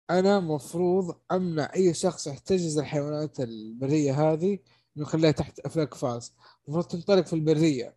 أنا 0.09 0.39
مفروض 0.39 1.15
أمنع 1.31 1.71
أي 1.75 1.93
شخص 1.93 2.27
يحتجز 2.27 2.77
الحيوانات 2.77 3.39
البرية 3.39 4.31
هذه 4.33 4.59
إنه 4.97 5.05
يخليها 5.05 5.31
تحت 5.31 5.59
أفلاك 5.59 5.93
فاس 5.93 6.33
المفروض 6.67 6.85
تنطلق 6.87 7.25
في 7.25 7.33
البرية. 7.33 7.95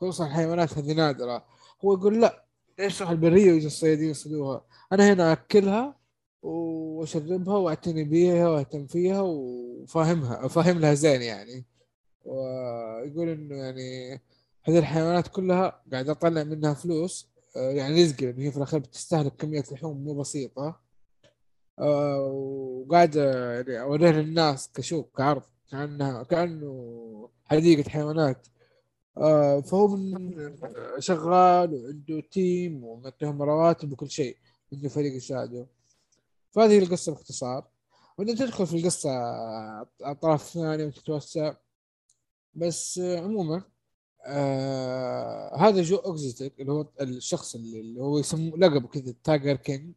خصوصا 0.00 0.26
الحيوانات 0.26 0.78
هذه 0.78 0.92
نادرة. 0.92 1.44
هو 1.84 1.92
يقول 1.94 2.20
لا 2.20 2.47
البرية 3.10 3.52
ويجي 3.52 3.66
الصيادين 3.66 4.10
يصيدوها. 4.10 4.64
أنا 4.92 5.12
هنا 5.12 5.32
أكلها 5.32 5.98
وأشربها 6.42 7.56
وأعتني 7.56 8.04
بيها 8.04 8.48
وأهتم 8.48 8.86
فيها 8.86 9.20
وفاهمها 9.20 10.46
افهم 10.46 10.78
لها 10.78 10.94
زين 10.94 11.22
يعني. 11.22 11.64
ويقول 12.24 13.28
إنه 13.28 13.56
يعني 13.56 14.20
هذه 14.64 14.78
الحيوانات 14.78 15.28
كلها 15.28 15.82
قاعد 15.92 16.08
اطلع 16.08 16.44
منها 16.44 16.74
فلوس 16.74 17.28
آه، 17.56 17.70
يعني 17.70 18.02
رزقي 18.02 18.26
لأنه 18.26 18.42
هي 18.42 18.50
في 18.50 18.56
الأخير 18.56 18.80
بتستهلك 18.80 19.32
كمية 19.36 19.64
لحوم 19.72 20.04
مو 20.04 20.14
بسيطة. 20.14 20.80
آه، 21.78 22.20
وقاعد 22.22 23.16
يعني 23.16 23.80
أوريها 23.80 24.12
للناس 24.12 24.72
كشوف 24.74 25.06
كعرض 25.16 25.42
كانها 25.70 26.22
كأنه 26.22 27.28
حديقة 27.44 27.90
حيوانات. 27.90 28.46
فهو 29.60 29.88
من 29.88 30.56
شغال 30.98 31.74
وعنده 31.74 32.20
team 32.20 32.84
ومعطيهم 32.84 33.42
رواتب 33.42 33.92
وكل 33.92 34.10
شيء 34.10 34.36
عنده 34.72 34.88
فريق 34.88 35.12
يساعده 35.16 35.66
فهذه 36.50 36.78
القصة 36.78 37.12
باختصار. 37.12 37.68
وإنت 38.18 38.30
تدخل 38.30 38.66
في 38.66 38.76
القصة 38.76 39.10
أطراف 40.02 40.42
ثانية 40.42 40.84
وتتوسع 40.86 41.54
بس 42.54 42.98
عموما 42.98 43.62
آه 44.26 45.56
هذا 45.56 45.82
جو 45.82 45.96
إكزوتيك 45.96 46.60
اللي 46.60 46.72
هو 46.72 46.86
الشخص 47.00 47.54
اللي, 47.54 48.00
هو 48.00 48.18
يسموه 48.18 48.58
لقبه 48.58 48.88
كذا 48.88 49.14
تايجر 49.24 49.56
كينج 49.56 49.94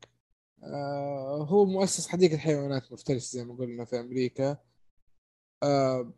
آه 0.64 1.48
هو 1.50 1.66
مؤسس 1.66 2.08
حديقة 2.08 2.38
حيوانات 2.38 2.92
مفترسه 2.94 3.38
زي 3.40 3.46
ما 3.46 3.56
قلنا 3.56 3.86
في 3.86 4.00
أمريكا. 4.00 4.58
آه 5.64 6.14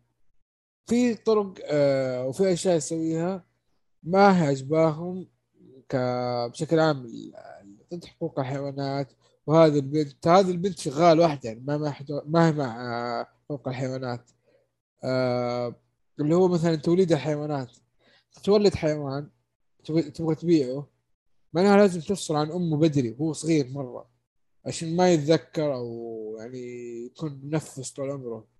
في 0.86 1.14
طرق 1.14 1.54
آه 1.64 2.26
وفي 2.26 2.52
أشياء 2.52 2.76
يسويها 2.76 3.44
ما 4.02 4.42
هي 4.42 4.46
عجباهم 4.46 5.28
بشكل 6.50 6.80
عام 6.80 7.10
ضد 7.94 8.04
حقوق 8.04 8.40
الحيوانات. 8.40 9.12
وهذه 9.46 9.78
البنت 9.78 10.28
هذه 10.28 10.50
البنت 10.50 10.78
شغال 10.78 11.20
واحدة 11.20 11.40
يعني 11.48 11.60
ما 11.66 11.78
ما, 11.78 11.94
ما 12.26 12.48
هي 12.48 12.52
مع 12.52 12.80
آه، 13.20 13.28
حقوق 13.44 13.68
الحيوانات. 13.68 14.30
آه 15.04 15.74
اللي 16.20 16.34
هو 16.34 16.48
مثلا 16.48 16.76
توليد 16.76 17.12
الحيوانات. 17.12 17.70
تولد 18.44 18.74
حيوان 18.74 19.28
تبغى 20.14 20.34
تبيعه 20.34 20.88
معناها 21.52 21.76
لازم 21.76 22.00
تفصل 22.00 22.36
عن 22.36 22.50
أمه 22.52 22.76
بدري 22.76 23.16
وهو 23.18 23.32
صغير 23.32 23.68
مرة 23.70 24.10
عشان 24.66 24.96
ما 24.96 25.12
يتذكر 25.12 25.74
أو 25.74 26.36
يعني 26.40 26.58
يكون 27.06 27.40
منفس 27.44 27.92
طول 27.92 28.10
عمره. 28.10 28.53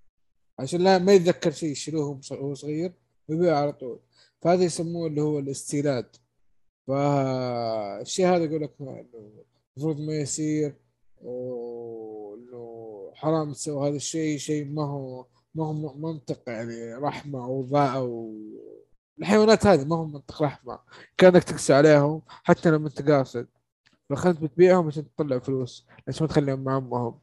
عشان 0.58 0.80
لا 0.80 0.98
ما 0.98 1.12
يتذكر 1.12 1.50
شيء 1.50 1.70
يشيلوه 1.70 2.20
وهو 2.30 2.54
صغير 2.54 2.92
ويبيعه 3.28 3.60
على 3.60 3.72
طول. 3.72 4.00
فهذا 4.42 4.64
يسموه 4.64 5.06
اللي 5.06 5.20
هو 5.20 5.38
الاستيلاد 5.38 6.16
فالشيء 6.86 8.26
هذا 8.26 8.44
يقول 8.44 8.62
لك 8.62 8.72
المفروض 8.80 10.00
ما 10.00 10.14
يصير 10.14 10.74
وإنه 11.22 13.10
حرام 13.14 13.52
تسوي 13.52 13.88
هذا 13.88 13.96
الشيء 13.96 14.38
شيء 14.38 14.64
ما 14.64 14.84
هو 14.84 15.26
ما 15.54 15.66
هو 15.66 15.72
منطق 15.94 16.42
يعني 16.46 16.94
رحمة 16.94 17.44
أو 17.44 17.68
أو 17.76 18.34
الحيوانات 19.18 19.66
هذه 19.66 19.84
ما 19.84 19.96
هم 19.96 20.12
منطق 20.12 20.42
رحمة. 20.42 20.78
كأنك 21.18 21.44
تقسى 21.44 21.74
عليهم 21.74 22.22
حتى 22.28 22.70
لما 22.70 22.88
أنت 22.88 23.10
قاصد. 23.10 23.46
فخلت 24.10 24.40
بتبيعهم 24.40 24.86
عشان 24.86 25.14
تطلع 25.16 25.38
فلوس 25.38 25.86
ليش 26.06 26.22
ما 26.22 26.28
تخليهم 26.28 26.64
مع 26.64 26.76
أمهم. 26.76 27.20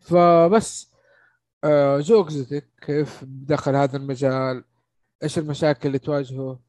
فبس. 0.00 0.95
زوجتك 2.00 2.68
كيف 2.82 3.24
دخل 3.24 3.74
هذا 3.76 3.96
المجال؟ 3.96 4.64
إيش 5.22 5.38
المشاكل 5.38 5.86
اللي 5.88 5.98
تواجهه؟ 5.98 6.60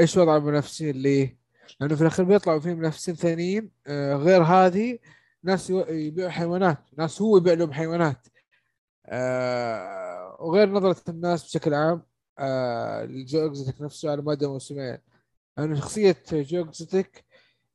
إيش 0.00 0.16
وضع 0.16 0.36
المنافسين 0.36 0.90
اللي 0.90 1.38
لأنه 1.80 1.94
في 1.94 2.00
الأخير 2.02 2.24
بيطلعوا 2.24 2.60
فيه 2.60 2.74
منافسين 2.74 3.14
ثانيين 3.14 3.70
آه 3.86 4.14
غير 4.14 4.42
هذه 4.42 4.98
ناس 5.42 5.70
يبيعوا 5.70 6.30
حيوانات 6.30 6.78
ناس 6.98 7.22
هو 7.22 7.36
يبيع 7.36 7.52
لهم 7.54 7.72
حيوانات. 7.72 8.26
آه 9.06 10.36
وغير 10.40 10.68
نظرة 10.70 11.10
الناس 11.10 11.44
بشكل 11.44 11.74
عام 11.74 12.02
آه 12.38 13.04
جو 13.10 13.46
اكزيتك 13.46 13.82
نفسه 13.82 14.10
على 14.10 14.22
مدى 14.22 14.46
موسمين. 14.46 14.98
لأن 15.58 15.76
شخصية 15.76 16.16
جو 16.32 16.64
اكزيتك 16.64 17.24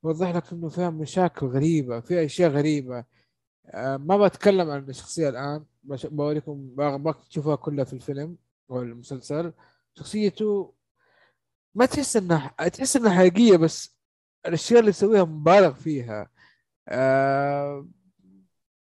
يوضح 0.04 0.36
لك 0.36 0.54
إنه 0.54 0.70
فيها 0.70 0.90
مشاكل 0.90 1.46
غريبة 1.48 2.00
فيها 2.00 2.26
أشياء 2.26 2.52
غريبة. 2.52 3.06
آه 3.68 3.98
ما 3.98 4.18
بتكلم 4.28 4.70
عن 4.72 4.90
الشخصية 4.90 5.30
الآن. 5.30 5.66
بوريكم 5.84 6.76
باغي 6.76 7.16
تشوفوها 7.30 7.56
كلها 7.56 7.86
في 7.86 7.94
الفيلم 7.94 8.38
أو 8.72 8.82
المسلسل. 8.82 9.54
شخصيته 9.96 10.74
ما 11.76 11.86
تحس 11.86 12.18
إنها 12.18 12.48
تحس 12.48 12.96
إنها 12.96 13.14
حقيقية 13.18 13.58
بس 13.58 13.98
الأشياء 14.46 14.80
اللي 14.80 14.90
يسويها 14.90 15.24
مبالغ 15.24 15.74
فيها. 15.74 16.30
آه 16.90 17.88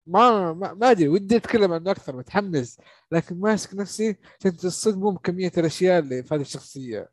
ما 0.07 0.53
ما 0.53 0.91
أدري 0.91 1.07
ودي 1.07 1.35
أتكلم 1.37 1.73
عنه 1.73 1.91
أكثر 1.91 2.15
متحمس. 2.15 2.79
لكن 3.11 3.39
ماسك 3.39 3.75
نفسي 3.75 4.17
عشان 4.39 4.57
تصدموا 4.57 5.11
بكمية 5.11 5.51
الأشياء 5.57 5.99
اللي 5.99 6.23
في 6.23 6.35
هذه 6.35 6.41
الشخصية. 6.41 7.11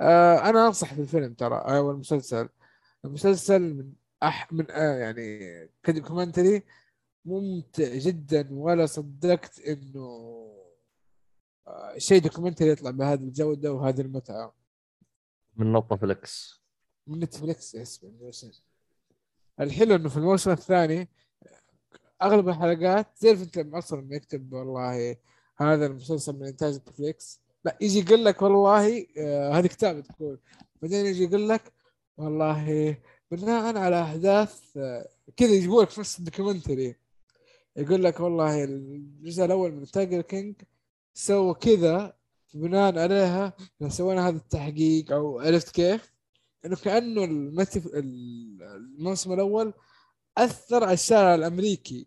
آه 0.00 0.38
أنا 0.50 0.66
أنصح 0.66 0.94
بالفيلم 0.94 1.34
ترى 1.34 1.56
أو 1.56 1.90
المسلسل. 1.90 2.48
المسلسل 3.04 3.74
من 3.74 3.92
أح 4.22 4.52
من 4.52 4.70
آه 4.70 4.96
يعني 4.98 5.40
ك 5.82 5.89
documentary 5.89 6.62
ممتع 7.26 7.94
جدا 7.94 8.48
ولا 8.50 8.86
صدقت 8.86 9.60
إنه 9.60 10.06
آه 11.66 11.98
شيء 11.98 12.20
documentary 12.20 12.68
يطلع 12.68 12.90
بهذه 12.90 13.20
الجودة 13.20 13.72
وهذه 13.72 14.00
المتعة. 14.00 14.54
من 15.56 15.72
نتفلكس 15.72 16.60
من 17.06 17.20
نتفلكس 17.20 17.74
yes 17.74 18.06
الحلو 19.60 19.94
إنه 19.94 20.08
في 20.08 20.16
الموسم 20.16 20.50
الثاني 20.50 21.08
أغلب 22.22 22.48
الحلقات 22.48 23.18
تعرف 23.20 23.42
انت 23.42 23.74
أصلا 23.74 24.14
يكتب 24.14 24.52
والله 24.52 25.16
هذا 25.56 25.86
المسلسل 25.86 26.32
من 26.32 26.46
إنتاج 26.46 26.74
نتفليكس. 26.74 27.40
لا 27.64 27.78
يجي 27.80 27.98
يقول 27.98 28.24
لك 28.24 28.42
والله 28.42 29.06
آه 29.18 29.52
هذه 29.52 29.66
كتابة 29.66 30.00
تقول. 30.00 30.38
بعدين 30.82 31.06
يجي 31.06 31.24
يقول 31.24 31.48
لك 31.48 31.72
والله 32.16 32.96
بناء 33.30 33.76
على 33.76 34.02
احداث 34.02 34.76
آه 34.76 35.08
كذا 35.36 35.50
يجيبوا 35.50 35.82
لك 35.82 35.90
في 35.90 36.00
نفس 36.00 36.18
ال 36.18 36.24
documentary 36.24 36.96
يقول 37.76 38.04
لك 38.04 38.20
والله 38.20 38.64
الجزء 38.64 39.44
الأول 39.44 39.72
من 39.72 39.86
تايجر 39.86 40.20
كينج 40.20 40.62
سوى 41.14 41.54
كذا 41.54 42.16
بناء 42.54 42.98
عليها 42.98 43.56
سوينا 43.88 44.28
هذا 44.28 44.36
التحقيق 44.36 45.12
أو 45.12 45.40
عرفت 45.40 45.70
كيف؟ 45.70 46.12
إنه 46.64 46.76
كأنه 46.76 47.24
الموسم 47.94 49.32
الأول 49.32 49.74
أثر 50.38 50.84
على 50.84 50.92
الشارع 50.92 51.34
الأمريكي. 51.34 52.06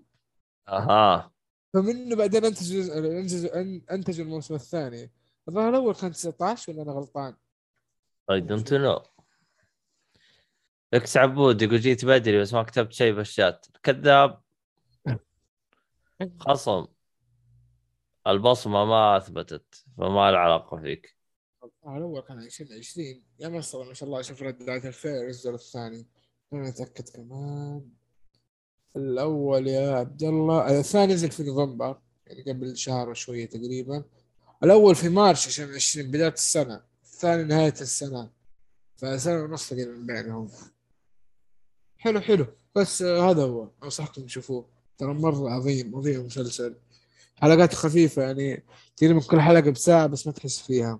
أها. 0.67 1.31
فمنه 1.73 2.15
بعدين 2.15 2.45
انتج 2.45 2.89
انتج 2.89 3.49
انتج 3.91 4.19
الموسم 4.19 4.55
الثاني. 4.55 5.11
الظاهر 5.47 5.69
الأول 5.69 5.95
كان 5.95 6.11
19 6.11 6.71
ولا 6.71 6.81
أنا 6.81 6.91
غلطان؟ 6.91 7.35
I 8.31 8.41
don't 8.41 8.73
know 8.73 9.01
إكس 10.93 11.17
عبود 11.17 11.61
يقول 11.61 11.79
جيت 11.79 12.05
بدري 12.05 12.41
بس 12.41 12.53
ما 12.53 12.63
كتبت 12.63 12.93
شيء 12.93 13.13
في 13.13 13.21
الشات. 13.21 13.65
كذاب. 13.83 14.41
خصم. 16.39 16.87
البصمة 18.27 18.85
ما 18.85 19.17
أثبتت 19.17 19.85
فما 19.97 20.31
له 20.31 20.37
علاقة 20.37 20.81
فيك. 20.81 21.15
الأول 21.87 22.21
كان 22.21 22.39
2020 22.39 23.23
يا 23.39 23.49
مسطر 23.49 23.83
ما 23.83 23.93
شاء 23.93 24.09
الله 24.09 24.21
شوف 24.21 24.41
ردات 24.43 24.85
الفعل 24.85 25.27
نزل 25.29 25.53
الثاني. 25.53 26.07
أنا 26.53 26.69
أتأكد 26.69 27.09
كمان. 27.09 27.89
الأول 28.95 29.67
يا 29.67 29.95
عبد 29.95 30.23
الله. 30.23 30.79
الثاني 30.79 31.13
نزل 31.13 31.31
في 31.31 31.43
نوفمبر 31.43 31.99
يعني 32.27 32.51
قبل 32.51 32.77
شهر 32.77 33.09
وشوية 33.09 33.45
تقريبا. 33.49 34.03
الأول 34.63 34.95
في 34.95 35.09
مارش 35.09 35.47
2020 35.47 36.11
بداية 36.11 36.33
السنة. 36.33 36.83
الثاني 37.03 37.43
نهاية 37.43 37.73
السنة. 37.81 38.29
فسنة 38.97 39.43
ونص 39.43 39.69
تقريبا 39.69 40.13
بينهم 40.13 40.49
حلو 41.97 42.19
حلو. 42.21 42.45
بس 42.75 43.01
آه، 43.01 43.31
هذا 43.31 43.43
هو. 43.43 43.69
أنصحكم 43.83 44.25
تشوفوه. 44.25 44.78
ترى 44.99 45.13
مرة 45.13 45.49
عظيم 45.49 45.95
عظيم 45.95 46.25
مسلسل 46.25 46.75
حلقات 47.35 47.73
خفيفة 47.73 48.21
يعني 48.21 48.63
تقريبا 48.97 49.19
كل 49.29 49.41
حلقة 49.41 49.71
بساعة 49.71 50.07
بس 50.07 50.27
ما 50.27 50.33
تحس 50.33 50.61
فيها. 50.61 50.99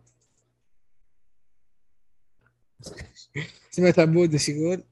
سمعت 3.71 3.99
عبود 3.99 4.33
إيش 4.33 4.49
يقول؟ 4.49 4.83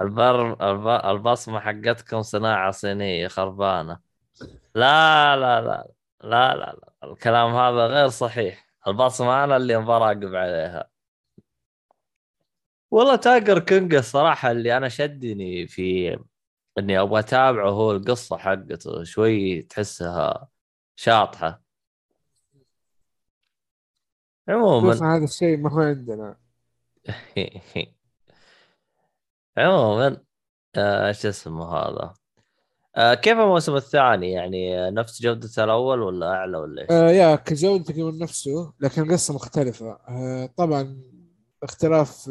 البر 0.00 0.70
الب... 0.70 0.86
البصمة 0.86 1.60
حقتكم 1.60 2.22
صناعة 2.22 2.70
صينية 2.70 3.28
خربانة. 3.28 3.98
لا 4.74 5.36
لا 5.36 5.60
لا 5.60 5.92
لا 6.24 6.54
لا 6.54 6.76
لا. 6.82 6.94
الكلام 7.04 7.54
هذا 7.54 7.86
غير 7.86 8.08
صحيح. 8.08 8.70
البصمة 8.88 9.44
أنا 9.44 9.56
اللي 9.56 9.76
براقب 9.76 10.34
عليها. 10.34 10.90
والله 12.90 13.16
تايجر 13.16 13.58
كينج 13.58 13.94
الصراحة 13.94 14.50
اللي 14.50 14.76
أنا 14.76 14.88
شدني 14.88 15.66
في 15.66 16.18
إني 16.78 17.00
أبغى 17.00 17.20
أتابعه 17.20 17.70
هو 17.70 17.92
القصة 17.92 18.36
حقته 18.36 19.04
شوي 19.04 19.62
تحسها 19.62 20.48
شاطحة. 20.96 21.62
عموما 24.48 25.16
هذا 25.16 25.24
الشيء 25.24 25.56
ما 25.56 25.72
هو 25.72 25.80
عندنا. 25.80 26.36
عموما 29.58 30.20
آه، 30.76 31.12
شو 31.12 31.28
اسمه 31.28 31.64
هذا؟ 31.64 32.14
آه، 32.96 33.14
كيف 33.14 33.38
الموسم 33.38 33.76
الثاني؟ 33.76 34.32
يعني 34.32 34.90
نفس 34.90 35.22
جودة 35.22 35.64
الأول 35.64 36.02
ولا 36.02 36.26
أعلى 36.26 36.58
ولا 36.58 36.82
إيش؟ 36.82 36.90
آه 36.90 37.10
يا 37.10 37.36
كجودة 37.36 37.84
تقريبا 37.84 38.10
نفسه 38.10 38.72
لكن 38.80 39.02
القصة 39.02 39.34
مختلفة. 39.34 39.98
آه 40.08 40.46
طبعا 40.56 41.02
اختلاف 41.62 42.28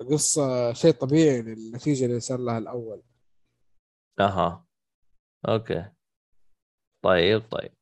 القصة 0.00 0.72
شيء 0.72 0.92
طبيعي 0.92 1.42
للنتيجة 1.42 2.04
اللي 2.04 2.20
صار 2.20 2.38
لها 2.38 2.58
الأول. 2.58 3.02
أها. 4.20 4.66
أوكي. 5.48 5.90
طيب 7.02 7.42
طيب. 7.50 7.72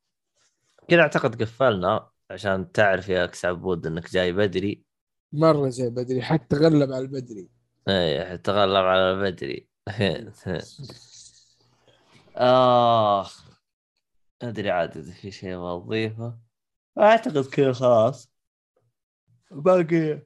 كذا 0.89 1.01
أعتقد 1.01 1.43
قفلنا 1.43 2.11
عشان 2.31 2.73
تعرف 2.73 3.09
يا 3.09 3.24
أكس 3.24 3.44
عبود 3.44 3.86
إنك 3.86 4.11
جاي 4.11 4.32
بدري. 4.32 4.85
مرة 5.32 5.69
زي 5.69 5.90
بدري 5.90 6.23
حتى 6.23 6.56
غلب 6.56 6.93
على 6.93 6.98
البدري. 7.05 7.48
إيه 7.89 8.36
تغلب 8.36 8.85
على 8.85 9.11
البدري. 9.12 9.69
آخ. 12.36 13.44
أدري 14.43 14.70
عاد 14.70 14.97
إذا 14.97 15.12
في 15.12 15.31
شيء 15.31 15.56
بضيفه. 15.59 16.39
أعتقد 16.98 17.44
كذا 17.44 17.73
خلاص. 17.73 18.32
باقي 19.51 20.23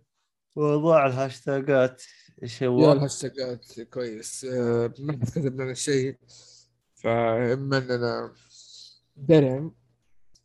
موضوع 0.57 1.07
ال 1.07 1.16
hashtagات. 1.16 2.03
إيش 2.43 2.63
هو؟ 2.63 2.93
ال 2.93 3.03
hashtagات 3.03 3.81
كويس. 3.81 4.45
آه، 4.45 4.95
ما 4.99 5.13
حد 5.13 5.25
كتب 5.25 5.61
لنا 5.61 5.75
شيء. 5.75 6.17
فإما 6.95 7.79
إننا 7.79 8.33
درعم 9.17 9.75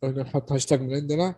إننا 0.04 0.22
نحط 0.22 0.52
هاشتاج 0.52 0.80
من 0.80 0.94
عندنا 0.94 1.34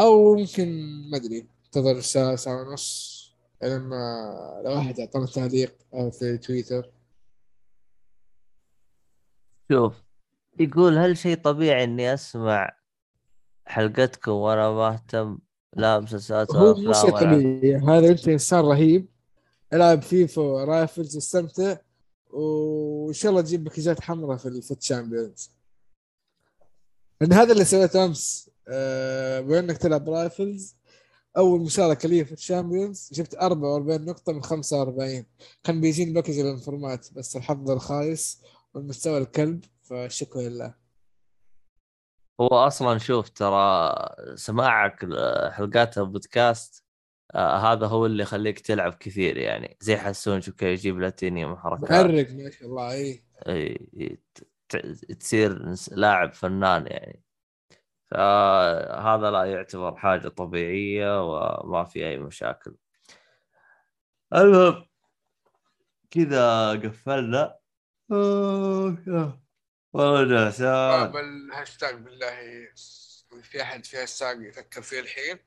أو 0.00 0.34
ممكن 0.34 0.68
ما 1.10 1.16
أدري 1.16 1.48
انتظر 1.66 2.00
ساعة 2.00 2.36
ساعة 2.36 2.68
ونص 2.68 3.20
لما 3.62 4.62
لو 4.64 4.70
واحد 4.70 4.98
يعطينا 4.98 5.26
تعليق 5.26 5.76
في 6.10 6.38
تويتر. 6.38 6.90
شوف 9.72 10.02
يقول 10.60 10.98
هل 10.98 11.16
شيء 11.16 11.36
طبيعي 11.36 11.84
إني 11.84 12.14
أسمع 12.14 12.76
حلقتكم 13.66 14.32
وأنا 14.32 14.70
ما 14.70 14.88
أهتم 14.92 15.38
لا 15.76 16.00
مسلسلات 16.00 16.50
هو 16.50 16.72
ولا 16.72 16.86
مو 16.86 16.92
شيء 16.92 17.10
طبيعي 17.10 17.76
هذا 17.76 18.08
انت 18.10 18.28
إنسان 18.28 18.60
رهيب. 18.60 19.08
العب 19.72 20.02
فيفا 20.02 20.64
Rivals 20.64 21.16
استمتع 21.16 21.76
وان 22.30 23.12
شاء 23.12 23.30
الله 23.30 23.42
تجيب 23.42 23.64
packageات 23.64 24.00
حمراء 24.00 24.36
في 24.36 24.46
ال 24.46 24.55
FUT 24.55 24.82
Champions 24.82 25.50
لأن 27.20 27.32
هذا 27.32 27.52
اللي 27.52 27.64
سويته 27.64 28.04
أمس 28.04 28.50
بأنك 29.48 29.76
تلعب 29.76 30.08
Rivals. 30.08 30.76
أول 31.36 31.60
مشاركة 31.60 32.08
لي 32.08 32.24
في 32.24 32.32
ال 32.32 32.40
Champions 32.40 33.10
جبت 33.12 33.34
44 33.34 34.04
نقطة 34.04 34.32
من 34.32 34.42
45 34.42 35.26
كان 35.64 35.80
بيجيني 35.80 36.12
package 36.12 36.38
ال 36.38 36.47
informات 36.47 37.12
بس 37.12 37.36
الحظ 37.36 37.70
الخايس 37.70 38.42
والمستوى 38.74 39.18
الكلب 39.18 39.64
فالشكر 39.82 40.40
لله. 40.40 40.74
هو 42.40 42.48
أصلا 42.48 42.98
شوف 42.98 43.28
ترى 43.28 43.94
سماعك 44.34 45.06
حلقات 45.52 45.98
البودكاست 45.98 46.84
آه 47.34 47.56
هذا 47.56 47.86
هو 47.86 48.06
اللي 48.06 48.22
يخليك 48.22 48.60
تلعب 48.60 48.94
كثير 48.94 49.36
يعني. 49.36 49.76
زي 49.80 49.96
حسون 49.96 50.40
شوف 50.40 50.54
كيف 50.54 50.68
يجيب 50.80 50.96
بلاتينيوم 50.96 51.52
وحركات. 51.52 51.90
محرق 51.90 52.30
ما 52.30 52.50
شاء 52.50 52.68
الله 52.68 52.92
إي. 52.92 53.24
إي 53.48 54.18
ت- 54.68 54.76
تصير 55.20 55.74
لاعب 55.92 56.32
فنان 56.32 56.86
يعني. 56.86 57.22
فهذا 58.10 59.30
لا 59.30 59.44
يعتبر 59.44 59.96
حاجة 59.96 60.28
طبيعية 60.28 61.22
وما 61.22 61.84
في 61.84 62.08
أي 62.08 62.18
مشاكل. 62.18 62.74
المهم 64.34 64.84
كذا 66.10 66.70
قفلنا. 66.72 67.56
والله 69.92 70.24
جالسان 70.24 71.12
بالهاشتاج 71.12 71.94
بالله 71.94 72.66
في 73.42 73.62
أحد 73.62 73.84
في 73.86 73.96
هاشتاج 73.96 74.42
يفكر 74.42 74.82
فيه 74.82 75.00
الحين؟ 75.00 75.38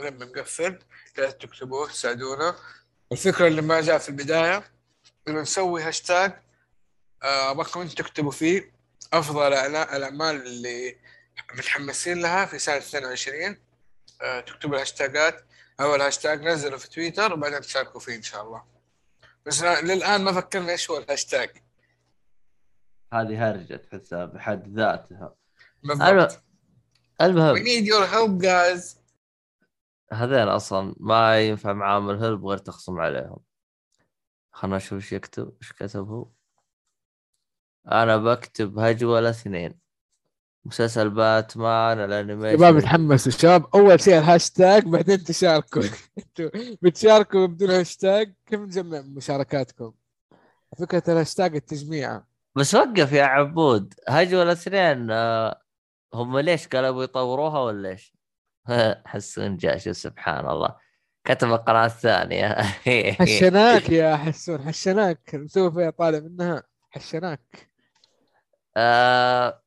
لما 0.00 0.24
نقفل 0.24 0.78
لا 1.18 1.30
تكتبوه 1.30 1.88
تساعدونا. 1.88 2.56
الفكرة 3.12 3.46
اللي 3.46 3.62
ما 3.62 3.80
جاء 3.80 3.98
في 3.98 4.08
البداية 4.08 4.64
إنه 5.28 5.40
نسوي 5.40 5.82
هاشتاج 5.82 6.32
آه، 7.22 7.50
أبغاكم 7.50 7.80
أنتم 7.80 7.94
تكتبوا 7.94 8.30
فيه 8.30 8.72
أفضل 9.12 9.50
أعلا- 9.50 9.92
الأعمال 9.94 10.46
اللي 10.46 10.96
متحمسين 11.54 12.20
لها 12.22 12.44
في 12.46 12.58
سنة 12.58 12.76
22 12.78 13.56
آه، 14.22 14.40
تكتبوا 14.40 14.74
الهاشتاجات. 14.74 15.44
أول 15.80 16.00
هاشتاج 16.00 16.42
نزله 16.42 16.76
في 16.76 16.88
تويتر 16.90 17.32
وبعدين 17.32 17.60
تشاركوا 17.60 18.00
فيه 18.00 18.16
إن 18.16 18.22
شاء 18.22 18.42
الله. 18.42 18.64
بس 19.46 19.62
للآن 19.62 20.24
ما 20.24 20.32
فكرنا 20.32 20.72
إيش 20.72 20.90
هو 20.90 20.98
الهاشتاج. 20.98 21.50
هذه 23.12 23.50
هرجة 23.50 23.76
تحسها 23.76 24.24
بحد 24.24 24.78
ذاتها. 24.78 25.34
بالضبط. 25.84 26.42
المهم. 27.20 27.56
We 27.56 27.60
need 27.60 27.86
your 27.86 28.06
help 28.14 28.42
guys. 28.44 28.96
هذين 30.12 30.48
أصلا 30.48 30.94
ما 31.00 31.40
ينفع 31.40 31.72
معاهم 31.72 32.10
ال 32.10 32.17
help 32.17 32.46
غير 32.46 32.58
تخصم 32.58 33.00
عليهم. 33.00 33.38
خلنا 34.52 34.76
نشوف 34.76 34.92
إيش 34.92 35.12
يكتب 35.12 35.52
إيش 35.62 35.72
كتب 35.72 36.08
هو. 36.08 36.28
أنا 37.92 38.16
بكتب 38.16 38.78
هجوة 38.78 39.30
اثنين 39.30 39.78
مسلسل 40.64 41.10
باتمان 41.10 41.98
ال 41.98 42.03
animation. 42.03 42.56
شباب 42.56 42.80
تحمسوا 42.80 43.32
شباب 43.32 43.66
أول 43.74 44.00
شيء 44.00 44.18
الهاشتاج 44.18 44.84
بعدين 44.84 45.24
تشاركوا. 45.24 45.82
أنتوا 46.18 46.50
بتشاركوا 46.82 47.46
بدون 47.46 47.70
هاشتاج. 47.70 48.34
كيف 48.46 48.60
نجمع 48.60 49.00
مشاركاتكم؟ 49.00 49.92
فكرة 50.78 51.02
الهاشتاج 51.08 51.54
التجميع. 51.56 52.22
بس 52.56 52.74
وقف 52.74 53.12
يا 53.12 53.24
عبود. 53.24 53.94
هجوة 54.08 54.42
الاثنين 54.42 55.10
آه، 55.10 55.62
هم 56.14 56.38
ليش 56.38 56.68
قالوا 56.68 57.04
يطوروها 57.04 57.60
ولا 57.60 57.88
إيش؟ 57.88 58.11
حسون 59.06 59.56
جاشو 59.56 59.92
سبحان 59.92 60.48
الله. 60.48 60.76
كتب 61.24 61.48
القناة 61.48 61.86
الثانية 61.86 62.62
حشناك 63.20 63.90
يا 63.90 64.16
حسون 64.16 64.62
حشناك. 64.62 65.36
فيها 65.70 65.90
طالع 65.90 66.18
منها 66.18 66.62
حشناك. 66.90 67.70
آه، 68.76 69.62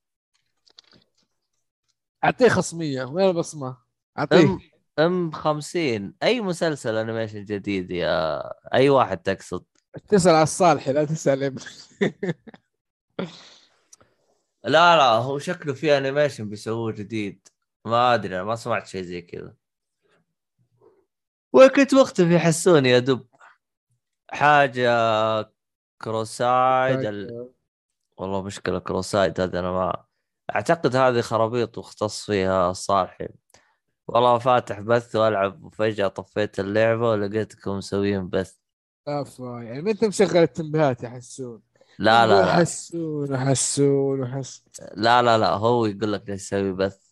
أعطيه 2.23 2.49
خصمية 2.49 3.03
وين 3.03 3.29
البصمة؟ 3.29 3.67
ام 3.67 3.77
أعطيه. 4.17 4.57
أم 4.99 5.31
50 5.31 6.13
أي 6.23 6.41
مسلسل 6.41 6.95
animation 6.95 7.45
جديد 7.45 7.91
يا 7.91 8.41
أي 8.73 8.89
واحد 8.89 9.17
تقصد؟ 9.17 9.65
اتصل 9.95 10.29
على 10.29 10.43
الصالحي 10.43 10.93
لا 10.93 11.03
ابن 11.27 11.61
لا 14.63 14.97
لا 14.97 15.03
هو 15.03 15.39
شكله 15.39 15.73
في 15.73 15.97
animation 15.97 16.49
بيسووه 16.49 16.91
جديد. 16.91 17.47
ما 17.85 18.13
أدري 18.13 18.35
أنا 18.35 18.43
ما 18.43 18.55
سمعت 18.55 18.87
شيء 18.87 19.01
زي 19.01 19.21
كذا. 19.21 19.55
وكنت 21.53 21.93
مختفي 21.93 22.39
حسوني 22.39 22.89
يا 22.89 22.99
دب 22.99 23.27
حاجة 24.31 24.89
كروسايد 26.01 27.05
ال... 27.05 27.49
والله 28.17 28.41
مشكلة 28.41 28.79
كروسايد 28.79 29.41
هذا 29.41 29.59
أنا 29.59 29.71
ما 29.71 30.05
أعتقد 30.55 30.95
هذه 30.95 31.21
خرابيط 31.21 31.77
واختص 31.77 32.25
فيها 32.25 32.71
الصالحي 32.71 33.27
والله 34.07 34.37
فاتح 34.37 34.79
بث 34.79 35.15
وألعب 35.15 35.63
وفجأة 35.63 36.07
طفيت 36.07 36.59
اللعبة 36.59 37.09
ولقيتكم 37.09 37.71
مسويين 37.71 38.29
بث. 38.29 38.55
افا 39.07 39.61
يعني 39.63 39.81
ما 39.81 39.91
أنت 39.91 40.05
مشغل 40.05 40.37
التنبيهات 40.37 41.03
يا 41.03 41.09
حسون 41.09 41.61
لا 41.99 42.27
لا 42.27 42.33
يقول 42.33 42.45
لا. 42.45 42.53
حسون 42.53 43.33
وحسون 43.33 44.21
وحسون 44.21 44.65
لا 44.95 45.21
لا 45.21 45.37
لا 45.37 45.49
هو 45.49 45.85
يقول 45.85 46.13
لك 46.13 46.29
نسوي 46.29 46.71
بث. 46.73 47.04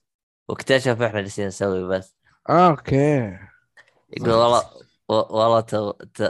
واكتشف 0.47 1.01
إحنا 1.01 1.21
جالسين 1.21 1.47
نسوي 1.47 1.87
بث 1.87 2.11
أوكي. 2.49 3.37
يقول 4.17 4.29
والله 4.29 4.63
والله 5.09 5.61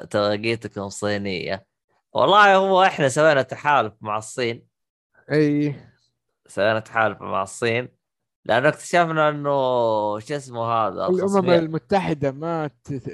تواقيتكم 0.10 0.90
صينية. 0.90 1.66
والله 2.14 2.56
هو 2.56 2.84
إحنا 2.84 3.10
سوينا 3.10 3.42
تحالف 3.42 3.94
مع 4.02 4.18
الصين. 4.18 4.68
اي. 5.32 5.76
سوينا 6.48 6.80
تحالف 6.80 7.22
مع 7.22 7.44
الصين 7.44 7.90
لأنه 8.46 8.70
اكتشفنا 8.70 9.30
إنه 9.30 9.50
شو 10.20 10.36
اسمه 10.36 10.64
هذا 10.64 11.08
الامم 11.08 11.50
المتحدة 11.50 12.32
ما 12.32 12.70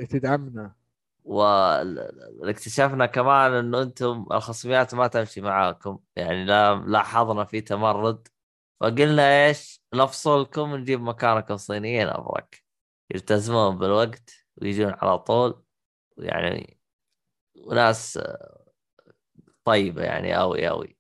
تدعمنا. 0.09 0.73
واكتشفنا 1.23 3.05
كمان 3.05 3.53
إنه 3.53 3.81
أنتم 3.81 4.25
الخصميات 4.31 4.95
ما 4.95 5.07
تمشي 5.07 5.41
معاكم. 5.41 5.99
يعني 6.15 6.45
لا 6.45 6.75
لاحظنا 6.75 7.43
في 7.43 7.61
تمرد. 7.61 8.27
فقلنا 8.79 9.47
إيش؟ 9.47 9.81
نفصلكم 9.93 10.75
نجيب 10.75 11.01
مكانكم 11.01 11.57
صينيين 11.57 12.07
ابرك 12.07 12.63
يلتزمون 13.11 13.77
بالوقت 13.77 14.31
ويجون 14.57 14.93
على 14.93 15.19
طول 15.19 15.63
يعني 16.17 16.79
وناس 17.57 18.17
آه، 18.17 18.65
طيبة 19.65 20.03
يعني 20.03 20.39
أوي 20.39 20.69
أوي. 20.69 20.97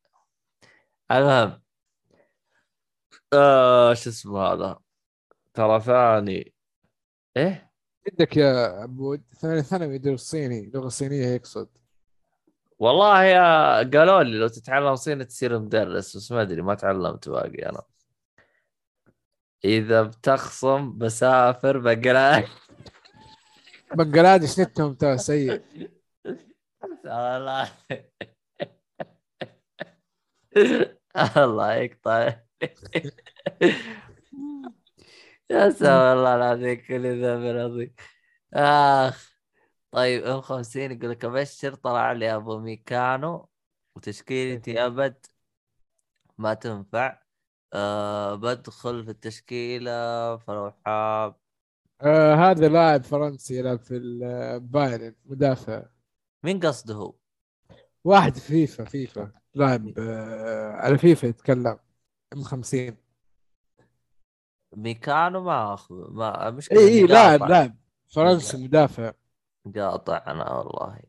المهم 1.11 1.61
آه 3.33 3.93
شو 3.93 4.09
اسمه 4.09 4.39
هذا؟ 4.41 4.79
ترى 5.53 5.81
ثاني 5.81 6.53
إيه؟ 7.37 7.71
عندك 8.11 8.37
يا 8.37 8.67
عبود 8.81 9.23
ثاني 9.35 9.63
ثانوي 9.63 9.95
يدرس 9.95 10.21
صيني 10.21 10.71
لغة 10.73 10.89
صينية 10.89 11.25
يقصد. 11.27 11.69
والله 12.79 13.23
يا 13.23 13.77
قالوا 13.77 14.23
لي 14.23 14.37
لو 14.37 14.47
تتعلم 14.47 14.95
صيني 14.95 15.25
تصير 15.25 15.59
مدرس 15.59 16.17
بس 16.17 16.31
ما 16.31 16.41
أدري 16.41 16.61
ما 16.61 16.75
تعلمت 16.75 17.29
باقي 17.29 17.69
أنا. 17.69 17.81
إذا 19.65 20.03
بتخصم 20.03 20.97
بسافر 20.97 21.77
بنجلاديش 21.77 22.49
بنجلاديش 23.95 24.59
نتهم 24.59 24.93
ترى 24.93 25.17
سيء. 25.17 25.61
الله 27.05 27.71
الله 31.37 31.73
يقطع. 31.73 32.33
يا 35.49 35.69
سلام 35.69 36.17
الله 36.17 36.35
العظيم 36.35 36.85
كل 36.87 37.23
ذنب 37.23 37.57
عظيم 37.57 37.93
آخ. 38.53 39.28
طيب 39.91 40.23
ام 40.23 40.41
50 40.41 40.91
يقول 40.91 41.09
لك 41.09 41.25
أبشر 41.25 41.75
طلع 41.75 42.11
لي 42.11 42.35
أبو 42.35 42.59
ميكانو. 42.59 43.49
وتشكيلتي 43.95 44.85
ابد 44.85 45.25
ما 46.37 46.53
تنفع. 46.53 47.19
أه 47.73 48.35
بدخل 48.35 49.03
في 49.05 49.11
التشكيلة 49.11 50.37
فلو 50.37 50.71
حاب 50.85 51.35
آه 52.01 52.35
هذا 52.35 52.69
لاعب 52.69 53.03
فرنسي 53.03 53.59
يلعب 53.59 53.79
في 53.79 53.97
البايرن 53.97 55.15
مدافع. 55.25 55.83
مين 56.43 56.59
قصده 56.59 56.95
هو؟ 56.95 57.15
واحد 58.03 58.37
فيفا 58.37 58.83
فيفا. 58.83 59.31
لاعب 59.53 59.93
آه 59.99 60.71
على 60.71 60.97
فيفا 60.97 61.27
يتكلم. 61.27 61.79
ام 62.33 62.43
50 62.43 62.97
ميكانو 64.75 65.43
ما 65.43 65.73
أخذ 65.73 65.95
ما 66.11 66.49
مشكله 66.49 66.79
اي 66.79 66.87
إني 66.87 66.97
اي 66.97 67.07
لاعب. 67.07 67.43
لاعب 67.43 67.75
فرنسي 68.07 68.63
مدافع. 68.63 69.13
قاطع 69.77 70.23
أنا 70.27 70.51
والله. 70.51 70.99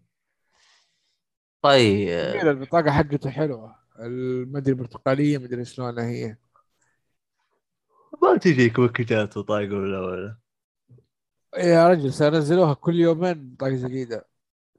طيب. 1.62 2.08
البطاقة 2.48 2.90
حقته 2.90 3.30
حلوة. 3.30 3.76
المدري 4.00 4.72
البرتقالية 4.72 5.38
مدري 5.38 5.64
شلونها 5.64 6.04
هي. 6.04 6.36
ما 8.22 8.36
تجيك 8.36 8.78
وكتات 8.78 9.36
وطايق 9.36 9.72
ولا 9.72 10.00
ولا. 10.00 10.36
يا 11.58 11.88
رجل 11.88 12.12
سنزلوها 12.12 12.74
كل 12.74 12.94
يومين 12.94 13.50
بطاقة 13.50 13.72
جديدة. 13.72 14.28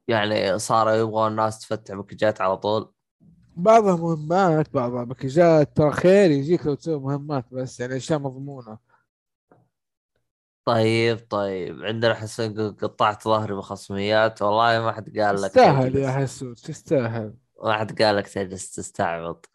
يعني 0.08 0.58
صاروا 0.58 0.92
يبغوا 0.92 1.28
الناس 1.28 1.58
تفتح 1.58 1.94
باكجات 1.94 2.40
على 2.40 2.56
طول؟ 2.56 2.92
بعضها 3.56 3.96
مهمات 3.96 4.74
بعضها 4.74 5.04
باكجات. 5.04 5.76
ترى 5.76 5.90
خير 5.90 6.30
يجيك 6.30 6.66
لو 6.66 6.74
تسوي 6.74 7.00
مهمات 7.00 7.44
بس 7.52 7.80
يعني 7.80 7.96
أشياء 7.96 8.18
مضمونة. 8.18 8.91
طيب 10.64 11.18
طيب. 11.30 11.82
عندنا 11.82 12.26
يقول 12.38 12.76
قطعت 12.76 13.24
ظهري 13.24 13.54
بخصميات. 13.54 14.42
والله 14.42 14.80
ما 14.80 14.92
حد 14.92 15.18
قال 15.18 15.42
لك 15.42 15.50
تستاهل. 15.50 15.96
يا 15.96 16.10
حسود 16.10 16.54
تستاهل. 16.54 17.34
ما 17.64 17.72
حد 17.78 18.02
قال 18.02 18.16
لك 18.16 18.28
تجلس 18.28 18.70
تستعبط. 18.70 19.50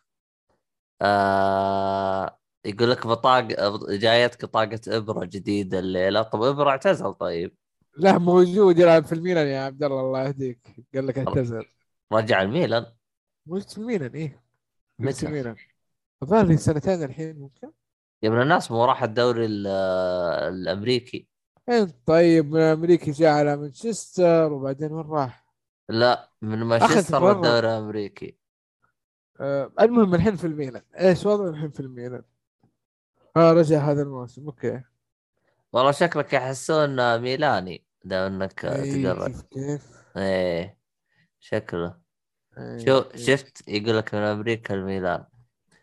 آه 1.01 2.39
يقول 2.65 2.91
لك 2.91 3.07
بطاقة 3.07 3.95
جايتك 3.95 4.45
بطاقة 4.45 4.79
إبرة 4.87 5.25
جديدة 5.25 5.79
الليلة. 5.79 6.21
طب 6.21 6.41
إبرة 6.43 6.69
اعتزل 6.69 7.13
طيب. 7.13 7.55
لا 7.97 8.17
موجود 8.17 8.79
يلعب 8.79 9.05
في 9.05 9.13
الميلان 9.13 9.47
يا 9.47 9.59
عبد 9.59 9.83
الله 9.83 10.01
الله 10.01 10.23
يهديك. 10.23 10.85
قال 10.95 11.07
لك 11.07 11.17
اعتزل. 11.17 11.65
رجع 12.13 12.41
الميلان. 12.41 12.85
موجود 13.45 13.69
في 13.69 13.77
الميلان 13.77 14.11
إيه؟ 14.11 14.43
متى؟ 14.99 15.25
الميلان 15.25 15.55
الظاهر 16.23 16.55
سنتين 16.55 17.03
الحين 17.03 17.39
ممكن؟ 17.39 17.71
يا 18.23 18.29
ابن 18.29 18.41
الناس 18.41 18.71
مو 18.71 18.85
راح 18.85 19.03
الدوري 19.03 19.45
ال- 19.45 19.67
الأمريكي. 20.53 21.27
طيب 22.05 22.51
من 22.51 22.61
أمريكا 22.61 23.11
جاء 23.11 23.33
على 23.33 23.57
مانشستر 23.57 24.53
وبعدين 24.53 24.91
وين 24.91 25.05
راح؟ 25.05 25.45
لا 25.89 26.31
من 26.41 26.63
مانشستر. 26.63 27.31
الدوري 27.31 27.59
الأمريكي. 27.59 28.37
آه 29.39 29.71
المهم 29.81 30.15
الحين 30.15 30.35
في 30.35 30.47
الميلان. 30.47 30.81
إيش 30.99 31.25
وضعه 31.25 31.49
الحين 31.49 31.69
في 31.71 31.79
الميلان؟ 31.79 32.23
آه 33.37 33.53
رجع 33.53 33.91
هذا 33.91 34.01
الموسم. 34.01 34.45
okay. 34.45 34.81
والله 35.73 35.91
شكلك 35.91 36.33
يحسون 36.33 37.19
ميلاني 37.21 37.85
دام 38.03 38.41
إنك 38.41 38.65
إيه، 38.65 39.03
تقرب 39.03 39.31
كيف 39.31 39.41
كيف؟ 39.41 39.87
إيه 40.17 40.77
شكله. 41.39 41.97
إيه، 42.57 42.85
شو 42.85 42.97
إيه. 42.97 43.17
شفت 43.17 43.67
يقول 43.67 43.97
لك 43.97 44.13
من 44.13 44.21
أمريكا 44.21 44.73
الميلان 44.73 45.25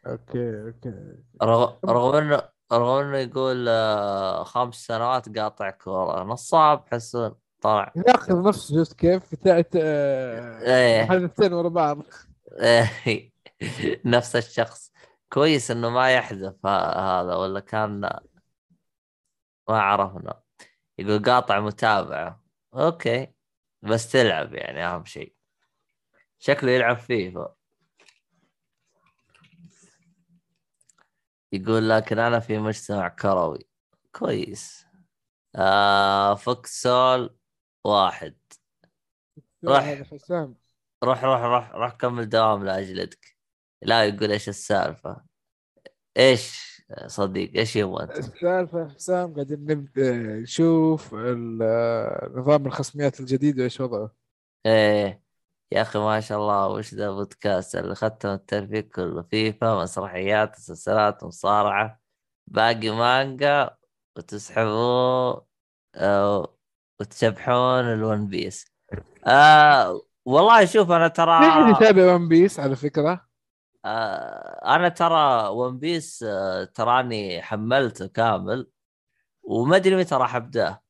okay 0.07 0.63
okay. 0.63 0.95
رغم 1.43 1.77
رغم 1.85 2.17
انه 2.17 2.43
رغم 2.73 3.05
انه 3.05 3.19
يقول 3.19 3.67
آه، 3.69 4.45
خمس 4.45 4.75
سنوات 4.75 5.39
قاطع 5.39 5.71
كورة. 5.71 6.23
نصاب 6.23 6.85
حسون 6.93 7.35
طلع. 7.61 7.93
ياخذ 8.09 8.43
نفسه 8.49 8.85
شفت 8.85 8.99
كيف؟ 8.99 9.35
بتاعت 9.35 9.69
آه، 9.77 10.61
إيه. 10.61 11.05
حدثين 11.05 11.53
ورا 11.53 11.69
بعض. 11.69 11.99
نفس 14.05 14.37
الشخص. 14.37 14.93
كويس 15.33 15.71
إنه 15.71 15.91
ما 15.91 16.15
يحذف 16.15 16.67
هذا 16.67 17.35
ولا 17.35 17.61
كان 17.61 18.01
ما 19.69 19.81
عرفنا. 19.81 20.41
يقول 20.99 21.23
قاطع 21.23 21.61
متابعة. 21.61 22.43
okay. 22.75 23.35
بس 23.83 24.13
تلعب 24.13 24.55
يعني 24.55 24.87
أهم 24.87 25.05
شيء. 25.05 25.35
شكله 26.39 26.71
يلعب 26.71 26.97
فيفا. 26.97 27.55
يقول 31.55 31.89
لكن 31.89 32.19
أنا 32.19 32.41
في 32.41 32.59
مجتمع 32.59 33.09
كروي. 33.09 33.67
كويس. 34.13 34.87
آه 35.57 36.35
فوكسول 36.35 37.37
واحد. 37.85 38.35
راح. 39.65 39.85
هذا 39.85 40.05
حسام. 40.05 40.57
روح 41.05 41.25
روح 41.25 41.41
روح 41.41 41.71
روح 41.71 41.95
كمل 41.95 42.29
دوام 42.29 42.65
لاجلدك 42.65 43.37
لا 43.83 44.05
يقول 44.05 44.33
إيش 44.33 44.49
السالفة؟ 44.49 45.25
إيش 46.17 46.75
صديق 47.07 47.57
إيش 47.57 47.77
يبغى 47.77 48.05
أنت؟ 48.05 48.19
السالفة 48.19 48.89
حسام 48.89 49.35
قاعدين 49.35 49.65
نبدأ. 49.65 50.17
نشوف 50.17 51.15
نظام 51.15 52.67
الخصميات 52.67 53.21
الجديد 53.21 53.61
وإيش 53.61 53.81
وضعه. 53.81 54.11
إيه. 54.67 55.24
يا 55.73 55.83
أخي 55.83 55.99
ما 55.99 56.21
شاء 56.21 56.39
الله 56.39 56.69
وش 56.69 56.95
ذا 56.95 57.11
بودكاست 57.11 57.77
اللي 57.77 57.95
ختم 57.95 58.29
الترفيه 58.29 58.81
كله؟ 58.81 59.23
فيفا 59.23 59.83
مسرحيات 59.83 60.59
مسلسلات 60.59 61.25
مصارعة 61.25 62.01
باقي 62.47 62.91
مانجا 62.91 63.77
وتسحبوا 64.17 65.41
آه 65.95 66.57
وتشبحون 67.01 67.85
ال 67.85 67.95
One 67.95 68.27
Piece 68.27 68.67
آه 69.27 70.01
والله 70.25 70.65
شوف 70.65 70.91
أنا 70.91 71.09
ترى 71.09 71.41
في 71.41 71.49
احد 71.49 71.83
يتابع 71.83 72.15
One 72.15 72.29
Piece 72.29 72.61
على 72.61 72.77
فكرة؟ 72.77 73.27
آه 73.85 74.77
أنا 74.77 74.89
ترى 74.89 75.49
One 75.49 75.79
Piece 75.79 76.23
آه 76.29 76.65
تراني 76.65 77.43
حملته 77.43 78.07
كامل 78.07 78.71
وما 79.43 79.77
أدري 79.77 79.97
متى 79.97 80.15
راح 80.15 80.37
ابداه 80.37 80.84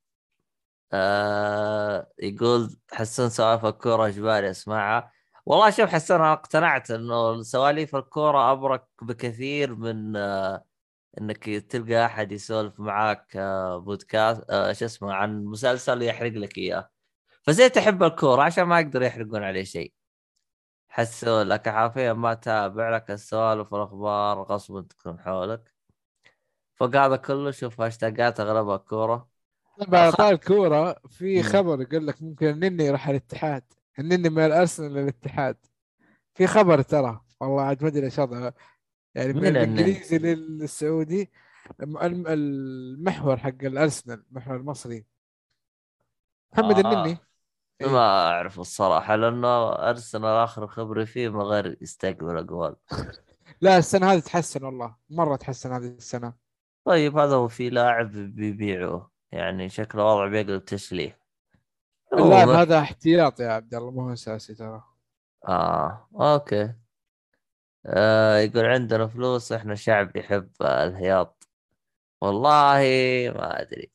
آه 0.92 2.12
يقول 2.18 2.76
حسون 2.92 3.28
سوالف 3.30 3.64
الكورة 3.64 4.08
جبالي 4.08 4.50
اسمعها 4.50 5.12
والله 5.46 5.70
شوف 5.70 5.90
حسون 5.90 6.16
أنا 6.16 6.32
اقتنعت 6.32 6.90
إنه 6.90 7.42
سواليف 7.42 7.96
الكورة 7.96 8.52
أبرك 8.52 8.86
بكثير 9.02 9.74
من 9.74 10.16
آه 10.16 10.64
إنك 11.20 11.44
تلقى 11.50 12.06
أحد 12.06 12.32
يسولف 12.32 12.80
معاك 12.80 13.36
آه 13.36 13.78
بودكاست 13.78 14.44
آه 14.50 14.72
شو 14.72 14.84
اسمه 14.84 15.12
عن 15.14 15.44
مسلسل 15.44 16.02
يحرق 16.02 16.32
لك 16.32 16.58
إياه. 16.58 16.90
فزي 17.42 17.68
تحب 17.68 18.02
الكورة 18.02 18.42
عشان 18.42 18.64
ما 18.64 18.80
يقدر 18.80 19.02
يحرقون 19.02 19.42
عليه 19.44 19.64
شيء. 19.64 19.94
حسوا 20.88 21.44
لك 21.44 21.68
حرفيا 21.68 22.12
ما 22.12 22.34
تابع 22.34 22.96
لك 22.96 23.10
السوالف 23.10 23.72
والاخبار 23.72 24.42
غصبا 24.42 24.82
تكون 24.82 25.20
حولك. 25.20 25.74
فوق 26.74 26.96
هذا 26.96 27.16
كله 27.16 27.50
شوف 27.50 27.80
هاشتاجات 27.80 28.40
أغلبها 28.40 28.76
كورة. 28.76 29.33
أخ- 29.82 30.16
طال 30.16 30.32
الكورة 30.34 30.96
في. 31.08 31.42
خبر 31.42 31.80
يقول 31.82 32.06
لك 32.06 32.22
ممكن 32.22 32.46
النني 32.46 32.84
يروح 32.84 33.08
على 33.08 33.16
الاتحاد 33.16 33.62
النني 33.98 34.28
من 34.28 34.44
الارسنال 34.44 34.92
للاتحاد 34.92 35.56
في 36.34 36.46
خبر 36.46 36.82
ترى 36.82 37.20
والله 37.40 37.62
عاد 37.62 37.82
ما 37.82 37.88
أدري 37.88 38.04
إيش 38.04 38.18
يعني 39.14 39.32
من 39.32 39.40
من؟ 39.40 39.46
الإنجليزي 39.46 40.18
للسعودي 40.18 41.32
الم- 41.80 41.98
الم- 41.98 42.24
المحور 42.26 43.36
حق 43.36 43.48
الأرسنال 43.62 44.24
المحور 44.30 44.56
المصري 44.56 45.04
محمد 46.52 46.86
آه. 46.86 46.92
النني 46.92 47.18
إيه. 47.80 47.86
ما 47.88 48.28
أعرف 48.28 48.60
الصراحة 48.60 49.16
لأنه 49.16 49.68
أرسنال 49.72 50.24
آخر 50.44 50.66
خبري 50.66 51.06
فيه 51.06 51.28
من 51.28 51.40
غير 51.40 51.76
يستقبل 51.80 52.38
أقوال 52.38 52.76
لا 53.60 53.78
السنة 53.78 54.12
هذه 54.12 54.18
تحسن 54.18 54.64
والله 54.64 54.96
مرة 55.10 55.36
تحسن 55.36 55.72
هذه 55.72 55.86
السنة 55.86 56.34
طيب 56.84 57.18
هذا 57.18 57.34
هو 57.34 57.48
في 57.48 57.70
لاعب 57.70 58.10
بيبيعوه 58.12 59.13
يعني 59.34 59.68
شكله 59.68 60.04
وضع 60.04 60.26
بيقلب 60.26 60.64
تشليه 60.64 61.18
اللاعب 62.12 62.48
هذا 62.48 62.78
احتياط 62.78 63.40
يا 63.40 63.48
عبد 63.48 63.74
الله 63.74 63.90
مو 63.90 64.12
اساسي 64.12 64.54
ترى. 64.54 64.82
آه 65.48 66.08
أوكي. 66.14 66.74
آه 67.86 68.38
يقول 68.38 68.64
عندنا 68.64 69.06
فلوس 69.06 69.52
إحنا 69.52 69.74
شعب 69.74 70.16
يحب 70.16 70.50
الهياط. 70.62 71.48
والله 72.20 72.80
ما 73.36 73.62
أدري. 73.62 73.90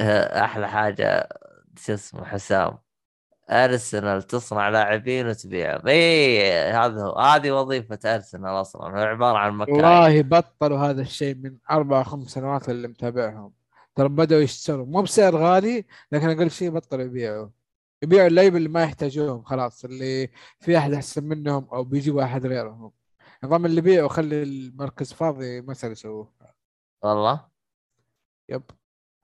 آه 0.00 0.44
أحلى 0.44 0.68
حاجة 0.68 1.28
شو 1.78 1.94
اسمه 1.94 2.24
حسام. 2.24 2.78
أرسنال 3.50 4.22
تصنع 4.22 4.68
لاعبين 4.68 5.26
وتبيعهم 5.26 5.88
إي 5.88 6.52
هذا 6.70 7.02
هو. 7.02 7.18
هذه 7.18 7.50
وظيفة 7.50 7.98
أرسنال 8.04 8.60
أصلا. 8.60 8.82
هو 8.82 8.96
عبارة 8.96 9.38
عن 9.38 9.52
مكان. 9.52 9.74
والله 9.74 10.22
بطلوا 10.22 10.78
هذا 10.78 11.02
الشيء 11.02 11.34
من 11.34 11.56
أربع 11.70 12.02
خمس 12.02 12.26
سنوات 12.26 12.68
اللي 12.68 12.88
متابعهم. 12.88 13.52
ترى 13.96 14.08
بدأوا 14.08 14.40
يشتروا. 14.40 14.86
مو 14.86 15.02
بسعر 15.02 15.36
غالي 15.36 15.86
لكن 16.12 16.30
أقل 16.30 16.50
شيء 16.50 16.70
بطلوا 16.70 17.04
يبيعوا. 17.04 17.48
يبيعوا 18.02 18.28
اللعيبه 18.28 18.56
اللي 18.56 18.68
ما 18.68 18.82
يحتاجوهم 18.82 19.42
خلاص 19.44 19.84
اللي 19.84 20.30
في 20.60 20.78
أحد 20.78 20.92
أحسن 20.92 21.24
منهم 21.24 21.68
أو 21.72 21.84
بيجيبوا 21.84 22.22
أحد 22.22 22.46
غيرهم. 22.46 22.92
نظام 23.44 23.66
اللي 23.66 23.80
بيعوا 23.80 24.08
خلي 24.08 24.42
المركز 24.42 25.12
فاضي 25.12 25.60
ما 25.60 25.74
صار 25.74 25.90
يسووه. 25.90 26.32
والله؟ 27.02 27.48
يب. 28.48 28.62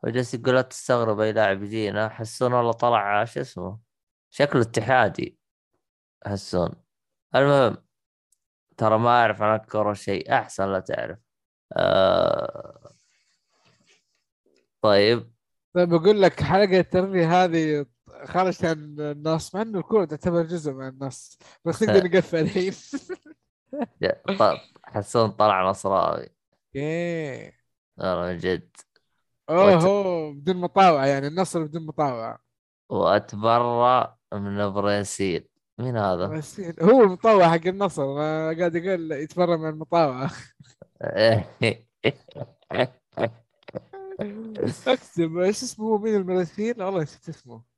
وجالس 0.05 0.35
يقول 0.35 0.55
لا 0.55 0.63
تستغرب 0.63 1.21
أي 1.21 1.33
لاعب 1.33 1.63
يجينا. 1.63 2.09
حسون 2.09 2.53
والله 2.53 2.73
طلع 2.73 3.25
شو 3.25 3.41
اسمه؟ 3.41 3.79
شكله 4.31 4.63
اتحادي 4.63 5.39
حسون. 6.27 6.71
المهم 7.35 7.77
ترى 8.77 8.99
ما 8.99 9.11
أعرف 9.11 9.43
عن 9.43 9.61
الكورة 9.61 9.93
شيء. 9.93 10.33
أحسن 10.35 10.73
لا 10.73 10.81
تعرف. 10.81 11.19
آه... 11.73 12.93
طيب. 14.83 15.33
طيب 15.75 15.89
بقول 15.89 16.23
لك 16.23 16.43
حلقة 16.43 16.81
الترفيه 16.81 17.45
هذه 17.45 17.87
خرجت 18.25 18.65
عن 18.65 18.97
النص 18.99 19.55
مع 19.55 19.63
إنه 19.63 19.79
الكورة 19.79 20.05
تعتبر 20.05 20.43
جزء 20.43 20.73
من 20.73 20.89
النص 20.89 21.39
بس 21.65 21.83
نقدر 21.83 22.05
نقفل 22.05 22.39
الحين. 22.39 22.73
يا- 24.01 24.23
ط- 24.39 24.61
حسون 24.85 25.31
طلع 25.31 25.71
نصراوي. 25.71 26.29
أوكي 26.77 27.53
والله 27.97 28.33
من 28.33 28.39
جد 28.39 28.77
اوه 29.51 30.33
بدون 30.33 30.57
مطاوعة 30.57 31.07
يعني 31.07 31.27
النصر 31.27 31.65
بدون 31.65 31.87
مطاوعة. 31.87 32.39
وأتبرع 32.91 34.17
من 34.35 34.71
بريسيل 34.71 35.49
مين 35.79 35.97
هذا؟ 35.97 36.27
بس 36.27 36.61
هو 36.61 37.03
المطاوع 37.03 37.49
حق 37.49 37.67
النصر 37.67 38.17
قاعد 38.59 38.77
أقول 38.77 39.13
يتفرج 39.13 39.59
من 39.59 39.69
المطاوعة. 39.69 40.31
اكتب 44.87 45.39
إيش 45.39 45.63
اسمه 45.63 45.99
مين 45.99 46.17
المراسيل 46.17 46.83
والله 46.83 47.03
نسيت 47.03 47.29
اسمه. 47.29 47.73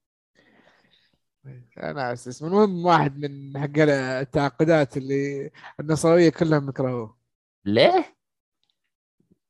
أنا 1.79 1.93
ناسي 1.93 2.31
اسمه. 2.31 2.49
المهم 2.49 2.87
واحد 2.87 3.19
من 3.19 3.59
حق 3.59 3.71
التعاقدات 3.79 4.97
اللي 4.97 5.51
النصراويه 5.81 6.31
كلهم 6.31 6.69
يكرهوه 6.69 7.17
ليه؟ 7.65 8.17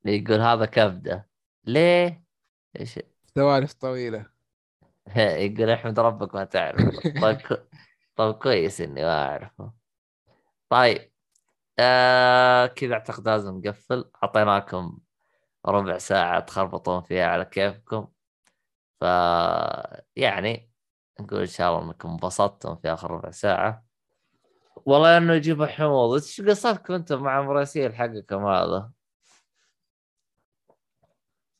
يقول 0.04 0.40
هذا 0.40 0.66
كبدة. 0.66 1.28
ليه؟ 1.64 2.24
إيش؟ 2.80 2.98
سوالف 3.34 3.72
طويلة. 3.72 4.26
يقول 5.16 5.70
أحمد 5.70 6.00
ربك 6.00 6.34
ما 6.34 6.44
تعرف. 6.44 6.98
طيب 7.22 7.40
كو... 7.40 7.54
طيب 8.16 8.34
كويس 8.34 8.80
إني 8.80 9.02
ما 9.02 9.28
أعرفه. 9.28 9.72
طيب 10.68 11.10
آه 11.78 12.66
كذا 12.66 12.94
أعتقد 12.94 13.28
لازم 13.28 13.58
نقفل. 13.58 14.10
أعطيناكم 14.22 14.98
ربع 15.66 15.98
ساعة 15.98 16.40
تخربطون 16.40 17.02
فيها 17.02 17.26
على 17.26 17.44
كيفكم. 17.44 18.08
ف 19.00 19.04
يعني 20.16 20.70
نقول 21.20 21.40
إن 21.40 21.46
شاء 21.46 21.70
الله 21.70 21.88
إنكم 21.88 22.08
انبسطتم 22.08 22.76
في 22.76 22.92
آخر 22.92 23.10
ربع 23.10 23.30
ساعة. 23.30 23.84
والله 24.86 25.16
إنه 25.18 25.34
يجيب 25.34 25.64
حموض 25.64 26.12
إيش 26.14 26.40
قصتكم 26.40 26.94
أنتم 26.94 27.22
مع 27.22 27.42
مراسيل 27.42 27.94
حقكم 27.94 28.46
هذا؟ 28.46 28.90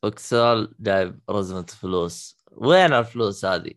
فوكسال 0.03 0.75
جايب 0.79 1.19
رزمة 1.29 1.65
فلوس. 1.65 2.43
وين 2.51 2.93
الفلوس 2.93 3.45
هذه؟ 3.45 3.73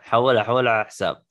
حولها 0.00 0.42
حولها 0.42 0.72
على 0.72 0.84
حساب. 0.84 1.24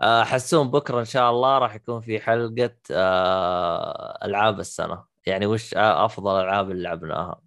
آه، 0.00 0.24
حسون 0.24 0.70
بكرة 0.70 1.00
إن 1.00 1.04
شاء 1.04 1.30
الله 1.30 1.58
راح 1.58 1.74
يكون 1.74 2.00
في 2.00 2.20
حلقة 2.20 2.76
آه، 2.90 4.18
ألعاب 4.24 4.60
السنة. 4.60 5.09
يعني 5.26 5.46
وش 5.46 5.74
أفضل 5.76 6.36
الالعاب 6.40 6.70
اللي 6.70 6.82
لعبناها؟ 6.82 7.40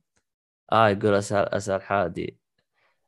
آه 0.71 0.89
يقول 0.89 1.13
اسال 1.15 1.49
اسال 1.53 1.81
حادي. 1.81 2.39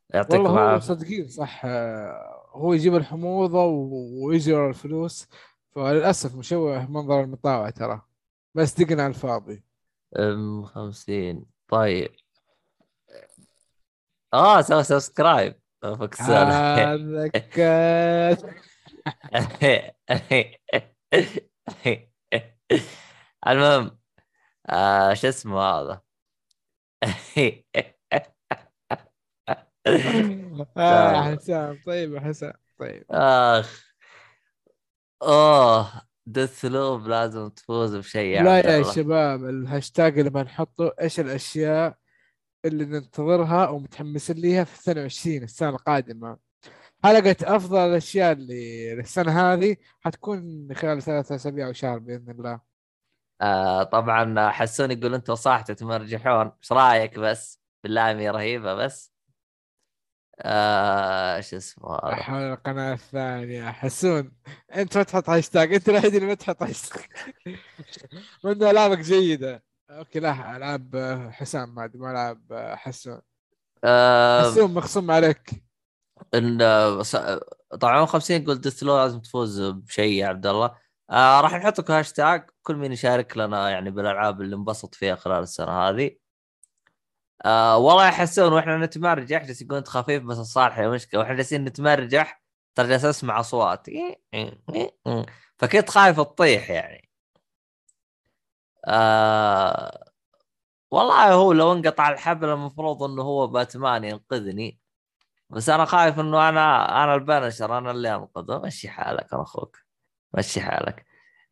يعطيكم 0.10 0.44
والله 0.44 0.74
هو 0.76 0.80
صدقين 0.80 1.28
صح 1.28 1.62
آه، 1.66 2.50
هو 2.52 2.74
يجيب 2.74 2.96
الحموضة 2.96 3.64
و- 3.66 4.26
ويجري 4.28 4.56
ورا 4.56 4.70
الفلوس 4.70 5.28
فللأسف 5.76 6.36
مشوه 6.36 6.92
منظر 6.92 7.22
المطاوعة 7.24 7.70
ترى. 7.70 8.02
بس 8.56 8.82
دقنا 8.82 9.04
على 9.04 9.10
الفاضي. 9.10 9.64
أم 10.20 10.66
50 10.66 11.46
طيب. 11.68 12.16
آه 14.34 14.62
سوى 14.62 14.84
subscribe. 14.84 15.56
كان 15.82 17.32
المهم 23.48 23.98
آه 24.70 25.14
شو 25.14 25.28
اسمه 25.28 25.60
هذا؟ 25.62 26.02
آه 30.78 31.36
حسام 31.36 31.80
طيب 31.86 32.14
يا 32.14 32.20
حسام 32.20 32.54
طيب. 32.80 33.06
آخ. 33.12 33.86
أوه 35.24 36.02
Deathloop 36.26 37.08
لازم 37.08 37.50
تفوز 37.50 37.96
بشيء 37.96 38.38
يا 38.38 38.44
لا 38.44 38.58
يا 38.58 38.78
الله. 38.78 38.92
شباب 38.94 39.46
الهاشتاج 39.46 40.20
اللي 40.20 40.30
بنحطه 40.30 40.94
إيش 41.02 41.20
الأشياء 41.20 41.98
اللي 42.66 42.86
ننتظرها 42.86 43.70
ومتحمسين 43.70 44.36
ليها 44.36 44.64
في 44.64 44.76
22 44.80 45.44
السنة 45.44 45.70
القادمة؟ 45.70 46.38
حلقة 47.04 47.36
أفضل 47.56 47.78
الأشياء 47.78 48.32
اللي 48.32 48.96
للسنه 48.96 49.54
هذه 49.54 49.76
حتكون 50.02 50.70
خلال 50.76 51.02
ثلاثة 51.02 51.36
أسابيع 51.36 51.68
أو 51.68 51.74
شهر 51.74 52.00
بإذن 52.00 52.32
الله. 52.32 52.75
آه 53.41 53.84
طبعا 53.84 54.49
حسون 54.49 54.91
يقول 54.91 55.14
أنتم 55.14 55.34
وصاحته 55.34 55.74
تمرجحون 55.74 56.52
إيش 56.64 56.72
رأيك 56.72 57.20
بس؟ 57.20 57.62
بالله 57.84 58.32
رهيبة 58.32 58.74
بس. 58.74 59.16
آه 60.40 61.41
شو 61.41 61.57
اسمه 61.57 61.98
حول 62.16 62.41
القناة 62.41 62.94
الثانية. 62.94 63.72
حسون 63.72 64.32
أنت 64.76 64.98
ما 64.98 65.03
تحط 65.03 65.30
هاشتاج 65.30 65.74
أنت 65.74 65.90
الوحيد 65.90 66.16
اللي 66.16 66.28
ما 66.28 66.34
تحط 66.34 66.64
هاشتاج 66.64 67.02
وإنه 68.44 68.70
ألعابك 68.72 68.99
جيدة. 68.99 69.64
okay 69.90 70.20
لا 70.20 70.57
ألعاب 70.57 70.95
حسام 71.32 71.76
ما 71.76 71.91
ما 71.95 72.12
ألعاب 72.12 72.74
حسون. 72.76 73.22
آه 73.84 74.52
حسون 74.52 74.74
مخصوم 74.74 75.12
عليك. 75.12 75.64
إن 76.34 76.62
آه، 76.62 77.02
طبعا 77.80 78.06
50 78.06 78.41
يقول 78.41 78.62
ديث 78.62 78.84
لو 78.84 78.98
لازم 78.98 79.20
تفوز 79.20 79.62
بشيء 79.62 80.14
يا 80.14 80.28
عبد 80.28 80.48
الله. 80.48 80.85
آه 81.10 81.41
راح 81.41 81.53
نحط 81.56 81.80
لكم 81.80 81.94
هاشتاج 81.94 82.49
كل 82.64 82.76
مين 82.76 82.91
يشارك 82.91 83.38
لنا 83.38 83.69
يعني 83.69 83.91
بالألعاب 83.91 84.41
اللي 84.41 84.56
انبسط 84.56 84.95
فيها 84.95 85.15
خلال 85.15 85.44
السنة 85.44 85.72
هذه. 85.72 86.18
آه 87.45 87.77
والله 87.77 88.07
يحسون 88.07 88.53
وإحنا 88.53 88.77
نتمرجح 88.77 89.44
جالس 89.45 89.61
يقول 89.61 89.77
انت 89.77 89.88
خفيف 89.88 90.23
بس 90.23 90.38
الصالح 90.38 90.80
مشكلة. 90.80 91.19
وإحنا 91.19 91.36
جالسين 91.36 91.65
نتمرجح 91.65 92.44
ترى 92.76 92.88
جالس 92.88 93.06
أسمع 93.06 93.40
أصوات. 93.40 93.88
فكنت 95.57 95.90
خايف 95.90 96.18
تطيح 96.19 96.69
يعني. 96.69 97.10
آه 98.88 100.06
والله 100.91 101.34
هو 101.34 101.53
لو 101.53 101.73
انقطع 101.73 102.10
الحبل 102.10 102.49
المفروض 102.49 103.03
إنه 103.03 103.22
هو 103.23 103.48
باتمان 103.48 104.03
ينقذني. 104.03 104.80
بس 105.49 105.69
أنا 105.69 105.86
خايف 105.86 106.19
إنه 106.19 106.49
أنا 106.49 107.03
أنا 107.03 107.15
البنشر 107.15 107.77
أنا 107.77 107.91
اللي 107.91 108.15
أنقذه. 108.15 108.60
مشي 108.60 108.90
حالك 108.90 109.34
أنا 109.34 109.44
أخوك. 109.44 109.85
مشي 110.38 110.62
حالك. 110.62 111.06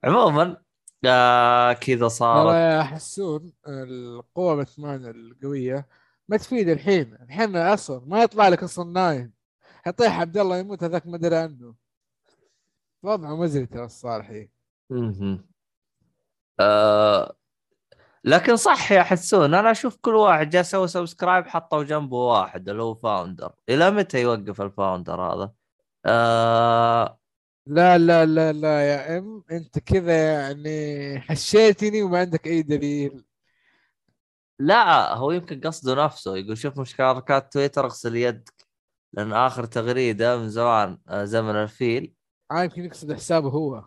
عموما 0.04 0.58
آه 1.06 1.74
كذا 1.74 2.08
صارت 2.08 2.56
يا 2.56 2.84
حسون 2.84 3.54
القوة 3.68 4.56
باتمان 4.56 5.06
القوية 5.06 5.88
ما 6.30 6.38
تفيد 6.38 6.70
الحين. 6.70 7.18
الحين 7.22 7.58
أصلا 7.58 8.02
ما 8.06 8.24
يطلع 8.24 8.48
لك 8.48 8.64
أصلا 8.64 8.92
نايم 8.92 9.34
حيطيح 9.84 10.20
عبد 10.20 10.38
الله 10.38 10.58
يموت 10.58 10.84
هذاك 10.84 11.08
ما 11.08 11.16
أدري 11.16 11.36
عنه. 11.36 11.76
وضعه 13.04 13.36
مزري 13.36 13.66
ترى 13.66 13.86
الصالحي 13.86 14.50
مهم. 14.90 15.46
آه 16.60 17.36
لكن 18.24 18.56
صح 18.56 18.92
يا 18.92 19.04
حسون 19.04 19.54
أنا 19.54 19.72
أشوف 19.72 19.98
كل 20.02 20.16
واحد 20.16 20.50
جالس 20.50 20.68
يسوي 20.68 20.88
subscribe 20.88 21.48
حطوا 21.48 21.84
جنبه 21.84 22.18
واحد 22.18 22.70
اللي 22.70 22.84
هو 22.84 22.96
founder 22.96 23.54
إلى 23.70 23.92
متى 23.92 24.22
يوقف 24.22 24.62
ال 24.62 24.69
founder 24.69 25.22
هذا؟ 25.22 25.52
آه 26.06 27.20
لا 27.66 27.98
لا 27.98 28.26
لا 28.26 28.54
لا 28.54 28.90
يا 28.90 29.18
أم 29.18 29.44
أنت 29.52 29.80
كذا 29.80 30.34
يعني 30.34 31.20
حشيتني 31.20 32.04
وما 32.04 32.20
عندك 32.20 32.48
أي 32.48 32.62
دليل. 32.62 33.26
لا 34.60 35.14
هو 35.14 35.32
يمكن 35.32 35.62
قصده 35.62 36.06
نفسه 36.06 36.38
يقول 36.38 36.58
شوف 36.58 36.80
مشاركات 36.80 37.54
تويتر 37.54 37.86
أغسل 37.86 38.16
يدك. 38.16 38.54
لأن 39.14 39.34
آخر 39.34 39.66
تغريدة 39.66 40.38
من 40.38 40.50
زمان 40.50 40.98
آه، 41.08 41.26
زمن 41.26 41.56
الفيل. 41.56 42.14
آه 42.52 42.64
يمكن 42.64 42.86
يقصد 42.86 43.14
حسابه 43.14 43.50
هو. 43.50 43.86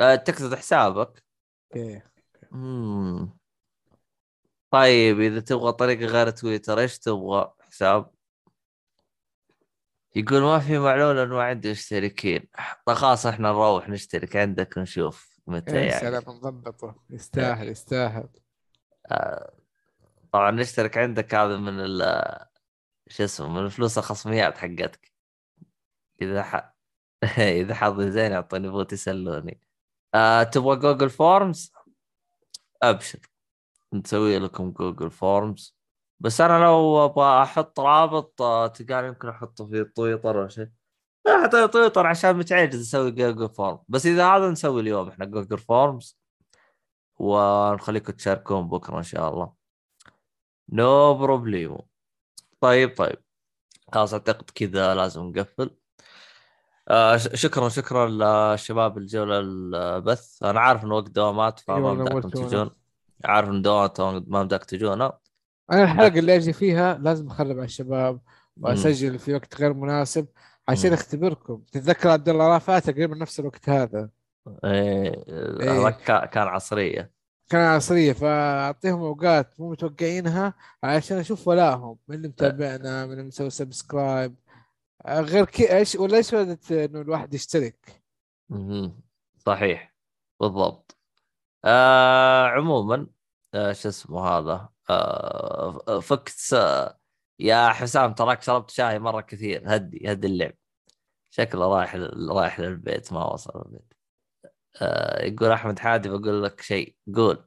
آه 0.00 0.14
تقصد 0.14 0.54
حسابك؟ 0.54 1.24
أوكي. 1.76 2.02
طيب 4.70 5.20
إذا 5.20 5.40
تبغى 5.40 5.72
طريقة 5.72 6.06
غير 6.06 6.30
تويتر 6.30 6.78
إيش 6.78 6.98
تبغى؟ 6.98 7.52
حساب؟ 7.60 8.13
يقول 10.16 10.42
ما 10.42 10.58
في 10.58 10.78
معلول 10.78 11.18
إنه 11.18 11.34
ما 11.34 11.42
عندي 11.42 11.70
مشتركين. 11.70 12.48
خلاص 12.88 13.26
إحنا 13.26 13.48
نروح 13.48 13.88
نشترك 13.88 14.36
عندك 14.36 14.76
ونشوف 14.76 15.40
متى 15.46 15.76
يا 15.76 15.80
يعني. 15.80 16.00
سلام 16.00 16.22
نضبطه. 16.36 17.04
يستاهل 17.10 17.68
يستاهل. 17.68 18.28
طبعا 20.32 20.50
نشترك 20.50 20.98
عندك 20.98 21.34
هذا 21.34 21.56
من 21.56 21.80
ال 21.80 22.02
شو 23.08 23.24
اسمه 23.24 23.48
من 23.48 23.64
الفلوس 23.64 23.98
الخصميات 23.98 24.58
حقتك. 24.58 25.12
إذا 26.22 26.42
ح... 26.42 26.74
إذا 27.38 27.74
حظي 27.74 28.10
زين 28.10 28.32
يعطوني 28.32 28.70
vote 28.70 28.92
يسلوني. 28.92 29.60
آه 30.14 30.42
تبغى 30.42 30.76
Google 30.76 31.10
Forms 31.10 31.72
أبشر. 32.82 33.20
نسوي 33.92 34.38
لكم 34.38 34.70
Google 34.70 35.10
Forms 35.10 35.76
بس 36.20 36.40
أنا 36.40 36.64
لو 36.64 37.04
أبغى 37.04 37.42
أحط 37.42 37.80
رابط 37.80 38.42
آه، 38.42 38.66
تلقاني 38.66 39.08
يمكن 39.08 39.28
أحطه 39.28 39.66
في 39.66 39.84
تويتر 39.84 40.42
أو 40.42 40.48
شيء. 40.48 40.68
لا 41.26 41.42
حتى 41.42 41.68
تويتر 41.68 42.06
عشان 42.06 42.36
متعجز 42.36 42.80
أسوي 42.80 43.10
Google 43.10 43.48
Form 43.48 43.78
بس 43.88 44.06
إذا 44.06 44.26
هذا 44.28 44.50
نسوي 44.50 44.80
اليوم 44.80 45.08
إحنا 45.08 45.24
Google 45.24 45.58
Forms. 45.58 46.18
ونخليكم 47.18 48.12
تشاركون 48.12 48.68
بكرة 48.68 48.98
إن 48.98 49.02
شاء 49.02 49.28
الله. 49.28 49.52
no 50.68 51.14
problemo 51.14 51.86
طيب 52.60 52.96
طيب. 52.96 53.18
خلاص 53.92 54.12
أعتقد 54.12 54.50
كذا 54.50 54.94
لازم 54.94 55.22
نقفل. 55.22 55.70
آه 56.88 57.16
شكرا 57.16 57.68
شكرا 57.68 58.06
للشباب 58.06 58.98
الجولة 58.98 59.38
البث 59.38 60.42
أنا 60.42 60.60
عارف 60.60 60.84
انه 60.84 60.94
وقت 60.94 61.10
دوامات 61.10 61.60
فما 61.60 61.76
أيوة، 61.76 61.94
بدكم 61.94 62.12
نورتونا. 62.12 62.48
تجون. 62.48 62.70
عارف 63.24 63.48
إن 63.48 63.62
دوامات 63.62 64.00
ما 64.00 64.42
بدك 64.42 64.64
تجونا. 64.64 65.18
أنا 65.72 65.82
الحلقة 65.82 66.18
اللي 66.18 66.36
أجي 66.36 66.52
فيها 66.52 66.94
لازم 66.94 67.26
أخرب 67.26 67.50
على 67.50 67.64
الشباب 67.64 68.20
وأسجل 68.56 69.18
في 69.18 69.34
وقت 69.34 69.60
غير 69.60 69.74
مناسب 69.74 70.26
عشان. 70.68 70.92
أختبركم. 70.92 71.62
تتذكر 71.72 72.08
عبد 72.08 72.28
الله 72.28 72.48
رافات 72.48 72.90
تقريبا 72.90 73.16
نفس 73.16 73.40
الوقت 73.40 73.68
هذا. 73.68 74.10
إيه 74.64 75.24
إيه. 75.60 75.90
كا- 75.90 76.26
كان 76.26 76.48
عصرية. 76.48 77.10
كان 77.48 77.60
عصرية 77.60 78.12
فأعطيهم 78.12 79.02
أوقات 79.02 79.60
مو 79.60 79.70
متوقعينها 79.70 80.54
عشان 80.82 81.16
أشوف 81.18 81.48
ولاهم 81.48 81.98
من 82.08 82.16
اللي 82.16 82.28
متابعنا 82.28 83.06
من 83.06 83.12
اللي 83.12 83.22
مسوي 83.22 83.50
subscribe 83.50 84.34
غير 85.08 85.44
كذا 85.44 85.76
إيش 85.76 85.94
ولا 85.94 86.16
إيش 86.16 86.30
فائده 86.30 86.84
إنه 86.84 87.00
الواحد 87.00 87.34
يشترك. 87.34 88.02
صحيح. 89.46 89.94
بالضبط. 90.40 90.96
آه 91.64 92.46
عموما 92.46 93.06
آه 93.54 93.72
شو 93.72 93.88
اسمه 93.88 94.28
هذا؟ 94.28 94.68
فكت 96.02 96.28
س... 96.28 96.54
يا 97.38 97.68
حسام 97.68 98.14
تراك 98.14 98.42
شربت 98.42 98.70
شاي 98.70 98.98
مرة 98.98 99.20
كثير. 99.20 99.62
هدي 99.66 100.12
هدي 100.12 100.26
اللعب. 100.26 100.54
شكله 101.30 101.68
رايح 101.78 101.94
رايح 102.30 102.60
للبيت 102.60 103.12
ما 103.12 103.32
وصل 103.32 103.62
البيت. 103.66 103.94
آه 104.82 105.24
يقول 105.24 105.50
أحمد 105.52 105.78
حادي 105.78 106.08
بقول 106.08 106.42
لك 106.44 106.60
شيء. 106.60 106.96
قول. 107.14 107.46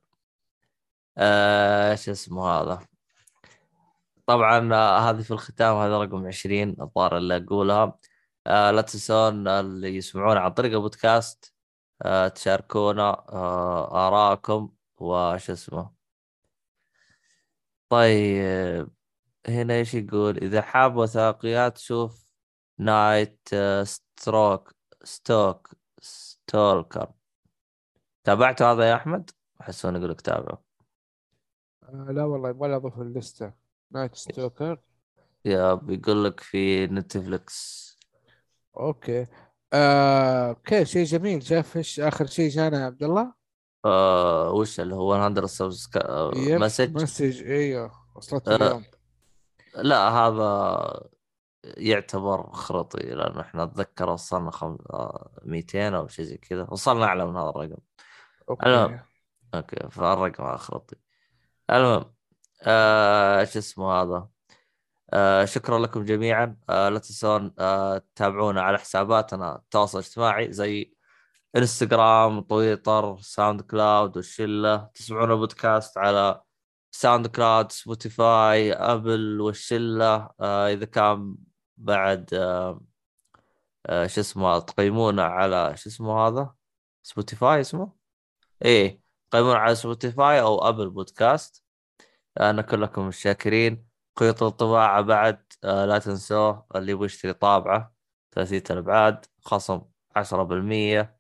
آه 1.17 1.95
شو 1.95 2.11
اسمه 2.11 2.47
هذا؟ 2.47 2.87
طبعا 4.25 4.73
آه 4.73 4.99
هذه 5.09 5.21
في 5.21 5.31
الختام 5.31 5.75
هذا 5.75 5.97
رقم 6.03 6.27
20 6.27 6.75
الظاهر 6.81 7.17
اللي 7.17 7.37
أقولها. 7.37 7.99
آه 8.47 8.71
لا 8.71 8.81
تنسون 8.81 9.47
اللي 9.47 9.95
يسمعون 9.95 10.37
عن 10.37 10.51
طريق 10.53 10.71
البودكاست. 10.73 11.53
آه 12.01 12.27
تشاركونا 12.27 13.09
آه 13.29 14.07
آراءكم 14.07 14.71
وش 14.97 15.49
اسمه؟ 15.49 15.96
طيب 17.89 18.89
هنا 19.47 19.73
إيش 19.73 19.93
يقول؟ 19.93 20.37
إذا 20.37 20.61
حاب 20.61 20.95
وثائقيات 20.95 21.77
شوف 21.77 22.31
Night 22.77 23.49
Stroke 23.83 24.75
Stalk 25.03 25.71
Stalker 26.01 27.11
تابعته 28.23 28.71
هذا 28.71 28.89
يا 28.89 28.95
أحمد؟ 28.95 29.29
احسون 29.61 29.95
يقول 29.95 30.09
لك 30.09 30.21
تابعه. 30.21 30.63
آه 31.83 32.11
لا 32.11 32.23
والله 32.23 32.49
يبغى 32.49 32.75
أضيف 32.75 32.99
الليسته 32.99 33.53
Night 33.91 34.15
Stalker 34.15 34.79
يا 35.45 35.73
بيقول 35.73 36.23
لك 36.23 36.39
في 36.39 36.87
نتفلكس 36.87 37.87
okay. 38.77 39.25
آه 39.73 40.49
okay 40.49 40.85
شيء 40.85 41.03
جميل. 41.03 41.43
شاف 41.43 41.77
إيش 41.77 41.99
آخر 41.99 42.25
شيء 42.25 42.49
جانا 42.49 42.79
يا 42.79 42.85
عبد 42.85 43.03
الله؟ 43.03 43.33
آه 43.85 44.51
وش 44.51 44.79
اللي 44.79 44.95
هو 44.95 45.29
100 45.29 45.45
subscribe، 45.45 46.61
message. 46.61 46.95
message 46.95 47.43
أيوه 47.43 47.91
وصلت 48.15 48.47
آه. 48.47 48.55
اليوم. 48.55 48.83
لا 49.75 50.09
هذا 50.09 51.09
يعتبر 51.63 52.51
خرطي 52.51 52.99
لأنه 52.99 53.41
إحنا 53.41 53.63
اتذكر 53.63 54.09
وصلنا 54.09 54.51
خم... 54.51 54.77
آه، 54.89 55.31
200 55.45 55.95
أو 55.95 56.07
شيء 56.07 56.25
زي 56.25 56.37
كذا. 56.37 56.67
وصلنا 56.69 57.05
أعلى 57.05 57.25
من 57.25 57.35
هذا 57.37 57.49
الرقم. 57.49 57.77
okay. 58.49 58.65
المهم. 58.65 58.99
okay 59.55 59.89
فالرقم 59.91 60.43
خرطي 60.43 60.95
المهم 61.69 62.13
آه 62.63 63.43
شو 63.43 63.59
اسمه 63.59 63.91
هذا؟ 63.91 64.27
آه 65.13 65.45
شكرا 65.45 65.79
لكم 65.79 66.05
جميعا. 66.05 66.57
آه 66.69 66.89
لا 66.89 66.99
تنسون 66.99 67.53
آه 67.59 67.97
تتابعونا 67.97 68.61
على 68.61 68.77
حساباتنا 68.77 69.55
التواصل 69.55 69.99
الاجتماعي 69.99 70.51
زي 70.53 70.96
انستغرام 71.57 72.41
تويتر 72.41 73.17
ساوند 73.21 73.61
كلاود 73.61 74.17
والشلة. 74.17 74.77
تسمعون 74.93 75.31
البودكاست 75.31 75.97
على 75.97 76.41
ساوند 76.91 77.27
كلاود 77.27 77.71
سبوتيفاي 77.71 78.73
أبل 78.73 79.41
والشلة. 79.41 80.29
آه 80.39 80.67
إذا 80.73 80.85
كان 80.85 81.35
بعد 81.77 82.33
آه 82.33 82.81
آه 83.85 84.07
شو 84.07 84.21
اسمه 84.21 84.59
تقيمونا 84.59 85.23
على 85.23 85.77
شو 85.77 85.89
اسمه 85.89 86.27
هذا؟ 86.27 86.55
سبوتيفاي 87.03 87.61
اسمه؟ 87.61 87.93
إيه 88.65 89.01
قيمونا 89.31 89.57
على 89.57 89.75
سبوتيفاي 89.75 90.41
أو 90.41 90.69
Apple 90.69 90.89
Podcast. 90.89 91.63
أنا 92.39 92.61
كلكم 92.61 93.11
شاكرين 93.11 93.87
خيط 94.19 94.43
الطباعة 94.43 95.01
بعد 95.01 95.45
آه 95.63 95.85
لا 95.85 95.99
تنسوه. 95.99 96.67
اللي 96.75 96.91
يبغى 96.91 97.05
يشتري 97.05 97.33
طابعة 97.33 97.93
ثلاثية 98.35 98.63
الابعاد 98.71 99.25
خصم 99.41 99.81
10% 100.17 101.01
آه، 101.01 101.16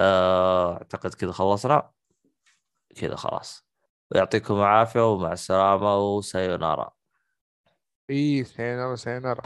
أعتقد 0.00 1.14
كذا 1.14 1.32
خلصنا. 1.32 1.90
كذا 2.96 3.16
خلاص. 3.16 3.66
يعطيكم 4.14 4.54
العافية 4.54 5.12
ومع 5.12 5.32
السلامة 5.32 5.98
وسايونارا. 5.98 6.92
اي 8.10 8.44
سينارا 8.44 8.96
سينارا 8.96 9.42